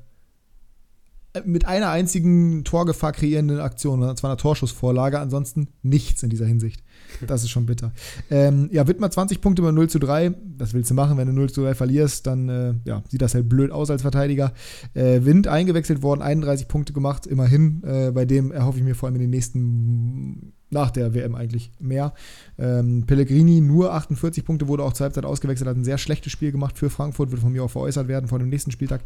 äh, 1.33 1.41
mit 1.45 1.67
einer 1.67 1.89
einzigen 1.91 2.63
Torgefahr 2.63 3.11
kreierenden 3.11 3.59
Aktion, 3.59 4.01
und 4.01 4.17
zwar 4.17 4.31
einer 4.31 4.37
Torschussvorlage, 4.37 5.19
ansonsten 5.19 5.67
nichts 5.83 6.23
in 6.23 6.31
dieser 6.31 6.47
Hinsicht. 6.47 6.83
Das 7.27 7.43
ist 7.43 7.49
schon 7.49 7.65
bitter. 7.65 7.91
ähm, 8.31 8.69
ja, 8.71 8.87
Wittmer 8.87 9.11
20 9.11 9.41
Punkte 9.41 9.61
bei 9.61 9.71
0 9.71 9.89
zu 9.89 9.99
3. 9.99 10.33
Das 10.57 10.73
willst 10.73 10.89
du 10.89 10.95
machen, 10.95 11.17
wenn 11.17 11.27
du 11.27 11.33
0 11.33 11.49
zu 11.51 11.61
3 11.61 11.75
verlierst, 11.75 12.25
dann 12.27 12.49
äh, 12.49 12.73
ja, 12.85 13.03
sieht 13.07 13.21
das 13.21 13.35
halt 13.35 13.47
blöd 13.49 13.71
aus 13.71 13.89
als 13.91 14.01
Verteidiger. 14.01 14.53
Äh, 14.93 15.25
Wind 15.25 15.47
eingewechselt 15.47 16.01
worden, 16.01 16.21
31 16.21 16.67
Punkte 16.67 16.93
gemacht, 16.93 17.27
immerhin. 17.27 17.83
Äh, 17.83 18.11
bei 18.11 18.25
dem 18.25 18.51
erhoffe 18.51 18.79
ich 18.79 18.83
mir 18.83 18.95
vor 18.95 19.07
allem 19.07 19.15
in 19.15 19.21
den 19.21 19.29
nächsten, 19.29 20.53
nach 20.69 20.91
der 20.91 21.13
WM 21.13 21.35
eigentlich 21.35 21.71
mehr. 21.79 22.13
Ähm, 22.57 23.03
Pellegrini 23.05 23.61
nur 23.61 23.93
48 23.93 24.45
Punkte, 24.45 24.67
wurde 24.67 24.83
auch 24.83 24.93
zur 24.93 25.05
Halbzeit 25.05 25.25
ausgewechselt, 25.25 25.67
hat 25.69 25.77
ein 25.77 25.83
sehr 25.83 25.97
schlechtes 25.97 26.31
Spiel 26.31 26.51
gemacht 26.51 26.77
für 26.77 26.89
Frankfurt, 26.89 27.31
wird 27.31 27.41
von 27.41 27.51
mir 27.51 27.63
auch 27.63 27.71
veräußert 27.71 28.07
werden 28.07 28.27
vor 28.27 28.39
dem 28.39 28.49
nächsten 28.49 28.71
Spieltag. 28.71 29.01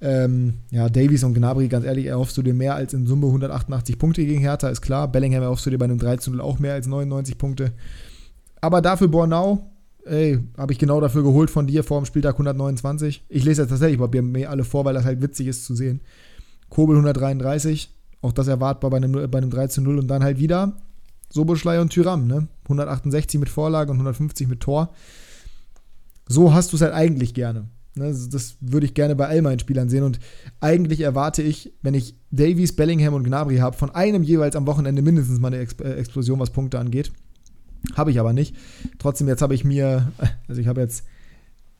Ähm, 0.00 0.54
ja, 0.70 0.88
Davies 0.88 1.22
und 1.22 1.34
Gnabry, 1.34 1.68
ganz 1.68 1.84
ehrlich, 1.84 2.06
erhoffst 2.06 2.36
du 2.36 2.42
dir 2.42 2.54
mehr 2.54 2.74
als 2.74 2.92
in 2.92 3.06
Summe 3.06 3.26
188 3.28 3.98
Punkte 3.98 4.24
gegen 4.26 4.40
Hertha, 4.40 4.68
ist 4.68 4.82
klar. 4.82 5.06
Bellingham 5.06 5.44
erhoffst 5.44 5.64
du 5.64 5.70
dir 5.70 5.78
bei 5.78 5.84
einem 5.84 5.98
3 5.98 6.18
0 6.28 6.40
auch 6.40 6.58
mehr 6.58 6.74
als 6.74 6.88
99 6.88 7.38
Punkte. 7.38 7.72
Aber 8.60 8.82
dafür 8.82 9.06
Bornau, 9.06 9.70
ey, 10.04 10.40
habe 10.58 10.72
ich 10.72 10.80
genau 10.80 11.00
dafür 11.00 11.22
geholt 11.22 11.50
von 11.50 11.68
dir 11.68 11.84
vor 11.84 12.00
dem 12.00 12.06
Spieltag 12.06 12.34
129. 12.34 13.24
Ich 13.28 13.44
lese 13.44 13.62
jetzt 13.62 13.70
tatsächlich 13.70 14.00
mal 14.00 14.08
mir 14.22 14.50
alle 14.50 14.64
vor, 14.64 14.84
weil 14.84 14.94
das 14.94 15.04
halt 15.04 15.22
witzig 15.22 15.46
ist 15.46 15.64
zu 15.64 15.76
sehen. 15.76 16.00
Kobel 16.68 16.96
133, 16.96 17.90
auch 18.22 18.32
das 18.32 18.48
erwartbar 18.48 18.90
bei 18.90 18.96
einem, 18.96 19.12
bei 19.30 19.38
einem 19.38 19.50
3 19.50 19.66
zu 19.66 19.82
0 19.82 19.98
und 19.98 20.08
dann 20.08 20.22
halt 20.22 20.38
wieder 20.38 20.76
Soboschlei 21.30 21.80
und 21.80 21.90
Tyram, 21.90 22.26
ne? 22.26 22.48
168 22.64 23.40
mit 23.40 23.48
Vorlage 23.48 23.90
und 23.90 23.96
150 23.96 24.48
mit 24.48 24.60
Tor. 24.60 24.94
So 26.28 26.54
hast 26.54 26.72
du 26.72 26.76
es 26.76 26.82
halt 26.82 26.94
eigentlich 26.94 27.34
gerne. 27.34 27.68
Ne? 27.94 28.14
Das, 28.30 28.56
würde 28.60 28.86
ich 28.86 28.94
gerne 28.94 29.16
bei 29.16 29.26
all 29.26 29.42
meinen 29.42 29.58
Spielern 29.58 29.88
sehen 29.88 30.04
und 30.04 30.18
eigentlich 30.60 31.00
erwarte 31.00 31.42
ich, 31.42 31.72
wenn 31.82 31.94
ich 31.94 32.14
Davies, 32.30 32.74
Bellingham 32.74 33.14
und 33.14 33.24
Gnabry 33.24 33.58
habe, 33.58 33.76
von 33.76 33.90
einem 33.90 34.22
jeweils 34.22 34.56
am 34.56 34.66
Wochenende 34.66 35.02
mindestens 35.02 35.40
mal 35.40 35.48
eine 35.48 35.58
Ex 35.58 35.74
äh, 35.80 35.94
Explosion, 35.94 36.38
was 36.38 36.50
Punkte 36.50 36.78
angeht. 36.78 37.12
Habe 37.94 38.10
ich 38.10 38.20
aber 38.20 38.32
nicht. 38.32 38.54
Trotzdem, 38.98 39.28
jetzt 39.28 39.42
habe 39.42 39.54
ich 39.54 39.64
mir, 39.64 40.12
also 40.48 40.60
ich 40.60 40.66
habe 40.68 40.80
jetzt 40.80 41.04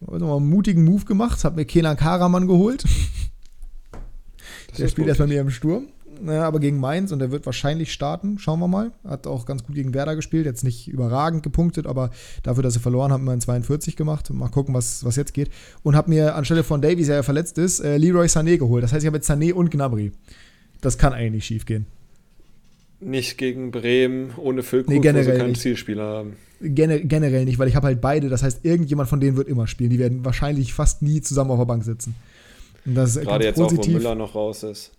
also 0.07 0.37
einen 0.37 0.49
mutigen 0.49 0.85
Move 0.85 1.05
gemacht, 1.05 1.45
habe 1.45 1.57
mir 1.57 1.65
Kenan 1.65 1.97
Karaman 1.97 2.47
geholt. 2.47 2.85
Das 4.69 4.79
Der 4.79 4.89
spielt 4.89 5.09
erst 5.09 5.19
bei 5.19 5.25
mutig. 5.25 5.37
mir 5.37 5.43
im 5.43 5.51
Sturm. 5.51 5.89
Naja, 6.25 6.45
aber 6.45 6.61
gegen 6.61 6.79
Mainz 6.79 7.11
und 7.11 7.19
der 7.19 7.33
wird 7.33 7.47
wahrscheinlich 7.47 7.93
starten. 7.93 8.39
Schauen 8.39 8.61
wir 8.61 8.69
mal. 8.69 8.93
Hat 9.05 9.27
auch 9.27 9.45
ganz 9.45 9.65
gut 9.65 9.75
gegen 9.75 9.93
Werder 9.93 10.15
gespielt. 10.15 10.47
Jetzt 10.47 10.63
nicht 10.63 10.87
überragend 10.87 11.43
gepunktet, 11.43 11.87
aber 11.87 12.11
dafür, 12.45 12.63
dass 12.63 12.75
sie 12.75 12.81
verloren 12.81 13.11
haben, 13.13 13.23
immerhin 13.23 13.41
42 13.41 13.97
gemacht. 13.97 14.31
Mal 14.31 14.49
gucken, 14.49 14.73
was, 14.73 15.05
was 15.05 15.17
jetzt 15.17 15.35
geht. 15.35 15.51
Und 15.83 15.97
habe 15.97 16.11
mir 16.11 16.37
anstelle 16.37 16.63
von 16.63 16.81
Davies, 16.81 17.09
der 17.09 17.17
ja 17.17 17.23
verletzt 17.25 17.59
ist, 17.59 17.81
äh, 17.81 17.97
Leroy 17.97 18.27
Sané 18.27 18.57
geholt. 18.57 18.85
Das 18.85 18.93
heißt, 18.93 19.03
ich 19.03 19.07
habe 19.09 19.17
jetzt 19.17 19.29
Sané 19.29 19.53
und 19.53 19.71
Gnabry. 19.71 20.13
Das 20.81 20.97
kann 20.97 21.13
eigentlich 21.13 21.33
nicht 21.33 21.47
schief 21.47 21.67
gehen. 21.67 21.87
Nicht 23.01 23.37
gegen 23.37 23.73
Bremen, 23.73 24.31
ohne 24.37 24.63
Füllkrug, 24.63 24.91
Nee, 24.91 24.99
wo 24.99 25.03
sie 25.03 25.09
generell 25.09 25.39
keinen 25.39 25.49
nicht. 25.51 25.61
Zielspieler 25.61 26.05
haben. 26.05 26.37
Gene 26.61 27.01
generell 27.01 27.45
nicht, 27.45 27.59
weil 27.59 27.67
ich 27.67 27.75
habe 27.75 27.89
halt 27.89 28.01
beide. 28.01 28.29
Das 28.29 28.45
heißt, 28.45 28.65
irgendjemand 28.65 29.09
von 29.09 29.19
denen 29.19 29.37
wird 29.37 29.49
immer 29.49 29.67
spielen. 29.67 29.91
Die 29.91 29.99
werden 29.99 30.25
wahrscheinlich 30.25 30.73
fast 30.73 31.03
nie 31.03 31.21
zusammen 31.21 31.51
auf 31.51 31.59
der 31.59 31.65
Bank 31.65 31.83
sitzen. 31.83 32.15
Und 32.87 32.95
das 32.95 33.17
ist 33.17 33.25
Gerade 33.25 33.45
jetzt 33.45 33.61
auch, 33.61 33.65
wo 33.65 33.75
positiv. 33.77 33.95
Müller 33.95 34.15
noch 34.15 34.37
raus 34.37 34.63
ist. 34.63 34.93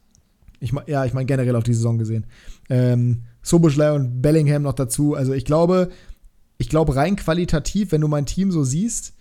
Ich 0.64 0.74
ja, 0.88 1.04
ich 1.04 1.14
meine 1.14 1.26
generell 1.26 1.56
auf 1.58 1.66
die 1.66 1.74
Saison 1.74 1.98
gesehen. 1.98 2.26
Ähm, 2.70 3.24
Soboschlei 3.42 3.92
und 3.92 4.22
Bellingham 4.22 4.62
noch 4.62 4.74
dazu. 4.74 5.14
Also 5.14 5.34
ich 5.34 5.44
glaube, 5.44 5.92
ich 6.58 6.70
glaube 6.70 6.96
rein 6.96 7.18
qualitativ, 7.18 7.92
wenn 7.92 8.00
du 8.00 8.08
mein 8.08 8.26
Team 8.26 8.50
so 8.50 8.64
siehst, 8.64 9.14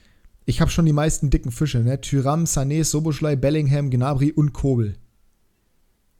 ich 0.44 0.60
habe 0.60 0.70
schon 0.70 0.86
die 0.86 0.92
meisten 0.92 1.30
dicken 1.30 1.50
Fische. 1.50 1.80
Ne? 1.80 2.00
Tyram, 2.00 2.44
Sané, 2.44 2.84
Soboschlei, 2.84 3.34
Bellingham, 3.34 3.90
Gnabry 3.90 4.30
und 4.30 4.52
Kobel. 4.52 4.94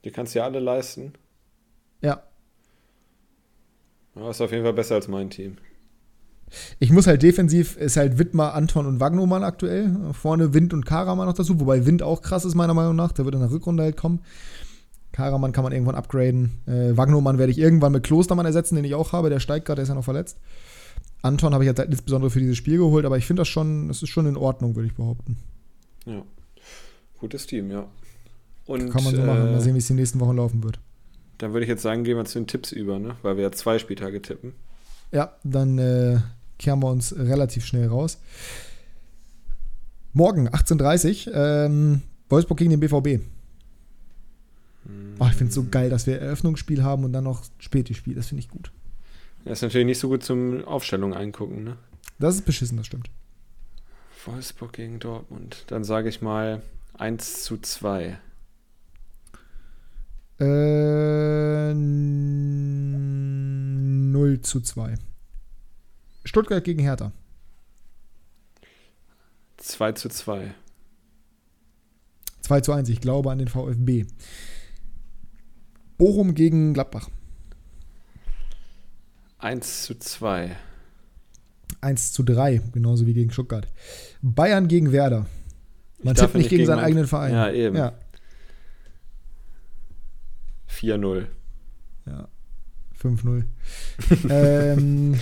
Die 0.03 0.11
kannst 0.11 0.35
du 0.35 0.39
ja 0.39 0.45
alle 0.45 0.59
leisten. 0.59 1.13
Ja. 2.01 2.23
Ja, 4.15 4.29
ist 4.29 4.41
auf 4.41 4.51
jeden 4.51 4.63
Fall 4.63 4.73
besser 4.73 4.95
als 4.95 5.07
mein 5.07 5.29
Team. 5.29 5.57
Ich 6.79 6.91
muss 6.91 7.07
halt 7.07 7.23
defensiv, 7.23 7.77
ist 7.77 7.95
halt 7.97 8.19
Wittmer, 8.19 8.53
Anton 8.53 8.85
und 8.85 8.99
Wagnoman 8.99 9.43
aktuell. 9.43 10.13
Vorne 10.13 10.53
Wind 10.53 10.73
und 10.73 10.85
Karaman 10.85 11.27
noch 11.27 11.33
dazu, 11.33 11.59
wobei 11.59 11.85
Wind 11.85 12.03
auch 12.03 12.21
krass 12.21 12.45
ist, 12.45 12.55
meiner 12.55 12.73
Meinung 12.73 12.95
nach. 12.95 13.13
Der 13.13 13.25
wird 13.25 13.35
in 13.35 13.41
der 13.41 13.51
Rückrunde 13.51 13.83
halt 13.83 13.97
kommen. 13.97 14.19
Karaman 15.13 15.53
kann 15.53 15.63
man 15.63 15.71
irgendwann 15.71 15.95
upgraden. 15.95 16.51
Äh, 16.65 16.97
Wagnoman 16.97 17.37
werde 17.37 17.51
ich 17.51 17.59
irgendwann 17.59 17.93
mit 17.93 18.03
Klostermann 18.03 18.45
ersetzen, 18.45 18.75
den 18.75 18.83
ich 18.83 18.95
auch 18.95 19.13
habe. 19.13 19.29
Der 19.29 19.39
steigt 19.39 19.65
gerade, 19.65 19.77
der 19.77 19.83
ist 19.83 19.89
ja 19.89 19.95
noch 19.95 20.03
verletzt. 20.03 20.37
Anton 21.21 21.53
habe 21.53 21.63
ich 21.63 21.69
jetzt 21.69 21.79
halt 21.79 21.89
insbesondere 21.89 22.29
für 22.31 22.39
dieses 22.39 22.57
Spiel 22.57 22.77
geholt, 22.77 23.05
aber 23.05 23.17
ich 23.17 23.25
finde 23.25 23.41
das 23.41 23.47
schon, 23.47 23.89
es 23.89 24.03
ist 24.03 24.09
schon 24.09 24.25
in 24.25 24.35
Ordnung, 24.35 24.75
würde 24.75 24.87
ich 24.87 24.95
behaupten. 24.95 25.37
Ja. 26.05 26.23
Gutes 27.19 27.47
Team, 27.47 27.71
ja. 27.71 27.85
Und 28.65 28.89
kann 28.89 29.03
man 29.03 29.15
so 29.15 29.21
machen. 29.21 29.51
Mal 29.51 29.55
äh, 29.55 29.61
sehen, 29.61 29.75
wie 29.75 29.79
es 29.79 29.87
die 29.87 29.93
nächsten 29.93 30.19
Wochen 30.19 30.35
laufen 30.35 30.63
wird. 30.63 30.79
dann 31.37 31.53
würde 31.53 31.63
ich 31.63 31.69
jetzt 31.69 31.83
sagen, 31.83 32.03
gehen 32.03 32.17
wir 32.17 32.25
zu 32.25 32.39
den 32.39 32.47
Tipps 32.47 32.71
über, 32.71 32.99
ne? 32.99 33.15
Weil 33.21 33.37
wir 33.37 33.43
ja 33.43 33.51
zwei 33.51 33.79
Spieltage 33.79 34.21
tippen. 34.21 34.53
Ja, 35.11 35.35
dann 35.43 35.77
äh, 35.77 36.17
kehren 36.57 36.81
wir 36.81 36.89
uns 36.89 37.15
relativ 37.15 37.65
schnell 37.65 37.87
raus. 37.87 38.19
Morgen, 40.11 40.49
18.30 40.49 41.27
Uhr, 41.27 41.35
ähm, 41.35 42.01
Wolfsburg 42.29 42.57
gegen 42.57 42.71
den 42.71 42.79
BVB. 42.79 43.23
Oh, 45.19 45.27
ich 45.27 45.35
finde 45.35 45.49
es 45.49 45.55
so 45.55 45.65
geil, 45.69 45.89
dass 45.89 46.07
wir 46.07 46.19
Eröffnungsspiel 46.19 46.83
haben 46.83 47.05
und 47.05 47.13
dann 47.13 47.23
noch 47.23 47.43
Späti-Spiel. 47.59 48.15
Das 48.15 48.27
finde 48.27 48.41
ich 48.41 48.49
gut. 48.49 48.71
Das 49.45 49.59
ist 49.59 49.61
natürlich 49.61 49.85
nicht 49.85 49.99
so 49.99 50.09
gut 50.09 50.23
zum 50.23 50.65
Aufstellung 50.65 51.13
eingucken, 51.13 51.63
ne? 51.63 51.77
Das 52.19 52.35
ist 52.35 52.45
beschissen, 52.45 52.77
das 52.77 52.87
stimmt. 52.87 53.09
Wolfsburg 54.25 54.73
gegen 54.73 54.99
Dortmund. 54.99 55.63
Dann 55.67 55.83
sage 55.83 56.09
ich 56.09 56.21
mal 56.21 56.61
1 56.93 57.43
zu 57.43 57.57
2. 57.57 58.17
Äh, 60.39 61.73
0 61.73 64.41
zu 64.41 64.61
2. 64.61 64.95
Stuttgart 66.25 66.63
gegen 66.63 66.81
Hertha. 66.81 67.11
2 69.57 69.91
zu 69.93 70.09
2. 70.09 70.53
2 72.41 72.61
zu 72.61 72.73
1. 72.73 72.89
Ich 72.89 73.01
glaube 73.01 73.31
an 73.31 73.39
den 73.39 73.47
VfB. 73.47 74.05
Bochum 76.03 76.35
gegen 76.35 76.73
Gladbach. 76.73 77.09
1 79.37 79.83
zu 79.83 79.97
2. 79.97 80.53
1 81.79 82.11
zu 82.11 82.23
3, 82.23 82.59
genauso 82.73 83.07
wie 83.07 83.13
gegen 83.13 83.31
Stuttgart. 83.31 83.69
Bayern 84.21 84.67
gegen 84.67 84.91
Werder. 84.91 85.27
Man 86.03 86.15
tippt 86.15 86.35
nicht 86.35 86.49
gegen, 86.49 86.65
seinen 86.65 86.75
mein- 86.79 86.85
eigenen 86.87 87.07
Verein. 87.07 87.31
Ja, 87.33 87.49
eben. 87.53 87.77
Ja, 87.77 87.93
4-0. 90.67 91.27
ja. 92.05 92.27
5-0. 93.01 93.43
ähm, 94.29 95.13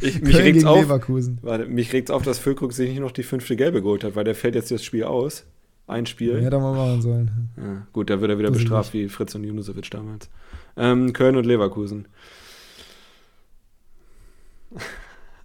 Ich- 0.00 0.22
mich 0.22 0.32
Köln 0.32 0.34
regt's 0.34 0.58
gegen 0.60 0.66
auf. 0.66 0.80
Leverkusen. 0.80 1.38
Warte, 1.42 1.66
mich 1.66 1.92
regt 1.92 2.10
auf, 2.10 2.22
dass 2.22 2.38
Füllkrug 2.38 2.72
sich 2.72 2.88
nicht 2.88 3.00
noch 3.00 3.12
die 3.12 3.22
fünfte 3.22 3.54
Gelbe 3.54 3.82
geholt 3.82 4.02
hat, 4.02 4.16
weil 4.16 4.24
der 4.24 4.34
fällt 4.34 4.54
jetzt 4.54 4.70
das 4.70 4.82
Spiel 4.82 5.04
aus. 5.04 5.44
Ein 5.88 6.06
Spiel. 6.06 6.40
Hätte 6.42 6.56
er 6.56 6.60
mal 6.60 6.74
machen 6.74 7.00
sollen. 7.02 7.48
Ja, 7.56 7.86
gut, 7.92 8.10
da 8.10 8.20
wird 8.20 8.30
er 8.30 8.38
wieder 8.38 8.48
Dusselig. 8.48 8.68
bestraft 8.68 8.92
wie 8.92 9.08
Fritz 9.08 9.34
und 9.34 9.42
Junusovic 9.44 9.90
damals. 9.90 10.28
Ähm, 10.76 11.12
Köln 11.14 11.34
und 11.34 11.46
Leverkusen. 11.46 12.06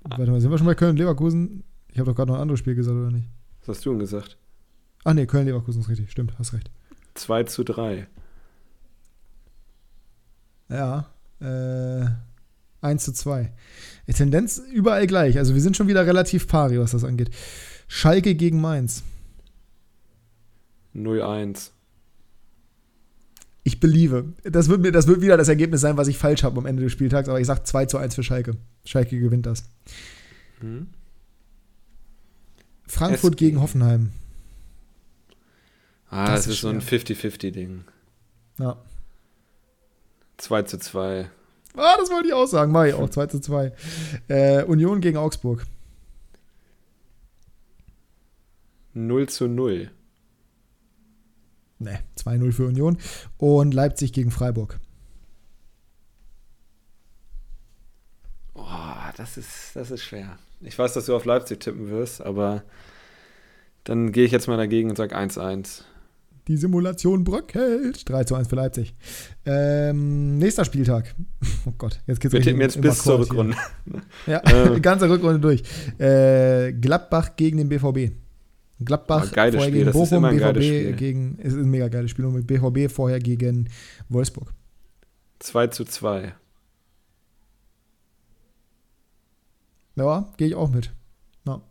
Warte 0.04 0.32
mal, 0.32 0.42
sind 0.42 0.52
wir 0.52 0.58
schon 0.58 0.68
bei 0.68 0.76
Köln-Leverkusen? 0.76 1.64
Ich 1.90 1.98
habe 1.98 2.10
doch 2.10 2.16
gerade 2.16 2.30
noch 2.32 2.38
ein 2.38 2.42
anderes 2.42 2.60
Spiel 2.60 2.76
gesagt, 2.76 2.98
oder 2.98 3.10
nicht? 3.10 3.30
Was 3.62 3.78
hast 3.78 3.86
du 3.86 3.92
denn 3.92 4.00
gesagt? 4.00 4.38
Ach 5.06 5.14
nee, 5.14 5.26
Köln-Leverkusen 5.26 5.82
ist 5.82 5.90
richtig. 5.90 6.12
Stimmt, 6.12 6.38
hast 6.38 6.54
recht. 6.54 6.70
2 7.14 7.44
zu 7.44 7.64
3. 7.64 8.08
Ja, 10.70 11.08
äh, 11.40 12.06
1 12.82 13.06
zu 13.06 13.14
2. 13.14 13.54
Die 14.08 14.14
Tendenz 14.14 14.62
überall 14.72 15.08
gleich. 15.08 15.38
Also 15.38 15.54
wir 15.54 15.62
sind 15.62 15.78
schon 15.78 15.88
wieder 15.88 16.06
relativ 16.06 16.48
pari, 16.48 16.80
was 16.80 16.92
das 16.92 17.06
angeht. 17.06 17.30
Schalke 17.88 18.36
gegen 18.36 18.60
Mainz. 18.60 19.04
0-1. 20.96 21.72
Ich 23.64 23.80
believe. 23.80 24.34
Das 24.44 24.68
wird, 24.68 24.82
mir, 24.82 24.92
das 24.92 25.08
wird 25.08 25.22
wieder 25.22 25.38
das 25.38 25.48
Ergebnis 25.48 25.82
sein, 25.82 25.96
was 25.98 26.08
ich 26.10 26.18
falsch 26.18 26.44
habe 26.44 26.58
am 26.58 26.66
Ende 26.66 26.84
des 26.84 26.92
Spieltags, 26.92 27.30
aber 27.30 27.40
ich 27.40 27.48
sage 27.48 27.64
2 27.64 27.86
zu 27.86 27.98
1 27.98 28.14
für 28.16 28.24
Schalke. 28.24 28.58
Schalke 28.86 29.18
gewinnt 29.20 29.46
das. 29.46 29.64
Hm? 30.60 30.88
Frankfurt 32.88 33.36
SG. 33.36 33.46
gegen 33.46 33.62
Hoffenheim. 33.62 34.12
Ah, 36.10 36.26
Das 36.28 36.42
das, 36.42 36.48
ist 36.48 36.54
ist 36.56 36.62
so 36.62 36.70
ein 36.70 36.82
schwer. 36.82 37.00
50-50-Ding. 37.00 37.86
Ja. 38.60 38.78
2 40.38 40.64
zu 40.64 40.78
2. 40.78 41.30
Ah, 41.76 41.96
das 41.98 42.12
wollte 42.12 42.28
ich 42.28 42.34
auch 42.34 42.46
sagen. 42.46 42.72
Mach 42.72 42.84
ich 42.86 42.94
auch. 42.94 43.10
2 43.10 43.28
zu 43.28 43.40
2. 43.40 43.72
Äh, 44.28 44.64
Union 44.66 45.00
gegen 45.02 45.18
Augsburg. 45.18 45.66
0 48.94 49.28
zu 49.30 49.48
0. 49.48 49.90
Ne, 51.84 52.00
2-0 52.18 52.52
für 52.52 52.66
Union. 52.68 52.98
Und 53.38 53.74
Leipzig 53.74 54.14
gegen 54.14 54.32
Freiburg. 54.32 54.80
Oh, 58.56 58.64
das 59.18 59.38
ist, 59.38 59.72
das 59.76 59.92
ist 59.92 60.04
schwer. 60.04 60.38
Ich 60.62 60.78
weiß, 60.78 60.94
dass 60.94 61.06
du 61.06 61.16
auf 61.16 61.26
Leipzig 61.26 61.60
tippen 61.60 61.90
wirst, 61.90 62.22
aber 62.22 62.64
dann 63.84 64.12
gehe 64.12 64.26
ich 64.26 64.32
jetzt 64.32 64.48
mal 64.48 64.58
dagegen 64.58 64.90
und 64.90 64.96
sage 64.98 65.16
1-1. 65.18 65.82
Die 66.48 66.58
Simulation 66.58 67.24
bröckelt. 67.24 68.08
3 68.10 68.24
zu 68.26 68.36
1 68.36 68.50
für 68.50 68.56
Leipzig. 68.58 68.94
Ähm, 69.46 70.38
nächster 70.38 70.66
Spieltag. 70.66 71.16
Oh 71.66 71.72
Gott, 71.78 72.02
jetzt 72.08 72.20
geht's 72.20 72.34
Wir 72.34 72.42
tippen 72.42 72.60
jetzt 72.60 72.82
bis 72.82 73.02
zur 73.04 73.16
hier. 73.16 73.24
Rückrunde. 73.24 73.56
Ja, 74.28 74.42
Äh. 74.76 74.80
ganze 74.82 75.10
Rückrunde 75.10 75.40
durch. 75.40 75.64
Äh, 75.98 76.74
Gladbach 76.74 77.38
gegen 77.38 77.58
den 77.58 77.70
BVB. 77.70 78.12
Gladbach 78.86 79.26
vorher 79.26 79.62
Spiel, 79.62 79.72
gegen 79.72 79.92
Bochum, 79.92 80.24
BVB 80.24 80.64
Spiel. 80.64 80.94
gegen, 80.94 81.38
ist 81.40 81.54
ein 81.54 81.70
mega 81.70 81.88
geiles 81.88 82.12
Spiel 82.12 82.26
und 82.26 82.34
mit 82.34 82.48
BVB 82.48 82.92
vorher 82.92 83.20
gegen 83.20 83.70
Wolfsburg. 84.10 84.54
2 85.40 85.68
zu 85.68 85.86
2. 85.86 86.34
Ja, 89.96 90.32
gehe 90.38 90.48
ich 90.48 90.56
auch 90.56 90.70
mit. 90.72 90.92
Ja. 91.46 91.62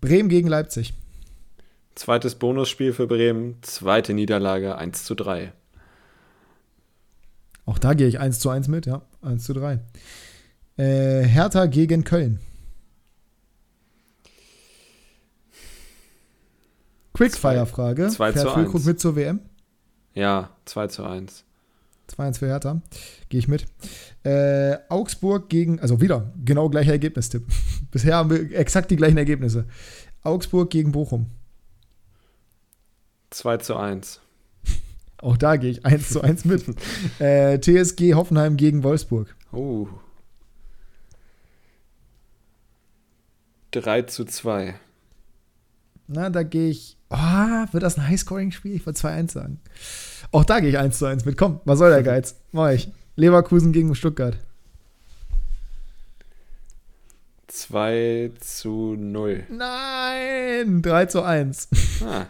Bremen 0.00 0.28
gegen 0.28 0.48
Leipzig. 0.48 0.94
Zweites 1.94 2.36
Bonusspiel 2.36 2.92
für 2.92 3.06
Bremen. 3.06 3.56
Zweite 3.62 4.14
Niederlage 4.14 4.76
1 4.76 5.04
zu 5.04 5.14
3. 5.14 5.52
Auch 7.66 7.78
da 7.78 7.94
gehe 7.94 8.08
ich 8.08 8.18
1 8.18 8.40
zu 8.40 8.48
1 8.50 8.68
mit, 8.68 8.86
ja. 8.86 9.02
1 9.20 9.44
zu 9.44 9.52
3. 9.52 9.80
Äh, 10.76 11.22
Hertha 11.24 11.66
gegen 11.66 12.04
Köln. 12.04 12.40
Quickfire-Frage. 17.18 18.08
Zwei 18.08 18.32
Fährt 18.32 18.46
zu 18.46 18.54
Füllkrug 18.54 18.76
eins. 18.76 18.84
mit 18.86 19.00
zur 19.00 19.16
WM? 19.16 19.40
Ja, 20.14 20.50
2 20.66 20.86
zu 20.86 21.04
1. 21.04 21.44
2-1 22.16 22.38
für 22.38 22.46
Hertha. 22.46 22.80
Gehe 23.28 23.40
ich 23.40 23.48
mit. 23.48 23.66
Äh, 24.22 24.76
Augsburg 24.88 25.48
gegen, 25.48 25.80
also 25.80 26.00
wieder, 26.00 26.32
genau 26.44 26.68
gleicher 26.68 26.92
Ergebnistipp. 26.92 27.44
Bisher 27.90 28.14
haben 28.16 28.30
wir 28.30 28.56
exakt 28.56 28.90
die 28.90 28.96
gleichen 28.96 29.18
Ergebnisse. 29.18 29.66
Augsburg 30.22 30.70
gegen 30.70 30.92
Bochum. 30.92 31.26
2 33.30 33.56
zu 33.58 33.76
1. 33.76 34.20
Auch 35.18 35.36
da 35.36 35.56
gehe 35.56 35.70
ich 35.70 35.84
1 35.84 36.10
zu 36.10 36.20
1 36.20 36.44
mit. 36.44 36.64
äh, 37.18 37.58
TSG 37.60 38.14
Hoffenheim 38.14 38.56
gegen 38.56 38.84
Wolfsburg. 38.84 39.34
Oh. 39.52 39.88
3 43.72 44.02
zu 44.02 44.24
2. 44.24 44.78
Na, 46.06 46.30
da 46.30 46.42
gehe 46.44 46.70
ich. 46.70 46.97
Ah, 47.10 47.66
wird 47.72 47.82
das 47.82 47.96
ein 47.96 48.06
Highscoring-Spiel? 48.06 48.74
Ich 48.74 48.86
wollte 48.86 49.00
2-1 49.00 49.32
sagen. 49.32 49.60
Auch 50.30 50.44
da 50.44 50.60
gehe 50.60 50.68
ich 50.70 50.78
1 50.78 50.98
zu 50.98 51.06
1 51.06 51.24
mit. 51.24 51.36
Komm, 51.38 51.60
was 51.64 51.78
soll 51.78 51.90
der 51.90 52.02
Geiz? 52.02 52.36
Mach 52.52 52.70
ich. 52.70 52.90
Leverkusen 53.16 53.72
gegen 53.72 53.94
Stuttgart. 53.94 54.36
2 57.46 58.32
zu 58.40 58.94
0. 58.98 59.44
Nein! 59.50 60.82
3 60.82 61.06
zu 61.06 61.22
1. 61.22 61.68
Ah, 62.04 62.26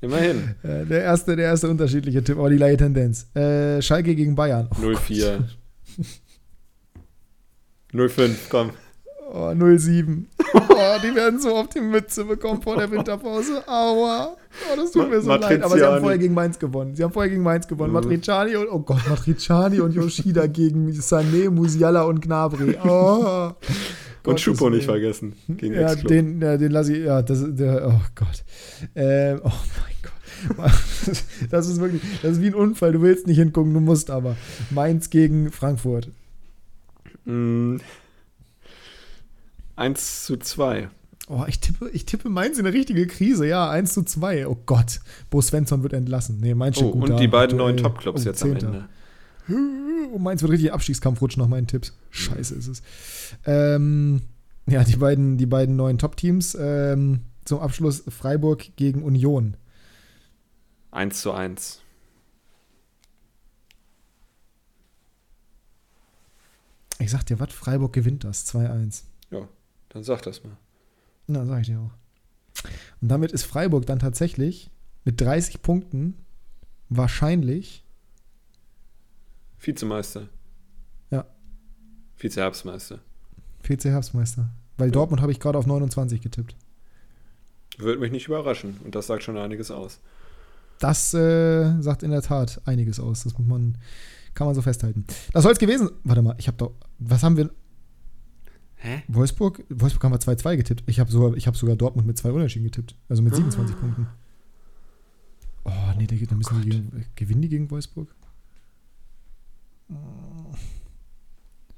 immerhin. 0.00 0.54
Äh, 0.64 0.86
der, 0.86 1.02
erste, 1.02 1.36
der 1.36 1.46
erste 1.46 1.68
unterschiedliche 1.68 2.24
Tipp, 2.24 2.38
aber 2.38 2.48
die 2.48 2.56
gleiche 2.56 2.78
Tendenz. 2.78 3.26
Äh, 3.36 3.82
Schalke 3.82 4.14
gegen 4.14 4.34
Bayern. 4.34 4.68
Oh, 4.72 4.82
0-4. 4.82 5.42
0-5, 7.92 8.34
komm. 8.48 8.70
Oh, 9.34 9.48
0-7. 9.48 10.26
Oh, 10.76 10.98
die 11.02 11.14
werden 11.14 11.40
so 11.40 11.56
auf 11.56 11.68
die 11.68 11.80
Mütze 11.80 12.24
bekommen 12.24 12.62
vor 12.62 12.76
der 12.76 12.88
Winterpause. 12.88 13.66
Aua. 13.66 14.36
Oh, 14.36 14.76
das 14.76 14.92
tut 14.92 15.10
mir 15.10 15.20
so 15.20 15.34
leid. 15.34 15.62
Aber 15.62 15.76
sie 15.76 15.84
haben 15.84 16.00
vorher 16.00 16.18
gegen 16.18 16.34
Mainz 16.34 16.58
gewonnen. 16.58 16.94
Sie 16.94 17.02
haben 17.02 17.12
vorher 17.12 17.30
gegen 17.30 17.42
Mainz 17.42 17.66
gewonnen. 17.66 17.90
Mhm. 17.92 18.00
Matriciani 18.00 18.54
und, 18.56 18.68
oh 18.68 18.78
Gott, 18.78 19.08
Matriciani 19.08 19.80
und 19.80 19.94
Yoshida 19.94 20.46
gegen 20.48 20.90
Sané, 20.90 21.50
Musiala 21.50 22.02
und 22.02 22.20
Gnabry. 22.20 22.76
Oh. 22.84 23.50
Und 24.24 24.40
Schupo 24.40 24.70
nicht 24.70 24.84
vergessen. 24.84 25.34
Gegen 25.48 25.74
Ja, 25.74 25.94
den, 25.96 26.40
ja, 26.40 26.56
den 26.56 26.70
lasse 26.70 26.96
ich, 26.96 27.04
ja, 27.04 27.22
das, 27.22 27.44
der, 27.48 27.88
oh 27.88 28.00
Gott. 28.14 28.44
Ähm, 28.94 29.40
oh 29.42 29.48
mein 29.48 30.56
Gott. 30.56 30.70
Das 31.50 31.68
ist 31.68 31.80
wirklich, 31.80 32.02
das 32.22 32.32
ist 32.32 32.40
wie 32.40 32.48
ein 32.48 32.54
Unfall. 32.54 32.92
Du 32.92 33.02
willst 33.02 33.26
nicht 33.26 33.38
hingucken, 33.38 33.74
du 33.74 33.80
musst 33.80 34.10
aber. 34.10 34.36
Mainz 34.70 35.10
gegen 35.10 35.50
Frankfurt. 35.50 36.10
Mm. 37.24 37.76
1 39.76 40.24
zu 40.26 40.36
2. 40.36 40.88
Oh, 41.28 41.44
ich 41.48 41.58
tippe, 41.60 41.88
ich 41.90 42.04
tippe 42.04 42.28
Mainz 42.28 42.58
in 42.58 42.66
eine 42.66 42.74
richtige 42.76 43.06
Krise. 43.06 43.46
Ja, 43.46 43.70
1 43.70 43.94
zu 43.94 44.02
2. 44.02 44.46
Oh 44.46 44.56
Gott. 44.66 45.00
Bo 45.30 45.40
Svensson 45.40 45.82
wird 45.82 45.92
entlassen. 45.94 46.38
Nee, 46.40 46.54
Mainz 46.54 46.76
steht 46.76 46.88
Oh, 46.88 46.92
gut 46.92 47.04
und 47.04 47.10
da. 47.10 47.16
die 47.16 47.28
beiden 47.28 47.56
neuen 47.56 47.76
Aktuell. 47.76 47.92
Top-Clubs 47.92 48.22
Oh, 48.22 48.24
jetzt 48.28 48.42
am 48.42 48.50
Zehnter. 48.50 48.88
Ende. 49.48 50.08
Oh, 50.12 50.18
Mainz 50.18 50.42
wird 50.42 50.52
richtig 50.52 50.72
Abstiegskampf 50.72 51.20
rutschen 51.20 51.42
nach 51.42 51.48
meinen 51.48 51.66
Tipps. 51.66 51.96
Scheiße 52.10 52.54
ist 52.54 52.68
es. 52.68 52.82
Ähm, 53.46 54.22
ja, 54.66 54.84
die 54.84 54.96
beiden, 54.96 55.38
die 55.38 55.46
beiden 55.46 55.76
neuen 55.76 55.98
Top-Teams. 55.98 56.56
Ähm, 56.60 57.20
zum 57.44 57.58
Abschluss 57.60 58.04
Freiburg 58.08 58.76
gegen 58.76 59.02
Union. 59.02 59.56
1 60.92 61.20
zu 61.22 61.32
1. 61.32 61.80
Ich 66.98 67.10
sag 67.10 67.24
dir 67.24 67.40
was, 67.40 67.52
Freiburg 67.52 67.92
gewinnt 67.92 68.24
das. 68.24 68.46
2-1. 68.54 69.02
Ja, 69.94 69.98
dann 69.98 70.04
sag 70.04 70.22
das 70.22 70.42
mal. 70.42 70.56
Na, 71.26 71.46
sag 71.46 71.60
ich 71.60 71.68
dir 71.68 71.80
auch. 71.80 71.92
Und 73.00 73.08
damit 73.08 73.32
ist 73.32 73.44
Freiburg 73.44 73.86
dann 73.86 73.98
tatsächlich 73.98 74.70
mit 75.04 75.20
30 75.20 75.62
Punkten 75.62 76.18
wahrscheinlich. 76.88 77.84
Vizemeister. 79.58 80.28
Ja. 81.10 81.24
Vize-Herbstmeister. 82.16 82.98
Vize-Herbstmeister. 83.62 84.50
Weil 84.76 84.90
Dortmund 84.90 85.22
habe 85.22 85.32
ich 85.32 85.40
gerade 85.40 85.58
auf 85.58 85.66
29 85.66 86.20
getippt. 86.20 86.56
Würde 87.78 88.00
mich 88.00 88.12
nicht 88.12 88.26
überraschen. 88.26 88.78
Und 88.84 88.94
das 88.94 89.06
sagt 89.06 89.22
schon 89.22 89.38
einiges 89.38 89.70
aus. 89.70 90.00
Das 90.80 91.14
äh, 91.14 91.80
sagt 91.80 92.02
in 92.02 92.10
der 92.10 92.22
Tat 92.22 92.60
einiges 92.64 93.00
aus. 93.00 93.24
Das 93.24 93.38
muss 93.38 93.46
man, 93.46 93.78
kann 94.34 94.46
man 94.46 94.54
so 94.54 94.62
festhalten. 94.62 95.04
Das 95.32 95.44
soll 95.44 95.52
es 95.52 95.58
gewesen. 95.58 95.90
Warte 96.02 96.22
mal, 96.22 96.34
ich 96.38 96.48
habe 96.48 96.58
doch. 96.58 96.72
Was 96.98 97.22
haben 97.22 97.36
wir? 97.36 97.50
Hä? 98.86 99.02
Wolfsburg? 99.08 99.64
Wolfsburg 99.70 100.04
haben 100.04 100.12
wir 100.12 100.20
2-2 100.20 100.56
getippt. 100.58 100.84
Ich 100.86 101.00
habe 101.00 101.10
sogar, 101.10 101.34
hab 101.38 101.56
sogar 101.56 101.74
Dortmund 101.74 102.06
mit 102.06 102.18
zwei 102.18 102.30
Unentschieden 102.30 102.64
getippt. 102.66 102.94
Also 103.08 103.22
mit 103.22 103.34
27 103.34 103.74
Ah. 103.74 103.78
Punkten. 103.80 104.06
Oh, 105.64 105.70
nee, 105.98 106.06
da, 106.06 106.14
da 106.28 106.34
müssen 106.36 106.60
die 106.60 106.68
gegen, 106.68 107.06
gewinnen 107.16 107.40
die 107.40 107.48
gegen 107.48 107.70
Wolfsburg? 107.70 108.14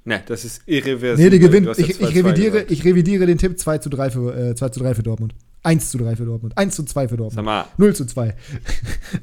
Ne, 0.05 0.23
das 0.27 0.45
ist 0.45 0.62
irreversibel. 0.66 1.24
Nee, 1.24 1.31
die 1.31 1.39
gewinnen. 1.39 1.69
hast 1.69 1.78
ja 1.78 1.87
Ich, 1.87 1.97
2-2 1.97 2.09
ich, 2.09 2.16
revidiere, 2.16 2.62
ich 2.65 2.85
revidiere 2.85 3.27
den 3.27 3.39
Tipp 3.39 3.59
2 3.59 3.78
zu 3.78 3.89
3 3.89 4.11
für, 4.11 4.37
äh, 4.51 4.55
2 4.57 4.69
zu 4.70 4.81
3 4.81 4.95
für 4.95 5.03
Dortmund. 5.05 5.35
1 5.62 5.91
zu 5.91 5.99
3 5.99 6.16
für 6.16 6.24
Dortmund. 6.24 6.57
1 6.59 6.74
zu 6.74 6.85
2 6.85 7.09
für 7.09 7.16
Dortmund. 7.16 7.35
Sag 7.35 7.45
mal, 7.45 7.66
0 7.77 7.95
zu 7.95 8.05
2. 8.07 8.35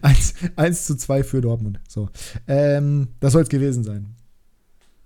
1, 0.01 0.33
1 0.57 0.85
zu 0.85 0.95
2 0.97 1.23
für 1.23 1.41
Dortmund. 1.41 1.79
So. 1.87 2.09
Ähm, 2.47 3.09
das 3.21 3.33
soll 3.33 3.43
es 3.43 3.49
gewesen 3.49 3.83
sein. 3.83 4.15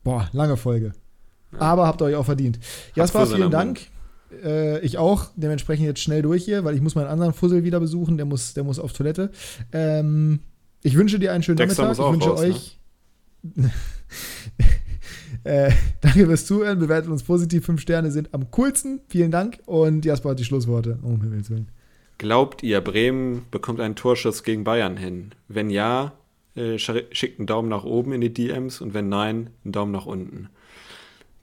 Boah, 0.03 0.29
lange 0.31 0.57
Folge. 0.57 0.93
Aber 1.57 1.87
habt 1.87 2.01
ihr 2.01 2.05
euch 2.05 2.15
auch 2.15 2.25
verdient. 2.25 2.59
Jasper, 2.95 3.25
vielen 3.27 3.51
Dank. 3.51 3.81
Äh, 4.43 4.79
ich 4.79 4.97
auch. 4.97 5.27
Dementsprechend 5.35 5.85
jetzt 5.85 6.01
schnell 6.01 6.21
durch 6.21 6.43
hier, 6.43 6.63
weil 6.65 6.75
ich 6.75 6.81
muss 6.81 6.95
meinen 6.95 7.07
anderen 7.07 7.33
Fussel 7.33 7.63
wieder 7.63 7.79
besuchen. 7.79 8.17
Der 8.17 8.25
muss, 8.25 8.53
der 8.53 8.63
muss 8.63 8.79
auf 8.79 8.91
Toilette. 8.93 9.31
Ähm, 9.71 10.39
ich 10.83 10.95
wünsche 10.97 11.19
dir 11.19 11.31
einen 11.31 11.43
schönen 11.43 11.57
Dexter 11.57 11.83
Nachmittag. 11.83 12.05
Ich 12.07 12.13
wünsche 12.13 12.29
raus, 12.29 12.41
ne? 12.41 12.47
euch. 12.47 12.77
äh, 15.43 15.71
danke 16.01 16.25
fürs 16.25 16.45
Zuhören. 16.45 16.79
Bewertet 16.79 17.09
uns 17.09 17.23
positiv. 17.23 17.65
Fünf 17.65 17.81
Sterne 17.81 18.11
sind 18.11 18.33
am 18.33 18.51
coolsten. 18.51 18.99
Vielen 19.07 19.31
Dank. 19.31 19.59
Und 19.65 20.05
Jasper 20.05 20.31
hat 20.31 20.39
die 20.39 20.45
Schlussworte. 20.45 20.99
Um 21.01 21.21
Himmels 21.21 21.49
Willen. 21.49 21.69
glaubt 22.17 22.63
ihr, 22.63 22.81
Bremen 22.81 23.45
bekommt 23.51 23.79
einen 23.79 23.95
Torschuss 23.95 24.43
gegen 24.43 24.63
Bayern 24.63 24.97
hin? 24.97 25.31
Wenn 25.47 25.69
ja, 25.69 26.13
äh, 26.55 26.75
sch- 26.75 27.05
schickt 27.11 27.39
einen 27.39 27.47
Daumen 27.47 27.69
nach 27.69 27.83
oben 27.83 28.11
in 28.13 28.21
die 28.21 28.33
DMs 28.33 28.81
und 28.81 28.93
wenn 28.93 29.09
nein, 29.09 29.49
einen 29.63 29.71
Daumen 29.71 29.91
nach 29.91 30.05
unten. 30.05 30.49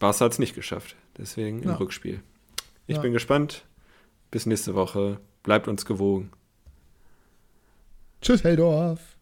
Barca 0.05 0.25
hat 0.27 0.33
es 0.33 0.39
nicht 0.39 0.55
geschafft. 0.55 0.97
Deswegen 1.17 1.63
im 1.63 1.71
Ja. 1.71 1.77
Rückspiel. 1.77 2.21
Ich 2.87 2.97
Ja. 2.97 3.03
bin 3.03 3.13
gespannt. 3.15 3.65
Bis 4.31 4.45
nächste 4.45 4.75
Woche. 4.75 5.19
Bleibt 5.43 5.67
uns 5.67 5.87
gewogen. 5.87 6.31
Tschüss, 8.21 8.45
Heldorf. 8.45 9.14